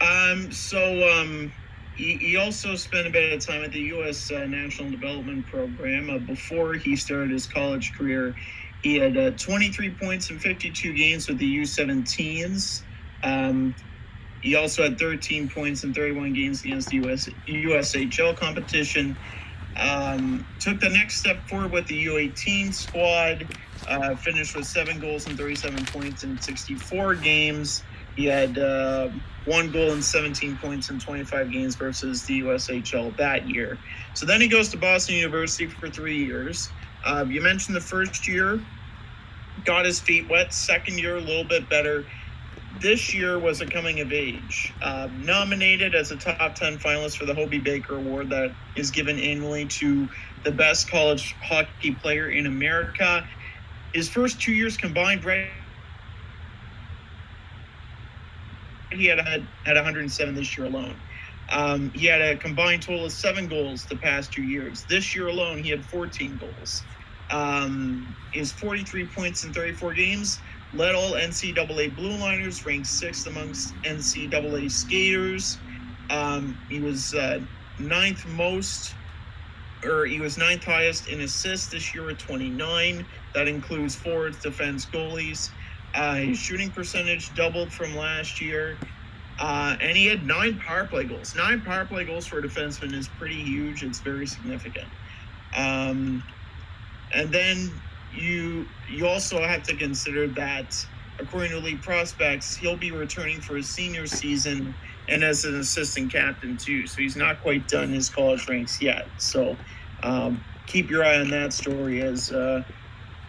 Um, 0.00 0.50
so 0.50 1.08
um, 1.10 1.52
he, 1.96 2.16
he, 2.16 2.36
also 2.36 2.74
spent 2.74 3.06
a 3.06 3.10
bit 3.10 3.32
of 3.32 3.44
time 3.44 3.62
at 3.62 3.72
the 3.72 3.80
U.S. 3.80 4.30
Uh, 4.30 4.46
National 4.46 4.90
Development 4.90 5.46
Program. 5.46 6.10
Uh, 6.10 6.18
before 6.18 6.74
he 6.74 6.96
started 6.96 7.30
his 7.30 7.46
college 7.46 7.92
career, 7.92 8.34
he 8.82 8.96
had 8.96 9.16
uh, 9.16 9.30
23 9.32 9.90
points 9.90 10.30
in 10.30 10.38
52 10.38 10.94
games 10.94 11.28
with 11.28 11.38
the 11.38 11.58
U17s. 11.58 12.82
Um, 13.22 13.74
he 14.42 14.54
also 14.54 14.82
had 14.82 14.98
13 14.98 15.50
points 15.50 15.84
in 15.84 15.92
31 15.92 16.32
games 16.32 16.64
against 16.64 16.88
the 16.88 16.96
US, 16.98 17.28
USHL 17.46 18.36
competition. 18.36 19.16
Um, 19.76 20.46
took 20.58 20.80
the 20.80 20.88
next 20.88 21.16
step 21.16 21.46
forward 21.48 21.72
with 21.72 21.86
the 21.86 22.06
U18 22.06 22.72
squad. 22.72 23.46
Uh, 23.88 24.14
finished 24.14 24.54
with 24.56 24.66
seven 24.66 25.00
goals 25.00 25.26
and 25.26 25.38
37 25.38 25.86
points 25.86 26.22
in 26.24 26.40
64 26.40 27.14
games. 27.16 27.82
He 28.16 28.26
had 28.26 28.58
uh, 28.58 29.08
one 29.46 29.70
goal 29.70 29.92
and 29.92 30.04
17 30.04 30.58
points 30.58 30.90
in 30.90 30.98
25 30.98 31.50
games 31.50 31.76
versus 31.76 32.24
the 32.24 32.40
USHL 32.40 33.16
that 33.16 33.48
year. 33.48 33.78
So 34.14 34.26
then 34.26 34.40
he 34.40 34.48
goes 34.48 34.68
to 34.70 34.76
Boston 34.76 35.16
University 35.16 35.66
for 35.66 35.88
three 35.88 36.24
years. 36.24 36.70
Uh, 37.04 37.24
you 37.28 37.40
mentioned 37.40 37.76
the 37.76 37.80
first 37.80 38.28
year, 38.28 38.60
got 39.64 39.84
his 39.84 40.00
feet 40.00 40.28
wet. 40.28 40.52
Second 40.52 40.98
year, 40.98 41.16
a 41.16 41.20
little 41.20 41.44
bit 41.44 41.68
better 41.68 42.04
this 42.80 43.12
year 43.12 43.38
was 43.38 43.60
a 43.60 43.66
coming 43.66 44.00
of 44.00 44.12
age. 44.12 44.72
Uh, 44.80 45.08
nominated 45.18 45.94
as 45.94 46.10
a 46.10 46.16
top 46.16 46.54
10 46.54 46.78
finalist 46.78 47.16
for 47.18 47.26
the 47.26 47.34
Hobey 47.34 47.58
Baker 47.58 47.96
Award 47.96 48.30
that 48.30 48.52
is 48.76 48.90
given 48.90 49.18
annually 49.18 49.66
to 49.66 50.08
the 50.44 50.50
best 50.50 50.90
college 50.90 51.34
hockey 51.42 51.92
player 51.94 52.30
in 52.30 52.46
America. 52.46 53.26
His 53.92 54.08
first 54.08 54.40
two 54.40 54.52
years 54.52 54.76
combined, 54.76 55.24
right? 55.24 55.48
He 58.92 59.06
had 59.06 59.20
had, 59.20 59.46
had 59.64 59.76
107 59.76 60.34
this 60.34 60.56
year 60.56 60.66
alone. 60.66 60.96
Um, 61.50 61.90
he 61.90 62.06
had 62.06 62.22
a 62.22 62.36
combined 62.36 62.82
total 62.82 63.04
of 63.04 63.12
seven 63.12 63.48
goals 63.48 63.84
the 63.84 63.96
past 63.96 64.32
two 64.32 64.42
years. 64.42 64.84
This 64.88 65.14
year 65.14 65.28
alone, 65.28 65.62
he 65.62 65.70
had 65.70 65.84
14 65.84 66.38
goals. 66.38 66.82
Um, 67.30 68.14
his 68.32 68.52
43 68.52 69.06
points 69.06 69.44
in 69.44 69.52
34 69.52 69.94
games 69.94 70.38
led 70.74 70.94
all 70.94 71.12
NCAA 71.12 71.94
blue 71.96 72.16
liners, 72.16 72.64
ranked 72.64 72.86
sixth 72.86 73.26
amongst 73.26 73.74
NCAA 73.82 74.70
skaters. 74.70 75.58
Um, 76.10 76.58
he 76.68 76.80
was 76.80 77.14
uh, 77.14 77.40
ninth 77.78 78.26
most, 78.28 78.94
or 79.84 80.06
he 80.06 80.20
was 80.20 80.38
ninth 80.38 80.64
highest 80.64 81.08
in 81.08 81.20
assists 81.20 81.68
this 81.68 81.94
year 81.94 82.10
at 82.10 82.18
29. 82.18 83.04
That 83.34 83.48
includes 83.48 83.94
forwards, 83.94 84.40
defense, 84.40 84.86
goalies. 84.86 85.50
Uh, 85.94 86.14
his 86.16 86.38
shooting 86.38 86.70
percentage 86.70 87.34
doubled 87.34 87.72
from 87.72 87.96
last 87.96 88.40
year. 88.40 88.78
Uh, 89.40 89.76
and 89.80 89.96
he 89.96 90.06
had 90.06 90.26
nine 90.26 90.58
power 90.58 90.84
play 90.84 91.04
goals. 91.04 91.34
Nine 91.34 91.62
power 91.62 91.86
play 91.86 92.04
goals 92.04 92.26
for 92.26 92.38
a 92.38 92.42
defenseman 92.42 92.92
is 92.92 93.08
pretty 93.08 93.42
huge. 93.42 93.82
It's 93.82 93.98
very 93.98 94.26
significant. 94.26 94.86
Um, 95.56 96.22
and 97.14 97.32
then 97.32 97.70
you 98.14 98.66
you 98.88 99.06
also 99.06 99.40
have 99.42 99.62
to 99.64 99.76
consider 99.76 100.26
that 100.28 100.74
according 101.18 101.50
to 101.50 101.58
league 101.58 101.82
prospects, 101.82 102.56
he'll 102.56 102.76
be 102.76 102.90
returning 102.90 103.40
for 103.40 103.56
his 103.56 103.68
senior 103.68 104.06
season 104.06 104.74
and 105.08 105.22
as 105.22 105.44
an 105.44 105.56
assistant 105.56 106.10
captain 106.10 106.56
too. 106.56 106.86
So 106.86 107.02
he's 107.02 107.16
not 107.16 107.40
quite 107.42 107.68
done 107.68 107.90
his 107.90 108.08
college 108.08 108.48
ranks 108.48 108.80
yet. 108.80 109.06
So 109.18 109.56
um, 110.02 110.42
keep 110.66 110.90
your 110.90 111.04
eye 111.04 111.18
on 111.18 111.30
that 111.30 111.52
story 111.52 112.00
as 112.02 112.32
uh, 112.32 112.62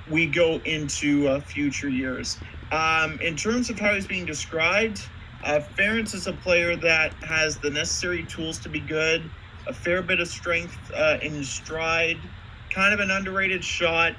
we 0.10 0.26
go 0.26 0.62
into 0.66 1.28
uh, 1.28 1.40
future 1.42 1.90
years. 1.90 2.38
Um, 2.72 3.20
in 3.20 3.36
terms 3.36 3.70
of 3.70 3.80
how 3.80 3.94
he's 3.94 4.08
being 4.08 4.26
described, 4.26 5.06
uh, 5.44 5.60
Farrance 5.60 6.14
is 6.14 6.28
a 6.28 6.34
player 6.34 6.76
that 6.78 7.14
has 7.16 7.58
the 7.58 7.70
necessary 7.70 8.24
tools 8.24 8.60
to 8.60 8.70
be 8.70 8.80
good, 8.80 9.30
a 9.68 9.74
fair 9.74 10.02
bit 10.02 10.20
of 10.20 10.28
strength 10.28 10.78
uh, 10.96 11.18
in 11.22 11.44
stride, 11.44 12.18
kind 12.74 12.94
of 12.94 13.00
an 13.00 13.12
underrated 13.12 13.64
shot 13.64 14.16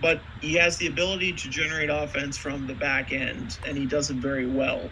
but 0.00 0.20
he 0.40 0.54
has 0.54 0.76
the 0.76 0.86
ability 0.86 1.32
to 1.32 1.48
generate 1.48 1.88
offense 1.90 2.36
from 2.36 2.66
the 2.66 2.74
back 2.74 3.12
end, 3.12 3.58
and 3.66 3.76
he 3.76 3.86
does 3.86 4.10
it 4.10 4.16
very 4.16 4.46
well. 4.46 4.90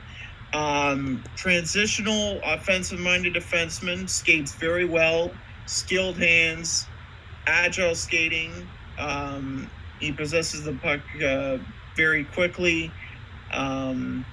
Um, 0.54 1.22
transitional 1.36 2.40
offensive 2.44 2.98
minded 2.98 3.34
defenseman, 3.34 4.08
skates 4.08 4.54
very 4.54 4.84
well, 4.84 5.30
skilled 5.66 6.16
hands, 6.16 6.86
agile 7.46 7.94
skating. 7.94 8.66
Um, 8.98 9.70
he 10.00 10.12
possesses 10.12 10.64
the 10.64 10.72
puck 10.74 11.00
uh, 11.22 11.58
very 11.96 12.24
quickly. 12.24 12.90
Um, 13.52 14.24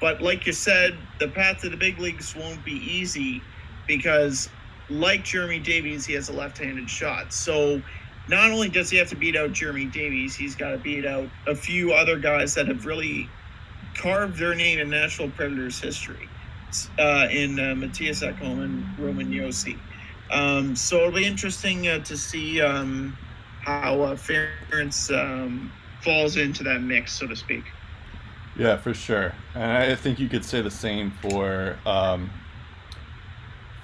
but 0.00 0.22
like 0.22 0.46
you 0.46 0.52
said, 0.52 0.96
the 1.18 1.28
path 1.28 1.60
to 1.62 1.68
the 1.68 1.76
big 1.76 1.98
leagues 1.98 2.34
won't 2.36 2.64
be 2.64 2.72
easy 2.72 3.42
because, 3.86 4.48
like 4.90 5.24
Jeremy 5.24 5.58
Davies, 5.58 6.06
he 6.06 6.14
has 6.14 6.28
a 6.28 6.32
left 6.32 6.58
handed 6.58 6.88
shot. 6.88 7.32
So 7.32 7.82
not 8.28 8.50
only 8.50 8.68
does 8.68 8.90
he 8.90 8.96
have 8.98 9.08
to 9.08 9.16
beat 9.16 9.36
out 9.36 9.52
Jeremy 9.52 9.86
Davies, 9.86 10.34
he's 10.34 10.54
got 10.54 10.70
to 10.72 10.78
beat 10.78 11.06
out 11.06 11.28
a 11.46 11.54
few 11.54 11.92
other 11.92 12.18
guys 12.18 12.54
that 12.54 12.68
have 12.68 12.86
really 12.86 13.28
carved 13.94 14.38
their 14.38 14.54
name 14.54 14.78
in 14.78 14.90
Nashville 14.90 15.30
Predators 15.30 15.80
history 15.80 16.28
uh, 16.98 17.28
in 17.30 17.58
uh, 17.58 17.74
Mattias 17.74 18.22
Ekholm 18.22 18.62
and 18.62 18.98
Roman 18.98 19.30
Josi. 19.30 19.78
Um, 20.30 20.76
so 20.76 20.98
it'll 20.98 21.12
be 21.12 21.24
interesting 21.24 21.88
uh, 21.88 22.04
to 22.04 22.16
see 22.16 22.60
um, 22.60 23.16
how 23.62 24.02
uh, 24.02 24.16
Farrance 24.16 25.10
um, 25.10 25.72
falls 26.02 26.36
into 26.36 26.62
that 26.64 26.82
mix, 26.82 27.12
so 27.12 27.26
to 27.26 27.34
speak. 27.34 27.64
Yeah, 28.56 28.76
for 28.76 28.92
sure, 28.92 29.32
and 29.54 29.92
I 29.92 29.94
think 29.94 30.18
you 30.18 30.28
could 30.28 30.44
say 30.44 30.60
the 30.60 30.70
same 30.70 31.12
for 31.22 31.78
um, 31.86 32.28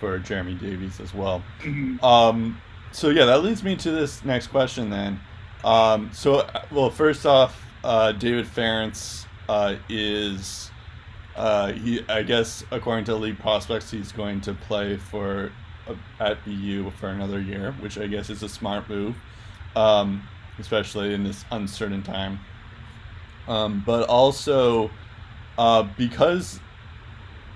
for 0.04 0.18
Jeremy 0.18 0.52
Davies 0.52 1.00
as 1.00 1.14
well. 1.14 1.42
Mm-hmm. 1.62 2.04
Um, 2.04 2.60
so 2.92 3.08
yeah, 3.08 3.24
that 3.24 3.42
leads 3.42 3.64
me 3.64 3.74
to 3.76 3.90
this 3.90 4.22
next 4.22 4.48
question 4.48 4.90
then. 4.90 5.18
Um, 5.64 6.10
so 6.12 6.46
well, 6.70 6.90
first 6.90 7.24
off, 7.24 7.58
uh, 7.82 8.12
David 8.12 8.46
Farrance 8.46 9.26
uh, 9.48 9.76
is 9.88 10.70
uh, 11.36 11.72
he 11.72 12.04
I 12.06 12.22
guess 12.22 12.64
according 12.70 13.06
to 13.06 13.14
league 13.14 13.38
prospects, 13.38 13.90
he's 13.90 14.12
going 14.12 14.42
to 14.42 14.52
play 14.52 14.98
for 14.98 15.50
uh, 15.88 15.94
at 16.20 16.44
BU 16.44 16.90
for 16.90 17.08
another 17.08 17.40
year, 17.40 17.72
which 17.80 17.96
I 17.96 18.06
guess 18.06 18.28
is 18.28 18.42
a 18.42 18.48
smart 18.48 18.86
move, 18.90 19.16
um, 19.74 20.22
especially 20.58 21.14
in 21.14 21.24
this 21.24 21.46
uncertain 21.50 22.02
time. 22.02 22.40
Um, 23.48 23.82
but 23.86 24.06
also 24.06 24.90
uh, 25.56 25.84
because 25.96 26.60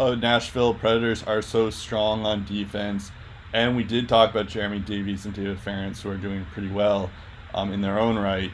uh, 0.01 0.15
Nashville 0.15 0.75
Predators 0.75 1.23
are 1.23 1.43
so 1.43 1.71
strong 1.71 2.25
on 2.25 2.45
defense 2.45 3.11
and 3.53 3.77
we 3.77 3.85
did 3.85 4.09
talk 4.09 4.31
about 4.31 4.47
Jeremy 4.47 4.81
Davies 4.81 5.25
and 5.25 5.35
David 5.35 5.59
Farrance, 5.61 6.03
who 6.03 6.11
are 6.11 6.17
doing 6.17 6.45
pretty 6.53 6.71
well 6.71 7.11
um, 7.55 7.73
in 7.73 7.81
their 7.81 7.99
own 7.99 8.19
right. 8.19 8.51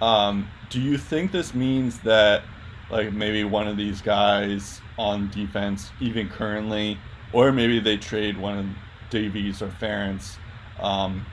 Um, 0.00 0.48
do 0.70 0.80
you 0.80 0.96
think 0.96 1.32
this 1.32 1.54
means 1.54 1.98
that, 2.00 2.42
like, 2.90 3.12
maybe 3.12 3.42
one 3.42 3.66
of 3.66 3.76
these 3.76 4.00
guys 4.00 4.80
on 4.96 5.28
defense, 5.30 5.90
even 6.00 6.28
currently, 6.28 6.98
or 7.32 7.50
maybe 7.50 7.80
they 7.80 7.96
trade 7.96 8.36
one 8.36 8.58
of 8.58 8.66
Davies 9.10 9.60
or 9.60 9.70
Farrance 9.70 10.38
um, 10.78 11.26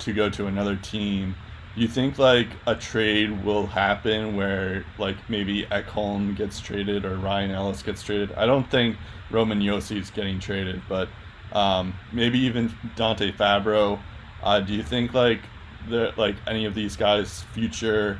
to 0.00 0.12
go 0.12 0.30
to 0.30 0.46
another 0.46 0.76
team? 0.76 1.34
You 1.76 1.86
think 1.86 2.18
like 2.18 2.48
a 2.66 2.74
trade 2.74 3.44
will 3.44 3.66
happen 3.66 4.34
where 4.34 4.84
like 4.98 5.16
maybe 5.28 5.64
Ekholm 5.64 6.34
gets 6.34 6.58
traded 6.58 7.04
or 7.04 7.16
Ryan 7.16 7.50
Ellis 7.50 7.82
gets 7.82 8.02
traded? 8.02 8.32
I 8.32 8.46
don't 8.46 8.68
think 8.70 8.96
Roman 9.30 9.60
Josi 9.60 10.00
is 10.00 10.10
getting 10.10 10.40
traded, 10.40 10.80
but 10.88 11.08
um, 11.52 11.94
maybe 12.12 12.38
even 12.38 12.74
Dante 12.96 13.30
Fabbro. 13.30 14.00
Uh, 14.42 14.60
do 14.60 14.72
you 14.72 14.82
think 14.82 15.12
like 15.12 15.40
the 15.88 16.14
like 16.16 16.36
any 16.46 16.64
of 16.64 16.74
these 16.74 16.96
guys' 16.96 17.42
future 17.52 18.18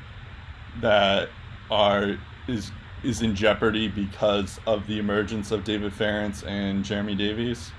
that 0.80 1.30
are 1.70 2.18
is 2.48 2.70
is 3.02 3.22
in 3.22 3.34
jeopardy 3.34 3.88
because 3.88 4.60
of 4.66 4.86
the 4.86 4.98
emergence 4.98 5.50
of 5.50 5.64
David 5.64 5.92
Farrance 5.92 6.42
and 6.42 6.84
Jeremy 6.84 7.14
Davies? 7.14 7.70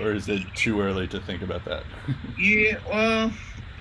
Or 0.00 0.12
is 0.12 0.28
it 0.28 0.42
too 0.54 0.80
early 0.82 1.08
to 1.08 1.20
think 1.20 1.40
about 1.40 1.64
that? 1.64 1.84
yeah, 2.38 2.78
well, 2.90 3.32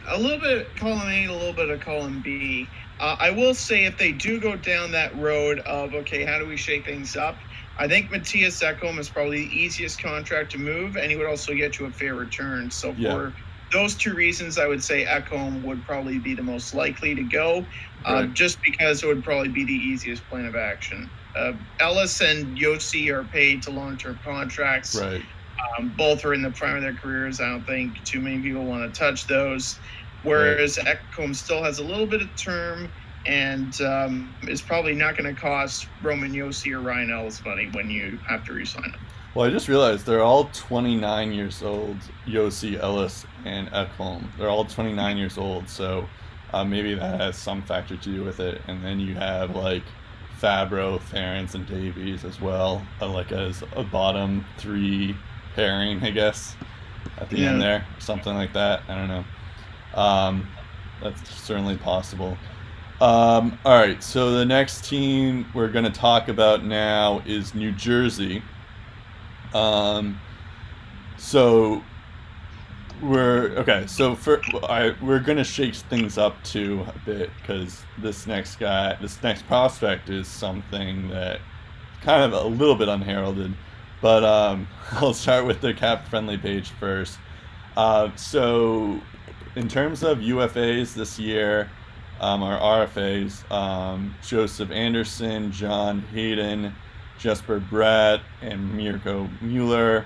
a 0.07 0.19
little 0.19 0.39
bit 0.39 0.57
of 0.57 0.75
column 0.75 1.07
A, 1.07 1.25
a 1.25 1.31
little 1.31 1.53
bit 1.53 1.69
of 1.69 1.79
column 1.79 2.21
B. 2.21 2.71
Uh, 2.99 3.15
I 3.19 3.31
will 3.31 3.53
say 3.53 3.85
if 3.85 3.97
they 3.97 4.11
do 4.11 4.39
go 4.39 4.55
down 4.55 4.91
that 4.91 5.15
road 5.15 5.59
of 5.59 5.93
okay, 5.93 6.25
how 6.25 6.39
do 6.39 6.45
we 6.45 6.57
shake 6.57 6.85
things 6.85 7.15
up? 7.15 7.39
I 7.77 7.87
think 7.87 8.11
Mattias 8.11 8.63
Ekholm 8.63 8.99
is 8.99 9.09
probably 9.09 9.39
the 9.39 9.59
easiest 9.59 10.01
contract 10.01 10.51
to 10.51 10.57
move, 10.57 10.95
and 10.95 11.11
he 11.11 11.17
would 11.17 11.27
also 11.27 11.53
get 11.53 11.79
you 11.79 11.87
a 11.87 11.91
fair 11.91 12.15
return. 12.15 12.71
So 12.71 12.93
yeah. 12.97 13.11
for 13.13 13.35
those 13.71 13.95
two 13.95 14.13
reasons, 14.13 14.57
I 14.57 14.67
would 14.67 14.83
say 14.83 15.05
Ekholm 15.05 15.61
would 15.63 15.83
probably 15.83 16.19
be 16.19 16.35
the 16.35 16.43
most 16.43 16.73
likely 16.73 17.15
to 17.15 17.23
go, 17.23 17.67
uh, 18.07 18.13
right. 18.13 18.23
uh, 18.23 18.27
just 18.27 18.59
because 18.63 19.03
it 19.03 19.07
would 19.07 19.23
probably 19.23 19.49
be 19.49 19.65
the 19.65 19.73
easiest 19.73 20.27
plan 20.29 20.45
of 20.45 20.55
action. 20.55 21.11
Uh, 21.35 21.53
Ellis 21.81 22.21
and 22.21 22.57
Josi 22.57 23.11
are 23.11 23.25
paid 23.25 23.63
to 23.63 23.71
long-term 23.71 24.21
contracts. 24.23 24.95
Right. 24.95 25.21
Um, 25.77 25.93
both 25.97 26.25
are 26.25 26.33
in 26.33 26.41
the 26.41 26.51
prime 26.51 26.77
of 26.77 26.81
their 26.81 26.93
careers. 26.93 27.39
I 27.39 27.49
don't 27.49 27.65
think 27.65 28.03
too 28.03 28.19
many 28.19 28.41
people 28.41 28.65
want 28.65 28.93
to 28.93 28.99
touch 28.99 29.27
those. 29.27 29.79
whereas 30.23 30.77
Ekholm 30.77 31.35
still 31.35 31.63
has 31.63 31.79
a 31.79 31.83
little 31.83 32.07
bit 32.07 32.21
of 32.21 32.35
term 32.35 32.89
and 33.25 33.79
um, 33.81 34.33
is 34.47 34.61
probably 34.61 34.93
not 34.93 35.17
going 35.17 35.33
to 35.33 35.39
cost 35.39 35.87
Roman 36.01 36.31
Josi 36.31 36.73
or 36.73 36.81
Ryan 36.81 37.11
Ellis 37.11 37.43
money 37.43 37.69
when 37.73 37.89
you 37.89 38.17
have 38.27 38.43
to 38.45 38.53
resign 38.53 38.91
them. 38.91 39.01
Well, 39.33 39.47
I 39.47 39.51
just 39.51 39.67
realized 39.67 40.05
they're 40.05 40.23
all 40.23 40.49
29 40.53 41.33
years 41.33 41.61
old. 41.61 41.97
Josi, 42.25 42.79
Ellis, 42.79 43.25
and 43.43 43.69
Ekholm. 43.71 44.29
They're 44.37 44.49
all 44.49 44.65
29 44.65 45.17
years 45.17 45.37
old, 45.37 45.67
so 45.67 46.07
uh, 46.53 46.63
maybe 46.63 46.95
that 46.95 47.19
has 47.19 47.35
some 47.35 47.61
factor 47.61 47.97
to 47.97 48.11
do 48.11 48.23
with 48.23 48.39
it. 48.39 48.61
And 48.67 48.83
then 48.83 48.99
you 48.99 49.15
have 49.15 49.55
like 49.55 49.83
Fabbro, 50.39 51.01
Farrance, 51.01 51.55
and 51.55 51.67
Davies 51.67 52.23
as 52.23 52.39
well, 52.39 52.85
uh, 53.01 53.09
like 53.09 53.31
as 53.31 53.63
a 53.75 53.83
bottom 53.83 54.45
three 54.57 55.15
pairing, 55.55 56.03
I 56.03 56.11
guess, 56.11 56.55
at 57.17 57.29
the 57.29 57.37
Yeah. 57.39 57.49
end 57.51 57.61
there, 57.61 57.85
something 57.99 58.35
like 58.35 58.53
that. 58.53 58.81
I 58.89 58.95
don't 58.95 59.07
know. 59.07 59.25
Um, 59.99 60.47
that's 61.01 61.29
certainly 61.41 61.77
possible. 61.77 62.37
Um, 63.01 63.57
all 63.65 63.77
right, 63.77 64.01
so 64.01 64.31
the 64.31 64.45
next 64.45 64.85
team 64.85 65.45
we're 65.53 65.67
going 65.67 65.85
to 65.85 65.91
talk 65.91 66.27
about 66.29 66.63
now 66.63 67.21
is 67.25 67.53
New 67.53 67.71
Jersey. 67.71 68.41
Um, 69.53 70.19
so 71.17 71.81
we're 73.01 73.49
okay. 73.57 73.85
So 73.87 74.15
for 74.15 74.41
I 74.69 74.95
we're 75.01 75.19
gonna 75.19 75.43
shake 75.43 75.75
things 75.75 76.17
up 76.17 76.41
too 76.43 76.85
a 76.87 76.99
bit 77.05 77.29
because 77.41 77.83
this 77.97 78.25
next 78.25 78.57
guy, 78.57 78.95
this 79.01 79.21
next 79.21 79.45
prospect 79.47 80.09
is 80.09 80.27
something 80.27 81.09
that 81.09 81.39
kind 82.01 82.23
of 82.23 82.33
a 82.33 82.47
little 82.47 82.75
bit 82.75 82.87
unheralded. 82.87 83.53
But 84.01 84.23
um, 84.23 84.67
I'll 84.91 85.13
start 85.13 85.45
with 85.45 85.61
the 85.61 85.73
cap 85.73 86.07
friendly 86.07 86.37
page 86.37 86.69
first. 86.71 87.17
Uh, 87.75 88.15
so 88.15 89.01
in 89.55 89.67
terms 89.67 90.03
of 90.03 90.19
UFAs 90.19 90.93
this 90.93 91.19
year, 91.19 91.69
um, 92.19 92.43
our 92.43 92.87
RFAs, 92.87 93.49
um, 93.51 94.15
Joseph 94.25 94.71
Anderson, 94.71 95.51
John 95.51 96.01
Hayden, 96.13 96.73
Jesper 97.19 97.59
Bratt, 97.59 98.21
and 98.41 98.73
Mirco 98.73 99.29
Mueller, 99.41 100.05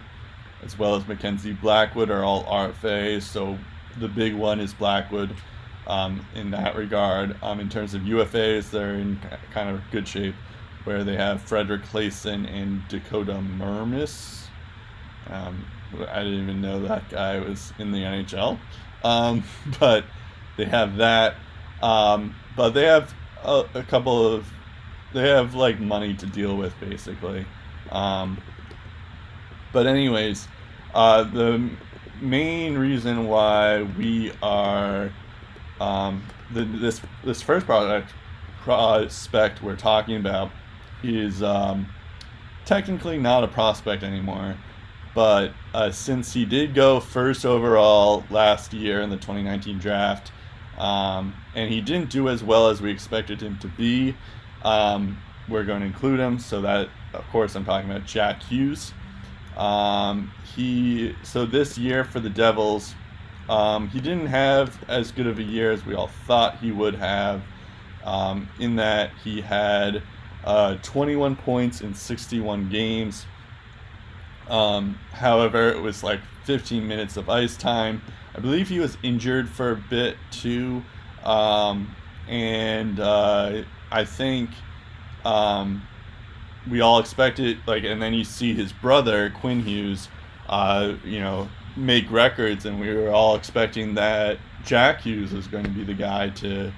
as 0.63 0.77
well 0.77 0.95
as 0.95 1.07
Mackenzie 1.07 1.53
Blackwood, 1.53 2.09
are 2.09 2.23
all 2.23 2.43
RFAs. 2.45 3.23
So 3.23 3.57
the 3.99 4.07
big 4.07 4.33
one 4.33 4.59
is 4.59 4.73
Blackwood 4.73 5.35
um, 5.87 6.25
in 6.35 6.51
that 6.51 6.75
regard. 6.75 7.35
Um, 7.43 7.59
in 7.59 7.69
terms 7.69 7.93
of 7.93 8.03
UFAs, 8.03 8.69
they're 8.69 8.95
in 8.95 9.19
kind 9.51 9.69
of 9.69 9.81
good 9.91 10.07
shape, 10.07 10.35
where 10.89 11.03
they 11.03 11.15
have 11.15 11.39
Fredrik 11.39 11.83
Claesson 11.83 12.47
and 12.51 12.81
Dakota 12.87 13.33
Mermis. 13.33 14.47
Um, 15.29 15.63
I 16.09 16.23
didn't 16.23 16.41
even 16.41 16.61
know 16.61 16.79
that 16.87 17.07
guy 17.11 17.37
was 17.37 17.71
in 17.77 17.91
the 17.91 17.99
NHL, 17.99 18.57
um, 19.03 19.43
but 19.79 20.03
they 20.57 20.65
have 20.65 20.97
that. 20.97 21.35
Um, 21.83 22.35
but 22.57 22.71
they 22.71 22.85
have 22.85 23.13
a, 23.43 23.65
a 23.75 23.83
couple 23.83 24.33
of 24.33 24.51
they 25.13 25.29
have 25.29 25.53
like 25.53 25.79
money 25.79 26.15
to 26.15 26.25
deal 26.25 26.57
with 26.57 26.73
basically. 26.79 27.45
Um, 27.91 28.41
but 29.71 29.85
anyways, 29.85 30.47
uh, 30.95 31.21
the 31.21 31.69
main 32.19 32.79
reason 32.79 33.27
why 33.27 33.83
we 33.83 34.31
are 34.41 35.11
um, 35.79 36.23
the, 36.51 36.63
this 36.63 36.99
this 37.23 37.43
first 37.43 37.67
product 37.67 38.11
prospect 38.63 39.61
we're 39.61 39.75
talking 39.75 40.15
about 40.15 40.49
is 41.03 41.41
um, 41.43 41.87
technically 42.65 43.17
not 43.17 43.43
a 43.43 43.47
prospect 43.47 44.03
anymore. 44.03 44.55
But 45.15 45.53
uh, 45.73 45.91
since 45.91 46.33
he 46.33 46.45
did 46.45 46.75
go 46.75 46.99
first 46.99 47.45
overall 47.45 48.23
last 48.29 48.73
year 48.73 49.01
in 49.01 49.09
the 49.09 49.17
2019 49.17 49.79
draft, 49.79 50.31
um, 50.77 51.33
and 51.55 51.69
he 51.71 51.81
didn't 51.81 52.09
do 52.09 52.29
as 52.29 52.43
well 52.43 52.69
as 52.69 52.81
we 52.81 52.91
expected 52.91 53.41
him 53.41 53.57
to 53.59 53.67
be, 53.67 54.15
um, 54.63 55.17
we're 55.49 55.65
going 55.65 55.81
to 55.81 55.87
include 55.87 56.19
him. 56.19 56.39
So 56.39 56.61
that, 56.61 56.89
of 57.13 57.27
course, 57.29 57.55
I'm 57.55 57.65
talking 57.65 57.89
about 57.89 58.05
Jack 58.05 58.43
Hughes. 58.43 58.93
Um, 59.57 60.31
he 60.55 61.15
so 61.23 61.45
this 61.45 61.77
year 61.77 62.05
for 62.05 62.19
the 62.19 62.29
Devils, 62.29 62.95
um, 63.49 63.89
he 63.89 63.99
didn't 63.99 64.27
have 64.27 64.77
as 64.87 65.11
good 65.11 65.27
of 65.27 65.39
a 65.39 65.43
year 65.43 65.71
as 65.71 65.85
we 65.85 65.95
all 65.95 66.07
thought 66.07 66.59
he 66.59 66.71
would 66.71 66.95
have. 66.95 67.41
Um, 68.05 68.47
in 68.59 68.77
that 68.77 69.11
he 69.23 69.41
had 69.41 70.01
uh, 70.43 70.75
21 70.81 71.35
points 71.35 71.81
in 71.81 71.93
61 71.93 72.69
games. 72.69 73.25
Um, 74.49 74.97
however, 75.11 75.69
it 75.69 75.81
was 75.81 76.03
like 76.03 76.19
15 76.45 76.87
minutes 76.87 77.17
of 77.17 77.29
ice 77.29 77.55
time. 77.55 78.01
I 78.35 78.39
believe 78.39 78.67
he 78.69 78.79
was 78.79 78.97
injured 79.03 79.49
for 79.49 79.71
a 79.71 79.75
bit 79.75 80.17
too, 80.31 80.83
um, 81.23 81.95
and 82.27 82.99
uh, 82.99 83.63
I 83.91 84.05
think 84.05 84.49
um, 85.25 85.83
we 86.69 86.81
all 86.81 86.99
expected 86.99 87.59
like, 87.65 87.83
and 87.83 88.01
then 88.01 88.13
you 88.13 88.23
see 88.23 88.53
his 88.53 88.71
brother 88.71 89.29
Quinn 89.29 89.61
Hughes, 89.61 90.07
uh, 90.47 90.93
you 91.03 91.19
know, 91.19 91.49
make 91.75 92.09
records, 92.11 92.65
and 92.65 92.79
we 92.79 92.93
were 92.93 93.09
all 93.09 93.35
expecting 93.35 93.95
that 93.95 94.37
Jack 94.65 95.01
Hughes 95.01 95.33
was 95.33 95.47
going 95.47 95.63
to 95.63 95.69
be 95.69 95.83
the 95.83 95.93
guy 95.93 96.29
to 96.29 96.71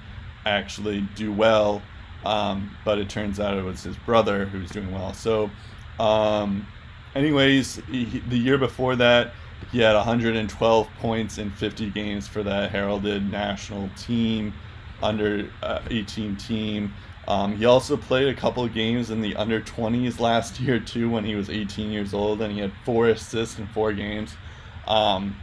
actually 0.45 1.01
do 1.15 1.31
well, 1.31 1.81
um, 2.25 2.75
but 2.85 2.97
it 2.97 3.09
turns 3.09 3.39
out 3.39 3.57
it 3.57 3.63
was 3.63 3.83
his 3.83 3.97
brother 3.97 4.45
who 4.45 4.59
was 4.59 4.71
doing 4.71 4.91
well. 4.91 5.13
So, 5.13 5.49
um, 5.99 6.67
anyways, 7.15 7.75
he, 7.89 8.05
the 8.29 8.37
year 8.37 8.57
before 8.57 8.95
that, 8.97 9.33
he 9.71 9.79
had 9.79 9.95
112 9.95 10.87
points 10.99 11.37
in 11.37 11.51
50 11.51 11.89
games 11.91 12.27
for 12.27 12.43
that 12.43 12.71
heralded 12.71 13.31
national 13.31 13.89
team, 13.97 14.53
under 15.01 15.49
uh, 15.63 15.81
18 15.89 16.35
team. 16.35 16.93
Um, 17.27 17.55
he 17.55 17.65
also 17.65 17.95
played 17.97 18.27
a 18.27 18.33
couple 18.33 18.67
games 18.67 19.11
in 19.11 19.21
the 19.21 19.35
under 19.35 19.61
20s 19.61 20.19
last 20.19 20.59
year 20.59 20.79
too, 20.79 21.09
when 21.09 21.23
he 21.23 21.35
was 21.35 21.49
18 21.49 21.91
years 21.91 22.13
old, 22.13 22.41
and 22.41 22.51
he 22.53 22.59
had 22.59 22.71
four 22.83 23.09
assists 23.09 23.59
in 23.59 23.67
four 23.67 23.93
games. 23.93 24.35
Um, 24.87 25.35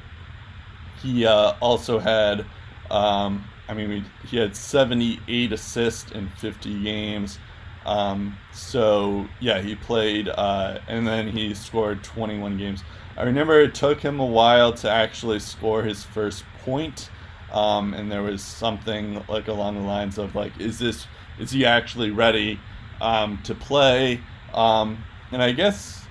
he 1.03 1.25
uh, 1.25 1.55
also 1.61 1.99
had, 1.99 2.45
um, 2.91 3.45
I 3.69 3.75
mean, 3.75 4.05
he 4.27 4.39
had 4.39 4.57
78 4.57 5.53
assists 5.53 6.11
in 6.13 6.29
50 6.31 6.83
games. 6.83 7.39
Um, 7.85 8.37
so 8.53 9.27
yeah, 9.41 9.61
he 9.61 9.75
played, 9.75 10.29
uh, 10.29 10.81
and 10.89 11.07
then 11.07 11.29
he 11.29 11.55
scored 11.55 12.03
21 12.03 12.59
games. 12.59 12.83
I 13.17 13.23
remember 13.23 13.61
it 13.61 13.75
took 13.75 14.01
him 14.01 14.21
a 14.21 14.27
while 14.27 14.73
to 14.75 14.91
actually 14.91 15.41
score 15.41 15.83
his 15.83 16.05
first 16.05 16.45
point, 16.65 17.11
um, 17.53 17.95
and 17.95 18.11
there 18.13 18.23
was 18.23 18.43
something 18.43 19.25
like 19.29 19.49
along 19.49 19.77
the 19.77 19.87
lines 19.87 20.19
of 20.19 20.35
like, 20.35 20.59
is 20.61 20.79
this 20.79 21.07
is 21.39 21.51
he 21.51 21.65
actually 21.65 22.11
ready 22.11 22.61
um, 23.01 23.39
to 23.45 23.55
play? 23.55 24.21
Um, 24.53 25.03
and 25.33 25.43
I 25.43 25.53
guess 25.53 26.07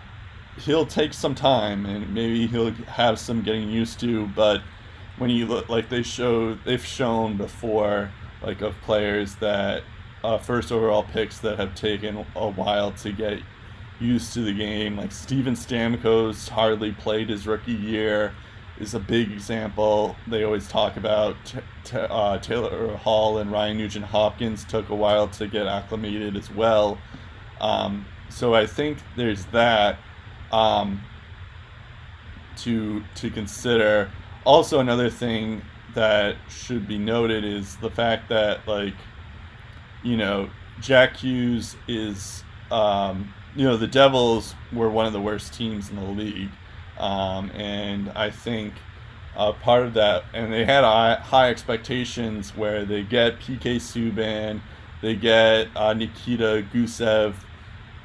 he'll 0.59 0.85
take 0.85 1.13
some 1.13 1.35
time, 1.35 1.85
and 1.85 2.13
maybe 2.13 2.47
he'll 2.47 2.71
have 2.71 3.19
some 3.19 3.41
getting 3.41 3.69
used 3.69 3.99
to. 3.99 4.27
But 4.27 4.61
when 5.17 5.29
you 5.29 5.45
look, 5.45 5.69
like 5.69 5.89
they 5.89 6.03
show, 6.03 6.55
they've 6.55 6.85
shown 6.85 7.37
before, 7.37 8.11
like 8.41 8.61
of 8.61 8.79
players 8.81 9.35
that 9.35 9.83
uh, 10.23 10.37
first 10.37 10.71
overall 10.71 11.03
picks 11.03 11.39
that 11.39 11.57
have 11.57 11.75
taken 11.75 12.25
a 12.35 12.49
while 12.49 12.91
to 12.91 13.11
get 13.11 13.39
used 13.99 14.33
to 14.33 14.41
the 14.41 14.53
game. 14.53 14.97
Like 14.97 15.11
Steven 15.11 15.55
Stamkos 15.55 16.49
hardly 16.49 16.91
played 16.91 17.29
his 17.29 17.47
rookie 17.47 17.73
year 17.73 18.33
is 18.79 18.93
a 18.93 18.99
big 18.99 19.31
example. 19.31 20.15
They 20.27 20.43
always 20.43 20.67
talk 20.67 20.97
about 20.97 21.35
t- 21.45 21.59
t- 21.83 21.97
uh, 21.97 22.37
Taylor 22.39 22.95
Hall 22.97 23.39
and 23.39 23.51
Ryan 23.51 23.77
Nugent 23.77 24.05
Hopkins 24.05 24.63
took 24.65 24.89
a 24.89 24.95
while 24.95 25.27
to 25.29 25.47
get 25.47 25.65
acclimated 25.65 26.37
as 26.37 26.51
well. 26.51 26.99
Um, 27.59 28.05
so 28.29 28.53
I 28.53 28.67
think 28.67 28.99
there's 29.15 29.45
that 29.45 29.97
um, 30.51 31.01
to 32.57 33.03
to 33.15 33.29
consider. 33.29 34.11
Also, 34.47 34.79
another 34.79 35.09
thing 35.09 35.61
that 35.93 36.37
should 36.47 36.87
be 36.87 36.97
noted 36.97 37.43
is 37.43 37.75
the 37.75 37.89
fact 37.89 38.29
that 38.29 38.65
like 38.65 38.93
you 40.03 40.15
know 40.15 40.49
Jack 40.79 41.17
Hughes 41.17 41.75
is 41.85 42.45
um, 42.71 43.33
you 43.57 43.65
know 43.65 43.75
the 43.75 43.87
Devils 43.87 44.55
were 44.71 44.89
one 44.89 45.05
of 45.05 45.11
the 45.11 45.19
worst 45.19 45.53
teams 45.53 45.89
in 45.89 45.97
the 45.97 46.03
league. 46.03 46.49
Um, 46.97 47.51
and 47.51 48.09
I 48.11 48.29
think 48.29 48.75
uh, 49.35 49.51
part 49.51 49.83
of 49.83 49.93
that, 49.95 50.23
and 50.33 50.53
they 50.53 50.63
had 50.63 50.85
high, 50.85 51.49
expectations 51.49 52.55
where 52.55 52.85
they 52.85 53.03
get 53.03 53.41
PK 53.41 53.75
Subban, 53.75 54.61
they 55.01 55.15
get 55.15 55.67
uh, 55.75 55.93
Nikita 55.93 56.65
Gusev 56.73 57.33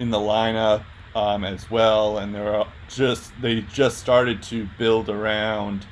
in 0.01 0.11
the 0.11 0.19
lineup 0.19 0.83
um, 1.15 1.45
as 1.45 1.71
well, 1.71 2.19
and 2.19 2.35
they're 2.35 2.65
just 2.89 3.31
they 3.41 3.61
just 3.61 3.99
started 3.99 4.43
to 4.43 4.69
build 4.77 5.09
around 5.09 5.87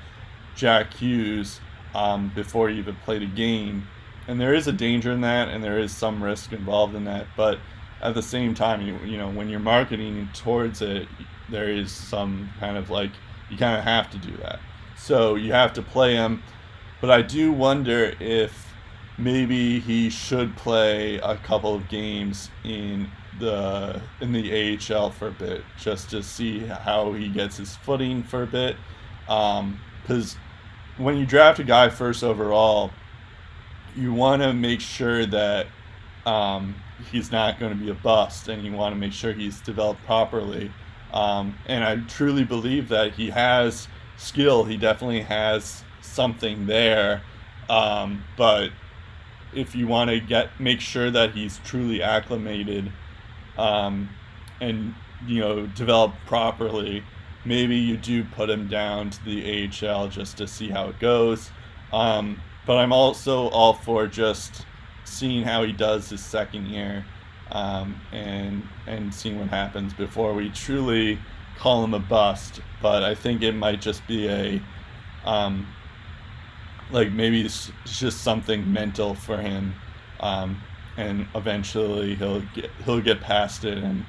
Jack 0.60 0.92
Hughes 0.92 1.58
um, 1.94 2.30
before 2.34 2.68
he 2.68 2.78
even 2.78 2.94
played 2.96 3.22
a 3.22 3.26
game, 3.26 3.88
and 4.28 4.38
there 4.38 4.52
is 4.52 4.66
a 4.66 4.72
danger 4.72 5.10
in 5.10 5.22
that, 5.22 5.48
and 5.48 5.64
there 5.64 5.78
is 5.78 5.90
some 5.90 6.22
risk 6.22 6.52
involved 6.52 6.94
in 6.94 7.04
that, 7.04 7.26
but 7.34 7.58
at 8.02 8.12
the 8.14 8.22
same 8.22 8.54
time, 8.54 8.82
you 8.82 8.98
you 9.04 9.16
know 9.16 9.30
when 9.30 9.48
you're 9.48 9.58
marketing 9.58 10.28
towards 10.34 10.82
it, 10.82 11.08
there 11.48 11.70
is 11.70 11.90
some 11.90 12.50
kind 12.60 12.76
of 12.76 12.90
like 12.90 13.10
you 13.48 13.56
kind 13.56 13.78
of 13.78 13.84
have 13.84 14.10
to 14.10 14.18
do 14.18 14.36
that. 14.36 14.60
So 14.98 15.34
you 15.36 15.52
have 15.52 15.72
to 15.74 15.82
play 15.82 16.14
him. 16.14 16.42
but 17.00 17.10
I 17.10 17.22
do 17.22 17.52
wonder 17.52 18.14
if 18.20 18.74
maybe 19.16 19.80
he 19.80 20.10
should 20.10 20.54
play 20.56 21.16
a 21.16 21.36
couple 21.38 21.74
of 21.74 21.88
games 21.88 22.50
in 22.64 23.08
the 23.38 24.00
in 24.20 24.32
the 24.32 24.76
AHL 24.76 25.10
for 25.10 25.28
a 25.28 25.32
bit 25.32 25.62
just 25.78 26.10
to 26.10 26.22
see 26.22 26.58
how 26.60 27.12
he 27.14 27.28
gets 27.28 27.56
his 27.56 27.76
footing 27.76 28.22
for 28.22 28.42
a 28.42 28.46
bit. 28.46 28.76
Because 29.26 30.34
um, 30.34 30.40
when 31.00 31.16
you 31.16 31.24
draft 31.26 31.58
a 31.58 31.64
guy 31.64 31.88
first 31.88 32.22
overall, 32.22 32.90
you 33.96 34.12
want 34.12 34.42
to 34.42 34.52
make 34.52 34.80
sure 34.80 35.26
that 35.26 35.66
um, 36.26 36.74
he's 37.10 37.32
not 37.32 37.58
going 37.58 37.72
to 37.72 37.78
be 37.82 37.90
a 37.90 37.94
bust, 37.94 38.48
and 38.48 38.62
you 38.64 38.72
want 38.72 38.94
to 38.94 38.98
make 38.98 39.12
sure 39.12 39.32
he's 39.32 39.60
developed 39.60 40.04
properly. 40.04 40.70
Um, 41.12 41.56
and 41.66 41.82
I 41.82 41.96
truly 42.06 42.44
believe 42.44 42.88
that 42.88 43.14
he 43.14 43.30
has 43.30 43.88
skill. 44.16 44.64
He 44.64 44.76
definitely 44.76 45.22
has 45.22 45.82
something 46.02 46.66
there. 46.66 47.22
Um, 47.68 48.24
but 48.36 48.70
if 49.54 49.74
you 49.74 49.86
want 49.86 50.10
to 50.10 50.20
get 50.20 50.60
make 50.60 50.80
sure 50.80 51.10
that 51.10 51.32
he's 51.32 51.58
truly 51.64 52.02
acclimated 52.02 52.92
um, 53.58 54.08
and 54.60 54.94
you 55.26 55.40
know 55.40 55.66
develop 55.66 56.12
properly, 56.26 57.02
maybe 57.44 57.76
you 57.76 57.96
do 57.96 58.24
put 58.24 58.50
him 58.50 58.68
down 58.68 59.10
to 59.10 59.24
the 59.24 59.68
AHL 59.82 60.08
just 60.08 60.36
to 60.38 60.46
see 60.46 60.68
how 60.68 60.88
it 60.88 60.98
goes. 60.98 61.50
Um, 61.92 62.40
but 62.66 62.76
I'm 62.76 62.92
also 62.92 63.48
all 63.48 63.74
for 63.74 64.06
just 64.06 64.66
seeing 65.04 65.42
how 65.42 65.64
he 65.64 65.72
does 65.72 66.10
his 66.10 66.24
second 66.24 66.66
year 66.66 67.04
um, 67.50 68.00
and 68.12 68.62
and 68.86 69.12
seeing 69.12 69.38
what 69.38 69.48
happens 69.48 69.92
before 69.92 70.34
we 70.34 70.50
truly 70.50 71.18
call 71.58 71.82
him 71.84 71.94
a 71.94 71.98
bust. 71.98 72.60
But 72.80 73.02
I 73.02 73.14
think 73.14 73.42
it 73.42 73.52
might 73.52 73.80
just 73.80 74.06
be 74.06 74.28
a 74.28 74.62
um, 75.24 75.66
like 76.90 77.10
maybe 77.12 77.42
it's 77.42 77.70
just 77.84 78.22
something 78.22 78.70
mental 78.72 79.14
for 79.14 79.38
him, 79.38 79.74
um, 80.20 80.60
and 80.96 81.26
eventually 81.34 82.14
he'll 82.14 82.42
get 82.54 82.70
he'll 82.84 83.00
get 83.00 83.20
past 83.20 83.64
it 83.64 83.78
and 83.78 84.04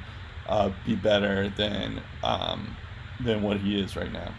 uh, 0.47 0.71
be 0.85 0.95
better 0.95 1.49
than 1.49 2.01
um, 2.23 2.75
than 3.23 3.41
what 3.41 3.57
he 3.57 3.79
is 3.79 3.95
right 3.95 4.11
now. 4.11 4.31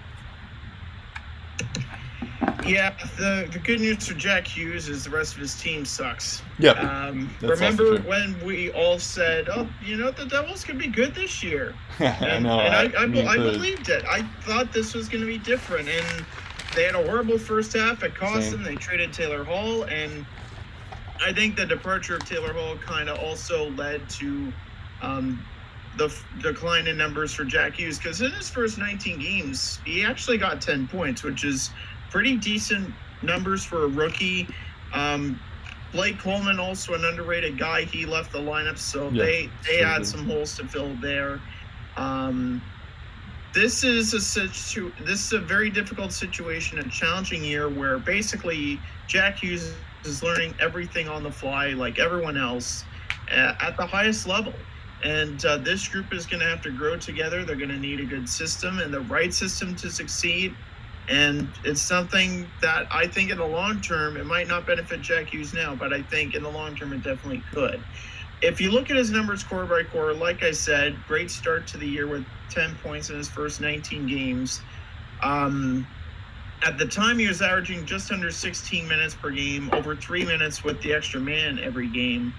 Yeah, 2.66 2.94
the, 3.16 3.48
the 3.50 3.58
good 3.58 3.80
news 3.80 4.06
for 4.06 4.14
Jack 4.14 4.46
Hughes 4.46 4.88
is 4.88 5.04
the 5.04 5.10
rest 5.10 5.34
of 5.34 5.40
his 5.40 5.60
team 5.60 5.84
sucks. 5.84 6.42
Yeah. 6.58 6.72
Um, 6.72 7.34
remember 7.40 7.98
when 8.02 8.38
we 8.44 8.70
all 8.72 8.98
said, 8.98 9.48
"Oh, 9.50 9.68
you 9.84 9.96
know, 9.96 10.12
the 10.12 10.26
Devils 10.26 10.64
could 10.64 10.78
be 10.78 10.86
good 10.86 11.14
this 11.14 11.42
year," 11.42 11.74
and, 11.98 12.44
know, 12.44 12.60
and 12.60 12.94
I, 12.96 13.00
I, 13.00 13.02
I, 13.02 13.06
me 13.06 13.26
I, 13.26 13.36
believed 13.36 13.88
it. 13.88 14.04
I 14.04 14.22
thought 14.42 14.72
this 14.72 14.94
was 14.94 15.08
going 15.08 15.22
to 15.22 15.26
be 15.26 15.38
different, 15.38 15.88
and 15.88 16.24
they 16.76 16.84
had 16.84 16.94
a 16.94 17.04
horrible 17.04 17.38
first 17.38 17.72
half. 17.72 18.02
It 18.04 18.14
cost 18.14 18.50
Same. 18.50 18.52
them. 18.52 18.62
They 18.62 18.76
traded 18.76 19.12
Taylor 19.12 19.42
Hall, 19.44 19.82
and 19.84 20.24
I 21.20 21.32
think 21.32 21.56
the 21.56 21.66
departure 21.66 22.16
of 22.16 22.24
Taylor 22.24 22.52
Hall 22.52 22.76
kind 22.76 23.08
of 23.08 23.18
also 23.18 23.70
led 23.70 24.08
to 24.10 24.52
um, 25.02 25.44
the 25.96 26.06
f- 26.06 26.24
decline 26.40 26.86
in 26.86 26.96
numbers 26.96 27.34
for 27.34 27.44
Jack 27.44 27.74
Hughes 27.74 27.98
because 27.98 28.20
in 28.22 28.30
his 28.32 28.48
first 28.48 28.78
19 28.78 29.18
games, 29.18 29.78
he 29.84 30.04
actually 30.04 30.38
got 30.38 30.60
10 30.60 30.88
points, 30.88 31.22
which 31.22 31.44
is 31.44 31.70
pretty 32.10 32.36
decent 32.36 32.92
numbers 33.22 33.64
for 33.64 33.84
a 33.84 33.88
rookie. 33.88 34.48
Um, 34.92 35.38
Blake 35.92 36.18
Coleman, 36.18 36.58
also 36.58 36.94
an 36.94 37.04
underrated 37.04 37.58
guy, 37.58 37.84
he 37.84 38.06
left 38.06 38.32
the 38.32 38.38
lineup, 38.38 38.78
so 38.78 39.10
Yeah, 39.10 39.24
they 39.24 39.50
they 39.66 39.78
sure 39.78 39.86
had 39.86 40.06
some 40.06 40.24
holes 40.24 40.56
to 40.56 40.66
fill 40.66 40.94
there. 40.96 41.40
Um, 41.96 42.62
this 43.52 43.84
is 43.84 44.14
a 44.14 44.20
situ- 44.20 44.92
this 45.04 45.26
is 45.26 45.32
a 45.32 45.38
very 45.38 45.68
difficult 45.68 46.12
situation, 46.12 46.78
a 46.78 46.84
challenging 46.88 47.44
year 47.44 47.68
where 47.68 47.98
basically 47.98 48.80
Jack 49.06 49.40
Hughes 49.40 49.74
is 50.04 50.22
learning 50.22 50.54
everything 50.58 51.08
on 51.08 51.22
the 51.22 51.30
fly, 51.30 51.68
like 51.70 51.98
everyone 51.98 52.38
else, 52.38 52.84
uh, 53.30 53.54
at 53.60 53.76
the 53.76 53.86
highest 53.86 54.26
level. 54.26 54.54
And 55.02 55.44
uh, 55.44 55.58
this 55.58 55.88
group 55.88 56.12
is 56.12 56.26
going 56.26 56.40
to 56.40 56.46
have 56.46 56.62
to 56.62 56.70
grow 56.70 56.96
together. 56.96 57.44
They're 57.44 57.56
going 57.56 57.70
to 57.70 57.78
need 57.78 58.00
a 58.00 58.04
good 58.04 58.28
system 58.28 58.78
and 58.78 58.94
the 58.94 59.00
right 59.00 59.34
system 59.34 59.74
to 59.76 59.90
succeed. 59.90 60.54
And 61.08 61.48
it's 61.64 61.82
something 61.82 62.48
that 62.60 62.86
I 62.90 63.08
think 63.08 63.30
in 63.30 63.38
the 63.38 63.46
long 63.46 63.80
term, 63.80 64.16
it 64.16 64.24
might 64.26 64.46
not 64.46 64.66
benefit 64.66 65.02
Jack 65.02 65.32
Hughes 65.32 65.52
now, 65.52 65.74
but 65.74 65.92
I 65.92 66.02
think 66.02 66.34
in 66.34 66.42
the 66.42 66.48
long 66.48 66.76
term, 66.76 66.92
it 66.92 67.02
definitely 67.02 67.42
could. 67.52 67.82
If 68.40 68.60
you 68.60 68.70
look 68.70 68.90
at 68.90 68.96
his 68.96 69.10
numbers 69.10 69.42
quarter 69.42 69.66
by 69.66 69.88
quarter, 69.88 70.14
like 70.14 70.42
I 70.42 70.52
said, 70.52 70.96
great 71.06 71.30
start 71.30 71.66
to 71.68 71.78
the 71.78 71.86
year 71.86 72.06
with 72.06 72.24
10 72.50 72.76
points 72.82 73.10
in 73.10 73.16
his 73.16 73.28
first 73.28 73.60
19 73.60 74.06
games. 74.06 74.60
Um, 75.22 75.86
at 76.64 76.78
the 76.78 76.86
time, 76.86 77.18
he 77.18 77.26
was 77.26 77.42
averaging 77.42 77.86
just 77.86 78.12
under 78.12 78.30
16 78.30 78.86
minutes 78.86 79.14
per 79.14 79.30
game, 79.30 79.70
over 79.72 79.96
three 79.96 80.24
minutes 80.24 80.62
with 80.62 80.80
the 80.82 80.92
extra 80.92 81.20
man 81.20 81.58
every 81.58 81.88
game. 81.88 82.32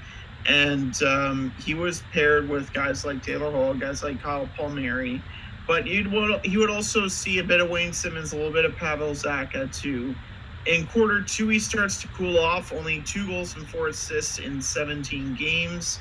And 0.47 1.01
um, 1.03 1.53
he 1.63 1.73
was 1.73 2.03
paired 2.11 2.49
with 2.49 2.73
guys 2.73 3.05
like 3.05 3.23
Taylor 3.23 3.51
Hall, 3.51 3.73
guys 3.73 4.03
like 4.03 4.21
Kyle 4.21 4.49
Palmieri. 4.57 5.21
But 5.67 5.87
you'd, 5.87 6.07
he 6.43 6.57
would 6.57 6.69
also 6.69 7.07
see 7.07 7.39
a 7.39 7.43
bit 7.43 7.61
of 7.61 7.69
Wayne 7.69 7.93
Simmonds, 7.93 8.33
a 8.33 8.35
little 8.35 8.51
bit 8.51 8.65
of 8.65 8.75
Pavel 8.75 9.11
Zacha, 9.11 9.73
too. 9.73 10.13
In 10.65 10.87
quarter 10.87 11.21
two, 11.21 11.49
he 11.49 11.59
starts 11.59 12.01
to 12.01 12.07
cool 12.09 12.39
off, 12.39 12.71
only 12.73 13.01
two 13.01 13.27
goals 13.27 13.55
and 13.55 13.67
four 13.67 13.87
assists 13.87 14.39
in 14.39 14.61
17 14.61 15.35
games. 15.35 15.99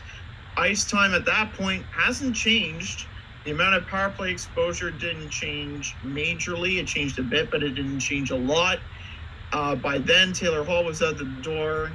Ice 0.56 0.84
time 0.84 1.14
at 1.14 1.24
that 1.24 1.52
point 1.54 1.84
hasn't 1.90 2.36
changed. 2.36 3.06
The 3.44 3.50
amount 3.50 3.74
of 3.74 3.86
power 3.86 4.10
play 4.10 4.30
exposure 4.30 4.90
didn't 4.90 5.30
change 5.30 5.94
majorly. 6.04 6.78
It 6.78 6.86
changed 6.86 7.18
a 7.18 7.22
bit, 7.22 7.50
but 7.50 7.62
it 7.62 7.70
didn't 7.70 8.00
change 8.00 8.30
a 8.30 8.36
lot. 8.36 8.78
Uh, 9.52 9.74
by 9.74 9.98
then, 9.98 10.32
Taylor 10.32 10.64
Hall 10.64 10.84
was 10.84 11.02
out 11.02 11.18
the 11.18 11.24
door, 11.24 11.90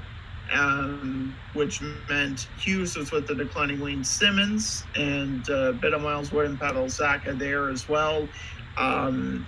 um, 0.53 1.35
which 1.53 1.81
meant 2.09 2.47
Hughes 2.59 2.95
was 2.95 3.11
with 3.11 3.27
the 3.27 3.35
declining 3.35 3.79
Wayne 3.79 4.03
Simmonds 4.03 4.83
and 4.95 5.49
uh, 5.49 5.69
a 5.69 5.73
bit 5.73 5.93
of 5.93 6.01
Miles 6.01 6.31
Wood 6.31 6.47
and 6.47 6.59
Pavel 6.59 6.85
Zacha 6.85 7.37
there 7.37 7.69
as 7.69 7.89
well. 7.89 8.27
Um, 8.77 9.45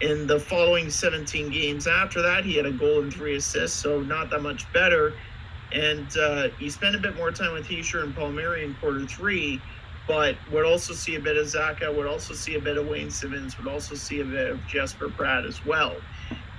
in 0.00 0.26
the 0.26 0.38
following 0.38 0.90
17 0.90 1.50
games 1.50 1.86
after 1.86 2.22
that, 2.22 2.44
he 2.44 2.54
had 2.54 2.66
a 2.66 2.72
goal 2.72 3.00
and 3.00 3.12
three 3.12 3.36
assists, 3.36 3.76
so 3.76 4.00
not 4.00 4.30
that 4.30 4.42
much 4.42 4.70
better. 4.72 5.14
And 5.72 6.06
uh, 6.16 6.48
he 6.58 6.70
spent 6.70 6.94
a 6.94 6.98
bit 6.98 7.16
more 7.16 7.30
time 7.30 7.52
with 7.52 7.66
Hischier 7.66 8.04
and 8.04 8.14
Palmieri 8.14 8.64
in 8.64 8.74
quarter 8.74 9.04
three, 9.06 9.60
but 10.06 10.36
would 10.52 10.64
also 10.64 10.94
see 10.94 11.16
a 11.16 11.20
bit 11.20 11.36
of 11.36 11.46
Zacha, 11.46 11.94
would 11.94 12.06
also 12.06 12.32
see 12.32 12.54
a 12.54 12.60
bit 12.60 12.78
of 12.78 12.86
Wayne 12.86 13.10
Simmonds, 13.10 13.58
would 13.58 13.66
also 13.66 13.94
see 13.94 14.20
a 14.20 14.24
bit 14.24 14.50
of 14.50 14.66
Jesper 14.66 15.08
Bratt 15.08 15.46
as 15.46 15.64
well. 15.66 15.96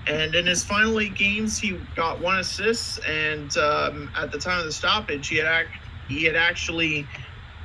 And 0.08 0.34
in 0.34 0.46
his 0.46 0.64
final 0.64 1.00
eight 1.00 1.16
games, 1.16 1.60
he 1.60 1.80
got 1.96 2.20
one 2.20 2.40
assist, 2.40 3.00
and 3.06 3.56
um, 3.58 4.12
at 4.18 4.32
the 4.32 4.40
time 4.40 4.60
of 4.60 4.66
the 4.66 4.72
stoppage, 4.72 5.28
he 5.28 5.38
had 5.38 5.46
act- 5.46 5.72
he 6.08 6.24
had 6.24 6.36
actually 6.36 7.06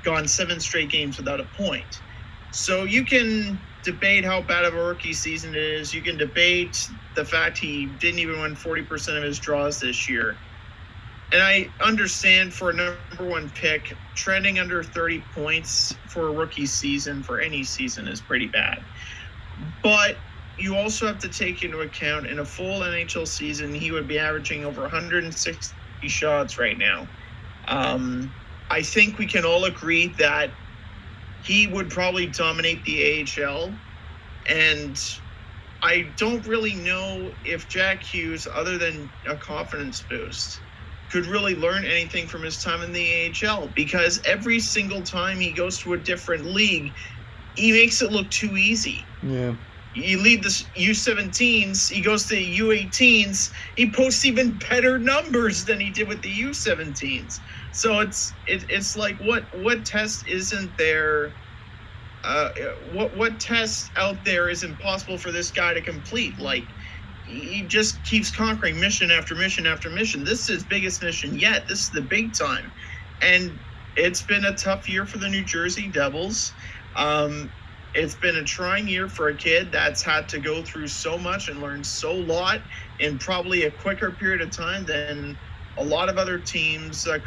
gone 0.02 0.28
seven 0.28 0.60
straight 0.60 0.90
games 0.90 1.16
without 1.16 1.40
a 1.40 1.44
point. 1.56 2.00
So 2.50 2.84
you 2.84 3.04
can 3.04 3.58
debate 3.82 4.24
how 4.24 4.40
bad 4.42 4.64
of 4.64 4.74
a 4.74 4.82
rookie 4.82 5.12
season 5.12 5.54
it 5.54 5.62
is. 5.62 5.94
You 5.94 6.02
can 6.02 6.16
debate 6.16 6.88
the 7.14 7.24
fact 7.24 7.58
he 7.58 7.86
didn't 7.86 8.18
even 8.18 8.40
win 8.40 8.54
40% 8.54 9.16
of 9.16 9.22
his 9.22 9.38
draws 9.38 9.80
this 9.80 10.08
year. 10.08 10.36
And 11.32 11.42
I 11.42 11.68
understand 11.80 12.52
for 12.52 12.70
a 12.70 12.72
number 12.72 12.98
one 13.18 13.50
pick, 13.50 13.96
trending 14.14 14.58
under 14.58 14.82
30 14.82 15.20
points 15.34 15.94
for 16.08 16.28
a 16.28 16.32
rookie 16.32 16.66
season, 16.66 17.22
for 17.22 17.40
any 17.40 17.64
season, 17.64 18.06
is 18.06 18.20
pretty 18.20 18.46
bad. 18.46 18.82
But 19.82 20.16
you 20.56 20.76
also 20.76 21.06
have 21.06 21.18
to 21.18 21.28
take 21.28 21.62
into 21.62 21.80
account 21.80 22.26
in 22.26 22.38
a 22.38 22.44
full 22.44 22.80
NHL 22.80 23.26
season, 23.26 23.74
he 23.74 23.90
would 23.90 24.06
be 24.06 24.18
averaging 24.18 24.64
over 24.64 24.82
160 24.82 25.74
shots 26.08 26.58
right 26.58 26.78
now. 26.78 27.08
Um, 27.66 28.34
I 28.70 28.82
think 28.82 29.18
we 29.18 29.26
can 29.26 29.44
all 29.44 29.64
agree 29.64 30.14
that 30.18 30.54
he 31.40 31.66
would 31.66 31.90
probably 31.90 32.26
dominate 32.26 32.84
the 32.84 33.26
AHL. 33.44 33.78
And 34.46 34.98
I 35.82 36.14
don't 36.16 36.46
really 36.46 36.74
know 36.74 37.34
if 37.44 37.68
Jack 37.68 38.02
Hughes, 38.02 38.46
other 38.52 38.78
than 38.78 39.10
a 39.26 39.36
confidence 39.36 40.02
boost, 40.08 40.62
could 41.10 41.26
really 41.26 41.54
learn 41.54 41.84
anything 41.84 42.26
from 42.26 42.42
his 42.42 42.62
time 42.62 42.82
in 42.82 42.92
the 42.92 43.34
AHL 43.44 43.68
because 43.68 44.20
every 44.24 44.58
single 44.60 45.02
time 45.02 45.38
he 45.38 45.52
goes 45.52 45.78
to 45.80 45.92
a 45.92 45.98
different 45.98 46.46
league, 46.46 46.94
he 47.54 47.72
makes 47.72 48.00
it 48.02 48.10
look 48.10 48.30
too 48.30 48.56
easy. 48.56 49.10
Yeah. 49.22 49.54
You 49.94 50.20
lead 50.20 50.42
the 50.42 50.48
U17s, 50.48 51.90
he 51.90 52.00
goes 52.00 52.24
to 52.24 52.34
the 52.34 52.58
U18s, 52.58 53.52
he 53.76 53.88
posts 53.88 54.24
even 54.24 54.58
better 54.58 54.98
numbers 54.98 55.64
than 55.64 55.78
he 55.78 55.90
did 55.90 56.08
with 56.08 56.20
the 56.20 56.32
U17s. 56.32 57.38
So 57.72 58.00
it's 58.00 58.32
it, 58.46 58.64
it's 58.68 58.96
like 58.96 59.16
what 59.18 59.44
what 59.62 59.84
test 59.84 60.26
isn't 60.26 60.76
there? 60.78 61.32
Uh, 62.24 62.50
what 62.92 63.16
what 63.16 63.38
test 63.38 63.90
out 63.96 64.24
there 64.24 64.48
is 64.48 64.64
impossible 64.64 65.18
for 65.18 65.30
this 65.30 65.50
guy 65.50 65.74
to 65.74 65.80
complete? 65.80 66.38
Like 66.38 66.64
he 67.26 67.62
just 67.62 68.02
keeps 68.04 68.30
conquering 68.30 68.78
mission 68.80 69.10
after 69.10 69.34
mission 69.34 69.66
after 69.66 69.90
mission. 69.90 70.24
This 70.24 70.42
is 70.42 70.48
his 70.48 70.64
biggest 70.64 71.02
mission 71.02 71.38
yet. 71.38 71.68
This 71.68 71.80
is 71.80 71.90
the 71.90 72.02
big 72.02 72.32
time, 72.32 72.70
and 73.22 73.56
it's 73.96 74.22
been 74.22 74.44
a 74.44 74.54
tough 74.54 74.88
year 74.88 75.06
for 75.06 75.18
the 75.18 75.28
New 75.28 75.44
Jersey 75.44 75.88
Devils. 75.88 76.52
Um, 76.96 77.50
it's 77.94 78.14
been 78.14 78.36
a 78.36 78.44
trying 78.44 78.88
year 78.88 79.08
for 79.08 79.28
a 79.28 79.34
kid 79.34 79.70
that's 79.70 80.02
had 80.02 80.28
to 80.30 80.40
go 80.40 80.62
through 80.62 80.88
so 80.88 81.16
much 81.16 81.48
and 81.48 81.60
learn 81.60 81.84
so 81.84 82.12
lot 82.12 82.60
in 82.98 83.18
probably 83.18 83.64
a 83.64 83.70
quicker 83.70 84.10
period 84.10 84.40
of 84.40 84.50
time 84.50 84.84
than 84.84 85.36
a 85.78 85.84
lot 85.84 86.08
of 86.08 86.18
other 86.18 86.38
teams 86.38 87.06
uh, 87.06 87.18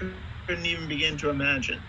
couldn't 0.45 0.65
even 0.65 0.87
begin 0.87 1.17
to 1.17 1.29
imagine. 1.29 1.81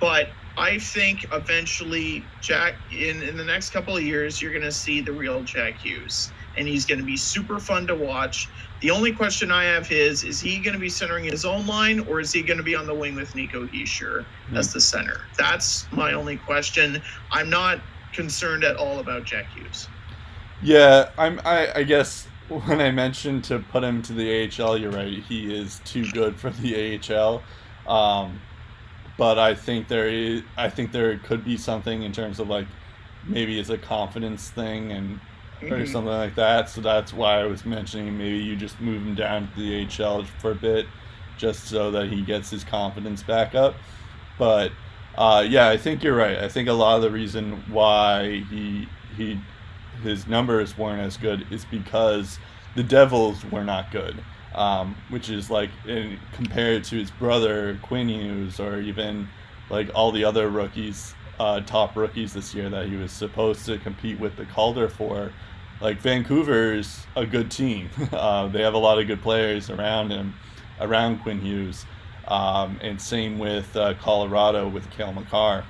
But 0.00 0.28
I 0.56 0.78
think 0.78 1.26
eventually, 1.32 2.24
Jack, 2.40 2.74
in, 2.92 3.22
in 3.22 3.36
the 3.36 3.44
next 3.44 3.70
couple 3.70 3.96
of 3.96 4.02
years, 4.02 4.40
you're 4.40 4.52
going 4.52 4.62
to 4.62 4.72
see 4.72 5.00
the 5.00 5.12
real 5.12 5.42
Jack 5.42 5.78
Hughes. 5.78 6.30
And 6.56 6.68
he's 6.68 6.86
going 6.86 7.00
to 7.00 7.04
be 7.04 7.16
super 7.16 7.58
fun 7.58 7.88
to 7.88 7.96
watch. 7.96 8.48
The 8.80 8.90
only 8.90 9.12
question 9.12 9.50
I 9.50 9.64
have 9.64 9.90
is 9.90 10.22
is 10.22 10.40
he 10.40 10.58
going 10.58 10.74
to 10.74 10.80
be 10.80 10.88
centering 10.88 11.24
his 11.24 11.44
own 11.44 11.66
line 11.66 12.00
or 12.00 12.20
is 12.20 12.32
he 12.32 12.42
going 12.42 12.58
to 12.58 12.62
be 12.62 12.76
on 12.76 12.86
the 12.86 12.94
wing 12.94 13.16
with 13.16 13.34
Nico 13.34 13.66
Hischier 13.66 14.20
mm-hmm. 14.20 14.56
as 14.56 14.72
the 14.72 14.80
center? 14.80 15.22
That's 15.36 15.90
my 15.90 16.12
only 16.12 16.36
question. 16.36 17.02
I'm 17.32 17.50
not 17.50 17.80
concerned 18.14 18.64
at 18.64 18.76
all 18.76 19.00
about 19.00 19.24
Jack 19.24 19.46
Hughes. 19.52 19.88
Yeah, 20.62 21.10
I'm. 21.18 21.40
I, 21.44 21.72
I 21.74 21.82
guess 21.82 22.26
when 22.48 22.80
I 22.80 22.90
mentioned 22.90 23.44
to 23.44 23.58
put 23.58 23.84
him 23.84 24.02
to 24.02 24.12
the 24.12 24.44
AHL, 24.44 24.78
you're 24.78 24.90
right. 24.90 25.22
He 25.22 25.54
is 25.54 25.80
too 25.84 26.10
good 26.12 26.38
for 26.38 26.50
the 26.50 26.98
AHL. 26.98 27.42
Um, 27.86 28.40
but 29.16 29.38
I 29.38 29.54
think 29.54 29.88
there 29.88 30.08
is 30.08 30.42
I 30.56 30.68
think 30.68 30.92
there 30.92 31.16
could 31.18 31.44
be 31.44 31.56
something 31.56 32.02
in 32.02 32.12
terms 32.12 32.40
of 32.40 32.48
like 32.48 32.66
maybe 33.26 33.58
it's 33.58 33.70
a 33.70 33.78
confidence 33.78 34.50
thing 34.50 34.92
and 34.92 35.20
mm-hmm. 35.60 35.72
or 35.72 35.86
something 35.86 36.12
like 36.12 36.34
that. 36.34 36.68
So 36.68 36.80
that's 36.80 37.12
why 37.12 37.40
I 37.40 37.44
was 37.44 37.64
mentioning 37.64 38.16
maybe 38.16 38.38
you 38.38 38.56
just 38.56 38.80
move 38.80 39.02
him 39.02 39.14
down 39.14 39.50
to 39.52 39.60
the 39.60 39.86
AHL 40.04 40.24
for 40.40 40.50
a 40.52 40.54
bit, 40.54 40.86
just 41.36 41.68
so 41.68 41.90
that 41.92 42.08
he 42.08 42.22
gets 42.22 42.50
his 42.50 42.64
confidence 42.64 43.22
back 43.22 43.54
up. 43.54 43.74
But 44.38 44.72
uh, 45.16 45.44
yeah, 45.48 45.68
I 45.68 45.76
think 45.76 46.02
you're 46.02 46.16
right. 46.16 46.38
I 46.38 46.48
think 46.48 46.68
a 46.68 46.72
lot 46.72 46.96
of 46.96 47.02
the 47.02 47.10
reason 47.10 47.62
why 47.70 48.44
he 48.50 48.88
he 49.16 49.40
his 50.02 50.26
numbers 50.26 50.76
weren't 50.76 51.00
as 51.00 51.16
good 51.16 51.46
is 51.50 51.64
because 51.64 52.38
the 52.74 52.82
Devils 52.82 53.44
were 53.46 53.64
not 53.64 53.90
good 53.90 54.22
um, 54.54 54.96
which 55.08 55.30
is 55.30 55.50
like 55.50 55.70
in, 55.86 56.18
compared 56.32 56.84
to 56.84 56.96
his 56.96 57.10
brother 57.10 57.78
Quinn 57.82 58.08
Hughes 58.08 58.60
or 58.60 58.80
even 58.80 59.28
like 59.70 59.90
all 59.94 60.12
the 60.12 60.24
other 60.24 60.48
rookies, 60.48 61.14
uh, 61.38 61.60
top 61.60 61.96
rookies 61.96 62.32
this 62.32 62.54
year 62.54 62.70
that 62.70 62.86
he 62.86 62.96
was 62.96 63.10
supposed 63.10 63.66
to 63.66 63.78
compete 63.78 64.18
with 64.20 64.36
the 64.36 64.46
Calder 64.46 64.88
for. 64.88 65.32
Like 65.80 65.98
Vancouver's 65.98 67.04
a 67.16 67.26
good 67.26 67.50
team. 67.50 67.90
uh, 68.12 68.46
they 68.48 68.62
have 68.62 68.74
a 68.74 68.78
lot 68.78 68.98
of 68.98 69.06
good 69.06 69.22
players 69.22 69.70
around 69.70 70.10
him, 70.10 70.34
around 70.80 71.18
Quinn 71.20 71.40
Hughes, 71.40 71.84
um, 72.28 72.78
and 72.82 73.00
same 73.00 73.38
with 73.38 73.76
uh, 73.76 73.94
Colorado 73.94 74.68
with 74.68 74.90
Cale 74.90 75.12
Makar, 75.12 75.64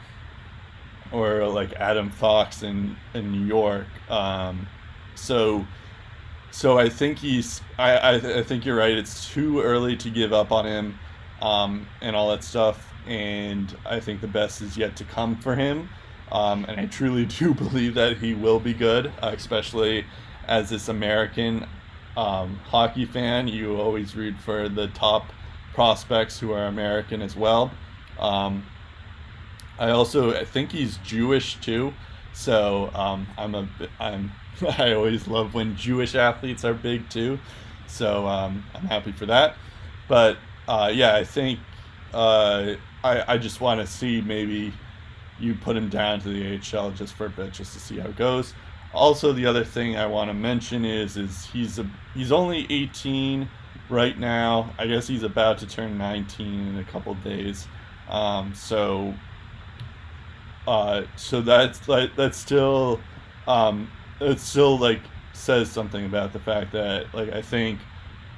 or 1.12 1.46
like 1.48 1.72
Adam 1.74 2.10
Fox 2.10 2.62
in 2.62 2.96
in 3.14 3.32
New 3.32 3.46
York. 3.46 3.86
Um, 4.10 4.66
so 5.14 5.66
so 6.54 6.78
I 6.78 6.88
think 6.88 7.18
he's. 7.18 7.60
I, 7.78 7.96
I, 7.96 8.14
I 8.38 8.42
think 8.44 8.64
you're 8.64 8.76
right. 8.76 8.96
It's 8.96 9.28
too 9.28 9.60
early 9.60 9.96
to 9.96 10.08
give 10.08 10.32
up 10.32 10.52
on 10.52 10.64
him, 10.64 10.98
um, 11.42 11.88
and 12.00 12.14
all 12.14 12.30
that 12.30 12.44
stuff. 12.44 12.92
And 13.08 13.76
I 13.84 13.98
think 13.98 14.20
the 14.20 14.28
best 14.28 14.62
is 14.62 14.76
yet 14.76 14.94
to 14.98 15.04
come 15.04 15.36
for 15.36 15.56
him. 15.56 15.88
Um, 16.30 16.64
and 16.66 16.80
I 16.80 16.86
truly 16.86 17.26
do 17.40 17.54
believe 17.54 17.94
that 17.94 18.18
he 18.18 18.34
will 18.34 18.60
be 18.60 18.72
good, 18.72 19.08
uh, 19.20 19.32
especially 19.34 20.04
as 20.46 20.70
this 20.70 20.88
American 20.88 21.66
um, 22.16 22.60
hockey 22.66 23.04
fan. 23.04 23.48
You 23.48 23.76
always 23.80 24.14
root 24.14 24.36
for 24.38 24.68
the 24.68 24.86
top 24.88 25.32
prospects 25.74 26.38
who 26.38 26.52
are 26.52 26.66
American 26.66 27.20
as 27.20 27.36
well. 27.36 27.70
Um, 28.18 28.64
I 29.78 29.90
also 29.90 30.32
I 30.32 30.44
think 30.44 30.72
he's 30.72 30.96
Jewish 30.98 31.56
too, 31.60 31.92
so 32.32 32.90
um, 32.94 33.26
I'm 33.36 33.54
a 33.54 33.68
I'm 33.98 34.32
I 34.78 34.92
always 34.92 35.26
love 35.26 35.54
when 35.54 35.76
Jewish 35.76 36.14
athletes 36.14 36.64
are 36.64 36.74
big 36.74 37.08
too. 37.10 37.38
So 37.86 38.26
um, 38.26 38.64
I'm 38.74 38.84
happy 38.84 39.12
for 39.12 39.26
that. 39.26 39.56
But 40.08 40.38
uh, 40.68 40.90
yeah, 40.94 41.16
I 41.16 41.24
think 41.24 41.58
uh, 42.12 42.74
I, 43.02 43.34
I 43.34 43.38
just 43.38 43.60
want 43.60 43.80
to 43.80 43.86
see 43.86 44.20
maybe 44.20 44.72
you 45.38 45.54
put 45.54 45.76
him 45.76 45.88
down 45.88 46.20
to 46.20 46.28
the 46.28 46.60
AHL 46.78 46.92
just 46.92 47.14
for 47.14 47.26
a 47.26 47.30
bit, 47.30 47.52
just 47.52 47.72
to 47.74 47.80
see 47.80 47.98
how 47.98 48.08
it 48.08 48.16
goes. 48.16 48.54
Also, 48.92 49.32
the 49.32 49.44
other 49.44 49.64
thing 49.64 49.96
I 49.96 50.06
want 50.06 50.30
to 50.30 50.34
mention 50.34 50.84
is 50.84 51.16
is 51.16 51.46
he's 51.46 51.78
a 51.80 51.90
he's 52.14 52.30
only 52.30 52.66
18 52.70 53.48
right 53.88 54.18
now. 54.18 54.72
I 54.78 54.86
guess 54.86 55.06
he's 55.06 55.22
about 55.22 55.58
to 55.58 55.66
turn 55.66 55.98
19 55.98 56.68
in 56.68 56.78
a 56.78 56.84
couple 56.84 57.14
days. 57.14 57.66
Um, 58.08 58.54
so 58.54 59.14
uh, 60.66 61.02
so 61.16 61.40
that's 61.40 61.88
like 61.88 62.14
that's 62.16 62.38
still 62.38 63.00
um, 63.46 63.90
it 64.20 64.40
still 64.40 64.78
like 64.78 65.00
says 65.32 65.70
something 65.70 66.04
about 66.06 66.32
the 66.32 66.38
fact 66.38 66.72
that 66.72 67.12
like 67.14 67.32
I 67.32 67.42
think 67.42 67.80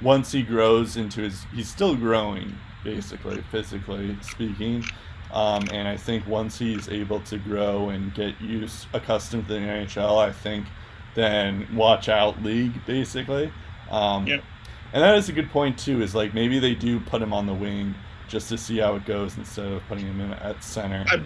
once 0.01 0.31
he 0.31 0.43
grows 0.43 0.97
into 0.97 1.21
his 1.21 1.43
he's 1.53 1.69
still 1.69 1.95
growing 1.95 2.55
basically 2.83 3.41
physically 3.51 4.17
speaking 4.21 4.83
um, 5.31 5.67
and 5.71 5.87
I 5.87 5.97
think 5.97 6.25
once 6.27 6.57
he's 6.57 6.89
able 6.89 7.19
to 7.21 7.37
grow 7.37 7.89
and 7.89 8.13
get 8.13 8.39
used 8.41 8.87
accustomed 8.93 9.47
to 9.47 9.53
the 9.53 9.59
NHL 9.59 10.17
I 10.17 10.31
think 10.31 10.67
then 11.15 11.67
watch 11.73 12.09
out 12.09 12.41
league 12.43 12.85
basically 12.85 13.51
um, 13.89 14.27
yep. 14.27 14.43
And 14.93 15.03
that 15.03 15.15
is 15.15 15.29
a 15.29 15.33
good 15.33 15.49
point 15.49 15.77
too 15.77 16.01
is 16.01 16.15
like 16.15 16.33
maybe 16.33 16.59
they 16.59 16.75
do 16.75 16.99
put 16.99 17.21
him 17.21 17.33
on 17.33 17.45
the 17.45 17.53
wing 17.53 17.93
just 18.27 18.49
to 18.49 18.57
see 18.57 18.77
how 18.77 18.95
it 18.95 19.05
goes 19.05 19.37
instead 19.37 19.65
of 19.65 19.81
putting 19.87 20.05
him 20.05 20.19
in 20.19 20.33
at 20.33 20.63
center 20.63 21.05
I, 21.07 21.23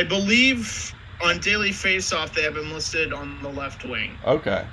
I 0.00 0.02
believe 0.04 0.94
on 1.22 1.38
daily 1.38 1.70
faceoff 1.70 2.34
they 2.34 2.42
have 2.42 2.56
him 2.56 2.72
listed 2.72 3.12
on 3.12 3.42
the 3.42 3.48
left 3.48 3.84
wing. 3.84 4.16
Okay. 4.24 4.66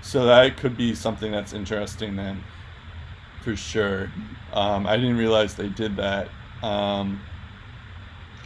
So 0.00 0.26
that 0.26 0.56
could 0.56 0.76
be 0.76 0.94
something 0.94 1.32
that's 1.32 1.52
interesting 1.52 2.16
then, 2.16 2.42
for 3.42 3.56
sure. 3.56 4.10
Um, 4.52 4.86
I 4.86 4.96
didn't 4.96 5.16
realize 5.16 5.54
they 5.54 5.68
did 5.68 5.96
that. 5.96 6.28
Um, 6.62 7.20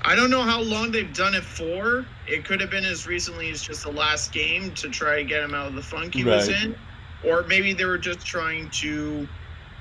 I 0.02 0.16
don't 0.16 0.30
know 0.30 0.42
how 0.42 0.60
long 0.62 0.90
they've 0.90 1.12
done 1.12 1.34
it 1.34 1.44
for. 1.44 2.06
It 2.26 2.44
could 2.44 2.60
have 2.60 2.70
been 2.70 2.84
as 2.84 3.06
recently 3.06 3.50
as 3.50 3.62
just 3.62 3.84
the 3.84 3.92
last 3.92 4.32
game 4.32 4.72
to 4.74 4.88
try 4.88 5.16
to 5.16 5.24
get 5.24 5.42
him 5.42 5.54
out 5.54 5.68
of 5.68 5.74
the 5.74 5.82
funk 5.82 6.14
he 6.14 6.24
right. 6.24 6.36
was 6.36 6.48
in, 6.48 6.74
or 7.24 7.42
maybe 7.44 7.72
they 7.72 7.84
were 7.84 7.98
just 7.98 8.24
trying 8.26 8.70
to 8.70 9.28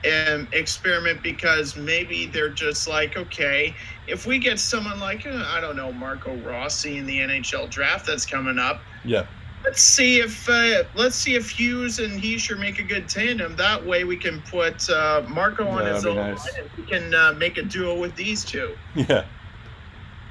um, 0.05 0.47
experiment 0.51 1.22
because 1.22 1.76
maybe 1.76 2.26
they're 2.26 2.49
just 2.49 2.88
like, 2.88 3.18
okay, 3.18 3.76
if 4.07 4.26
we 4.26 4.39
get 4.39 4.59
someone 4.59 4.99
like 4.99 5.26
uh, 5.26 5.45
I 5.47 5.61
don't 5.61 5.76
know 5.76 5.91
Marco 5.91 6.35
Rossi 6.38 6.97
in 6.97 7.05
the 7.05 7.19
NHL 7.19 7.69
draft 7.69 8.07
that's 8.07 8.26
coming 8.26 8.57
up, 8.57 8.81
yeah, 9.03 9.26
let's 9.63 9.81
see 9.81 10.19
if 10.19 10.49
uh, 10.49 10.84
let's 10.95 11.15
see 11.15 11.35
if 11.35 11.49
Hughes 11.49 11.99
and 11.99 12.22
Hischier 12.22 12.59
make 12.59 12.80
a 12.80 12.84
good 12.84 13.07
tandem. 13.07 13.55
That 13.55 13.85
way 13.85 14.03
we 14.03 14.18
can 14.18 14.41
put 14.41 14.89
uh, 14.89 15.23
Marco 15.27 15.68
on 15.68 15.85
yeah, 15.85 15.93
his 15.93 16.05
own 16.05 16.15
nice. 16.15 16.39
line 16.39 16.63
and 16.63 16.69
we 16.77 16.91
can 16.91 17.13
uh, 17.13 17.34
make 17.34 17.57
a 17.57 17.63
duo 17.63 17.99
with 17.99 18.15
these 18.15 18.43
two. 18.43 18.76
Yeah, 18.95 19.26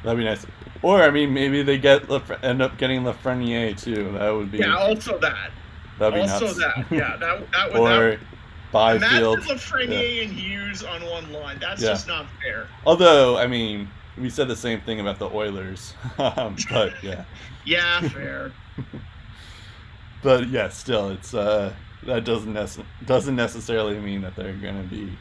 that'd 0.02 0.18
be 0.18 0.24
nice. 0.24 0.46
Or 0.82 1.02
I 1.02 1.10
mean, 1.10 1.32
maybe 1.34 1.62
they 1.62 1.78
get 1.78 2.10
end 2.42 2.62
up 2.62 2.78
getting 2.78 3.02
Lafreniere 3.02 3.80
too. 3.80 4.12
That 4.12 4.30
would 4.30 4.50
be 4.50 4.58
yeah. 4.58 4.76
Also 4.76 5.18
that. 5.18 5.50
That'd 6.00 6.14
be 6.14 6.20
also 6.28 6.46
nuts. 6.46 6.58
that. 6.58 6.86
Yeah, 6.90 7.16
that 7.18 7.52
that 7.52 7.72
would. 7.72 7.80
or 7.92 8.10
that, 8.16 8.20
Byfield. 8.72 9.38
Imagine 9.38 9.56
Lafreniere 9.56 10.16
yeah. 10.16 10.22
and 10.22 10.32
Hughes 10.32 10.82
on 10.82 11.04
one 11.04 11.32
line. 11.32 11.58
That's 11.60 11.82
yeah. 11.82 11.88
just 11.88 12.08
not 12.08 12.26
fair. 12.42 12.66
Although, 12.86 13.36
I 13.36 13.46
mean, 13.46 13.88
we 14.16 14.30
said 14.30 14.48
the 14.48 14.56
same 14.56 14.80
thing 14.80 15.00
about 15.00 15.18
the 15.18 15.28
Oilers, 15.28 15.94
um, 16.18 16.56
but 16.70 16.94
yeah. 17.02 17.24
yeah, 17.66 18.00
fair. 18.08 18.52
but 20.22 20.48
yeah, 20.48 20.68
still, 20.68 21.10
it's 21.10 21.34
uh, 21.34 21.72
that 22.04 22.24
doesn't 22.24 22.54
nece- 22.54 22.84
doesn't 23.04 23.36
necessarily 23.36 23.98
mean 23.98 24.22
that 24.22 24.36
they're 24.36 24.54
going 24.54 24.80
to 24.82 24.88
be 24.88 25.12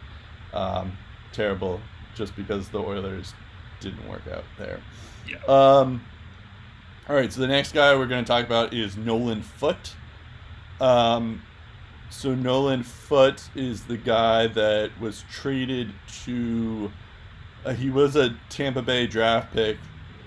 um, 0.54 0.98
terrible 1.34 1.82
just 2.16 2.36
because 2.36 2.70
the 2.70 2.80
Oilers 2.80 3.34
didn't 3.82 4.08
work 4.08 4.28
out 4.32 4.46
there. 4.58 4.80
Yeah. 5.28 5.38
Um. 5.48 6.06
All 7.10 7.16
right, 7.16 7.34
so 7.34 7.42
the 7.42 7.48
next 7.48 7.72
guy 7.72 7.96
we're 7.98 8.06
going 8.06 8.24
to 8.24 8.28
talk 8.28 8.46
about 8.46 8.72
is 8.72 8.96
Nolan 8.96 9.42
Foote. 9.42 9.96
Um, 10.80 11.42
so 12.10 12.34
Nolan 12.34 12.84
Foote 12.84 13.50
is 13.56 13.84
the 13.84 13.98
guy 13.98 14.48
that 14.48 14.92
was 15.00 15.24
traded 15.32 15.94
to. 16.26 16.92
Uh, 17.66 17.74
he 17.74 17.90
was 17.90 18.16
a 18.16 18.36
Tampa 18.50 18.82
Bay 18.82 19.06
draft 19.06 19.54
pick 19.54 19.78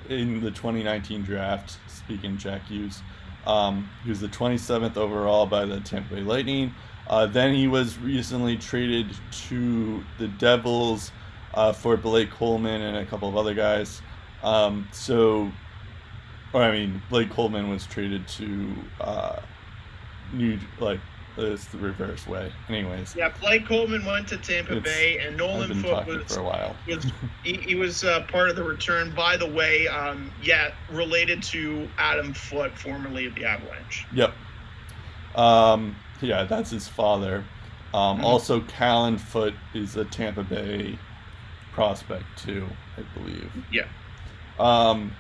in 0.09 0.41
the 0.41 0.51
2019 0.51 1.23
draft. 1.23 1.79
Speaking 1.89 2.37
Jack 2.37 2.67
Hughes, 2.67 3.03
um, 3.47 3.89
he 4.05 4.11
was 4.11 4.21
the 4.21 4.29
27th 4.29 4.97
overall 4.97 5.47
by 5.47 5.65
the 5.65 5.81
Tampa 5.81 6.15
Bay 6.15 6.21
Lightning. 6.21 6.75
Uh, 7.09 7.27
then 7.27 7.55
he 7.55 7.67
was 7.67 7.99
recently 7.99 8.57
traded 8.57 9.09
to 9.49 10.05
the 10.19 10.29
Devils 10.29 11.11
uh, 11.55 11.73
for 11.73 11.97
Blake 11.97 12.31
Coleman 12.31 12.81
and 12.81 12.97
a 12.97 13.07
couple 13.07 13.29
of 13.29 13.37
other 13.37 13.55
guys. 13.55 14.01
Um, 14.43 14.89
so, 14.93 15.51
or 16.53 16.63
I 16.63 16.71
mean, 16.71 17.03
Blake 17.11 17.31
Coleman 17.31 17.69
was 17.69 17.87
traded 17.87 18.29
to 18.29 18.75
New 20.33 20.59
like 20.81 21.01
it's 21.37 21.65
the 21.67 21.79
reverse 21.79 22.27
way. 22.27 22.53
Anyways, 22.69 23.17
Yeah, 23.17 23.31
Blake 23.41 23.67
Coleman 23.67 24.05
went 24.05 24.29
to 24.29 24.37
Tampa 24.37 24.77
It's- 24.77 24.85
Bay, 24.85 25.19
and 25.19 25.37
Nolan 25.37 25.73
Foote 25.83 26.07
was 26.07 26.35
for 26.35 26.41
a 26.41 26.43
while. 26.43 26.77
was 26.87 27.07
he, 27.45 27.55
he 27.55 27.75
was 27.75 28.05
uh, 28.05 28.23
part 28.29 28.51
of 28.51 28.57
the 28.57 28.63
return. 28.65 29.15
By 29.15 29.37
the 29.39 29.47
way, 29.51 29.89
um, 29.89 30.31
yeah, 30.43 30.73
related 30.91 31.43
to 31.45 31.89
Adam 31.97 32.35
Foote, 32.35 32.77
formerly 32.77 33.25
of 33.27 33.35
the 33.35 33.47
Avalanche. 33.47 34.05
Yep. 34.13 34.35
Um, 35.35 35.97
yeah, 36.21 36.45
that's 36.45 36.71
his 36.71 36.87
father. 36.89 37.45
Um, 37.95 38.19
Mhm. 38.21 38.25
Also, 38.25 38.61
Callan 38.61 39.17
Foote 39.19 39.55
is 39.75 39.97
a 39.97 40.05
Tampa 40.05 40.43
Bay 40.43 40.99
prospect 41.73 42.25
too, 42.37 42.69
I 42.99 43.03
believe. 43.19 43.51
Yeah. 43.71 43.87
Um, 44.59 45.13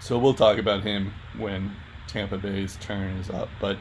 so 0.00 0.16
we'll 0.16 0.34
talk 0.34 0.58
about 0.58 0.82
him 0.84 1.12
when 1.36 1.74
Tampa 2.06 2.38
Bay's 2.38 2.76
turn 2.80 3.16
is 3.16 3.30
up. 3.30 3.48
But 3.60 3.78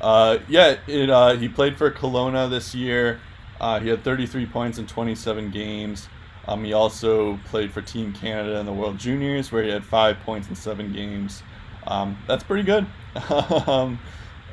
uh, 0.00 0.38
yeah, 0.48 0.76
it 0.86 1.10
uh, 1.10 1.36
he 1.36 1.48
played 1.48 1.76
for 1.76 1.90
Kelowna 1.90 2.48
this 2.48 2.74
year. 2.74 3.20
Uh, 3.60 3.78
he 3.80 3.88
had 3.88 4.02
33 4.02 4.46
points 4.46 4.78
in 4.78 4.86
27 4.86 5.50
games. 5.50 6.08
Um, 6.48 6.64
he 6.64 6.72
also 6.72 7.38
played 7.44 7.70
for 7.72 7.82
Team 7.82 8.12
Canada 8.12 8.58
in 8.58 8.66
the 8.66 8.72
World 8.72 8.98
Juniors, 8.98 9.52
where 9.52 9.62
he 9.62 9.68
had 9.68 9.84
five 9.84 10.18
points 10.20 10.48
in 10.48 10.56
seven 10.56 10.92
games. 10.92 11.42
Um, 11.86 12.18
that's 12.26 12.42
pretty 12.42 12.62
good. 12.62 12.86
um, 13.66 13.98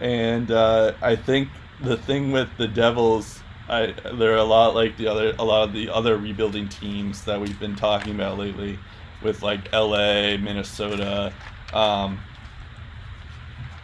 and 0.02 0.52
uh, 0.52 0.94
I 1.02 1.15
think 1.15 1.49
the 1.82 1.98
thing 1.98 2.32
with 2.32 2.49
the 2.57 2.68
Devils, 2.68 3.41
I 3.69 3.94
they're 4.14 4.36
a 4.36 4.44
lot 4.44 4.76
like 4.76 4.98
the 4.98 5.07
other 5.07 5.34
a 5.40 5.44
lot 5.44 5.68
of 5.68 5.74
the 5.74 5.90
other 5.90 6.18
rebuilding 6.18 6.69
teams 6.69 7.24
that 7.26 7.40
we've 7.40 7.60
been 7.60 7.76
talking 7.76 8.15
about 8.15 8.38
lately, 8.38 8.78
with 9.24 9.41
like 9.41 9.74
L.A., 9.74 10.38
Minnesota, 10.38 11.34
um, 11.74 12.19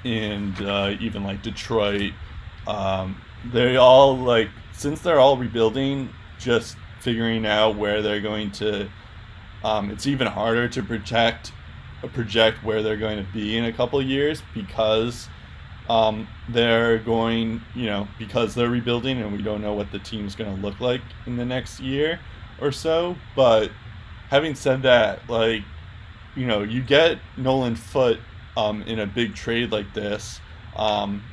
and 0.03 0.59
uh, 0.61 0.95
even 0.99 1.23
like 1.23 1.41
Detroit. 1.41 2.13
Um, 2.67 3.21
they 3.51 3.75
all 3.75 4.17
like 4.17 4.49
since 4.71 5.01
they're 5.01 5.19
all 5.19 5.37
rebuilding, 5.37 6.09
just 6.39 6.77
figuring 6.99 7.45
out 7.45 7.75
where 7.75 8.01
they're 8.01 8.21
going 8.21 8.51
to. 8.51 8.89
Um, 9.63 9.91
it's 9.91 10.07
even 10.07 10.27
harder 10.27 10.67
to 10.67 10.83
protect 10.83 11.53
project 12.09 12.63
where 12.63 12.81
they're 12.81 12.97
going 12.97 13.23
to 13.23 13.31
be 13.31 13.57
in 13.57 13.65
a 13.65 13.73
couple 13.73 14.01
years 14.01 14.41
because 14.53 15.27
um, 15.89 16.27
they're 16.49 16.97
going, 16.99 17.61
you 17.75 17.85
know, 17.85 18.07
because 18.19 18.55
they're 18.55 18.69
rebuilding 18.69 19.21
and 19.21 19.31
we 19.33 19.41
don't 19.41 19.61
know 19.61 19.73
what 19.73 19.91
the 19.91 19.99
team's 19.99 20.35
going 20.35 20.53
to 20.53 20.61
look 20.61 20.79
like 20.79 21.01
in 21.25 21.35
the 21.35 21.45
next 21.45 21.79
year 21.79 22.19
or 22.61 22.71
so. 22.71 23.15
But 23.35 23.71
having 24.29 24.55
said 24.55 24.83
that, 24.83 25.27
like, 25.29 25.63
you 26.35 26.47
know, 26.47 26.63
you 26.63 26.81
get 26.81 27.19
Nolan 27.37 27.75
Foote 27.75 28.19
um, 28.57 28.81
in 28.83 28.99
a 28.99 29.05
big 29.05 29.35
trade 29.35 29.71
like 29.71 29.93
this. 29.93 30.39
Um, 30.75 31.23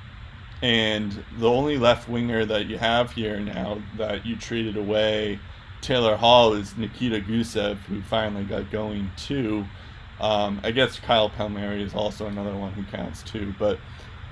and 0.63 1.25
the 1.39 1.49
only 1.49 1.79
left 1.79 2.09
winger 2.09 2.45
that 2.45 2.67
you 2.67 2.79
have 2.79 3.13
here 3.13 3.41
now 3.41 3.81
that 3.97 4.27
you 4.27 4.37
traded 4.37 4.77
away, 4.77 5.39
Taylor 5.81 6.17
Hall, 6.17 6.53
is 6.53 6.77
Nikita 6.77 7.21
Gusev, 7.21 7.79
who 7.81 8.03
finally 8.03 8.45
got 8.45 8.71
going 8.71 9.11
too. 9.17 9.65
Um, 10.21 10.61
I 10.63 10.71
guess 10.71 10.99
Kyle 10.99 11.31
Palmieri 11.31 11.83
is 11.83 11.95
also 11.95 12.27
another 12.27 12.55
one 12.55 12.73
who 12.73 12.83
counts 12.85 13.23
too. 13.23 13.55
But 13.59 13.79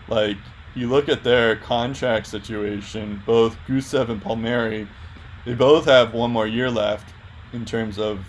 like 0.06 0.36
you 0.74 0.88
look 0.88 1.08
at 1.08 1.24
their 1.24 1.56
contract 1.56 2.26
situation, 2.26 3.22
both 3.24 3.56
Gusev 3.66 4.10
and 4.10 4.20
Palmieri, 4.20 4.86
they 5.46 5.54
both 5.54 5.86
have 5.86 6.12
one 6.12 6.30
more 6.30 6.46
year 6.46 6.70
left 6.70 7.14
in 7.54 7.64
terms 7.64 7.98
of 7.98 8.26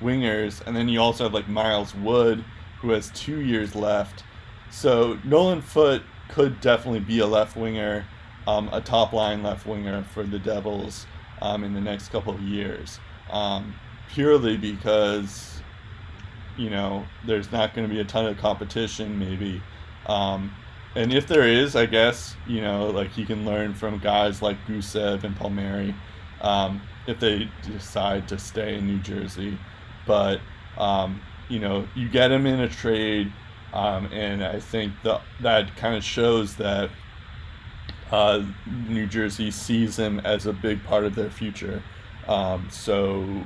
wingers, 0.00 0.66
and 0.66 0.74
then 0.74 0.88
you 0.88 1.00
also 1.00 1.24
have 1.24 1.34
like 1.34 1.48
Miles 1.48 1.94
Wood, 1.94 2.42
who 2.84 2.90
has 2.90 3.10
two 3.12 3.40
years 3.40 3.74
left. 3.74 4.24
So 4.70 5.18
Nolan 5.24 5.62
Foote 5.62 6.02
could 6.28 6.60
definitely 6.60 7.00
be 7.00 7.18
a 7.20 7.26
left 7.26 7.56
winger, 7.56 8.04
um, 8.46 8.68
a 8.72 8.80
top 8.80 9.14
line 9.14 9.42
left 9.42 9.66
winger 9.66 10.04
for 10.12 10.22
the 10.22 10.38
Devils 10.38 11.06
um, 11.40 11.64
in 11.64 11.72
the 11.72 11.80
next 11.80 12.10
couple 12.10 12.34
of 12.34 12.42
years, 12.42 13.00
um, 13.30 13.74
purely 14.10 14.58
because 14.58 15.62
you 16.58 16.70
know 16.70 17.04
there's 17.26 17.50
not 17.50 17.74
going 17.74 17.88
to 17.88 17.92
be 17.92 18.00
a 18.00 18.04
ton 18.04 18.26
of 18.26 18.36
competition 18.36 19.18
maybe. 19.18 19.62
Um, 20.06 20.54
and 20.94 21.12
if 21.12 21.26
there 21.26 21.48
is, 21.48 21.74
I 21.74 21.86
guess 21.86 22.36
you 22.46 22.60
know, 22.60 22.90
like 22.90 23.12
he 23.12 23.24
can 23.24 23.46
learn 23.46 23.72
from 23.72 23.98
guys 23.98 24.42
like 24.42 24.58
Gusev 24.66 25.24
and 25.24 25.34
Palmieri, 25.34 25.94
um, 26.42 26.82
if 27.06 27.18
they 27.18 27.48
decide 27.62 28.28
to 28.28 28.38
stay 28.38 28.76
in 28.76 28.86
New 28.86 28.98
Jersey. 28.98 29.58
But 30.06 30.40
um, 30.76 31.22
you 31.54 31.60
know, 31.60 31.86
you 31.94 32.08
get 32.08 32.32
him 32.32 32.46
in 32.46 32.58
a 32.58 32.68
trade, 32.68 33.32
um, 33.72 34.06
and 34.06 34.42
I 34.42 34.58
think 34.58 34.92
that 35.04 35.22
that 35.40 35.76
kind 35.76 35.94
of 35.94 36.02
shows 36.02 36.56
that 36.56 36.90
uh, 38.10 38.44
New 38.88 39.06
Jersey 39.06 39.52
sees 39.52 39.96
him 39.96 40.18
as 40.24 40.46
a 40.46 40.52
big 40.52 40.82
part 40.82 41.04
of 41.04 41.14
their 41.14 41.30
future. 41.30 41.80
Um, 42.26 42.66
so, 42.72 43.44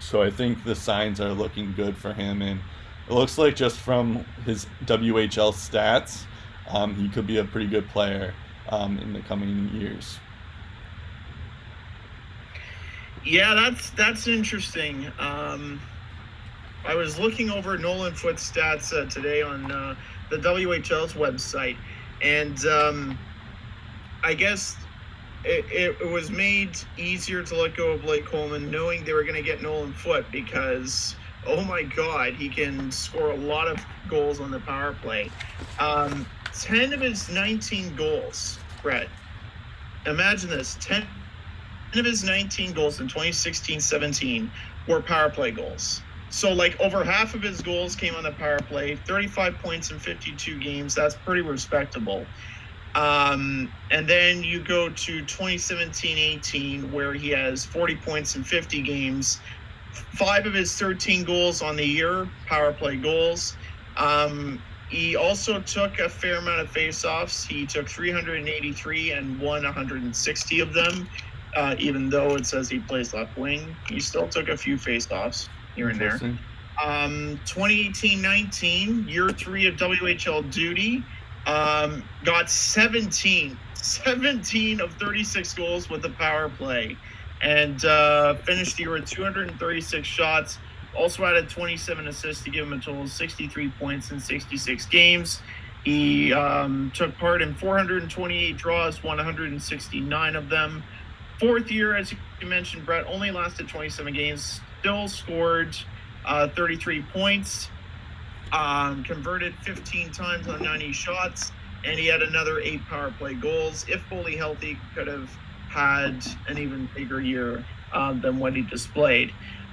so 0.00 0.22
I 0.22 0.30
think 0.30 0.64
the 0.64 0.74
signs 0.74 1.18
are 1.18 1.32
looking 1.32 1.72
good 1.72 1.96
for 1.96 2.12
him, 2.12 2.42
and 2.42 2.60
it 3.08 3.12
looks 3.14 3.38
like 3.38 3.56
just 3.56 3.78
from 3.78 4.26
his 4.44 4.66
WHL 4.84 5.54
stats, 5.54 6.26
um, 6.68 6.94
he 6.94 7.08
could 7.08 7.26
be 7.26 7.38
a 7.38 7.44
pretty 7.44 7.68
good 7.68 7.88
player 7.88 8.34
um, 8.68 8.98
in 8.98 9.14
the 9.14 9.20
coming 9.20 9.70
years. 9.72 10.18
Yeah, 13.24 13.54
that's 13.54 13.90
that's 13.90 14.28
interesting. 14.28 15.10
Um, 15.18 15.80
I 16.86 16.94
was 16.94 17.18
looking 17.18 17.50
over 17.50 17.76
Nolan 17.76 18.14
Foote's 18.14 18.50
stats 18.50 18.92
uh, 18.92 19.08
today 19.10 19.42
on 19.42 19.70
uh, 19.70 19.96
the 20.30 20.36
WHL's 20.38 21.14
website, 21.14 21.76
and 22.22 22.64
um, 22.66 23.18
I 24.22 24.34
guess 24.34 24.76
it, 25.44 25.64
it, 25.70 26.10
was 26.10 26.30
made 26.30 26.76
easier 26.96 27.42
to 27.42 27.56
let 27.56 27.76
go 27.76 27.92
of 27.92 28.02
Blake 28.02 28.24
Coleman 28.24 28.70
knowing 28.70 29.04
they 29.04 29.12
were 29.12 29.22
going 29.22 29.34
to 29.34 29.42
get 29.42 29.62
Nolan 29.62 29.92
Foote 29.92 30.30
because 30.32 31.16
oh 31.46 31.62
my 31.62 31.82
God, 31.82 32.34
he 32.34 32.48
can 32.48 32.90
score 32.90 33.30
a 33.30 33.36
lot 33.36 33.68
of 33.68 33.78
goals 34.08 34.40
on 34.40 34.50
the 34.50 34.58
power 34.60 34.94
play. 35.00 35.30
Um, 35.78 36.26
Ten 36.60 36.94
of 36.94 37.00
his 37.00 37.28
19 37.28 37.96
goals, 37.96 38.58
Brett. 38.82 39.08
Imagine 40.06 40.48
this: 40.48 40.76
ten 40.80 41.06
of 41.94 42.04
his 42.04 42.24
19 42.24 42.72
goals 42.72 43.00
in 43.00 43.08
2016-17 43.08 44.48
were 44.88 45.02
power 45.02 45.28
play 45.28 45.50
goals. 45.50 46.00
So 46.30 46.52
like 46.52 46.78
over 46.80 47.04
half 47.04 47.34
of 47.34 47.42
his 47.42 47.62
goals 47.62 47.94
came 47.94 48.14
on 48.14 48.24
the 48.24 48.32
power 48.32 48.58
play, 48.58 48.96
35 48.96 49.58
points 49.58 49.90
in 49.90 49.98
52 49.98 50.58
games. 50.58 50.94
That's 50.94 51.14
pretty 51.14 51.42
respectable. 51.42 52.26
Um, 52.94 53.72
and 53.90 54.08
then 54.08 54.42
you 54.42 54.60
go 54.60 54.88
to 54.88 55.22
2017-18 55.24 56.90
where 56.92 57.12
he 57.12 57.28
has 57.30 57.64
40 57.64 57.96
points 57.96 58.36
in 58.36 58.42
50 58.42 58.82
games. 58.82 59.40
Five 59.92 60.46
of 60.46 60.54
his 60.54 60.76
13 60.76 61.24
goals 61.24 61.62
on 61.62 61.76
the 61.76 61.84
year, 61.84 62.28
power 62.46 62.72
play 62.72 62.96
goals. 62.96 63.56
Um, 63.96 64.62
he 64.88 65.16
also 65.16 65.60
took 65.60 65.98
a 65.98 66.08
fair 66.08 66.36
amount 66.36 66.60
of 66.60 66.72
faceoffs. 66.72 67.46
He 67.46 67.66
took 67.66 67.88
383 67.88 69.12
and 69.12 69.40
won 69.40 69.64
160 69.64 70.60
of 70.60 70.72
them. 70.72 71.08
Uh, 71.54 71.74
even 71.78 72.10
though 72.10 72.34
it 72.34 72.46
says 72.46 72.68
he 72.68 72.78
plays 72.78 73.14
left 73.14 73.36
wing, 73.38 73.74
he 73.88 74.00
still 74.00 74.28
took 74.28 74.48
a 74.48 74.56
few 74.56 74.76
faceoffs 74.76 75.48
here 75.76 75.90
and 75.90 76.00
there. 76.00 76.18
Um, 76.82 77.38
2018-19, 77.46 79.08
year 79.08 79.28
three 79.30 79.66
of 79.66 79.76
WHL 79.76 80.50
duty, 80.52 81.04
um, 81.46 82.02
got 82.24 82.50
17, 82.50 83.56
17 83.74 84.80
of 84.80 84.92
36 84.94 85.54
goals 85.54 85.88
with 85.88 86.02
the 86.02 86.10
power 86.10 86.48
play, 86.48 86.96
and 87.40 87.84
uh, 87.84 88.34
finished 88.34 88.76
the 88.76 88.84
year 88.84 88.92
with 88.92 89.06
236 89.08 90.06
shots. 90.06 90.58
Also 90.96 91.24
added 91.24 91.48
27 91.48 92.08
assists 92.08 92.42
to 92.44 92.50
give 92.50 92.66
him 92.66 92.72
a 92.72 92.80
total 92.80 93.02
of 93.02 93.10
63 93.10 93.70
points 93.78 94.10
in 94.10 94.18
66 94.18 94.86
games. 94.86 95.40
He 95.84 96.32
um, 96.32 96.90
took 96.94 97.16
part 97.16 97.42
in 97.42 97.54
428 97.54 98.56
draws, 98.56 99.04
won 99.04 99.18
169 99.18 100.36
of 100.36 100.48
them. 100.48 100.82
Fourth 101.38 101.70
year, 101.70 101.94
as 101.94 102.12
you 102.40 102.46
mentioned, 102.46 102.84
Brett 102.84 103.06
only 103.06 103.30
lasted 103.30 103.68
27 103.68 104.12
games, 104.14 104.60
still 104.86 105.08
scored 105.08 105.76
uh, 106.24 106.46
33 106.50 107.02
points, 107.12 107.68
um, 108.52 109.02
converted 109.02 109.52
15 109.62 110.12
times 110.12 110.46
on 110.46 110.62
90 110.62 110.92
shots, 110.92 111.50
and 111.84 111.98
he 111.98 112.06
had 112.06 112.22
another 112.22 112.60
eight 112.60 112.80
power 112.84 113.12
play 113.18 113.34
goals. 113.34 113.84
If 113.88 114.00
fully 114.02 114.36
healthy, 114.36 114.78
could 114.94 115.08
have 115.08 115.28
had 115.68 116.24
an 116.46 116.58
even 116.58 116.88
bigger 116.94 117.20
year 117.20 117.64
uh, 117.92 118.12
than 118.12 118.38
what 118.38 118.54
he 118.54 118.62
displayed. 118.62 119.32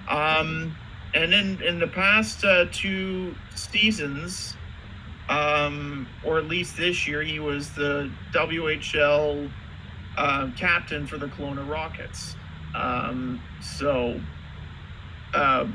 Um, 0.09 0.75
and 1.13 1.31
then 1.31 1.61
in 1.61 1.77
the 1.77 1.87
past 1.87 2.43
uh, 2.43 2.65
two 2.71 3.35
seasons, 3.53 4.55
um, 5.29 6.07
or 6.25 6.39
at 6.39 6.45
least 6.45 6.75
this 6.75 7.07
year, 7.07 7.21
he 7.21 7.39
was 7.39 7.69
the 7.75 8.09
WHL 8.31 9.47
uh, 10.17 10.49
captain 10.57 11.05
for 11.05 11.19
the 11.19 11.27
Kelowna 11.27 11.69
Rockets. 11.69 12.35
Um, 12.73 13.39
so, 13.61 14.19
uh, 15.33 15.67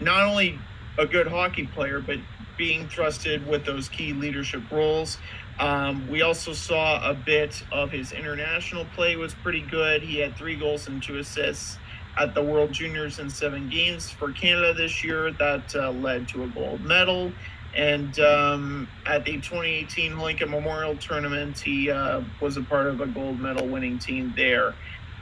not 0.00 0.24
only 0.24 0.58
a 0.98 1.06
good 1.06 1.26
hockey 1.26 1.66
player, 1.66 2.00
but 2.00 2.18
being 2.56 2.86
thrusted 2.88 3.46
with 3.46 3.64
those 3.64 3.88
key 3.88 4.12
leadership 4.12 4.62
roles. 4.70 5.18
Um, 5.58 6.08
we 6.08 6.22
also 6.22 6.52
saw 6.52 7.08
a 7.08 7.14
bit 7.14 7.62
of 7.70 7.90
his 7.90 8.12
international 8.12 8.84
play 8.94 9.16
was 9.16 9.34
pretty 9.34 9.60
good. 9.60 10.02
He 10.02 10.18
had 10.18 10.36
three 10.36 10.56
goals 10.56 10.88
and 10.88 11.02
two 11.02 11.18
assists 11.18 11.78
at 12.16 12.34
the 12.34 12.42
World 12.42 12.72
Juniors 12.72 13.18
in 13.18 13.30
seven 13.30 13.68
games 13.68 14.10
for 14.10 14.32
Canada 14.32 14.74
this 14.74 15.04
year. 15.04 15.32
That 15.32 15.74
uh, 15.74 15.90
led 15.92 16.28
to 16.28 16.44
a 16.44 16.48
gold 16.48 16.80
medal. 16.80 17.32
And 17.76 18.18
um, 18.20 18.88
at 19.04 19.24
the 19.24 19.32
2018 19.32 20.12
Hlinka 20.12 20.48
Memorial 20.48 20.96
Tournament, 20.96 21.58
he 21.58 21.90
uh, 21.90 22.22
was 22.40 22.56
a 22.56 22.62
part 22.62 22.86
of 22.86 23.00
a 23.00 23.06
gold 23.06 23.40
medal 23.40 23.66
winning 23.66 23.98
team 23.98 24.32
there 24.36 24.74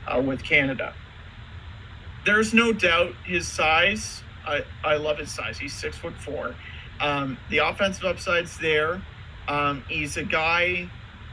uh, 0.06 0.20
with 0.20 0.42
Canada. 0.42 0.94
There's 2.24 2.54
no 2.54 2.72
doubt 2.72 3.14
his 3.24 3.48
size. 3.48 4.22
I, 4.46 4.64
I 4.84 4.96
love 4.96 5.18
his 5.18 5.32
size. 5.32 5.58
He's 5.58 5.72
six 5.74 5.96
foot 5.96 6.14
four. 6.14 6.54
Um, 7.00 7.36
the 7.50 7.58
offensive 7.58 8.04
upside's 8.04 8.58
there. 8.58 9.02
Um, 9.48 9.82
he's 9.88 10.16
a 10.16 10.22
guy 10.22 10.88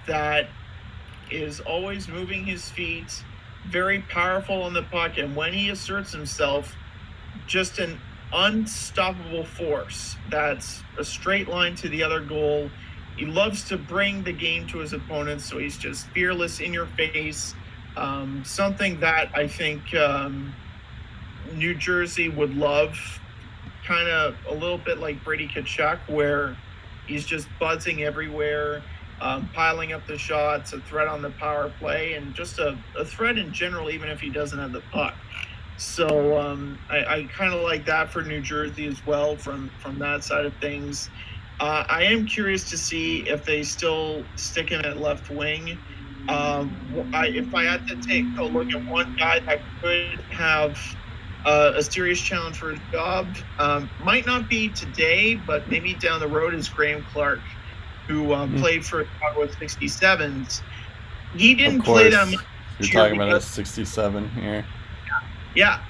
that 0.08 0.50
is 1.30 1.60
always 1.60 2.08
moving 2.08 2.46
his 2.46 2.70
feet, 2.70 3.24
very 3.68 4.02
powerful 4.10 4.64
on 4.64 4.74
the 4.74 4.84
puck, 4.84 5.18
and 5.18 5.36
when 5.36 5.54
he 5.54 5.70
asserts 5.70 6.12
himself, 6.12 6.76
just 7.46 7.78
an 7.78 8.00
unstoppable 8.34 9.44
force. 9.44 10.16
That's 10.30 10.82
a 10.98 11.06
straight 11.06 11.48
line 11.48 11.76
to 11.76 11.90
the 11.90 12.04
other 12.04 12.20
goal. 12.20 12.70
He 13.18 13.26
loves 13.26 13.64
to 13.70 13.78
bring 13.78 14.24
the 14.24 14.34
game 14.34 14.66
to 14.68 14.80
his 14.80 14.94
opponents, 14.94 15.46
so 15.46 15.60
he's 15.60 15.78
just 15.78 16.08
fearless 16.08 16.60
in 16.60 16.74
your 16.74 16.88
face. 16.88 17.54
Um, 17.98 18.44
something 18.46 19.00
that 19.02 19.30
I 19.36 19.48
think 19.48 19.94
um, 19.94 20.54
New 21.54 21.76
Jersey 21.76 22.30
would 22.30 22.56
love, 22.56 22.98
kind 23.86 24.08
of 24.10 24.36
a 24.48 24.54
little 24.54 24.78
bit 24.78 25.00
like 25.00 25.24
Brady 25.24 25.48
Tkachuk, 25.48 26.00
where 26.08 26.56
he's 27.08 27.26
just 27.26 27.48
buzzing 27.60 28.04
everywhere, 28.04 28.82
um, 29.22 29.50
piling 29.54 29.94
up 29.94 30.06
the 30.08 30.18
shots, 30.18 30.74
a 30.74 30.80
threat 30.82 31.08
on 31.08 31.22
the 31.22 31.32
power 31.32 31.72
play, 31.80 32.14
and 32.14 32.34
just 32.34 32.60
a, 32.60 32.78
a 32.98 33.04
threat 33.04 33.38
in 33.38 33.52
general, 33.52 33.90
even 33.90 34.10
if 34.10 34.20
he 34.20 34.30
doesn't 34.30 34.60
have 34.60 34.72
the 34.72 34.84
puck. 34.92 35.16
So 35.78 36.38
um, 36.38 36.78
I, 36.90 36.98
I 37.06 37.24
kind 37.32 37.54
of 37.54 37.62
like 37.62 37.86
that 37.86 38.12
for 38.12 38.22
New 38.22 38.42
Jersey 38.42 38.86
as 38.88 39.06
well 39.06 39.38
from 39.38 39.72
from 39.80 39.98
that 40.00 40.24
side 40.26 40.46
of 40.46 40.54
things. 40.56 41.10
Uh, 41.60 41.86
I 41.88 42.04
am 42.04 42.26
curious 42.26 42.70
to 42.70 42.78
see 42.78 43.28
if 43.28 43.46
they 43.46 43.64
still 43.64 44.24
stick 44.36 44.70
him 44.70 44.82
at 44.86 44.98
left 44.98 45.30
wing. 45.30 45.78
Um, 46.28 47.10
I, 47.14 47.28
if 47.28 47.54
I 47.56 47.64
had 47.64 47.88
to 47.88 47.96
take 47.96 48.26
a 48.38 48.44
look 48.44 48.72
at 48.72 48.86
one 48.86 49.16
guy 49.18 49.40
that 49.40 49.62
could 49.82 50.20
have 50.30 50.78
uh, 51.46 51.74
a 51.76 51.84
serious 51.84 52.20
challenge 52.20 52.58
for 52.58 52.72
his 52.72 52.80
job, 52.92 53.28
um, 53.60 53.90
might 54.04 54.26
not 54.26 54.50
be 54.50 54.70
today, 54.70 55.36
but 55.36 55.70
maybe 55.70 55.94
down 55.94 56.20
the 56.20 56.28
road 56.28 56.54
is 56.54 56.68
Graeme 56.68 57.06
Clarke, 57.12 57.40
who 58.08 58.34
um, 58.34 58.50
mm-hmm. 58.50 58.62
played 58.62 58.86
for 58.86 59.08
Ottawa 59.24 59.46
67s. 59.46 60.62
He 61.36 61.56
didn't 61.56 61.82
play 61.82 62.10
that 62.10 62.28
much. 62.28 62.46
You're 62.80 62.90
talking 62.90 63.16
about 63.16 63.36
a 63.36 63.42
67 63.42 64.30
here. 64.32 64.66
Yeah, 65.56 65.82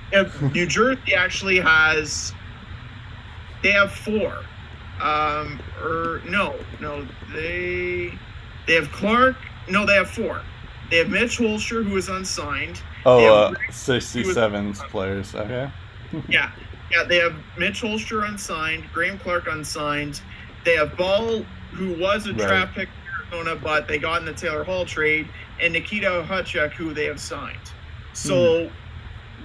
New 0.53 0.65
Jersey 0.65 1.13
actually 1.15 1.59
has. 1.59 2.33
They 3.61 3.71
have 3.71 3.91
four. 3.91 4.39
Um, 5.01 5.61
or 5.81 6.21
no, 6.25 6.55
no, 6.79 7.07
they 7.33 8.17
they 8.67 8.73
have 8.75 8.91
Clarke. 8.91 9.37
No, 9.69 9.85
they 9.85 9.95
have 9.95 10.09
four. 10.09 10.41
They 10.89 10.97
have 10.97 11.09
Mitch 11.09 11.37
Holscher, 11.37 11.83
who 11.83 11.97
is 11.97 12.09
unsigned. 12.09 12.81
Oh, 13.05 13.25
uh, 13.25 13.53
67 13.71 14.73
players. 14.73 15.35
Okay. 15.35 15.71
yeah, 16.29 16.51
yeah. 16.91 17.03
They 17.03 17.17
have 17.17 17.35
Mitch 17.57 17.81
Holscher 17.81 18.27
unsigned, 18.27 18.85
Graeme 18.93 19.19
Clarke 19.19 19.47
unsigned. 19.47 20.21
They 20.65 20.75
have 20.75 20.97
Bahl, 20.97 21.43
who 21.71 21.93
was 21.99 22.25
a 22.25 22.31
right. 22.31 22.37
draft 22.39 22.75
pick 22.75 22.89
Arizona, 23.31 23.55
but 23.55 23.87
they 23.87 23.99
got 23.99 24.19
in 24.19 24.25
the 24.25 24.33
Taylor 24.33 24.63
Hall 24.63 24.85
trade, 24.85 25.27
and 25.61 25.73
Nikita 25.73 26.07
Okhotiuk, 26.07 26.71
who 26.71 26.93
they 26.93 27.05
have 27.05 27.19
signed. 27.19 27.57
So. 28.13 28.67
Hmm 28.67 28.73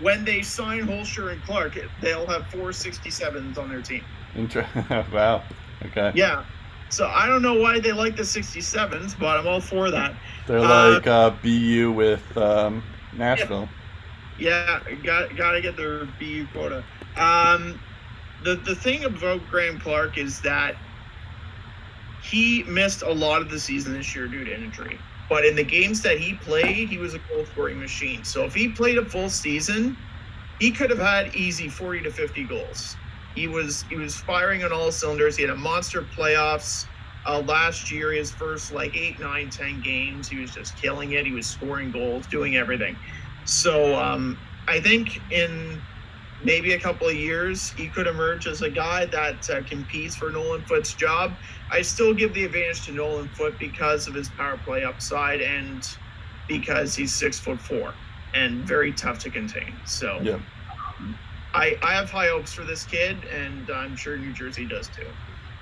when 0.01 0.25
they 0.25 0.43
sign 0.43 0.87
Holscher 0.87 1.33
and 1.33 1.43
Clarke, 1.43 1.79
they'll 2.01 2.27
have 2.27 2.47
four 2.49 2.71
67s 2.71 3.59
on 3.59 3.69
their 3.69 3.83
team. 3.83 4.05
Inter- 4.35 4.67
wow. 5.13 5.43
Okay. 5.87 6.13
Yeah. 6.15 6.45
So 6.95 7.09
I 7.09 7.27
don't 7.27 7.43
know 7.43 7.55
why 7.55 7.81
they 7.81 7.91
like 7.91 8.15
the 8.15 8.23
67s, 8.23 9.19
but 9.19 9.37
I'm 9.37 9.49
all 9.49 9.61
for 9.61 9.91
that. 9.91 10.15
They're 10.47 10.61
uh, 10.61 10.95
like 10.95 11.07
uh, 11.09 11.31
BU 11.43 11.91
with 11.91 12.37
um, 12.37 12.85
Nashville. 13.17 13.69
Yeah, 14.39 14.81
yeah 14.89 14.95
got 15.03 15.37
got 15.37 15.53
to 15.53 15.61
get 15.61 15.77
their 15.77 16.05
BU 16.21 16.47
quota. 16.53 16.85
Um, 17.17 17.81
the 18.45 18.55
the 18.55 18.77
thing 18.77 19.05
about 19.05 19.41
Graeme 19.51 19.81
Clarke 19.81 20.19
is 20.19 20.41
that 20.43 20.77
he 22.23 22.63
missed 22.63 23.03
a 23.03 23.13
lot 23.13 23.43
of 23.43 23.51
the 23.51 23.59
season 23.59 23.93
this 23.95 24.15
year 24.15 24.29
due 24.29 24.45
to 24.45 24.55
injury. 24.55 24.97
But 25.29 25.45
in 25.45 25.57
the 25.57 25.65
games 25.65 26.01
that 26.03 26.19
he 26.19 26.35
played, 26.35 26.89
he 26.89 26.99
was 26.99 27.15
a 27.15 27.19
goal 27.19 27.45
scoring 27.47 27.81
machine. 27.81 28.23
So 28.23 28.45
if 28.45 28.55
he 28.55 28.69
played 28.69 28.99
a 28.99 29.05
full 29.05 29.31
season, 29.31 29.97
he 30.61 30.71
could 30.71 30.91
have 30.91 31.01
had 31.01 31.35
easy 31.35 31.69
40 31.69 32.03
to 32.03 32.13
50 32.13 32.45
goals. 32.45 32.97
He 33.35 33.49
was 33.49 33.83
he 33.89 33.97
was 33.97 34.15
firing 34.15 34.65
on 34.65 34.73
all 34.73 34.93
cylinders. 34.93 35.37
He 35.37 35.43
had 35.43 35.51
a 35.51 35.57
monster 35.57 36.03
playoffs 36.03 36.87
uh, 37.27 37.41
last 37.41 37.91
year. 37.91 38.13
His 38.13 38.31
first 38.31 38.73
like 38.73 38.97
eight, 38.97 39.19
nine, 39.19 39.51
ten 39.51 39.81
games, 39.81 40.29
he 40.29 40.39
was 40.39 40.53
just 40.53 40.77
killing 40.77 41.13
it. 41.13 41.27
He 41.27 41.33
was 41.33 41.47
scoring 41.47 41.91
goals, 41.91 42.27
doing 42.27 42.57
everything. 42.57 42.97
So 43.45 43.95
um, 43.97 44.39
I 44.69 44.81
think 44.81 45.21
in 45.33 45.81
maybe 46.45 46.73
a 46.73 46.79
couple 46.79 47.09
of 47.09 47.15
years, 47.15 47.71
he 47.71 47.89
could 47.89 48.07
emerge 48.07 48.47
as 48.47 48.63
a 48.63 48.71
guy 48.71 49.07
that 49.07 49.51
uh, 49.51 49.63
competes 49.63 50.15
for 50.15 50.31
Nolan 50.31 50.63
Foote's 50.63 50.95
job. 50.95 51.33
I 51.71 51.83
still 51.83 52.15
give 52.15 52.35
the 52.35 52.45
advantage 52.45 52.85
to 52.87 52.93
Nolan 52.93 53.29
Foote 53.29 53.59
because 53.59 54.07
of 54.07 54.15
his 54.15 54.29
power 54.31 54.59
play 54.65 54.85
upside 54.85 55.41
and 55.41 55.87
because 56.47 56.95
he's 56.95 57.13
six 57.13 57.39
foot 57.39 57.61
four 57.61 57.95
and 58.35 58.65
very 58.65 58.93
tough 58.93 59.19
to 59.21 59.31
contain. 59.31 59.73
So 59.87 60.19
yeah. 60.23 60.39
I, 61.55 61.79
I 61.83 61.95
have 61.95 62.11
high 62.11 62.27
hopes 62.27 62.53
for 62.53 62.65
this 62.65 62.85
kid, 62.85 63.17
and 63.33 63.71
I'm 63.71 63.97
sure 63.97 64.17
New 64.17 64.33
Jersey 64.33 64.67
does 64.67 64.89
too. 64.89 65.07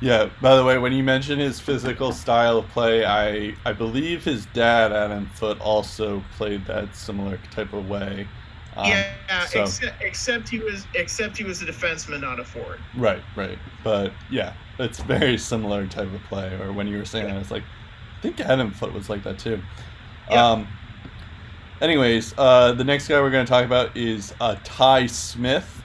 Yeah. 0.00 0.30
By 0.40 0.56
the 0.56 0.64
way, 0.64 0.78
when 0.78 0.92
you 0.92 1.04
mention 1.04 1.38
his 1.38 1.60
physical 1.60 2.12
style 2.12 2.58
of 2.58 2.68
play, 2.70 3.04
I 3.04 3.54
I 3.64 3.72
believe 3.72 4.24
his 4.24 4.46
dad 4.46 4.92
Adam 4.92 5.26
Foote 5.34 5.60
also 5.60 6.24
played 6.36 6.66
that 6.66 6.96
similar 6.96 7.38
type 7.52 7.72
of 7.72 7.88
way. 7.88 8.26
Um, 8.74 8.86
yeah, 8.88 9.46
so. 9.46 9.62
except, 9.62 10.02
except 10.02 10.48
he 10.48 10.58
was 10.58 10.86
except 10.94 11.36
he 11.36 11.44
was 11.44 11.62
a 11.62 11.66
defenseman, 11.66 12.22
not 12.22 12.40
a 12.40 12.44
forward. 12.44 12.80
Right, 12.96 13.22
right. 13.36 13.58
But 13.84 14.12
yeah, 14.30 14.54
it's 14.78 15.00
very 15.00 15.38
similar 15.38 15.86
type 15.86 16.12
of 16.12 16.22
play. 16.24 16.58
Or 16.60 16.72
when 16.72 16.88
you 16.88 16.98
were 16.98 17.04
saying 17.04 17.28
yeah. 17.28 17.34
that, 17.34 17.40
it's 17.42 17.50
like 17.50 17.64
I 18.18 18.22
think 18.22 18.40
Adam 18.40 18.72
Foote 18.72 18.94
was 18.94 19.08
like 19.08 19.22
that 19.24 19.38
too. 19.38 19.62
Yeah. 20.30 20.50
Um. 20.50 20.68
Anyways, 21.82 22.32
uh, 22.38 22.70
the 22.74 22.84
next 22.84 23.08
guy 23.08 23.20
we're 23.20 23.32
going 23.32 23.44
to 23.44 23.50
talk 23.50 23.64
about 23.64 23.96
is 23.96 24.32
uh, 24.40 24.54
Ty 24.62 25.08
Smith. 25.08 25.82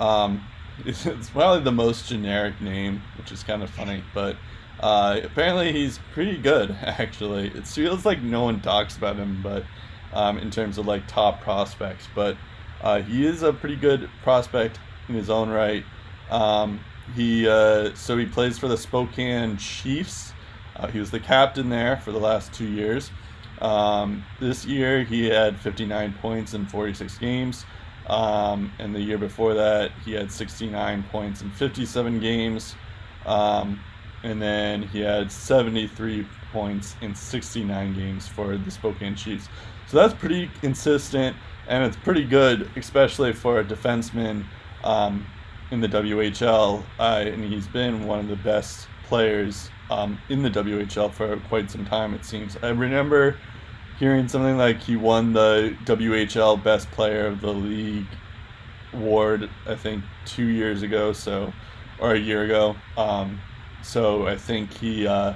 Um, 0.00 0.42
it's, 0.86 1.04
it's 1.06 1.28
probably 1.28 1.62
the 1.62 1.70
most 1.70 2.08
generic 2.08 2.58
name, 2.62 3.02
which 3.18 3.30
is 3.30 3.42
kind 3.42 3.62
of 3.62 3.68
funny, 3.68 4.02
but 4.14 4.36
uh, 4.80 5.20
apparently 5.22 5.70
he's 5.70 6.00
pretty 6.14 6.38
good. 6.38 6.70
Actually, 6.82 7.48
it 7.48 7.66
feels 7.66 8.06
like 8.06 8.22
no 8.22 8.44
one 8.44 8.62
talks 8.62 8.96
about 8.96 9.16
him, 9.16 9.40
but 9.42 9.64
um, 10.14 10.38
in 10.38 10.50
terms 10.50 10.78
of 10.78 10.86
like 10.86 11.06
top 11.08 11.42
prospects, 11.42 12.08
but 12.14 12.38
uh, 12.80 13.02
he 13.02 13.26
is 13.26 13.42
a 13.42 13.52
pretty 13.52 13.76
good 13.76 14.08
prospect 14.22 14.80
in 15.10 15.14
his 15.14 15.28
own 15.28 15.50
right. 15.50 15.84
Um, 16.30 16.80
he 17.14 17.46
uh, 17.46 17.94
so 17.94 18.16
he 18.16 18.24
plays 18.24 18.58
for 18.58 18.66
the 18.66 18.78
Spokane 18.78 19.58
Chiefs. 19.58 20.32
Uh, 20.74 20.86
he 20.86 20.98
was 20.98 21.10
the 21.10 21.20
captain 21.20 21.68
there 21.68 21.98
for 21.98 22.12
the 22.12 22.18
last 22.18 22.54
two 22.54 22.66
years. 22.66 23.10
Um, 23.62 24.24
this 24.40 24.66
year 24.66 25.04
he 25.04 25.26
had 25.26 25.58
59 25.58 26.14
points 26.20 26.52
in 26.52 26.66
46 26.66 27.16
games. 27.18 27.64
Um, 28.08 28.72
and 28.80 28.94
the 28.94 29.00
year 29.00 29.16
before 29.16 29.54
that, 29.54 29.92
he 30.04 30.12
had 30.12 30.30
69 30.30 31.04
points 31.04 31.40
in 31.40 31.50
57 31.52 32.20
games. 32.20 32.74
Um, 33.24 33.80
and 34.24 34.42
then 34.42 34.82
he 34.82 35.00
had 35.00 35.30
73 35.30 36.26
points 36.52 36.96
in 37.00 37.14
69 37.14 37.94
games 37.94 38.26
for 38.28 38.56
the 38.56 38.70
Spokane 38.70 39.14
Chiefs. 39.14 39.48
So 39.86 39.96
that's 39.96 40.14
pretty 40.14 40.50
consistent 40.60 41.36
and 41.68 41.84
it's 41.84 41.96
pretty 41.96 42.24
good, 42.24 42.68
especially 42.76 43.32
for 43.32 43.60
a 43.60 43.64
defenseman 43.64 44.44
um, 44.82 45.24
in 45.70 45.80
the 45.80 45.88
WHL. 45.88 46.82
Uh, 46.98 47.24
and 47.24 47.44
he's 47.44 47.68
been 47.68 48.06
one 48.06 48.18
of 48.18 48.28
the 48.28 48.36
best 48.36 48.88
players 49.04 49.70
um, 49.90 50.18
in 50.28 50.42
the 50.42 50.50
WHL 50.50 51.12
for 51.12 51.36
quite 51.48 51.70
some 51.70 51.84
time, 51.84 52.14
it 52.14 52.24
seems. 52.24 52.56
I 52.62 52.70
remember 52.70 53.36
hearing 53.98 54.28
something 54.28 54.56
like 54.56 54.80
he 54.82 54.96
won 54.96 55.32
the 55.32 55.76
WHL 55.84 56.62
Best 56.62 56.90
Player 56.90 57.26
of 57.26 57.40
the 57.40 57.52
League 57.52 58.06
award, 58.92 59.48
I 59.66 59.74
think, 59.74 60.04
two 60.24 60.46
years 60.46 60.82
ago, 60.82 61.12
so 61.12 61.52
or 61.98 62.14
a 62.14 62.18
year 62.18 62.44
ago. 62.44 62.76
Um, 62.96 63.40
so 63.82 64.26
I 64.26 64.36
think 64.36 64.72
he. 64.74 65.06
Uh, 65.06 65.34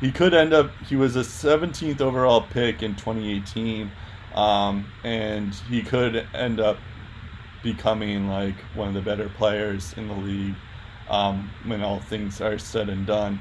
he 0.00 0.12
could 0.12 0.34
end 0.34 0.52
up. 0.52 0.70
He 0.86 0.96
was 0.96 1.16
a 1.16 1.20
17th 1.20 2.00
overall 2.02 2.42
pick 2.42 2.82
in 2.82 2.96
2018, 2.96 3.90
um, 4.34 4.86
and 5.04 5.54
he 5.70 5.82
could 5.82 6.26
end 6.34 6.60
up 6.60 6.76
becoming 7.62 8.28
like 8.28 8.56
one 8.74 8.88
of 8.88 8.94
the 8.94 9.00
better 9.00 9.28
players 9.30 9.94
in 9.94 10.08
the 10.08 10.14
league. 10.14 10.54
um, 11.08 11.50
when 11.64 11.82
all 11.82 12.00
things 12.00 12.40
are 12.40 12.58
said 12.58 12.88
and 12.88 13.06
done. 13.06 13.40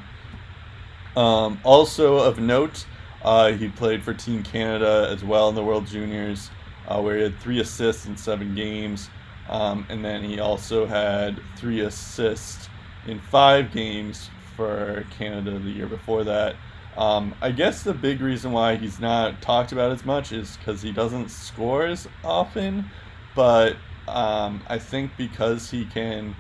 Um, 1.15 1.59
also 1.63 2.17
of 2.17 2.39
note, 2.39 2.85
uh, 3.26 3.52
he 3.53 3.68
played 3.68 4.03
for 4.03 4.14
Team 4.14 4.43
Canada 4.43 5.10
as 5.11 5.23
well 5.23 5.49
in 5.49 5.56
the 5.56 5.64
World 5.64 5.88
Juniors, 5.88 6.52
uh, 6.88 7.02
where 7.02 7.18
he 7.18 7.23
had 7.23 7.39
three 7.39 7.60
assists 7.60 8.06
in 8.06 8.15
seven 8.15 8.53
games. 8.53 9.10
Um, 9.49 9.88
and 9.89 10.06
then 10.06 10.23
he 10.23 10.39
also 10.39 10.85
had 10.85 11.39
three 11.57 11.81
assists 11.81 12.69
in 13.07 13.19
five 13.19 13.72
games 13.72 14.30
for 14.56 15.06
Canada 15.18 15.57
the 15.57 15.72
year 15.72 15.88
before 15.88 16.23
that. 16.23 16.56
Um, 16.97 17.34
I 17.41 17.49
guess 17.49 17.81
the 17.81 17.95
big 17.95 18.22
reason 18.22 18.52
why 18.52 18.76
he's 18.76 18.99
not 18.99 19.41
talked 19.41 19.72
about 19.72 19.91
as 19.91 20.06
much 20.06 20.31
is 20.31 20.56
because 20.57 20.84
he 20.84 20.91
doesn't 20.91 21.30
score 21.30 21.88
as 21.88 22.07
often, 22.23 22.91
but 23.35 23.76
um, 24.07 24.61
I 24.68 24.77
think 24.77 25.18
because 25.18 25.72
he 25.72 25.85
can, 25.85 26.35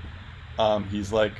um, 0.59 0.83
he's 0.85 1.11
like, 1.11 1.33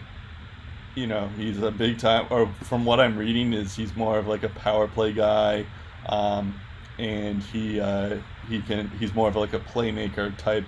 you 0.95 1.07
know, 1.07 1.27
he's 1.37 1.61
a 1.61 1.71
big 1.71 1.99
time, 1.99 2.25
or 2.29 2.47
from 2.63 2.85
what 2.85 2.99
I'm 2.99 3.17
reading, 3.17 3.53
is 3.53 3.75
he's 3.75 3.95
more 3.95 4.17
of 4.17 4.27
like 4.27 4.43
a 4.43 4.49
power 4.49 4.87
play 4.87 5.11
guy, 5.11 5.65
um, 6.07 6.59
and 6.97 7.43
he 7.43 7.79
uh, 7.79 8.17
he 8.47 8.61
can 8.61 8.89
he's 8.99 9.13
more 9.13 9.27
of 9.27 9.35
like 9.35 9.53
a 9.53 9.59
playmaker 9.59 10.35
type 10.37 10.65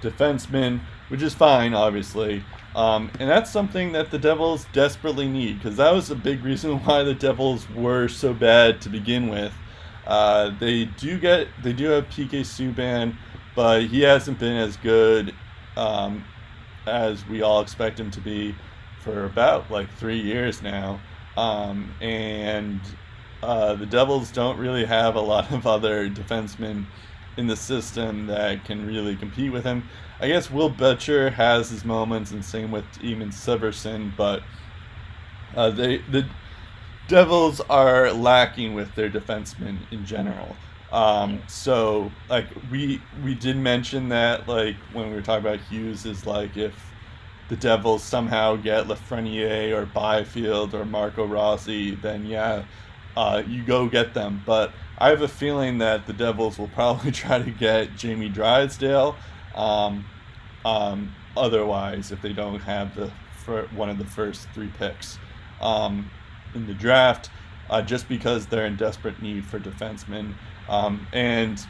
defenseman, 0.00 0.80
which 1.08 1.22
is 1.22 1.34
fine, 1.34 1.74
obviously. 1.74 2.44
Um, 2.74 3.10
and 3.20 3.28
that's 3.30 3.50
something 3.50 3.92
that 3.92 4.10
the 4.10 4.18
Devils 4.18 4.66
desperately 4.72 5.28
need 5.28 5.58
because 5.58 5.76
that 5.76 5.92
was 5.92 6.10
a 6.10 6.16
big 6.16 6.44
reason 6.44 6.78
why 6.84 7.02
the 7.02 7.14
Devils 7.14 7.68
were 7.70 8.08
so 8.08 8.32
bad 8.32 8.80
to 8.82 8.88
begin 8.88 9.28
with. 9.28 9.52
Uh, 10.06 10.50
they 10.58 10.84
do 10.84 11.18
get 11.18 11.48
they 11.62 11.72
do 11.72 11.86
have 11.86 12.08
PK 12.08 12.40
Subban, 12.40 13.16
but 13.56 13.84
he 13.84 14.02
hasn't 14.02 14.38
been 14.38 14.56
as 14.56 14.76
good 14.76 15.34
um, 15.76 16.24
as 16.86 17.26
we 17.26 17.42
all 17.42 17.60
expect 17.60 17.98
him 17.98 18.10
to 18.12 18.20
be 18.20 18.54
for 19.04 19.26
about 19.26 19.70
like 19.70 19.92
three 19.96 20.18
years 20.18 20.62
now. 20.62 21.00
Um, 21.36 21.94
and 22.00 22.80
uh, 23.42 23.74
the 23.74 23.86
Devils 23.86 24.30
don't 24.30 24.58
really 24.58 24.86
have 24.86 25.14
a 25.16 25.20
lot 25.20 25.52
of 25.52 25.66
other 25.66 26.08
defensemen 26.08 26.86
in 27.36 27.46
the 27.46 27.56
system 27.56 28.26
that 28.28 28.64
can 28.64 28.86
really 28.86 29.16
compete 29.16 29.52
with 29.52 29.64
him. 29.64 29.88
I 30.20 30.28
guess 30.28 30.50
Will 30.50 30.70
Butcher 30.70 31.30
has 31.30 31.70
his 31.70 31.84
moments, 31.84 32.30
and 32.30 32.44
same 32.44 32.70
with 32.70 32.84
Damon 33.00 33.30
Severson, 33.30 34.12
but 34.16 34.42
uh, 35.56 35.70
they 35.70 35.98
the 35.98 36.26
Devils 37.08 37.60
are 37.68 38.12
lacking 38.12 38.74
with 38.74 38.94
their 38.94 39.10
defensemen 39.10 39.78
in 39.90 40.06
general. 40.06 40.56
Um, 40.92 41.42
so 41.48 42.12
like 42.30 42.46
we 42.70 43.02
we 43.24 43.34
did 43.34 43.56
mention 43.56 44.08
that 44.10 44.48
like 44.48 44.76
when 44.92 45.08
we 45.10 45.14
were 45.14 45.22
talking 45.22 45.44
about 45.44 45.60
Hughes 45.66 46.06
is 46.06 46.24
like 46.24 46.56
if 46.56 46.93
the 47.48 47.56
Devils 47.56 48.02
somehow 48.02 48.56
get 48.56 48.86
Lafreniere 48.86 49.72
or 49.76 49.86
Byfield 49.86 50.74
or 50.74 50.84
Marco 50.84 51.26
Rossi, 51.26 51.94
then 51.94 52.26
yeah, 52.26 52.64
uh, 53.16 53.42
you 53.46 53.62
go 53.62 53.86
get 53.88 54.14
them. 54.14 54.42
But 54.46 54.72
I 54.98 55.10
have 55.10 55.22
a 55.22 55.28
feeling 55.28 55.78
that 55.78 56.06
the 56.06 56.12
Devils 56.12 56.58
will 56.58 56.68
probably 56.68 57.12
try 57.12 57.38
to 57.38 57.50
get 57.50 57.96
Jamie 57.96 58.28
Drysdale. 58.28 59.16
Um, 59.54 60.04
um, 60.64 61.14
otherwise, 61.36 62.12
if 62.12 62.22
they 62.22 62.32
don't 62.32 62.60
have 62.60 62.94
the 62.94 63.10
one 63.74 63.90
of 63.90 63.98
the 63.98 64.06
first 64.06 64.48
three 64.54 64.70
picks 64.78 65.18
um, 65.60 66.10
in 66.54 66.66
the 66.66 66.72
draft, 66.72 67.28
uh, 67.68 67.82
just 67.82 68.08
because 68.08 68.46
they're 68.46 68.64
in 68.64 68.76
desperate 68.76 69.20
need 69.20 69.44
for 69.44 69.58
defensemen. 69.58 70.32
Um, 70.68 71.06
and 71.12 71.60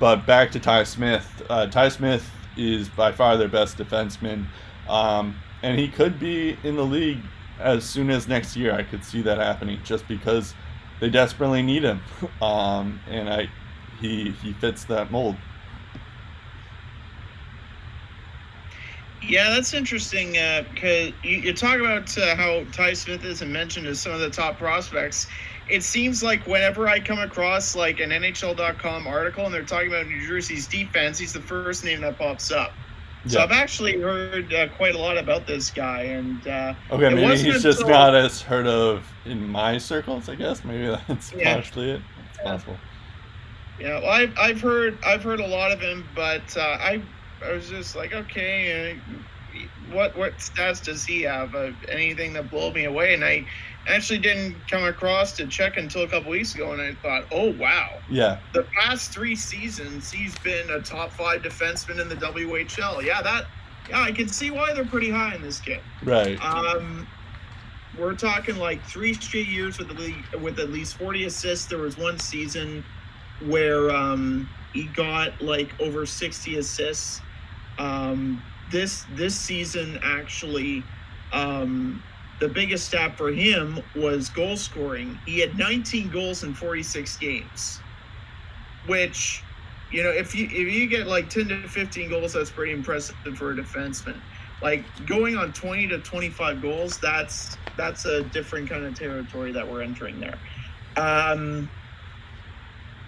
but 0.00 0.26
back 0.26 0.50
to 0.52 0.60
Ty 0.60 0.84
Smith. 0.84 1.42
Uh, 1.48 1.66
Ty 1.66 1.90
Smith 1.90 2.28
is 2.56 2.88
by 2.88 3.12
far 3.12 3.36
their 3.36 3.48
best 3.48 3.76
defenseman, 3.76 4.46
um, 4.90 5.36
and 5.62 5.78
he 5.78 5.88
could 5.88 6.18
be 6.18 6.58
in 6.64 6.76
the 6.76 6.84
league 6.84 7.22
as 7.58 7.84
soon 7.84 8.10
as 8.10 8.26
next 8.26 8.56
year. 8.56 8.74
I 8.74 8.82
could 8.82 9.04
see 9.04 9.22
that 9.22 9.38
happening 9.38 9.80
just 9.84 10.06
because 10.08 10.54
they 10.98 11.08
desperately 11.08 11.62
need 11.62 11.84
him, 11.84 12.00
um, 12.42 13.00
and 13.08 13.28
I 13.30 13.48
he 14.00 14.30
he 14.42 14.52
fits 14.54 14.84
that 14.86 15.10
mold. 15.10 15.36
Yeah, 19.22 19.50
that's 19.50 19.74
interesting 19.74 20.32
because 20.32 21.10
uh, 21.10 21.12
you, 21.22 21.36
you, 21.38 21.52
talk 21.52 21.78
about 21.78 22.16
uh, 22.16 22.34
how 22.34 22.64
Ty 22.72 22.94
Smith 22.94 23.22
isn't 23.22 23.52
mentioned 23.52 23.86
as 23.86 24.00
some 24.00 24.12
of 24.12 24.20
the 24.20 24.30
top 24.30 24.56
prospects. 24.56 25.28
It 25.68 25.84
seems 25.84 26.22
like 26.22 26.46
whenever 26.46 26.88
I 26.88 26.98
come 26.98 27.18
across 27.18 27.76
like 27.76 28.00
an 28.00 28.10
NHL.com 28.10 29.06
article 29.06 29.44
and 29.44 29.54
they're 29.54 29.62
talking 29.62 29.88
about 29.88 30.06
New 30.06 30.26
Jersey's 30.26 30.66
defense, 30.66 31.18
he's 31.18 31.34
the 31.34 31.40
first 31.40 31.84
name 31.84 32.00
that 32.00 32.18
pops 32.18 32.50
up. 32.50 32.72
So 33.26 33.38
yeah. 33.38 33.44
I've 33.44 33.52
actually 33.52 34.00
heard 34.00 34.52
uh, 34.54 34.68
quite 34.76 34.94
a 34.94 34.98
lot 34.98 35.18
about 35.18 35.46
this 35.46 35.70
guy, 35.70 36.02
and 36.02 36.46
uh, 36.46 36.74
okay, 36.90 37.14
maybe 37.14 37.30
he's 37.32 37.44
until... 37.44 37.60
just 37.60 37.86
not 37.86 38.14
as 38.14 38.40
heard 38.40 38.66
of 38.66 39.06
in 39.26 39.46
my 39.46 39.76
circles. 39.76 40.28
I 40.30 40.36
guess 40.36 40.64
maybe 40.64 40.86
that's 41.08 41.32
yeah. 41.32 41.54
partially 41.54 41.90
it. 41.90 42.02
It's 42.30 42.38
yeah. 42.38 42.44
possible. 42.44 42.76
Yeah, 43.78 44.00
well, 44.00 44.10
I've, 44.10 44.38
I've 44.38 44.60
heard 44.60 44.98
I've 45.04 45.22
heard 45.22 45.40
a 45.40 45.46
lot 45.46 45.70
of 45.70 45.80
him, 45.80 46.06
but 46.14 46.56
uh, 46.56 46.60
I 46.60 47.02
I 47.44 47.52
was 47.52 47.68
just 47.68 47.94
like, 47.94 48.14
okay, 48.14 48.98
uh, 48.98 49.14
what 49.92 50.16
what 50.16 50.38
stats 50.38 50.82
does 50.82 51.04
he 51.04 51.22
have? 51.22 51.54
Uh, 51.54 51.72
anything 51.88 52.32
that 52.34 52.50
blew 52.50 52.72
me 52.72 52.84
away? 52.84 53.12
And 53.12 53.24
I 53.24 53.44
actually 53.86 54.18
didn't 54.18 54.56
come 54.68 54.84
across 54.84 55.32
to 55.34 55.46
check 55.46 55.76
until 55.76 56.02
a 56.02 56.08
couple 56.08 56.30
weeks 56.30 56.54
ago, 56.54 56.72
and 56.72 56.82
I 56.82 56.94
thought, 56.94 57.24
oh 57.32 57.52
wow, 57.52 57.98
yeah. 58.10 58.38
The 58.52 58.64
past 58.78 59.12
three 59.12 59.34
seasons, 59.34 60.10
he's 60.10 60.36
been 60.38 60.70
a 60.70 60.80
top 60.80 61.12
five 61.12 61.42
defenseman 61.42 62.00
in 62.00 62.08
the 62.08 62.16
WHL. 62.16 63.02
Yeah, 63.02 63.22
that. 63.22 63.46
Yeah, 63.88 64.02
I 64.02 64.12
can 64.12 64.28
see 64.28 64.50
why 64.50 64.72
they're 64.72 64.84
pretty 64.84 65.10
high 65.10 65.34
in 65.34 65.42
this 65.42 65.58
kid. 65.58 65.80
Right. 66.04 66.38
Um, 66.44 67.08
we're 67.98 68.14
talking 68.14 68.56
like 68.56 68.84
three 68.84 69.14
straight 69.14 69.48
years 69.48 69.78
with 69.78 69.88
the 69.88 70.38
with 70.38 70.58
at 70.58 70.70
least 70.70 70.96
40 70.96 71.24
assists. 71.24 71.66
There 71.66 71.78
was 71.78 71.98
one 71.98 72.18
season 72.18 72.84
where 73.46 73.90
um, 73.90 74.48
he 74.72 74.84
got 74.84 75.40
like 75.40 75.78
over 75.80 76.06
60 76.06 76.58
assists. 76.58 77.20
Um, 77.78 78.42
this 78.70 79.04
this 79.14 79.34
season 79.36 79.98
actually, 80.02 80.84
um, 81.32 82.02
the 82.40 82.48
biggest 82.48 82.86
stat 82.86 83.16
for 83.16 83.30
him 83.30 83.80
was 83.94 84.28
goal 84.30 84.56
scoring. 84.56 85.18
He 85.26 85.38
had 85.38 85.56
19 85.58 86.10
goals 86.10 86.42
in 86.42 86.54
46 86.54 87.16
games, 87.18 87.80
which, 88.86 89.42
you 89.92 90.02
know, 90.02 90.08
if 90.08 90.34
you 90.34 90.46
if 90.46 90.74
you 90.74 90.86
get 90.86 91.06
like 91.06 91.28
10 91.28 91.48
to 91.48 91.68
15 91.68 92.08
goals, 92.08 92.32
that's 92.32 92.50
pretty 92.50 92.72
impressive 92.72 93.14
for 93.36 93.52
a 93.52 93.54
defenseman. 93.54 94.18
Like 94.62 94.84
going 95.06 95.36
on 95.36 95.52
20 95.52 95.88
to 95.88 95.98
25 95.98 96.62
goals, 96.62 96.98
that's 96.98 97.56
that's 97.76 98.06
a 98.06 98.22
different 98.24 98.68
kind 98.68 98.84
of 98.84 98.98
territory 98.98 99.52
that 99.52 99.70
we're 99.70 99.82
entering 99.82 100.18
there. 100.18 100.38
Um, 100.96 101.70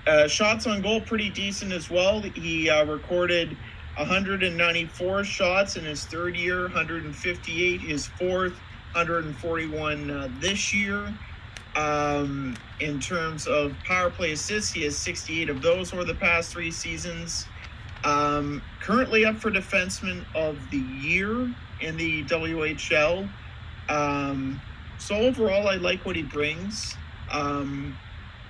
uh, 0.07 0.29
shots 0.29 0.67
on 0.67 0.83
goal 0.83 1.01
pretty 1.01 1.31
decent 1.31 1.73
as 1.73 1.89
well. 1.89 2.21
He 2.21 2.69
uh, 2.69 2.85
recorded 2.85 3.57
194 3.97 5.25
shots 5.25 5.77
in 5.77 5.85
his 5.85 6.05
third 6.05 6.37
year, 6.37 6.63
158 6.63 7.81
his 7.81 8.07
fourth, 8.07 8.55
141 8.95 10.11
uh, 10.11 10.29
this 10.41 10.73
year. 10.75 11.13
Um, 11.75 12.57
in 12.81 13.01
terms 13.01 13.47
of 13.47 13.75
power 13.85 14.11
play 14.11 14.33
assists, 14.33 14.73
he 14.73 14.85
has 14.85 14.97
68 14.97 15.49
of 15.49 15.63
those 15.63 15.93
over 15.93 16.05
the 16.05 16.15
past 16.15 16.53
three 16.53 16.71
seasons. 16.71 17.47
Um, 18.05 18.63
currently 18.81 19.25
up 19.25 19.37
for 19.37 19.51
defenseman 19.51 20.25
of 20.35 20.59
the 20.71 20.79
year 20.79 21.55
in 21.81 21.97
the 21.97 22.25
WHL. 22.25 23.29
Um, 23.89 24.61
so 24.99 25.17
overall, 25.17 25.69
I 25.69 25.77
like 25.77 26.05
what 26.05 26.17
he 26.17 26.23
brings 26.23 26.97
um, 27.31 27.97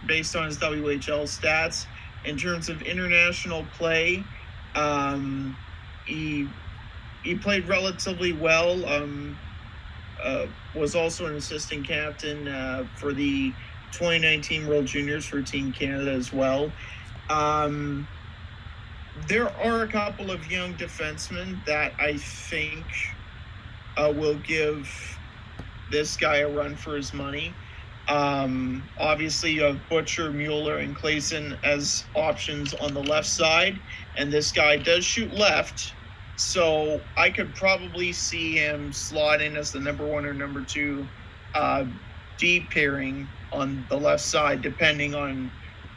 based 0.07 0.35
on 0.37 0.47
his 0.47 0.59
WHL 0.59 1.25
stats. 1.25 1.87
In 2.25 2.37
terms 2.37 2.69
of 2.69 2.83
international 2.83 3.67
play, 3.77 4.23
um, 4.75 5.57
he 6.07 6.49
he 7.25 7.35
played 7.35 7.69
relatively 7.69 8.33
well. 8.33 8.85
Uh, 10.23 10.47
was 10.75 10.95
also 10.95 11.27
an 11.27 11.35
assistant 11.35 11.87
captain 11.87 12.49
uh, 12.49 12.87
for 12.97 13.13
the 13.13 13.51
2019 13.93 14.67
World 14.69 14.87
Juniors 14.87 15.25
for 15.25 15.43
Team 15.43 15.73
Canada 15.73 16.13
as 16.13 16.33
well. 16.33 16.73
Um, 17.29 18.07
there 19.29 19.49
are 19.49 19.83
a 19.83 19.89
couple 19.89 20.31
of 20.31 20.51
young 20.51 20.75
defensemen 20.75 21.65
that 21.67 21.93
I 21.99 22.17
think 22.17 22.85
uh, 23.97 24.13
will 24.17 24.39
give 24.39 25.19
this 25.91 26.17
guy 26.17 26.39
a 26.39 26.49
run 26.49 26.75
for 26.75 26.97
his 26.97 27.13
money. 27.13 27.55
Um, 28.09 28.83
obviously, 28.99 29.53
you 29.53 29.63
have 29.63 29.79
Butcher, 29.89 30.31
Mueller, 30.33 30.79
and 30.79 30.97
Claesson 30.97 31.57
as 31.63 32.05
options 32.15 32.75
on 32.75 32.95
the 32.95 33.03
left 33.03 33.29
side, 33.29 33.79
and 34.17 34.33
this 34.33 34.51
guy 34.51 34.77
does 34.77 35.05
shoot 35.05 35.33
left, 35.33 35.95
so 36.43 37.01
I 37.17 37.31
could 37.31 37.55
probably 37.55 38.13
see 38.13 38.57
him 38.57 38.93
slot 38.93 39.41
in 39.41 39.57
as 39.57 39.73
the 39.73 39.81
number 39.81 40.05
one 40.05 40.27
or 40.27 40.35
number 40.35 40.63
two 40.63 41.07
uh, 41.55 41.85
deep 42.37 42.71
pairing 42.71 43.29
on 43.53 43.87
the 43.89 43.97
left 43.97 44.23
side, 44.23 44.61
depending 44.61 45.15
on 45.15 45.51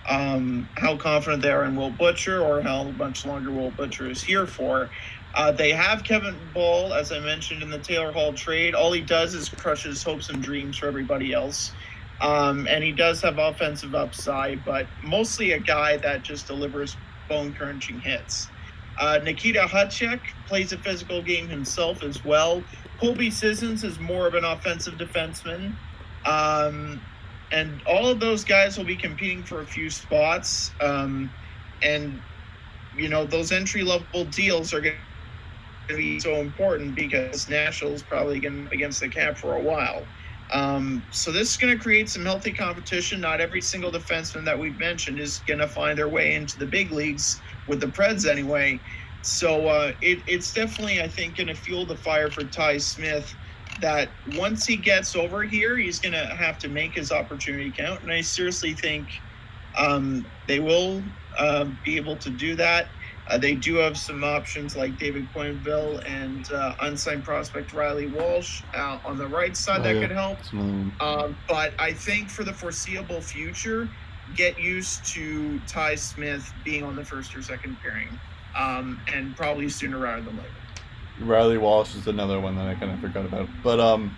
um, 0.07 0.69
how 0.75 0.95
confident 0.97 1.41
they 1.41 1.51
are 1.51 1.65
in 1.65 1.75
Will 1.75 1.89
Butcher 1.89 2.41
or 2.41 2.61
how 2.61 2.83
much 2.83 3.25
longer 3.25 3.51
Will 3.51 3.71
Butcher 3.71 4.09
is 4.09 4.21
here 4.21 4.45
for. 4.45 4.89
Uh, 5.33 5.51
they 5.51 5.71
have 5.71 6.03
Kevin 6.03 6.37
Bahl, 6.53 6.93
as 6.93 7.11
I 7.11 7.19
mentioned 7.19 7.63
in 7.63 7.69
the 7.69 7.79
Taylor 7.79 8.11
Hall 8.11 8.31
trade. 8.31 8.75
All 8.75 8.91
he 8.91 9.01
does 9.01 9.33
is 9.33 9.49
crushes 9.49 10.03
hopes 10.03 10.29
and 10.29 10.41
dreams 10.41 10.77
for 10.77 10.87
everybody 10.87 11.33
else. 11.33 11.71
Um, 12.21 12.67
and 12.69 12.83
he 12.83 12.91
does 12.91 13.21
have 13.23 13.39
offensive 13.39 13.95
upside, 13.95 14.63
but 14.63 14.85
mostly 15.03 15.51
a 15.51 15.59
guy 15.59 15.97
that 15.97 16.23
just 16.23 16.47
delivers 16.47 16.95
bone 17.27 17.53
crunching 17.53 17.99
hits. 17.99 18.47
Uh, 18.99 19.19
Nikita 19.23 19.59
Okhotiuk 19.59 20.21
plays 20.47 20.71
a 20.71 20.77
physical 20.77 21.21
game 21.21 21.47
himself 21.47 22.03
as 22.03 22.23
well. 22.23 22.63
Colby 22.99 23.29
Sissons 23.29 23.83
is 23.83 23.99
more 23.99 24.25
of 24.27 24.35
an 24.35 24.45
offensive 24.45 24.95
defenseman. 24.95 25.75
Um, 26.25 27.01
and 27.51 27.81
all 27.85 28.07
of 28.07 28.19
those 28.19 28.43
guys 28.43 28.77
will 28.77 28.85
be 28.85 28.95
competing 28.95 29.43
for 29.43 29.61
a 29.61 29.65
few 29.65 29.89
spots. 29.89 30.71
Um, 30.81 31.29
and, 31.81 32.21
you 32.95 33.09
know, 33.09 33.25
those 33.25 33.51
entry 33.51 33.83
level 33.83 34.25
deals 34.25 34.73
are 34.73 34.81
going 34.81 34.95
to 35.87 35.95
be 35.95 36.19
so 36.19 36.35
important 36.35 36.95
because 36.95 37.47
Nashville's 37.49 38.01
probably 38.01 38.39
going 38.39 38.67
against 38.71 39.01
the 39.01 39.09
cap 39.09 39.37
for 39.37 39.55
a 39.55 39.61
while. 39.61 40.03
Um, 40.53 41.03
so 41.11 41.31
this 41.31 41.51
is 41.51 41.57
going 41.57 41.75
to 41.75 41.81
create 41.81 42.09
some 42.09 42.23
healthy 42.23 42.51
competition. 42.51 43.19
Not 43.19 43.41
every 43.41 43.61
single 43.61 43.91
defenseman 43.91 44.45
that 44.45 44.57
we've 44.57 44.79
mentioned 44.79 45.19
is 45.19 45.41
going 45.47 45.59
to 45.59 45.67
find 45.67 45.97
their 45.97 46.09
way 46.09 46.35
into 46.35 46.57
the 46.57 46.65
big 46.65 46.91
leagues 46.91 47.41
with 47.67 47.79
the 47.81 47.87
Preds 47.87 48.29
anyway. 48.29 48.79
So 49.21 49.67
uh, 49.67 49.91
it, 50.01 50.19
it's 50.27 50.53
definitely, 50.53 51.01
I 51.01 51.07
think, 51.07 51.37
going 51.37 51.47
to 51.47 51.55
fuel 51.55 51.85
the 51.85 51.95
fire 51.95 52.29
for 52.29 52.43
Ty 52.43 52.77
Smith. 52.77 53.33
That 53.81 54.09
once 54.35 54.65
he 54.65 54.77
gets 54.77 55.15
over 55.15 55.43
here, 55.43 55.75
he's 55.77 55.99
going 55.99 56.13
to 56.13 56.25
have 56.27 56.57
to 56.59 56.69
make 56.69 56.93
his 56.95 57.11
opportunity 57.11 57.71
count. 57.71 58.01
And 58.03 58.11
I 58.11 58.21
seriously 58.21 58.73
think 58.73 59.07
um, 59.77 60.25
they 60.47 60.59
will 60.59 61.03
uh, 61.37 61.65
be 61.83 61.97
able 61.97 62.15
to 62.17 62.29
do 62.29 62.55
that. 62.55 62.87
Uh, 63.27 63.37
they 63.37 63.55
do 63.55 63.75
have 63.75 63.97
some 63.97 64.23
options 64.23 64.75
like 64.75 64.97
David 64.97 65.27
Quenneville 65.33 66.01
and 66.07 66.49
uh, 66.51 66.75
unsigned 66.81 67.23
prospect 67.23 67.73
Reilly 67.73 68.07
Walsh 68.07 68.61
uh, 68.73 68.99
on 69.03 69.17
the 69.17 69.27
right 69.27 69.57
side 69.57 69.81
Oh, 69.81 69.83
that 69.83 69.95
yeah. 69.95 70.01
could 70.01 70.11
help. 70.11 70.39
It's 70.39 70.51
another 70.51 70.71
one. 70.71 70.93
Um, 70.99 71.37
but 71.47 71.73
I 71.79 71.91
think 71.91 72.29
for 72.29 72.43
the 72.43 72.53
foreseeable 72.53 73.21
future, 73.21 73.89
get 74.35 74.59
used 74.59 75.05
to 75.13 75.59
Ty 75.67 75.95
Smith 75.95 76.51
being 76.63 76.83
on 76.83 76.95
the 76.95 77.05
first 77.05 77.35
or 77.35 77.41
second 77.41 77.77
pairing, 77.81 78.19
um, 78.55 78.99
and 79.13 79.35
probably 79.35 79.69
sooner 79.69 79.97
rather 79.97 80.21
than 80.23 80.37
later. 80.37 80.49
Reilly 81.19 81.57
Walsh 81.57 81.95
is 81.95 82.07
another 82.07 82.39
one 82.39 82.55
that 82.55 82.67
I 82.67 82.75
kind 82.75 82.91
of 82.91 82.99
forgot 82.99 83.25
about. 83.25 83.47
But 83.63 83.79
um, 83.79 84.15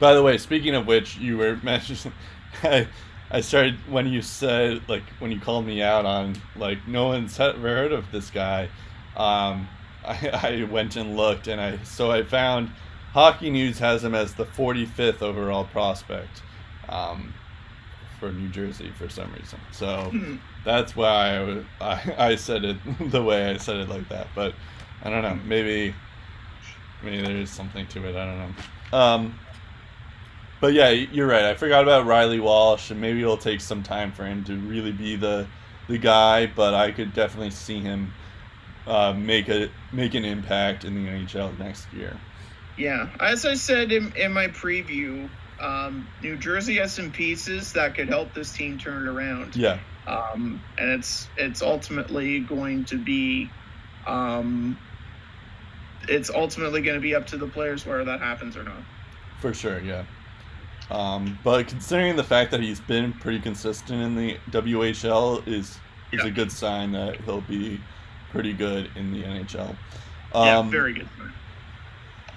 by 0.00 0.14
the 0.14 0.22
way, 0.22 0.38
speaking 0.38 0.74
of 0.74 0.86
which, 0.86 1.16
you 1.18 1.36
were 1.36 1.56
mentioning, 1.62 2.14
I, 2.62 2.88
I 3.30 3.40
started 3.40 3.76
when 3.88 4.08
you 4.08 4.22
said 4.22 4.82
like 4.88 5.04
when 5.18 5.30
you 5.30 5.40
called 5.40 5.66
me 5.66 5.82
out 5.82 6.04
on 6.04 6.36
like 6.56 6.86
no 6.88 7.08
one's 7.08 7.38
ever 7.38 7.68
heard 7.68 7.92
of 7.92 8.10
this 8.10 8.30
guy. 8.30 8.68
Um, 9.16 9.68
I, 10.04 10.30
I 10.32 10.68
went 10.70 10.96
and 10.96 11.16
looked, 11.16 11.46
and 11.46 11.60
I 11.60 11.78
so 11.84 12.10
I 12.10 12.24
found 12.24 12.70
Hockey 13.12 13.50
News 13.50 13.78
has 13.78 14.02
him 14.02 14.14
as 14.14 14.34
the 14.34 14.46
45th 14.46 15.22
overall 15.22 15.64
prospect. 15.64 16.42
Um, 16.88 17.34
for 18.22 18.30
New 18.30 18.48
Jersey 18.50 18.92
for 18.96 19.08
some 19.08 19.32
reason. 19.32 19.58
So 19.72 20.10
Hmm. 20.10 20.36
that's 20.64 20.94
why 20.94 21.64
I, 21.80 21.84
I, 21.84 22.14
I 22.28 22.34
said 22.36 22.64
it 22.64 22.76
the 23.10 23.20
way 23.20 23.50
I 23.50 23.56
said 23.56 23.78
it 23.78 23.88
like 23.88 24.08
that. 24.10 24.28
But 24.36 24.54
I 25.02 25.10
don't 25.10 25.22
know. 25.22 25.34
Maybe 25.44 25.92
maybe 27.02 27.20
there's 27.22 27.50
something 27.50 27.84
to 27.88 28.08
it. 28.08 28.14
I 28.14 28.24
don't 28.26 28.38
know. 28.38 28.98
Um, 28.98 29.38
but 30.60 30.72
yeah, 30.72 30.90
you're 30.90 31.26
right. 31.26 31.46
I 31.46 31.54
forgot 31.54 31.82
about 31.82 32.06
Reilly 32.06 32.38
Walsh, 32.38 32.92
and 32.92 33.00
maybe 33.00 33.20
it'll 33.20 33.36
take 33.36 33.60
some 33.60 33.82
time 33.82 34.12
for 34.12 34.24
him 34.24 34.44
to 34.44 34.54
really 34.56 34.92
be 34.92 35.16
the 35.16 35.48
the 35.88 35.98
guy. 35.98 36.46
But 36.46 36.74
I 36.74 36.92
could 36.92 37.12
definitely 37.12 37.50
see 37.50 37.80
him 37.80 38.12
uh, 38.86 39.14
make 39.14 39.48
a 39.48 39.68
make 39.92 40.14
an 40.14 40.24
impact 40.24 40.84
in 40.84 40.94
the 40.94 41.10
NHL 41.10 41.58
next 41.58 41.92
year. 41.92 42.16
Yeah, 42.78 43.08
as 43.18 43.44
I 43.44 43.54
said 43.54 43.90
in, 43.90 44.12
in 44.16 44.32
my 44.32 44.46
preview, 44.46 45.28
um, 45.62 46.06
New 46.22 46.36
Jersey 46.36 46.76
has 46.76 46.92
some 46.92 47.10
pieces 47.10 47.72
that 47.74 47.94
could 47.94 48.08
help 48.08 48.34
this 48.34 48.52
team 48.52 48.78
turn 48.78 49.06
it 49.06 49.10
around. 49.10 49.54
Yeah, 49.56 49.78
um, 50.06 50.60
and 50.78 50.90
it's 50.90 51.28
it's 51.36 51.62
ultimately 51.62 52.40
going 52.40 52.84
to 52.86 52.98
be 52.98 53.48
um, 54.06 54.76
it's 56.08 56.30
ultimately 56.30 56.82
going 56.82 56.96
to 56.96 57.00
be 57.00 57.14
up 57.14 57.26
to 57.28 57.36
the 57.36 57.46
players 57.46 57.86
whether 57.86 58.04
that 58.04 58.20
happens 58.20 58.56
or 58.56 58.64
not. 58.64 58.82
for 59.40 59.54
sure. 59.54 59.80
Yeah. 59.80 60.04
Um, 60.90 61.38
but 61.44 61.68
considering 61.68 62.16
the 62.16 62.24
fact 62.24 62.50
that 62.50 62.60
he's 62.60 62.80
been 62.80 63.12
pretty 63.14 63.38
consistent 63.38 64.02
in 64.02 64.14
the 64.16 64.36
WHL 64.50 65.46
is 65.48 65.78
is 66.10 66.20
Yeah. 66.20 66.26
a 66.26 66.30
good 66.30 66.52
sign 66.52 66.92
that 66.92 67.20
he'll 67.22 67.40
be 67.40 67.80
pretty 68.30 68.52
good 68.52 68.90
in 68.96 69.12
the 69.12 69.22
NHL. 69.22 69.74
yeah, 70.34 70.58
Um, 70.58 70.70
very 70.70 70.92
good. 70.92 71.08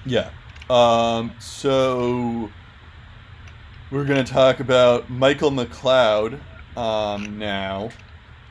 Yeah. 0.05 0.29
Um, 0.69 1.33
so 1.39 2.49
we're 3.91 4.05
going 4.05 4.23
to 4.23 4.31
talk 4.31 4.59
about 4.59 5.09
Michael 5.09 5.51
McLeod 5.51 6.39
um, 6.75 7.37
now. 7.37 7.89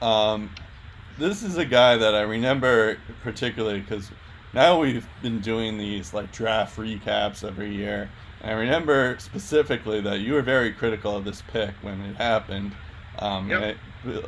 Um, 0.01 0.51
this 1.19 1.43
is 1.43 1.57
a 1.57 1.65
guy 1.65 1.97
that 1.97 2.15
I 2.15 2.23
remember 2.23 2.99
particularly 3.23 3.81
because 3.81 4.11
now 4.53 4.81
we've 4.81 5.07
been 5.23 5.41
doing 5.41 5.79
these 5.79 6.15
like 6.15 6.33
draft 6.33 6.77
recaps 6.79 7.47
every 7.47 7.75
year. 7.75 8.09
And 8.41 8.51
I 8.51 8.55
remember 8.55 9.17
specifically 9.19 10.01
that 10.03 10.21
you 10.21 10.35
were 10.35 10.43
very 10.43 10.73
critical 10.73 11.17
of 11.17 11.25
this 11.25 11.43
pick 11.43 11.75
when 11.83 12.01
it 12.03 12.17
happened. 12.17 12.73
Um, 13.19 13.49
Yep. 13.49 13.77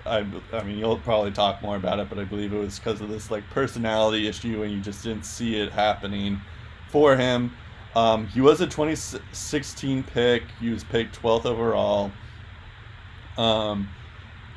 I, 0.07 0.19
I, 0.19 0.27
I 0.53 0.63
mean, 0.63 0.79
you'll 0.79 0.99
probably 0.99 1.33
talk 1.33 1.61
more 1.63 1.77
about 1.77 1.99
it, 1.99 2.09
but 2.09 2.19
I 2.19 2.25
believe 2.25 2.53
it 2.53 2.59
was 2.59 2.79
because 2.79 3.01
of 3.01 3.09
this 3.09 3.31
like 3.31 3.49
personality 3.51 4.27
issue, 4.27 4.63
and 4.63 4.73
you 4.73 4.81
just 4.81 5.05
didn't 5.05 5.27
see 5.27 5.57
it 5.57 5.71
happening 5.71 6.41
for 6.89 7.17
him. 7.17 7.53
Um, 7.97 8.27
he 8.27 8.43
was 8.43 8.61
a 8.61 8.67
2016 8.67 10.03
pick. 10.05 10.43
He 10.61 10.69
was 10.69 10.85
picked 10.85 11.21
12th 11.21 11.47
overall. 11.47 12.13
Um, 13.39 13.89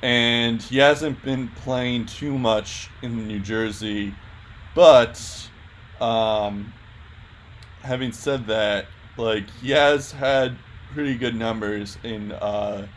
and 0.03 0.61
he 0.61 0.77
hasn't 0.77 1.23
been 1.23 1.47
playing 1.47 2.05
too 2.05 2.37
much 2.37 2.89
in 3.01 3.29
New 3.29 3.39
Jersey. 3.39 4.13
But 4.75 5.49
um, 6.01 6.73
having 7.81 8.11
said 8.11 8.45
that, 8.47 8.87
like 9.15 9.49
he 9.61 9.71
has 9.71 10.11
had 10.11 10.57
pretty 10.93 11.15
good 11.15 11.35
numbers 11.35 11.97
in 12.03 12.33
uh, 12.33 12.87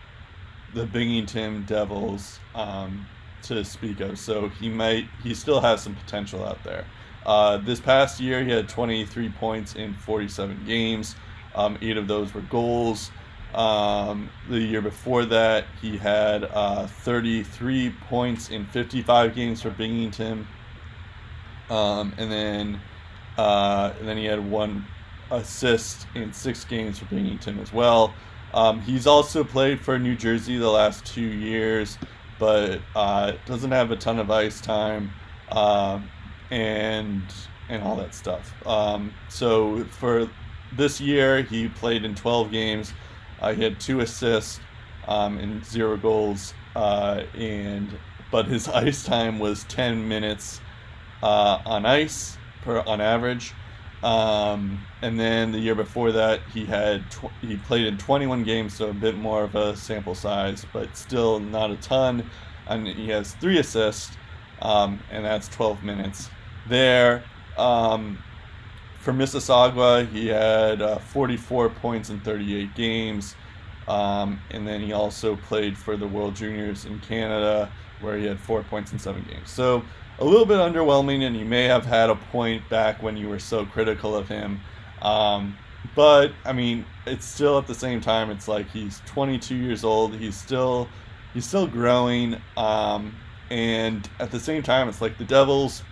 the 0.74 0.86
Binghamton 0.86 1.64
Devils 1.66 2.40
um, 2.56 3.06
to 3.42 3.64
speak 3.64 4.00
of. 4.00 4.18
So 4.18 4.48
he 4.48 4.68
might 4.68 5.06
he 5.22 5.34
still 5.34 5.60
has 5.60 5.82
some 5.82 5.94
potential 5.94 6.44
out 6.44 6.62
there. 6.64 6.84
Uh, 7.24 7.58
this 7.58 7.80
past 7.80 8.20
year, 8.20 8.42
he 8.42 8.50
had 8.50 8.68
23 8.68 9.28
points 9.30 9.74
in 9.74 9.94
47 9.94 10.64
games. 10.66 11.16
Um, 11.54 11.78
eight 11.82 11.96
of 11.96 12.08
those 12.08 12.34
were 12.34 12.40
goals. 12.42 13.10
Um, 13.54 14.30
the 14.48 14.58
year 14.58 14.80
before 14.80 15.24
that, 15.26 15.66
he 15.80 15.98
had 15.98 16.44
uh, 16.44 16.86
33 16.86 17.90
points 18.08 18.50
in 18.50 18.64
55 18.66 19.34
games 19.34 19.62
for 19.62 19.70
Binghamton. 19.70 20.46
Um, 21.68 22.12
and 22.16 22.32
then, 22.32 22.80
uh, 23.36 23.92
and 23.98 24.08
then 24.08 24.16
he 24.16 24.24
had 24.24 24.50
one 24.50 24.86
assist 25.30 26.06
in 26.14 26.32
six 26.32 26.64
games 26.64 26.98
for 26.98 27.04
Binghamton 27.06 27.58
as 27.58 27.72
well. 27.72 28.14
Um, 28.54 28.80
he's 28.80 29.06
also 29.06 29.44
played 29.44 29.80
for 29.80 29.98
New 29.98 30.14
Jersey 30.14 30.58
the 30.58 30.70
last 30.70 31.06
two 31.06 31.20
years, 31.20 31.98
but 32.38 32.80
uh, 32.94 33.32
doesn't 33.46 33.70
have 33.70 33.90
a 33.90 33.96
ton 33.96 34.18
of 34.18 34.30
ice 34.30 34.60
time, 34.60 35.10
um, 35.50 36.10
and 36.52 37.22
and 37.70 37.82
all 37.82 37.96
that 37.96 38.14
stuff. 38.14 38.54
Um, 38.66 39.14
so 39.28 39.84
for 39.84 40.28
this 40.76 41.00
year, 41.00 41.42
he 41.42 41.68
played 41.68 42.04
in 42.04 42.14
12 42.14 42.50
games. 42.50 42.92
Uh, 43.40 43.54
he 43.54 43.62
had 43.62 43.80
two 43.80 44.00
assists 44.00 44.60
um, 45.08 45.38
and 45.38 45.64
zero 45.64 45.96
goals, 45.96 46.54
uh, 46.76 47.22
and 47.34 47.90
but 48.30 48.46
his 48.46 48.68
ice 48.86 49.02
time 49.02 49.38
was 49.38 49.64
10 49.64 50.06
minutes 50.06 50.60
uh, 51.22 51.60
on 51.64 51.86
ice 51.86 52.36
per 52.62 52.80
on 52.80 53.00
average. 53.00 53.54
Um, 54.02 54.84
and 55.00 55.18
then 55.18 55.52
the 55.52 55.58
year 55.58 55.76
before 55.76 56.12
that, 56.12 56.40
he 56.52 56.66
had 56.66 57.08
tw- 57.10 57.30
he 57.40 57.56
played 57.56 57.86
in 57.86 57.96
21 57.96 58.42
games, 58.44 58.74
so 58.74 58.90
a 58.90 58.94
bit 58.94 59.16
more 59.16 59.44
of 59.44 59.54
a 59.54 59.76
sample 59.76 60.14
size, 60.14 60.66
but 60.72 60.96
still 60.96 61.40
not 61.40 61.70
a 61.70 61.76
ton. 61.76 62.28
And 62.66 62.86
he 62.86 63.08
has 63.08 63.34
three 63.34 63.58
assists, 63.58 64.16
um, 64.60 65.00
and 65.10 65.24
that's 65.24 65.48
12 65.48 65.82
minutes 65.84 66.28
there. 66.68 67.24
Um, 67.56 68.18
for 69.00 69.12
Mississauga, 69.12 70.08
he 70.08 70.28
had 70.28 70.80
uh, 70.80 70.98
44 70.98 71.70
points 71.70 72.10
in 72.10 72.20
38 72.20 72.74
games. 72.74 73.34
Um, 73.88 74.40
and 74.50 74.66
then 74.66 74.80
he 74.80 74.92
also 74.92 75.36
played 75.36 75.76
for 75.76 75.96
the 75.96 76.06
World 76.06 76.36
Juniors 76.36 76.84
in 76.84 77.00
Canada, 77.00 77.70
where 78.00 78.16
he 78.16 78.26
had 78.26 78.38
four 78.38 78.62
points 78.62 78.92
in 78.92 78.98
seven 78.98 79.26
games. 79.28 79.50
So 79.50 79.82
a 80.18 80.24
little 80.24 80.46
bit 80.46 80.58
underwhelming, 80.58 81.26
and 81.26 81.36
you 81.36 81.44
may 81.44 81.64
have 81.64 81.84
had 81.84 82.10
a 82.10 82.14
point 82.14 82.68
back 82.68 83.02
when 83.02 83.16
you 83.16 83.28
were 83.28 83.40
so 83.40 83.66
critical 83.66 84.14
of 84.14 84.28
him. 84.28 84.60
Um, 85.00 85.56
but 85.96 86.32
I 86.44 86.52
mean, 86.52 86.84
it's 87.06 87.26
still 87.26 87.58
at 87.58 87.66
the 87.66 87.74
same 87.74 88.00
time. 88.00 88.30
It's 88.30 88.46
like 88.46 88.70
he's 88.70 89.00
22 89.06 89.56
years 89.56 89.82
old. 89.84 90.14
He's 90.14 90.36
still 90.36 90.88
he's 91.34 91.44
still 91.44 91.66
growing, 91.66 92.40
um, 92.56 93.14
and 93.50 94.08
at 94.20 94.30
the 94.30 94.40
same 94.40 94.62
time, 94.62 94.88
it's 94.88 95.00
like 95.00 95.18
the 95.18 95.24
Devils 95.24 95.82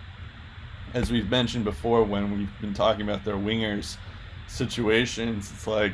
as 0.93 1.11
we've 1.11 1.29
mentioned 1.29 1.63
before 1.63 2.03
when 2.03 2.37
we've 2.37 2.61
been 2.61 2.73
talking 2.73 3.01
about 3.01 3.23
their 3.23 3.35
wingers 3.35 3.97
situations, 4.47 5.51
it's 5.51 5.67
like 5.67 5.93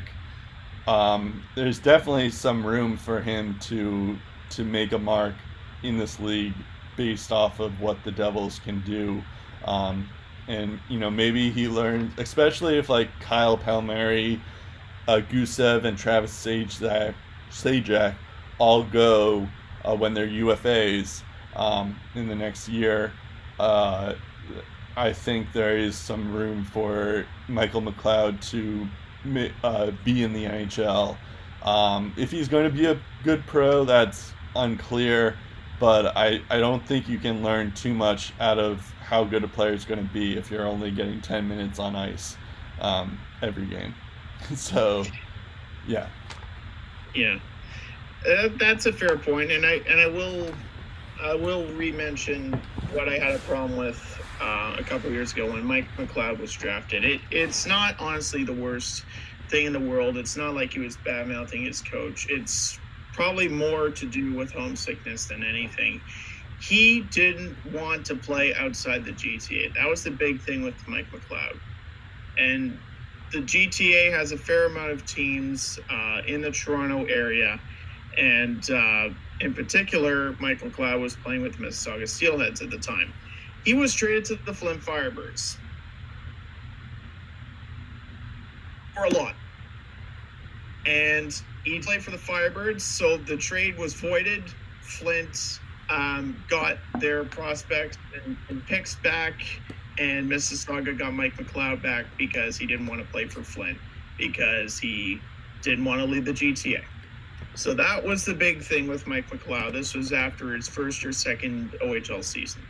um, 0.86 1.42
there's 1.54 1.78
definitely 1.78 2.30
some 2.30 2.64
room 2.66 2.96
for 2.96 3.20
him 3.20 3.58
to 3.60 4.16
to 4.50 4.64
make 4.64 4.92
a 4.92 4.98
mark 4.98 5.34
in 5.82 5.98
this 5.98 6.18
league 6.18 6.54
based 6.96 7.30
off 7.30 7.60
of 7.60 7.80
what 7.80 8.02
the 8.04 8.10
Devils 8.10 8.58
can 8.60 8.80
do. 8.80 9.22
Um, 9.64 10.08
and 10.48 10.80
you 10.88 10.98
know 10.98 11.10
maybe 11.10 11.50
he 11.50 11.68
learned, 11.68 12.12
especially 12.18 12.78
if 12.78 12.88
like 12.88 13.08
Kyle 13.20 13.56
Palmieri, 13.56 14.40
uh, 15.06 15.20
Gusev, 15.30 15.84
and 15.84 15.96
Travis 15.96 16.32
Zajac, 16.44 17.14
Zajac 17.50 18.14
all 18.58 18.82
go 18.82 19.46
uh, 19.84 19.94
when 19.94 20.14
they're 20.14 20.26
UFAs 20.26 21.22
um, 21.54 21.98
in 22.14 22.26
the 22.26 22.34
next 22.34 22.68
year. 22.68 23.12
Uh, 23.60 24.14
I 24.98 25.12
think 25.12 25.52
there 25.52 25.78
is 25.78 25.96
some 25.96 26.34
room 26.34 26.64
for 26.64 27.24
Michael 27.46 27.80
McLeod 27.80 28.40
to 28.50 28.88
uh, 29.62 29.92
be 30.04 30.24
in 30.24 30.32
the 30.32 30.44
NHL. 30.44 31.16
Um, 31.62 32.12
if 32.16 32.32
he's 32.32 32.48
going 32.48 32.64
to 32.64 32.76
be 32.76 32.86
a 32.86 33.00
good 33.22 33.46
pro, 33.46 33.84
that's 33.84 34.32
unclear, 34.56 35.38
but 35.78 36.16
I, 36.16 36.42
I 36.50 36.58
don't 36.58 36.84
think 36.84 37.08
you 37.08 37.20
can 37.20 37.44
learn 37.44 37.70
too 37.74 37.94
much 37.94 38.32
out 38.40 38.58
of 38.58 38.80
how 39.00 39.22
good 39.22 39.44
a 39.44 39.48
player 39.48 39.72
is 39.72 39.84
going 39.84 40.04
to 40.04 40.12
be 40.12 40.36
if 40.36 40.50
you're 40.50 40.66
only 40.66 40.90
getting 40.90 41.20
10 41.20 41.46
minutes 41.46 41.78
on 41.78 41.94
ice 41.94 42.36
um, 42.80 43.20
every 43.40 43.66
game. 43.66 43.94
so, 44.56 45.04
yeah. 45.86 46.08
Yeah. 47.14 47.38
Uh, 48.28 48.48
that's 48.58 48.86
a 48.86 48.92
fair 48.92 49.16
point, 49.16 49.52
and 49.52 49.64
I 49.64 49.74
and 49.88 50.00
I 50.00 50.08
will 50.08 50.52
I 51.22 51.36
will 51.36 51.66
re-mention 51.74 52.52
what 52.92 53.08
I 53.08 53.16
had 53.16 53.36
a 53.36 53.38
problem 53.40 53.76
with 53.78 54.17
uh, 54.40 54.76
a 54.78 54.82
couple 54.82 55.10
years 55.10 55.32
ago 55.32 55.50
when 55.50 55.64
Mike 55.64 55.86
McLeod 55.96 56.38
was 56.40 56.52
drafted. 56.52 57.04
It 57.04 57.20
it's 57.30 57.66
not 57.66 57.96
honestly 57.98 58.44
the 58.44 58.52
worst 58.52 59.04
thing 59.48 59.66
in 59.66 59.72
the 59.72 59.80
world. 59.80 60.16
It's 60.16 60.36
not 60.36 60.54
like 60.54 60.72
he 60.72 60.80
was 60.80 60.96
bad 60.96 61.28
mouthing 61.28 61.64
his 61.64 61.82
coach. 61.82 62.26
It's 62.28 62.78
probably 63.12 63.48
more 63.48 63.90
to 63.90 64.06
do 64.06 64.34
with 64.34 64.52
homesickness 64.52 65.26
than 65.26 65.42
anything. 65.42 66.00
He 66.60 67.00
didn't 67.00 67.56
want 67.72 68.06
to 68.06 68.16
play 68.16 68.54
outside 68.54 69.04
the 69.04 69.12
GTA. 69.12 69.74
That 69.74 69.88
was 69.88 70.02
the 70.04 70.10
big 70.10 70.40
thing 70.40 70.62
with 70.62 70.74
Mike 70.88 71.06
McLeod. 71.10 71.58
And 72.36 72.78
the 73.32 73.38
GTA 73.38 74.12
has 74.12 74.32
a 74.32 74.36
fair 74.36 74.66
amount 74.66 74.90
of 74.90 75.06
teams 75.06 75.78
uh, 75.90 76.22
in 76.26 76.40
the 76.40 76.50
Toronto 76.50 77.04
area. 77.04 77.60
And 78.16 78.68
uh, 78.70 79.10
in 79.40 79.54
particular, 79.54 80.32
Mike 80.40 80.60
McLeod 80.60 81.00
was 81.00 81.16
playing 81.16 81.42
with 81.42 81.58
the 81.58 81.66
Mississauga 81.66 82.02
Steelheads 82.02 82.62
at 82.62 82.70
the 82.70 82.78
time. 82.78 83.12
He 83.64 83.74
was 83.74 83.94
traded 83.94 84.24
to 84.26 84.36
the 84.36 84.54
Flint 84.54 84.80
Firebirds 84.80 85.56
for 88.98 89.04
a 89.04 89.10
lot. 89.10 89.34
And 90.86 91.40
he 91.64 91.80
played 91.80 92.02
for 92.02 92.10
the 92.10 92.16
Firebirds, 92.16 92.80
so 92.80 93.16
the 93.18 93.36
trade 93.36 93.76
was 93.78 93.94
voided. 93.94 94.44
Flint 94.80 95.60
um, 95.90 96.42
got 96.48 96.78
their 96.98 97.24
prospects 97.24 97.98
and, 98.24 98.36
and, 98.48 98.66
picks 98.66 98.96
back, 98.96 99.34
and 99.98 100.30
Mississauga 100.30 100.96
got 100.98 101.12
Mike 101.12 101.36
McLeod 101.36 101.82
back 101.82 102.06
because 102.16 102.56
he 102.56 102.66
didn't 102.66 102.86
want 102.86 103.00
to 103.00 103.06
play 103.08 103.26
for 103.26 103.42
Flint 103.42 103.78
because 104.16 104.78
he 104.78 105.20
didn't 105.62 105.84
want 105.84 106.00
to 106.00 106.06
leave 106.06 106.24
the 106.24 106.32
GTA. 106.32 106.82
So 107.54 107.74
that 107.74 108.02
was 108.02 108.24
the 108.24 108.34
big 108.34 108.62
thing 108.62 108.86
with 108.86 109.06
Mike 109.06 109.28
McLeod. 109.30 109.72
This 109.72 109.94
was 109.94 110.12
after 110.12 110.54
his 110.54 110.68
first 110.68 111.04
or 111.04 111.12
second 111.12 111.72
OHL 111.82 112.22
season. 112.22 112.62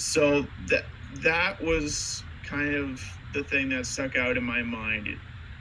So 0.00 0.46
that 0.68 0.84
that 1.16 1.62
was 1.62 2.24
kind 2.44 2.74
of 2.74 3.02
the 3.34 3.44
thing 3.44 3.68
that 3.68 3.84
stuck 3.84 4.16
out 4.16 4.38
in 4.38 4.42
my 4.42 4.62
mind. 4.62 5.08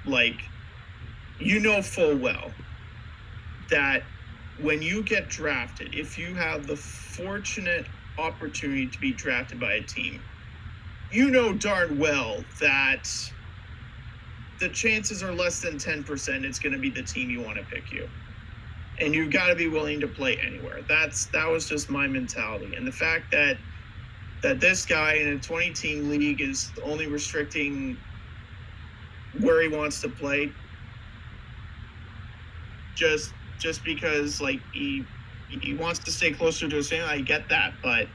Like, 0.06 0.42
you 1.40 1.60
know 1.60 1.82
full 1.82 2.16
well 2.16 2.52
that 3.70 4.04
when 4.62 4.82
you 4.82 5.04
get 5.04 5.28
drafted, 5.28 5.94
if 5.94 6.18
you 6.18 6.34
have 6.36 6.68
the 6.68 6.76
fortunate 6.78 7.86
opportunity 8.18 8.88
to 8.88 9.00
be 9.00 9.12
drafted 9.12 9.60
by 9.60 9.74
a 9.74 9.82
team, 9.82 10.22
you 11.12 11.30
know 11.30 11.54
darn 11.54 12.00
well 12.00 12.44
that 12.62 13.10
the 14.60 14.70
chances 14.70 15.22
are 15.22 15.34
less 15.34 15.62
than 15.62 15.78
10% 15.78 16.44
it's 16.46 16.60
going 16.60 16.74
to 16.74 16.80
be 16.80 16.90
the 16.90 17.04
team 17.04 17.30
you 17.30 17.42
want 17.42 17.58
to 17.58 17.64
pick 17.66 17.92
you. 17.92 18.10
And 19.00 19.14
you've 19.14 19.32
got 19.32 19.48
to 19.48 19.56
be 19.56 19.68
willing 19.68 20.00
to 20.00 20.08
play 20.08 20.38
anywhere. 20.38 20.82
That's 20.88 21.26
that 21.28 21.48
was 21.48 21.68
just 21.68 21.90
my 21.90 22.08
mentality. 22.08 22.76
And 22.76 22.88
the 22.88 22.92
fact 22.92 23.32
that 23.32 23.58
that 24.42 24.60
this 24.60 24.86
guy 24.86 25.14
in 25.14 25.28
a 25.30 25.40
20 25.40 25.74
team 25.74 26.10
league 26.10 26.42
is 26.42 26.72
only 26.84 27.08
restricting 27.08 27.98
where 29.42 29.62
he 29.62 29.68
wants 29.68 30.02
to 30.02 30.10
play. 30.10 30.52
Just 32.96 33.34
just 33.60 33.84
because 33.84 34.42
like 34.42 34.62
he 34.74 35.06
he 35.62 35.74
wants 35.74 36.00
to 36.00 36.12
stay 36.12 36.32
closer 36.32 36.70
to 36.70 36.76
his 36.76 36.90
family. 36.90 37.10
I 37.10 37.22
get 37.22 37.50
that 37.50 37.74
but 37.84 38.08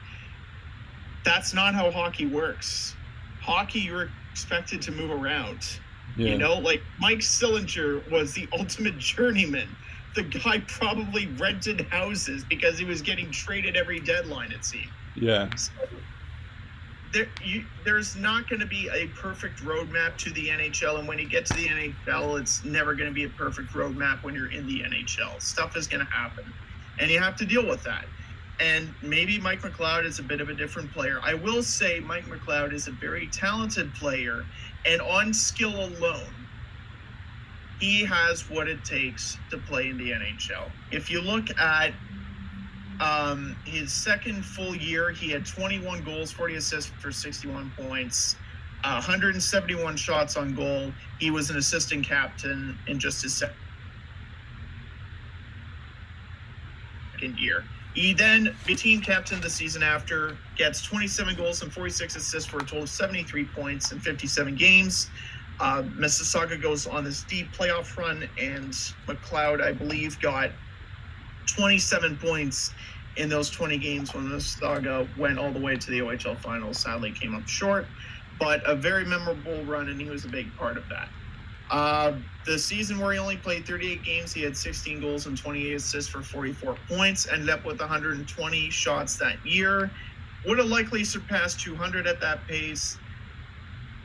that's 1.23 1.53
not 1.53 1.73
how 1.73 1.91
hockey 1.91 2.25
works. 2.25 2.95
Hockey 3.41 3.79
you're 3.79 4.09
expected 4.31 4.81
to 4.83 4.91
move 4.91 5.11
around. 5.11 5.79
Yeah. 6.17 6.29
you 6.29 6.37
know 6.37 6.59
like 6.59 6.81
mike 6.99 7.19
sillinger 7.19 8.09
was 8.09 8.33
the 8.33 8.47
ultimate 8.57 8.97
journeyman. 8.97 9.67
The 10.15 10.23
guy 10.23 10.59
probably 10.67 11.27
rented 11.37 11.81
houses 11.87 12.45
because 12.47 12.79
he 12.79 12.85
was 12.85 13.01
getting 13.01 13.31
traded 13.31 13.75
every 13.75 13.99
deadline 13.99 14.51
it 14.53 14.63
seemed. 14.63 14.87
Yeah. 15.15 15.53
So, 15.55 15.71
there, 17.13 17.27
you, 17.43 17.65
there's 17.83 18.15
not 18.15 18.49
going 18.49 18.59
to 18.59 18.65
be 18.65 18.89
a 18.93 19.07
perfect 19.07 19.59
roadmap 19.63 20.17
to 20.17 20.31
the 20.31 20.49
NHL, 20.49 20.99
and 20.99 21.07
when 21.07 21.19
you 21.19 21.27
get 21.27 21.45
to 21.47 21.53
the 21.53 21.67
NHL, 21.67 22.39
it's 22.39 22.63
never 22.63 22.93
going 22.93 23.09
to 23.09 23.13
be 23.13 23.23
a 23.23 23.29
perfect 23.29 23.69
roadmap 23.69 24.23
when 24.23 24.35
you're 24.35 24.51
in 24.51 24.67
the 24.67 24.81
NHL. 24.81 25.41
Stuff 25.41 25.75
is 25.77 25.87
going 25.87 26.05
to 26.05 26.11
happen, 26.11 26.45
and 26.99 27.09
you 27.09 27.19
have 27.19 27.35
to 27.37 27.45
deal 27.45 27.67
with 27.67 27.83
that. 27.83 28.05
And 28.59 28.93
maybe 29.01 29.37
Mike 29.39 29.61
McLeod 29.61 30.05
is 30.05 30.19
a 30.19 30.23
bit 30.23 30.39
of 30.39 30.49
a 30.49 30.53
different 30.53 30.91
player. 30.93 31.19
I 31.21 31.33
will 31.33 31.61
say 31.61 31.99
Mike 31.99 32.25
McLeod 32.25 32.73
is 32.73 32.87
a 32.87 32.91
very 32.91 33.27
talented 33.27 33.93
player, 33.93 34.45
and 34.85 35.01
on 35.01 35.33
skill 35.33 35.85
alone, 35.85 36.33
he 37.79 38.05
has 38.05 38.49
what 38.49 38.67
it 38.69 38.83
takes 38.85 39.37
to 39.49 39.57
play 39.57 39.89
in 39.89 39.97
the 39.97 40.11
NHL. 40.11 40.71
If 40.91 41.09
you 41.09 41.21
look 41.21 41.49
at 41.59 41.93
um, 42.99 43.55
his 43.65 43.91
second 43.91 44.45
full 44.45 44.75
year, 44.75 45.11
he 45.11 45.29
had 45.29 45.45
21 45.45 46.03
goals, 46.03 46.31
40 46.31 46.55
assists 46.55 46.91
for 47.01 47.11
61 47.11 47.71
points, 47.77 48.35
uh, 48.83 48.93
171 48.93 49.97
shots 49.97 50.37
on 50.37 50.55
goal. 50.55 50.91
He 51.19 51.31
was 51.31 51.49
an 51.49 51.57
assistant 51.57 52.05
captain 52.05 52.77
in 52.87 52.99
just 52.99 53.21
his 53.23 53.35
second 53.35 53.55
year. 57.37 57.63
He 57.93 58.13
then 58.13 58.55
became 58.65 59.01
captain 59.01 59.39
the 59.39 59.49
season 59.49 59.81
after, 59.81 60.37
gets 60.57 60.81
27 60.81 61.35
goals 61.35 61.61
and 61.61 61.71
46 61.71 62.17
assists 62.17 62.49
for 62.49 62.57
a 62.57 62.61
total 62.61 62.83
of 62.83 62.89
73 62.89 63.45
points 63.45 63.93
in 63.93 63.99
57 63.99 64.55
games. 64.55 65.09
Uh, 65.61 65.83
Mississauga 65.83 66.61
goes 66.61 66.85
on 66.85 67.05
this 67.05 67.23
deep 67.23 67.51
playoff 67.53 67.95
run, 67.97 68.27
and 68.37 68.73
McLeod, 69.07 69.61
I 69.61 69.71
believe, 69.71 70.19
got 70.19 70.51
27 71.45 72.17
points 72.17 72.73
in 73.17 73.29
those 73.29 73.49
20 73.49 73.77
games 73.77 74.13
when 74.13 74.27
Mississauga 74.27 75.07
went 75.17 75.39
all 75.39 75.51
the 75.51 75.59
way 75.59 75.75
to 75.75 75.91
the 75.91 75.99
OHL 75.99 76.37
finals. 76.39 76.79
Sadly, 76.79 77.11
came 77.11 77.35
up 77.35 77.47
short, 77.47 77.87
but 78.39 78.61
a 78.65 78.75
very 78.75 79.05
memorable 79.05 79.63
run, 79.63 79.89
and 79.89 79.99
he 79.99 80.09
was 80.09 80.25
a 80.25 80.29
big 80.29 80.55
part 80.57 80.77
of 80.77 80.83
that. 80.89 81.07
Uh, 81.71 82.13
the 82.45 82.59
season 82.59 82.99
where 82.99 83.13
he 83.13 83.17
only 83.17 83.37
played 83.37 83.65
38 83.65 84.03
games, 84.03 84.33
he 84.33 84.41
had 84.41 84.55
16 84.55 85.01
goals 85.01 85.25
and 85.25 85.37
28 85.37 85.73
assists 85.73 86.11
for 86.11 86.21
44 86.21 86.75
points, 86.87 87.27
ended 87.31 87.49
up 87.49 87.65
with 87.65 87.79
120 87.79 88.69
shots 88.69 89.15
that 89.17 89.43
year. 89.45 89.89
Would 90.45 90.59
have 90.59 90.67
likely 90.67 91.03
surpassed 91.03 91.59
200 91.61 92.05
at 92.05 92.21
that 92.21 92.45
pace. 92.47 92.97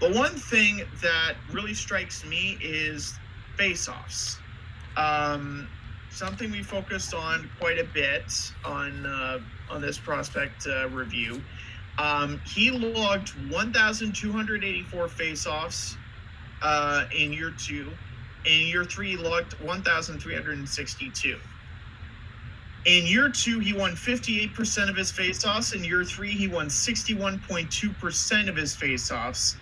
The 0.01 0.10
one 0.12 0.35
thing 0.35 0.81
that 1.02 1.35
really 1.52 1.75
strikes 1.75 2.25
me 2.25 2.57
is 2.62 3.12
face-offs. 3.59 4.39
Um, 4.97 5.69
something 6.11 6.51
we 6.51 6.63
focused 6.63 7.15
on 7.15 7.51
quite 7.59 7.79
a 7.79 7.85
bit 7.85 8.33
on 8.65 9.07
uh, 9.07 9.41
on 9.71 9.81
this 9.81 9.99
prospect 9.99 10.67
uh, 10.67 10.89
review. 10.91 11.43
Um, 11.99 12.41
he 12.47 12.71
logged 12.71 13.31
1,284 13.51 15.09
faceoffs 15.09 15.97
uh, 16.63 17.05
in 17.17 17.33
year 17.33 17.53
two. 17.59 17.93
and 18.47 18.63
year 18.69 18.85
three, 18.85 19.17
logged 19.17 19.55
1,362. 19.61 21.39
In 22.87 23.07
year 23.07 23.29
two, 23.29 23.61
he 23.61 23.75
won 23.75 23.93
58% 23.93 24.89
of 24.89 24.97
his 24.97 25.13
faceoffs. 25.13 25.75
In 25.75 25.85
year 25.85 26.05
three, 26.05 26.31
he 26.33 26.49
won 26.49 26.69
61.2% 26.69 28.49
of 28.49 28.57
his 28.57 28.75
faceoffs. 28.75 29.57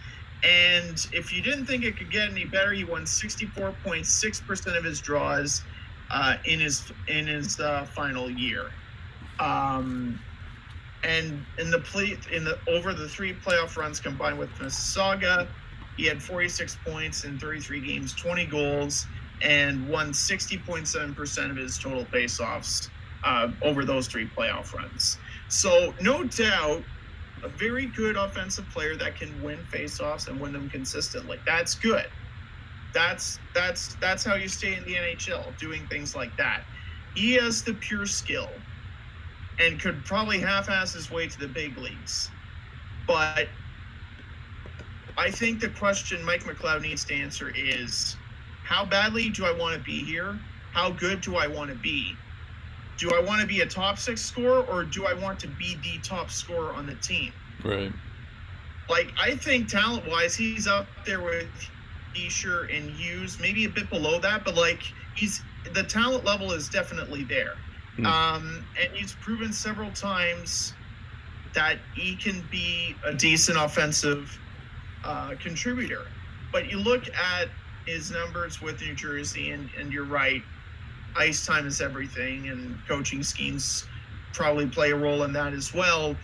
And 0.44 1.05
if 1.12 1.33
you 1.33 1.43
didn't 1.43 1.67
think 1.67 1.85
it 1.85 1.97
could 1.97 2.12
get 2.12 2.31
any 2.31 2.44
better, 2.44 2.73
he 2.73 2.85
won 2.85 3.05
64.6% 3.05 4.78
of 4.78 4.85
his 4.85 5.01
draws 5.01 5.62
uh, 6.10 6.36
in 6.44 6.60
his 6.60 6.90
in 7.08 7.26
his 7.26 7.60
uh, 7.60 7.84
final 7.86 8.30
year. 8.30 8.70
Um, 9.40 10.20
And 11.04 11.46
in 11.58 11.70
the 11.70 11.78
play 11.80 12.18
in 12.32 12.44
the 12.44 12.58
over 12.68 12.92
the 12.92 13.08
three 13.08 13.32
playoff 13.34 13.76
runs 13.76 14.00
combined 14.00 14.38
with 14.38 14.50
Mississauga, 14.58 15.48
he 15.96 16.06
had 16.06 16.22
46 16.22 16.76
points 16.84 17.24
in 17.24 17.38
33 17.38 17.80
games, 17.80 18.14
20 18.14 18.46
goals, 18.46 19.06
and 19.42 19.88
won 19.88 20.10
60.7% 20.12 21.50
of 21.50 21.56
his 21.56 21.78
total 21.78 22.04
faceoffs 22.06 22.88
uh, 23.24 23.50
over 23.62 23.84
those 23.84 24.08
three 24.08 24.28
playoff 24.28 24.74
runs. 24.74 25.18
So 25.48 25.94
no 26.00 26.24
doubt, 26.24 26.82
a 27.44 27.48
very 27.48 27.86
good 27.86 28.16
offensive 28.16 28.68
player 28.70 28.96
that 28.96 29.14
can 29.16 29.40
win 29.42 29.58
faceoffs 29.72 30.28
and 30.28 30.40
win 30.40 30.52
them 30.52 30.68
consistently. 30.68 31.38
That's 31.46 31.74
good. 31.76 32.06
That's 32.94 33.39
that's 33.55 33.94
that's 33.97 34.25
how 34.25 34.34
you 34.34 34.49
stay 34.49 34.75
in 34.75 34.84
the 34.84 34.94
NHL, 34.94 35.57
doing 35.58 35.86
things 35.89 36.17
like 36.17 36.36
that. 36.36 36.62
He 37.15 37.34
has 37.34 37.62
the 37.62 37.75
pure 37.75 38.07
skill 38.07 38.49
and 39.58 39.81
could 39.81 40.05
probably 40.05 40.39
half-ass 40.39 40.94
his 40.94 41.10
way 41.10 41.26
to 41.26 41.39
the 41.39 41.49
big 41.49 41.76
leagues. 41.76 42.31
But 43.07 43.49
I 45.17 45.31
think 45.31 45.60
the 45.60 45.68
question 45.70 46.23
Mike 46.25 46.44
McLeod 46.44 46.83
needs 46.83 47.05
to 47.07 47.15
answer 47.15 47.52
is 47.55 48.17
how 48.65 48.84
badly 48.84 49.31
do 49.31 49.44
I 49.44 49.52
want 49.52 49.76
to 49.76 49.83
be 49.83 50.05
here? 50.05 50.39
How 50.73 50.91
good 50.91 51.20
do 51.20 51.36
I 51.36 51.47
want 51.47 51.70
to 51.70 51.76
be? 51.76 52.15
Do 52.99 53.10
I 53.15 53.20
want 53.20 53.41
to 53.41 53.47
be 53.47 53.60
a 53.60 53.67
top 53.67 53.99
six 53.99 54.20
scorer 54.20 54.62
or 54.65 54.84
do 54.84 55.07
I 55.07 55.15
want 55.15 55.41
to 55.41 55.49
be 55.49 55.76
the 55.83 55.99
top 56.02 56.31
scorer 56.31 56.73
on 56.73 56.86
the 56.86 56.94
team? 56.97 57.33
Right. 57.65 57.92
Like 58.89 59.12
I 59.20 59.34
think 59.36 59.68
talent 59.68 60.07
wise, 60.08 60.36
he's 60.36 60.67
up 60.67 60.86
there 61.05 61.20
with 61.20 61.49
Hischier 62.26 62.74
and 62.76 62.90
Hughes, 62.90 63.38
maybe 63.40 63.64
a 63.64 63.68
bit 63.68 63.90
below 63.90 64.18
that, 64.20 64.44
but 64.44 64.55
like 64.55 64.82
he's 65.14 65.42
the 65.72 65.82
talent 65.82 66.24
level 66.24 66.52
is 66.52 66.68
definitely 66.68 67.24
there. 67.24 67.55
Hmm. 67.97 68.06
Um, 68.06 68.66
and 68.80 68.92
he's 68.92 69.14
proven 69.14 69.52
several 69.52 69.90
times 69.92 70.74
that 71.55 71.78
he 71.94 72.14
can 72.16 72.47
be 72.50 72.94
a 73.05 73.14
decent 73.14 73.58
offensive 73.58 74.38
uh, 75.05 75.34
contributor. 75.40 76.06
But 76.52 76.70
you 76.70 76.78
look 76.78 77.08
at 77.14 77.48
his 77.86 78.10
numbers 78.10 78.60
with 78.60 78.80
New 78.80 78.94
Jersey, 78.94 79.50
and, 79.50 79.68
and 79.78 79.92
you're 79.92 80.05
right, 80.05 80.42
ice 81.16 81.44
time 81.47 81.66
is 81.66 81.80
everything, 81.80 82.48
and 82.48 82.78
coaching 82.86 83.22
schemes 83.22 83.86
probably 84.32 84.66
play 84.66 84.92
a 84.92 84.97
role 84.97 85.24
in 85.24 85.32
that 85.32 85.52
as 85.52 85.74
well. 85.74 86.14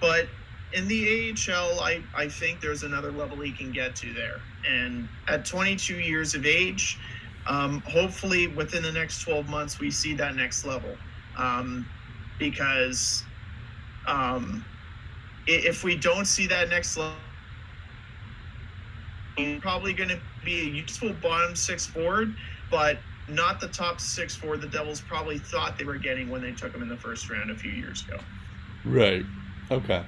But 0.00 0.28
in 0.72 0.86
the 0.88 1.32
AHL, 1.32 1.80
I, 1.80 2.02
I 2.14 2.28
think 2.28 2.60
there's 2.60 2.82
another 2.82 3.10
level 3.10 3.40
he 3.40 3.52
can 3.52 3.72
get 3.72 3.96
to 3.96 4.12
there. 4.12 4.40
And 4.68 5.08
at 5.28 5.44
22 5.44 5.98
years 5.98 6.34
of 6.34 6.46
age, 6.46 6.98
um, 7.46 7.80
hopefully 7.80 8.46
within 8.46 8.82
the 8.82 8.92
next 8.92 9.22
12 9.22 9.48
months, 9.48 9.80
we 9.80 9.90
see 9.90 10.14
that 10.14 10.36
next 10.36 10.64
level. 10.64 10.96
Um, 11.36 11.88
because 12.38 13.24
um, 14.06 14.64
if 15.46 15.84
we 15.84 15.96
don't 15.96 16.26
see 16.26 16.46
that 16.46 16.68
next 16.68 16.96
level, 16.96 17.14
he's 19.36 19.60
probably 19.60 19.92
going 19.92 20.10
to 20.10 20.20
be 20.44 20.60
a 20.60 20.64
useful 20.64 21.12
bottom 21.14 21.56
six 21.56 21.86
forward, 21.86 22.34
but 22.70 22.98
not 23.28 23.60
the 23.60 23.68
top 23.68 24.00
six 24.00 24.36
forward 24.36 24.60
the 24.60 24.68
Devils 24.68 25.00
probably 25.00 25.38
thought 25.38 25.78
they 25.78 25.84
were 25.84 25.98
getting 25.98 26.30
when 26.30 26.42
they 26.42 26.52
took 26.52 26.72
him 26.74 26.82
in 26.82 26.88
the 26.88 26.96
first 26.96 27.28
round 27.30 27.50
a 27.50 27.54
few 27.54 27.70
years 27.70 28.04
ago. 28.06 28.18
Right. 28.84 29.24
Okay. 29.70 30.04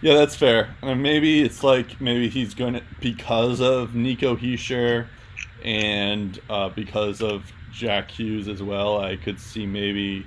Yeah, 0.00 0.14
that's 0.14 0.36
fair. 0.36 0.76
And 0.82 1.02
maybe 1.02 1.42
it's 1.42 1.62
like 1.62 2.00
maybe 2.00 2.28
he's 2.28 2.54
going 2.54 2.74
to 2.74 2.82
because 3.00 3.60
of 3.60 3.94
Nico 3.94 4.36
Hischier 4.36 5.08
and 5.62 6.38
uh, 6.50 6.68
because 6.70 7.22
of 7.22 7.52
Jack 7.70 8.10
Hughes 8.10 8.48
as 8.48 8.62
well. 8.62 9.00
I 9.00 9.16
could 9.16 9.40
see 9.40 9.66
maybe 9.66 10.26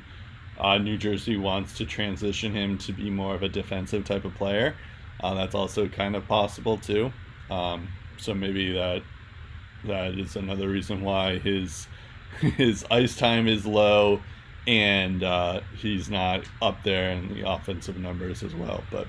uh, 0.58 0.78
New 0.80 0.98
Jersey 0.98 1.38
wants 1.38 1.76
to 1.78 1.86
transition 1.86 2.54
him 2.54 2.78
to 2.80 2.94
be 2.94 3.10
more 3.10 3.36
of 3.36 3.44
a 3.44 3.50
defensive 3.50 4.06
type 4.06 4.26
of 4.26 4.36
player. 4.36 4.76
Uh, 5.22 5.34
that's 5.36 5.56
also 5.56 5.88
kind 5.88 6.16
of 6.16 6.28
possible 6.28 6.78
too. 6.78 7.14
Um, 7.50 7.94
so 8.18 8.34
maybe 8.34 8.74
that 8.74 9.04
that 9.84 10.14
is 10.18 10.36
another 10.36 10.70
reason 10.70 11.02
why 11.02 11.40
his 11.40 11.88
his 12.42 12.86
ice 12.92 13.16
time 13.18 13.48
is 13.48 13.66
low 13.66 14.24
and 14.68 15.24
uh, 15.24 15.62
he's 15.74 16.10
not 16.10 16.46
up 16.62 16.84
there 16.84 17.12
in 17.12 17.30
the 17.30 17.42
offensive 17.50 17.98
numbers 17.98 18.44
as 18.44 18.56
well. 18.56 18.88
But 18.92 19.08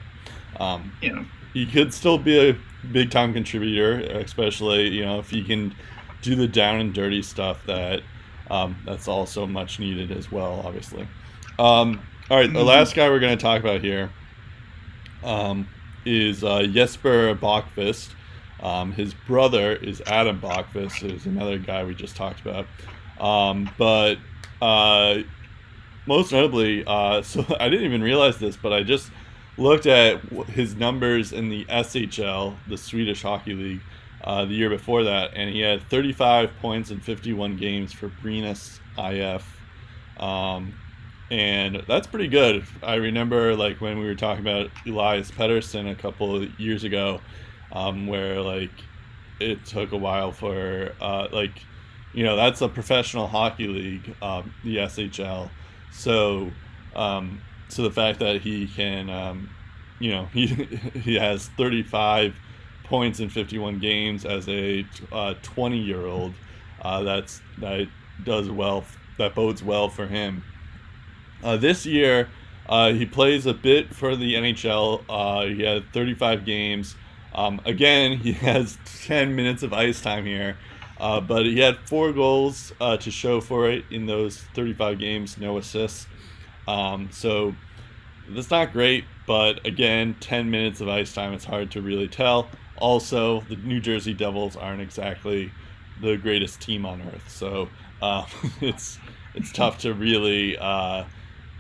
um, 0.59 0.97
You 1.01 1.15
know, 1.15 1.25
he 1.53 1.67
could 1.67 1.93
still 1.95 2.19
be 2.19 2.51
a 2.51 2.57
big 2.91 3.11
time 3.11 3.33
contributor, 3.33 4.01
especially 4.19 4.89
you 4.89 5.05
know 5.05 5.19
if 5.19 5.31
he 5.31 5.45
can 5.45 5.75
do 6.23 6.35
the 6.37 6.49
down 6.49 6.81
and 6.81 6.95
dirty 6.95 7.23
stuff 7.23 7.65
that 7.67 8.03
um, 8.51 8.83
that's 8.85 9.09
also 9.09 9.47
much 9.47 9.79
needed 9.79 10.11
as 10.13 10.31
well. 10.31 10.63
Obviously. 10.65 11.09
Um, 11.59 12.09
all 12.31 12.39
right, 12.39 12.53
the 12.53 12.61
Mhm. 12.61 12.67
last 12.67 12.95
guy 12.95 13.09
we're 13.09 13.21
going 13.21 13.37
to 13.37 13.43
talk 13.43 13.61
about 13.61 13.81
here 13.83 14.15
um, 15.23 15.69
is 16.05 16.43
uh, 16.45 16.65
Jesper 16.65 17.35
Boqvist. 17.35 18.15
Um, 18.61 18.93
his 18.93 19.15
brother 19.15 19.75
is 19.75 20.03
Adam 20.07 20.41
Boqvist, 20.41 21.01
who's 21.01 21.27
another 21.27 21.59
guy 21.59 21.85
we 21.85 21.95
just 21.95 22.17
talked 22.17 22.41
about. 22.41 22.69
Um, 23.19 23.75
but 23.77 24.19
uh, 24.61 25.19
most 26.07 26.33
notably, 26.33 26.85
uh, 26.87 27.23
so 27.25 27.45
I 27.61 27.69
didn't 27.69 27.87
even 27.87 28.03
realize 28.03 28.39
this, 28.39 28.57
but 28.57 28.73
I 28.73 28.83
just 28.83 29.13
looked 29.61 29.87
at 29.87 30.21
his 30.49 30.75
numbers 30.75 31.33
in 31.33 31.51
the 31.51 31.65
SHL, 31.67 32.57
the 32.67 32.79
Swedish 32.79 33.23
Hockey 33.23 33.55
League, 33.55 33.81
uh, 34.25 34.45
the 34.47 34.55
year 34.55 34.71
before 34.71 35.05
that, 35.05 35.33
and 35.35 35.51
he 35.51 35.61
had 35.61 35.83
35 35.89 36.57
points 36.61 36.91
in 36.91 37.01
51 37.01 37.57
games 37.57 37.93
for 37.93 38.09
Brynäs 38.09 38.81
IF. 38.99 39.61
Um, 40.19 40.75
and 41.31 41.83
that's 41.87 42.07
pretty 42.07 42.29
good. 42.29 42.65
I 42.83 42.95
remember 42.97 43.55
like 43.55 43.81
when 43.81 43.99
we 43.99 44.07
were 44.07 44.15
talking 44.15 44.45
about 44.45 44.71
Elias 44.87 45.31
Pettersson 45.31 45.91
a 45.91 45.95
couple 45.95 46.35
of 46.37 46.59
years 46.59 46.85
ago, 46.85 47.21
um, 47.73 48.07
where 48.07 48.41
like 48.41 48.73
it 49.39 49.65
took 49.65 49.93
a 49.93 49.97
while 49.97 50.33
for 50.33 50.93
uh, 51.01 51.29
like 51.31 51.63
you 52.13 52.25
know 52.25 52.35
that's 52.35 52.61
a 52.63 52.69
professional 52.69 53.29
hockey 53.29 53.69
league, 53.69 54.15
um, 54.21 54.53
the 54.65 54.79
SHL. 54.79 55.51
So 55.93 56.51
um, 56.97 57.41
so 57.71 57.83
the 57.83 57.91
fact 57.91 58.19
that 58.19 58.41
he 58.41 58.67
can 58.67 59.09
um, 59.11 59.51
you 59.99 60.11
know 60.11 60.25
he 60.33 60.47
he 60.47 61.15
has 61.15 61.49
35 61.49 62.35
points 62.85 63.21
in 63.21 63.29
51 63.29 63.79
games 63.79 64.25
as 64.25 64.49
a 64.49 64.85
20 65.43 65.79
year 65.79 66.07
old 66.07 66.35
uh, 66.83 67.03
that's 67.03 67.41
that 67.59 67.89
does 68.25 68.51
well 68.51 68.85
that 69.19 69.35
bodes 69.35 69.63
well 69.63 69.89
for 69.89 70.07
him 70.07 70.43
uh, 71.43 71.57
this 71.57 71.87
year, 71.87 72.29
uh, 72.69 72.93
he 72.93 73.07
plays 73.07 73.47
a 73.47 73.55
bit 73.55 73.95
for 73.95 74.17
the 74.17 74.35
NHL. 74.35 75.05
Uh, 75.09 75.47
he 75.47 75.63
had 75.63 75.93
35 75.93 76.45
games. 76.45 76.97
Um, 77.35 77.61
again, 77.65 78.19
he 78.19 78.33
has 78.47 78.79
10 79.05 79.35
minutes 79.35 79.63
of 79.63 79.73
ice 79.73 80.01
time 80.01 80.27
here, 80.27 80.59
uh, 80.99 81.21
but 81.21 81.47
he 81.47 81.59
had 81.61 81.79
four 81.87 82.13
goals 82.13 82.73
uh, 82.81 82.97
to 82.99 83.11
show 83.11 83.41
for 83.41 83.69
it 83.71 83.85
in 83.91 84.07
those 84.07 84.39
35 84.55 84.99
games, 84.99 85.39
no 85.39 85.59
assists. 85.59 86.07
Um, 86.69 87.09
so 87.13 87.55
that's 88.29 88.51
not 88.51 88.73
great, 88.73 89.05
but 89.27 89.67
again, 89.67 90.15
10 90.21 90.51
minutes 90.51 90.81
of 90.81 90.89
ice 90.89 91.13
time, 91.13 91.33
it's 91.33 91.45
hard 91.45 91.71
to 91.73 91.83
really 91.83 92.09
tell. 92.09 92.49
Also, 92.77 93.41
the 93.43 93.57
New 93.57 93.81
Jersey 93.81 94.15
Devils 94.15 94.57
aren't 94.57 94.81
exactly 94.81 95.53
the 96.01 96.17
greatest 96.17 96.61
team 96.61 96.87
on 96.87 97.03
earth, 97.03 97.29
so 97.29 97.69
uh, 98.01 98.25
it's 98.61 98.99
it's 99.35 99.53
tough 99.53 99.79
to 99.79 99.95
really 99.95 100.57
uh, 100.59 101.05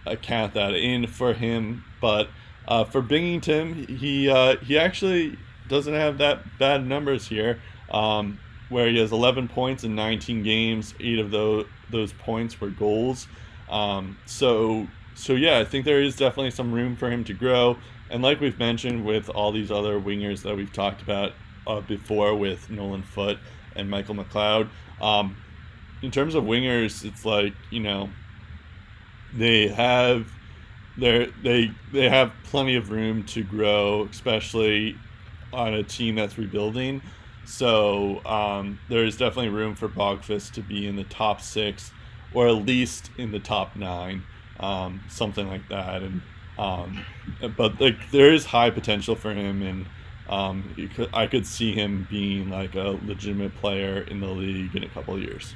account 0.07 0.55
that 0.55 0.75
in 0.75 1.07
for 1.07 1.33
him. 1.35 1.85
But 2.01 2.29
uh, 2.67 2.85
for 2.85 3.03
Binghamton, 3.03 3.87
he 3.87 4.31
uh, 4.31 4.57
he 4.57 4.79
actually 4.79 5.39
doesn't 5.69 5.95
have 5.95 6.19
that 6.19 6.59
bad 6.59 6.87
numbers 6.87 7.29
here, 7.29 7.61
um, 7.91 8.39
where 8.69 8.89
he 8.89 8.99
has 8.99 9.13
11 9.13 9.49
points 9.49 9.85
in 9.85 9.95
19 9.95 10.43
games. 10.43 10.95
Eight 11.01 11.19
of 11.19 11.31
those 11.31 11.67
those 11.91 12.13
points 12.13 12.61
were 12.61 12.71
goals. 12.71 13.29
Um, 13.71 14.19
so 14.27 14.87
so 15.15 15.35
yeah, 15.35 15.59
I 15.59 15.65
think 15.65 15.85
there 15.85 16.03
is 16.03 16.17
definitely 16.17 16.51
some 16.51 16.73
room 16.73 16.97
for 16.97 17.11
him 17.11 17.25
to 17.25 17.35
grow. 17.35 17.77
And 18.11 18.23
like 18.23 18.41
we've 18.41 18.59
mentioned 18.59 19.05
with 19.05 19.29
all 19.31 19.53
these 19.53 19.71
other 19.71 20.01
wingers 20.01 20.43
that 20.43 20.57
we've 20.57 20.73
talked 20.73 21.01
about 21.03 21.33
uh, 21.67 21.81
before 21.81 22.35
with 22.35 22.69
Nolan 22.71 23.03
Foote 23.03 23.39
and 23.77 23.89
Michael 23.89 24.17
McLeod, 24.17 24.69
um, 25.01 25.37
in 26.03 26.11
terms 26.11 26.35
of 26.35 26.45
wingers, 26.45 27.05
it's 27.05 27.25
like 27.25 27.55
you 27.71 27.81
know 27.81 28.09
they 29.35 29.69
have 29.69 30.31
they 30.97 31.71
they 31.93 32.09
have 32.09 32.33
plenty 32.45 32.77
of 32.77 32.91
room 32.91 33.25
to 33.25 33.43
grow, 33.43 34.09
especially 34.11 34.97
on 35.53 35.75
a 35.75 35.83
team 35.83 36.15
that's 36.15 36.39
rebuilding. 36.39 37.03
So 37.45 38.25
um, 38.25 38.79
there 38.89 39.05
is 39.05 39.17
definitely 39.17 39.49
room 39.49 39.75
for 39.75 39.89
Boqvist 39.89 40.53
to 40.53 40.63
be 40.63 40.87
in 40.87 40.97
the 40.97 41.05
top 41.05 41.41
six, 41.41 41.91
or 42.35 42.49
at 42.49 42.67
least 42.67 43.11
in 43.19 43.33
the 43.33 43.39
top 43.39 43.77
nine, 43.77 44.23
um, 44.59 45.01
something 45.09 45.49
like 45.49 45.69
that. 45.69 46.03
And 46.03 46.23
um, 46.59 47.05
but 47.57 47.81
like 47.81 48.11
there 48.11 48.33
is 48.33 48.45
high 48.45 48.71
potential 48.71 49.15
for 49.15 49.33
him, 49.33 49.63
and 49.63 49.87
um, 50.29 50.91
could, 50.95 51.09
I 51.13 51.27
could 51.27 51.47
see 51.47 51.73
him 51.73 52.07
being 52.11 52.51
like 52.51 52.75
a 52.75 52.99
legitimate 53.05 53.55
player 53.57 54.03
in 54.03 54.21
the 54.21 54.29
league 54.29 54.75
in 54.77 54.85
a 54.85 54.89
couple 54.89 55.15
of 55.15 55.23
years. 55.23 55.55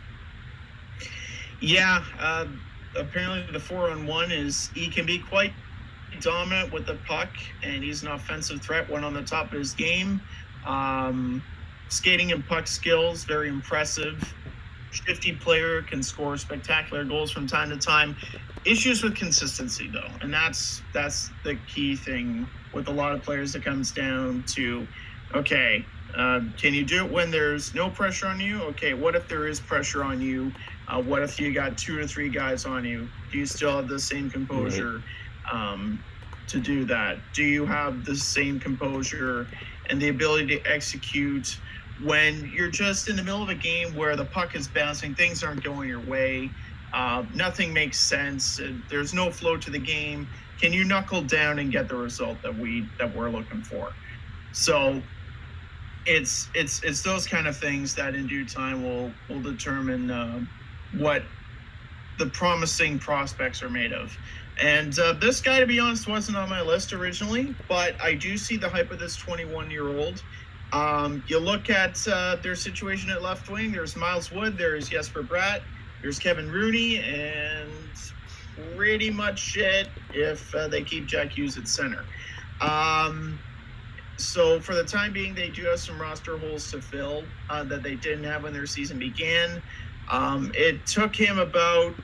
Yeah, 1.61 2.05
uh, 2.19 2.47
apparently 2.97 3.51
the 3.53 3.61
four 3.61 3.91
on 3.91 4.07
one 4.07 4.33
is 4.33 4.71
he 4.75 4.89
can 4.89 5.07
be 5.07 5.19
quite 5.19 5.53
dominant 6.21 6.73
with 6.73 6.87
the 6.87 6.99
puck, 7.07 7.29
and 7.63 7.83
he's 7.83 8.03
an 8.03 8.09
offensive 8.09 8.63
threat. 8.63 8.89
Went 8.91 9.05
on 9.05 9.15
the 9.15 9.23
top 9.23 9.53
of 9.53 9.59
his 9.59 9.75
game. 9.75 10.21
Um, 10.67 11.43
skating 11.89 12.33
and 12.33 12.47
puck 12.47 12.67
skills, 12.67 13.25
very 13.25 13.49
impressive. 13.49 14.35
Shifty 14.95 15.33
player, 15.33 15.83
can 15.83 16.03
score 16.03 16.37
spectacular 16.37 17.05
goals 17.05 17.33
from 17.33 17.49
time 17.49 17.71
to 17.71 17.77
time. 17.77 18.17
Issues 18.65 19.03
with 19.03 19.17
consistency 19.17 19.89
though, 19.89 20.09
and 20.21 20.33
that's 20.33 20.83
that's 20.93 21.31
the 21.43 21.57
key 21.67 21.97
thing 21.97 22.47
with 22.73 22.87
a 22.87 22.93
lot 22.93 23.13
of 23.13 23.23
players. 23.23 23.55
It 23.57 23.65
comes 23.65 23.91
down 23.91 24.45
to, 24.55 24.87
okay, 25.35 25.85
uh, 26.17 26.41
can 26.57 26.73
you 26.73 26.85
do 26.85 27.05
it 27.05 27.11
when 27.11 27.31
there's 27.31 27.75
no 27.75 27.91
pressure 27.91 28.29
on 28.29 28.39
you? 28.39 28.63
Okay, 28.63 28.95
what 28.95 29.17
if 29.17 29.29
there 29.29 29.49
is 29.49 29.59
pressure 29.59 30.05
on 30.05 30.21
you? 30.21 30.53
Uh, 30.87 31.03
what 31.03 31.23
if 31.23 31.41
you 31.41 31.53
got 31.53 31.77
two 31.77 31.99
or 31.99 32.07
three 32.07 32.29
guys 32.29 32.65
on 32.65 32.85
you? 32.85 33.09
Do 33.33 33.39
you 33.39 33.47
still 33.47 33.77
have 33.77 33.89
the 33.89 33.99
same 33.99 34.31
composure 34.31 35.03
um, 35.51 36.03
to 36.49 36.61
do 36.61 36.85
that? 36.85 37.19
Do 37.33 37.43
you 37.43 37.67
have 37.67 38.05
the 38.05 38.15
same 38.15 38.61
composure 38.61 39.49
and 39.91 40.01
the 40.01 40.09
ability 40.09 40.59
to 40.59 40.71
execute 40.71 41.59
when 42.03 42.51
you're 42.55 42.71
just 42.71 43.09
in 43.09 43.17
the 43.17 43.23
middle 43.23 43.43
of 43.43 43.49
a 43.49 43.55
game 43.55 43.95
where 43.95 44.17
the 44.17 44.25
puck 44.25 44.55
is 44.55 44.67
bouncing, 44.69 45.15
things 45.15 45.45
aren't 45.45 45.63
going 45.63 45.89
your 45.89 46.01
way, 46.01 46.51
uh, 46.93 47.25
nothing 47.35 47.73
makes 47.73 47.99
sense, 47.99 48.61
uh, 48.61 48.73
there's 48.89 49.15
no 49.15 49.31
flow 49.31 49.57
to 49.57 49.71
the 49.71 49.79
game? 49.79 50.29
Can 50.61 50.73
you 50.73 50.85
knuckle 50.85 51.23
down 51.23 51.59
and 51.59 51.71
get 51.73 51.89
the 51.89 51.97
result 51.97 52.41
that 52.43 52.57
we 52.57 52.89
that 52.99 53.15
we're 53.15 53.31
looking 53.31 53.63
for? 53.63 53.93
So 54.53 55.03
it's 56.07 56.49
it's 56.55 56.83
it's 56.85 57.03
those 57.03 57.27
kind 57.27 57.47
of 57.47 57.57
things 57.57 57.95
that 57.97 58.15
in 58.15 58.27
due 58.27 58.47
time 58.47 58.83
will 58.83 59.11
will 59.29 59.43
determine 59.43 60.11
uh, 60.11 60.45
what 60.97 61.23
the 62.19 62.27
promising 62.27 62.99
prospects 62.99 63.63
are 63.63 63.71
made 63.71 63.93
of. 63.93 64.17
And 64.61 64.97
uh, 64.99 65.15
this 65.15 65.41
guy, 65.41 65.59
to 65.59 65.67
be 65.67 65.81
honest, 65.81 66.07
wasn't 66.07 66.37
on 66.37 66.49
my 66.49 66.61
list 66.61 66.93
originally, 66.93 67.55
but 67.69 68.01
I 68.01 68.15
do 68.15 68.39
see 68.39 68.57
the 68.57 68.69
hype 68.69 68.93
of 68.93 69.01
this 69.01 69.17
21 69.17 69.71
year 69.71 69.89
old. 69.89 70.23
Um, 70.75 71.23
you 71.29 71.39
look 71.39 71.71
at 71.71 72.07
uh, 72.09 72.37
their 72.43 72.57
situation 72.57 73.09
at 73.09 73.23
left 73.23 73.49
wing. 73.49 73.71
There's 73.71 73.95
Miles 73.95 74.33
Wood. 74.33 74.59
There's 74.59 74.89
Jesper 74.89 75.23
Bratt. 75.23 75.63
There's 76.03 76.19
Kevin 76.19 76.51
Rooney, 76.51 76.99
and 76.99 77.71
pretty 78.75 79.09
much 79.09 79.57
it 79.57 79.89
if 80.13 80.53
uh, 80.53 80.67
they 80.67 80.83
keep 80.83 81.07
Jack 81.07 81.31
Hughes 81.31 81.57
at 81.57 81.69
center. 81.69 82.05
Um, 82.61 83.39
so 84.17 84.59
for 84.59 84.75
the 84.75 84.83
time 84.83 85.13
being, 85.13 85.33
they 85.33 85.49
do 85.49 85.63
have 85.67 85.79
some 85.79 86.01
roster 86.01 86.37
holes 86.39 86.69
to 86.73 86.83
fill 86.83 87.23
uh, 87.51 87.63
that 87.65 87.85
they 87.85 87.95
didn't 87.95 88.25
have 88.25 88.43
when 88.43 88.53
their 88.53 88.67
season 88.67 88.99
began. 88.99 89.63
Um, 90.11 90.51
it 90.57 90.85
took 90.87 91.15
him 91.15 91.39
about 91.39 91.95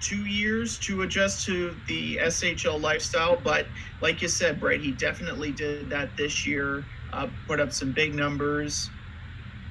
two 0.00 0.24
years 0.26 0.78
to 0.78 1.02
adjust 1.02 1.46
to 1.46 1.74
the 1.88 2.16
SHL 2.18 2.80
lifestyle, 2.80 3.40
but 3.42 3.66
like 4.00 4.22
you 4.22 4.28
said, 4.28 4.60
Brett, 4.60 4.80
he 4.80 4.92
definitely 4.92 5.50
did 5.50 5.90
that 5.90 6.16
this 6.16 6.46
year. 6.46 6.84
Uh, 7.14 7.28
put 7.46 7.60
up 7.60 7.72
some 7.72 7.92
big 7.92 8.12
numbers, 8.12 8.90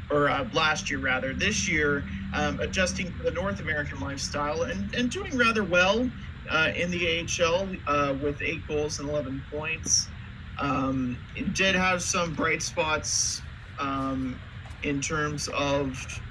or 0.09 0.30
uh, 0.30 0.47
last 0.53 0.89
year 0.89 0.99
rather. 0.99 1.33
This 1.33 1.67
year, 1.67 2.03
um, 2.33 2.59
adjusting 2.61 3.11
to 3.17 3.23
the 3.23 3.31
North 3.31 3.59
American 3.59 3.99
lifestyle 3.99 4.63
and, 4.63 4.93
and 4.95 5.11
doing 5.11 5.38
rather 5.38 5.63
well 5.63 6.09
uh, 6.49 6.72
in 6.75 6.89
the 6.89 7.19
AHL 7.19 7.67
uh, 7.85 8.13
with 8.22 8.41
eight 8.41 8.65
goals 8.67 8.99
and 8.99 9.09
11 9.09 9.43
points. 9.51 10.07
Um, 10.59 11.17
it 11.35 11.53
did 11.53 11.75
have 11.75 12.01
some 12.01 12.33
bright 12.33 12.61
spots 12.61 13.41
um, 13.77 14.39
in 14.83 15.01
terms 15.01 15.49
of 15.49 16.22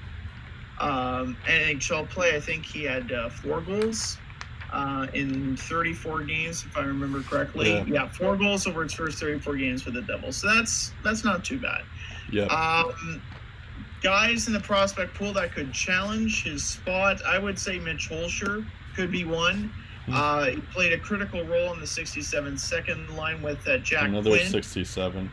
um, 0.79 1.37
NHL 1.45 2.09
play. 2.09 2.35
I 2.35 2.39
think 2.39 2.65
he 2.65 2.83
had 2.83 3.11
uh, 3.11 3.29
four 3.29 3.61
goals 3.61 4.17
uh, 4.73 5.07
in 5.13 5.55
34 5.55 6.23
games, 6.23 6.65
if 6.65 6.75
I 6.75 6.81
remember 6.81 7.21
correctly. 7.21 7.71
Yeah. 7.71 7.85
Yeah. 7.85 8.09
four 8.09 8.35
goals 8.35 8.65
over 8.67 8.83
his 8.83 8.93
first 8.93 9.19
34 9.19 9.55
games 9.55 9.83
for 9.83 9.91
the 9.91 10.01
Devils. 10.01 10.37
So 10.37 10.53
that's 10.53 10.91
that's 11.03 11.23
not 11.23 11.45
too 11.45 11.59
bad. 11.59 11.83
Yeah. 12.31 12.45
Um, 12.45 13.21
guys 14.01 14.47
in 14.47 14.53
the 14.53 14.59
prospect 14.59 15.13
pool 15.13 15.31
that 15.33 15.53
could 15.53 15.73
challenge 15.73 16.43
his 16.43 16.65
spot, 16.65 17.23
I 17.25 17.37
would 17.37 17.57
say 17.57 17.79
Mitch 17.79 18.09
Holscher 18.09 18.65
could 18.95 19.11
be 19.11 19.23
one. 19.23 19.71
Hmm. 20.05 20.13
Uh, 20.13 20.45
he 20.45 20.61
played 20.73 20.91
a 20.91 20.99
critical 20.99 21.45
role 21.45 21.71
in 21.73 21.79
the 21.79 21.87
67 21.87 22.57
second 22.57 23.15
line 23.15 23.41
with 23.41 23.65
uh, 23.67 23.77
Jack 23.77 24.07
Another 24.07 24.31
Quinn. 24.31 24.47
67. 24.47 25.31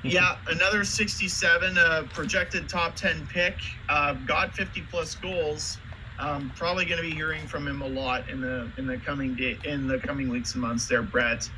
yeah, 0.04 0.36
another 0.48 0.84
67, 0.84 1.76
uh, 1.76 2.04
projected 2.14 2.68
top 2.68 2.94
10 2.96 3.26
pick. 3.26 3.54
Uh, 3.88 4.14
got 4.14 4.54
50 4.54 4.82
plus 4.90 5.14
goals. 5.16 5.78
Um, 6.20 6.52
probably 6.56 6.84
going 6.84 7.02
to 7.02 7.08
be 7.08 7.14
hearing 7.14 7.46
from 7.46 7.66
him 7.68 7.80
a 7.80 7.86
lot 7.86 8.28
in 8.28 8.40
the 8.40 8.70
in 8.76 8.86
the 8.86 8.96
coming 8.98 9.36
day 9.36 9.56
in 9.64 9.86
the 9.86 9.98
coming 9.98 10.28
weeks 10.28 10.54
and 10.54 10.62
months. 10.62 10.88
There, 10.88 11.02
Brett, 11.02 11.48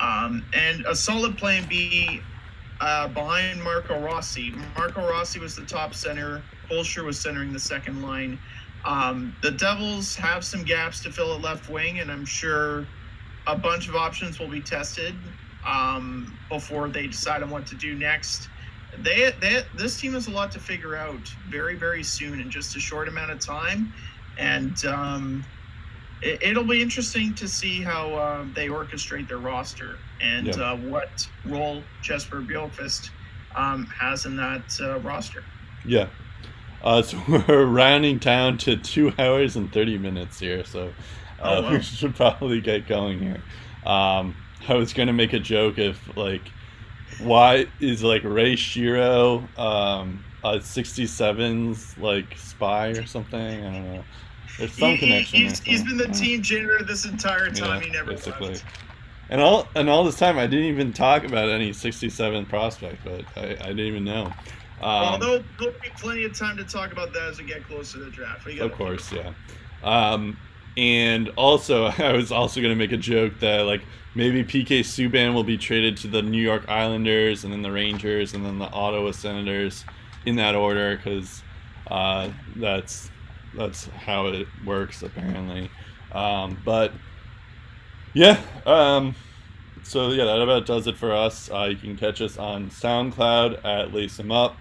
um, 0.00 0.44
and 0.54 0.86
a 0.86 0.94
solid 0.94 1.36
plan 1.36 1.66
B 1.68 2.20
uh, 2.80 3.08
behind 3.08 3.62
Marco 3.62 4.00
Rossi. 4.00 4.54
Marco 4.76 5.06
Rossi 5.06 5.38
was 5.38 5.54
the 5.54 5.66
top 5.66 5.94
center. 5.94 6.42
Holscher 6.70 7.04
was 7.04 7.20
centering 7.20 7.52
the 7.52 7.60
second 7.60 8.02
line. 8.02 8.38
Um, 8.84 9.34
the 9.42 9.50
Devils 9.50 10.14
have 10.16 10.44
some 10.44 10.62
gaps 10.62 11.02
to 11.02 11.10
fill 11.10 11.34
at 11.34 11.42
left 11.42 11.68
wing, 11.68 12.00
and 12.00 12.10
I'm 12.10 12.24
sure 12.24 12.86
a 13.46 13.56
bunch 13.56 13.88
of 13.88 13.96
options 13.96 14.38
will 14.38 14.48
be 14.48 14.60
tested 14.60 15.14
um, 15.66 16.36
before 16.48 16.88
they 16.88 17.06
decide 17.06 17.42
on 17.42 17.50
what 17.50 17.66
to 17.66 17.74
do 17.74 17.94
next. 17.94 18.48
They, 19.02 19.32
they, 19.40 19.62
this 19.76 20.00
team 20.00 20.12
has 20.14 20.26
a 20.26 20.30
lot 20.30 20.50
to 20.52 20.58
figure 20.58 20.96
out 20.96 21.20
very, 21.48 21.74
very 21.76 22.02
soon 22.02 22.40
in 22.40 22.50
just 22.50 22.76
a 22.76 22.80
short 22.80 23.08
amount 23.08 23.30
of 23.30 23.38
time, 23.40 23.92
and 24.38 24.84
um, 24.86 25.44
it, 26.22 26.42
it'll 26.42 26.64
be 26.64 26.80
interesting 26.82 27.34
to 27.34 27.48
see 27.48 27.82
how 27.82 28.12
uh, 28.14 28.44
they 28.54 28.68
orchestrate 28.68 29.28
their 29.28 29.38
roster 29.38 29.96
and 30.20 30.46
Yeah. 30.48 30.54
uh, 30.72 30.76
what 30.76 31.28
role 31.44 31.82
Jesper 32.02 32.40
Boqvist 32.40 33.10
um, 33.54 33.86
has 33.86 34.26
in 34.26 34.36
that 34.36 34.78
uh, 34.80 34.98
roster. 35.00 35.44
Yeah. 35.84 36.08
Uh, 36.82 37.02
so 37.02 37.18
we're 37.48 37.66
rounding 37.66 38.18
down 38.18 38.58
to 38.58 38.76
two 38.76 39.12
hours 39.18 39.56
and 39.56 39.72
30 39.72 39.98
minutes 39.98 40.38
here, 40.38 40.64
so 40.64 40.88
uh, 41.40 41.56
Oh, 41.56 41.62
wow. 41.62 41.70
we 41.72 41.82
should 41.82 42.14
probably 42.14 42.60
get 42.60 42.86
going 42.86 43.18
here. 43.18 43.42
Um, 43.84 44.36
I 44.68 44.74
was 44.74 44.92
going 44.92 45.06
to 45.06 45.12
make 45.12 45.32
a 45.32 45.38
joke 45.38 45.78
if, 45.78 46.16
like, 46.16 46.42
why 47.20 47.66
is, 47.80 48.02
like, 48.02 48.22
Ray 48.24 48.54
Shero 48.54 49.46
um, 49.58 50.24
a 50.44 50.56
67's, 50.58 51.96
like, 51.98 52.36
spy 52.36 52.88
or 52.88 53.06
something? 53.06 53.40
I 53.40 53.60
don't 53.72 53.94
know. 53.94 54.04
There's 54.58 54.72
some 54.72 54.92
He- 54.92 54.98
connection. 54.98 55.38
he's, 55.40 55.60
he's 55.60 55.82
been 55.84 55.96
the 55.98 56.08
team 56.08 56.42
janitor 56.42 56.82
this 56.84 57.04
entire 57.04 57.50
time. 57.50 57.80
Yeah, 57.82 57.86
he 57.86 57.92
never 57.92 58.12
basically. 58.12 58.48
left. 58.50 58.64
And 59.28 59.40
all 59.40 59.66
and 59.74 59.90
all 59.90 60.04
this 60.04 60.16
time, 60.16 60.38
I 60.38 60.46
didn't 60.46 60.66
even 60.66 60.92
talk 60.92 61.24
about 61.24 61.48
any 61.48 61.72
67 61.72 62.46
prospect, 62.46 63.02
but 63.04 63.24
I, 63.36 63.50
I 63.60 63.66
didn't 63.68 63.80
even 63.80 64.04
know. 64.04 64.32
well, 64.80 65.14
Um, 65.14 65.20
there'll, 65.20 65.44
there'll 65.58 65.74
be 65.80 65.88
plenty 65.98 66.24
of 66.24 66.38
time 66.38 66.56
to 66.58 66.64
talk 66.64 66.92
about 66.92 67.12
that 67.12 67.24
as 67.24 67.38
we 67.38 67.44
get 67.44 67.64
closer 67.64 67.98
to 67.98 68.04
the 68.04 68.10
draft. 68.12 68.46
Of 68.46 68.72
course, 68.72 69.12
yeah. 69.12 69.32
Um, 69.82 70.38
and 70.76 71.28
also, 71.30 71.86
I 71.98 72.12
was 72.12 72.32
also 72.32 72.60
going 72.60 72.72
to 72.72 72.78
make 72.78 72.92
a 72.92 72.96
joke 72.96 73.40
that 73.40 73.62
like 73.62 73.82
maybe 74.14 74.44
PK 74.44 74.80
Subban 74.80 75.34
will 75.34 75.44
be 75.44 75.58
traded 75.58 75.96
to 75.98 76.08
the 76.08 76.22
New 76.22 76.42
York 76.42 76.68
Islanders, 76.68 77.44
and 77.44 77.52
then 77.52 77.62
the 77.62 77.72
Rangers, 77.72 78.34
and 78.34 78.44
then 78.44 78.58
the 78.58 78.70
Ottawa 78.70 79.10
Senators, 79.12 79.84
in 80.24 80.36
that 80.36 80.54
order, 80.54 80.96
because 80.96 81.42
uh, 81.90 82.30
that's 82.56 83.10
that's 83.54 83.86
how 83.86 84.26
it 84.26 84.46
works 84.64 85.02
apparently. 85.02 85.70
Um, 86.12 86.58
but 86.64 86.92
yeah, 88.12 88.40
um, 88.64 89.14
so 89.82 90.08
yeah, 90.10 90.24
that 90.24 90.40
about 90.40 90.66
does 90.66 90.86
it 90.86 90.96
for 90.96 91.12
us. 91.12 91.50
Uh, 91.50 91.64
you 91.70 91.76
can 91.76 91.96
catch 91.96 92.20
us 92.20 92.38
on 92.38 92.70
SoundCloud 92.70 93.64
at 93.64 93.92
Lace 93.92 94.18
'em 94.18 94.32
Up, 94.32 94.56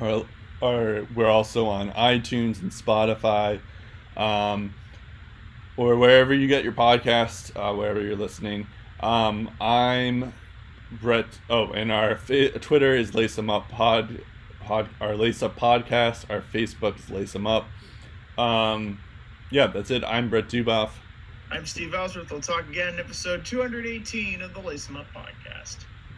or, 0.00 0.26
or 0.60 1.06
we're 1.14 1.30
also 1.30 1.66
on 1.66 1.90
iTunes 1.92 2.60
and 2.60 2.70
Spotify, 2.70 3.60
um, 4.16 4.74
or 5.76 5.96
wherever 5.96 6.32
you 6.34 6.46
get 6.48 6.64
your 6.64 6.72
podcast, 6.72 7.52
uh, 7.56 7.74
wherever 7.74 8.00
you're 8.00 8.16
listening. 8.16 8.66
Um, 9.00 9.50
I'm 9.60 10.32
Brett. 10.90 11.26
Oh, 11.48 11.72
and 11.72 11.90
our 11.90 12.16
fa- 12.16 12.58
Twitter 12.58 12.94
is 12.94 13.14
Lace 13.14 13.38
'em 13.38 13.50
Up 13.50 13.68
Pod. 13.68 14.22
Pod, 14.60 14.88
our 15.00 15.16
Lace 15.16 15.42
Up 15.42 15.56
Podcast. 15.58 16.26
Our 16.30 16.40
Facebook 16.40 16.98
is 16.98 17.10
Lace 17.10 17.34
'em 17.34 17.46
Up. 17.46 17.66
Um, 18.38 19.00
yeah, 19.50 19.66
that's 19.66 19.90
it. 19.90 20.04
I'm 20.04 20.30
Brett 20.30 20.48
Duboff. 20.48 20.90
I'm 21.50 21.66
Steve 21.66 21.92
Ellsworth. 21.94 22.30
We'll 22.30 22.40
talk 22.40 22.68
again 22.68 22.94
in 22.94 23.00
episode 23.00 23.44
218 23.44 24.40
of 24.40 24.54
the 24.54 24.60
Lace 24.60 24.88
'em 24.88 24.96
Up 24.96 25.06
podcast. 25.14 25.78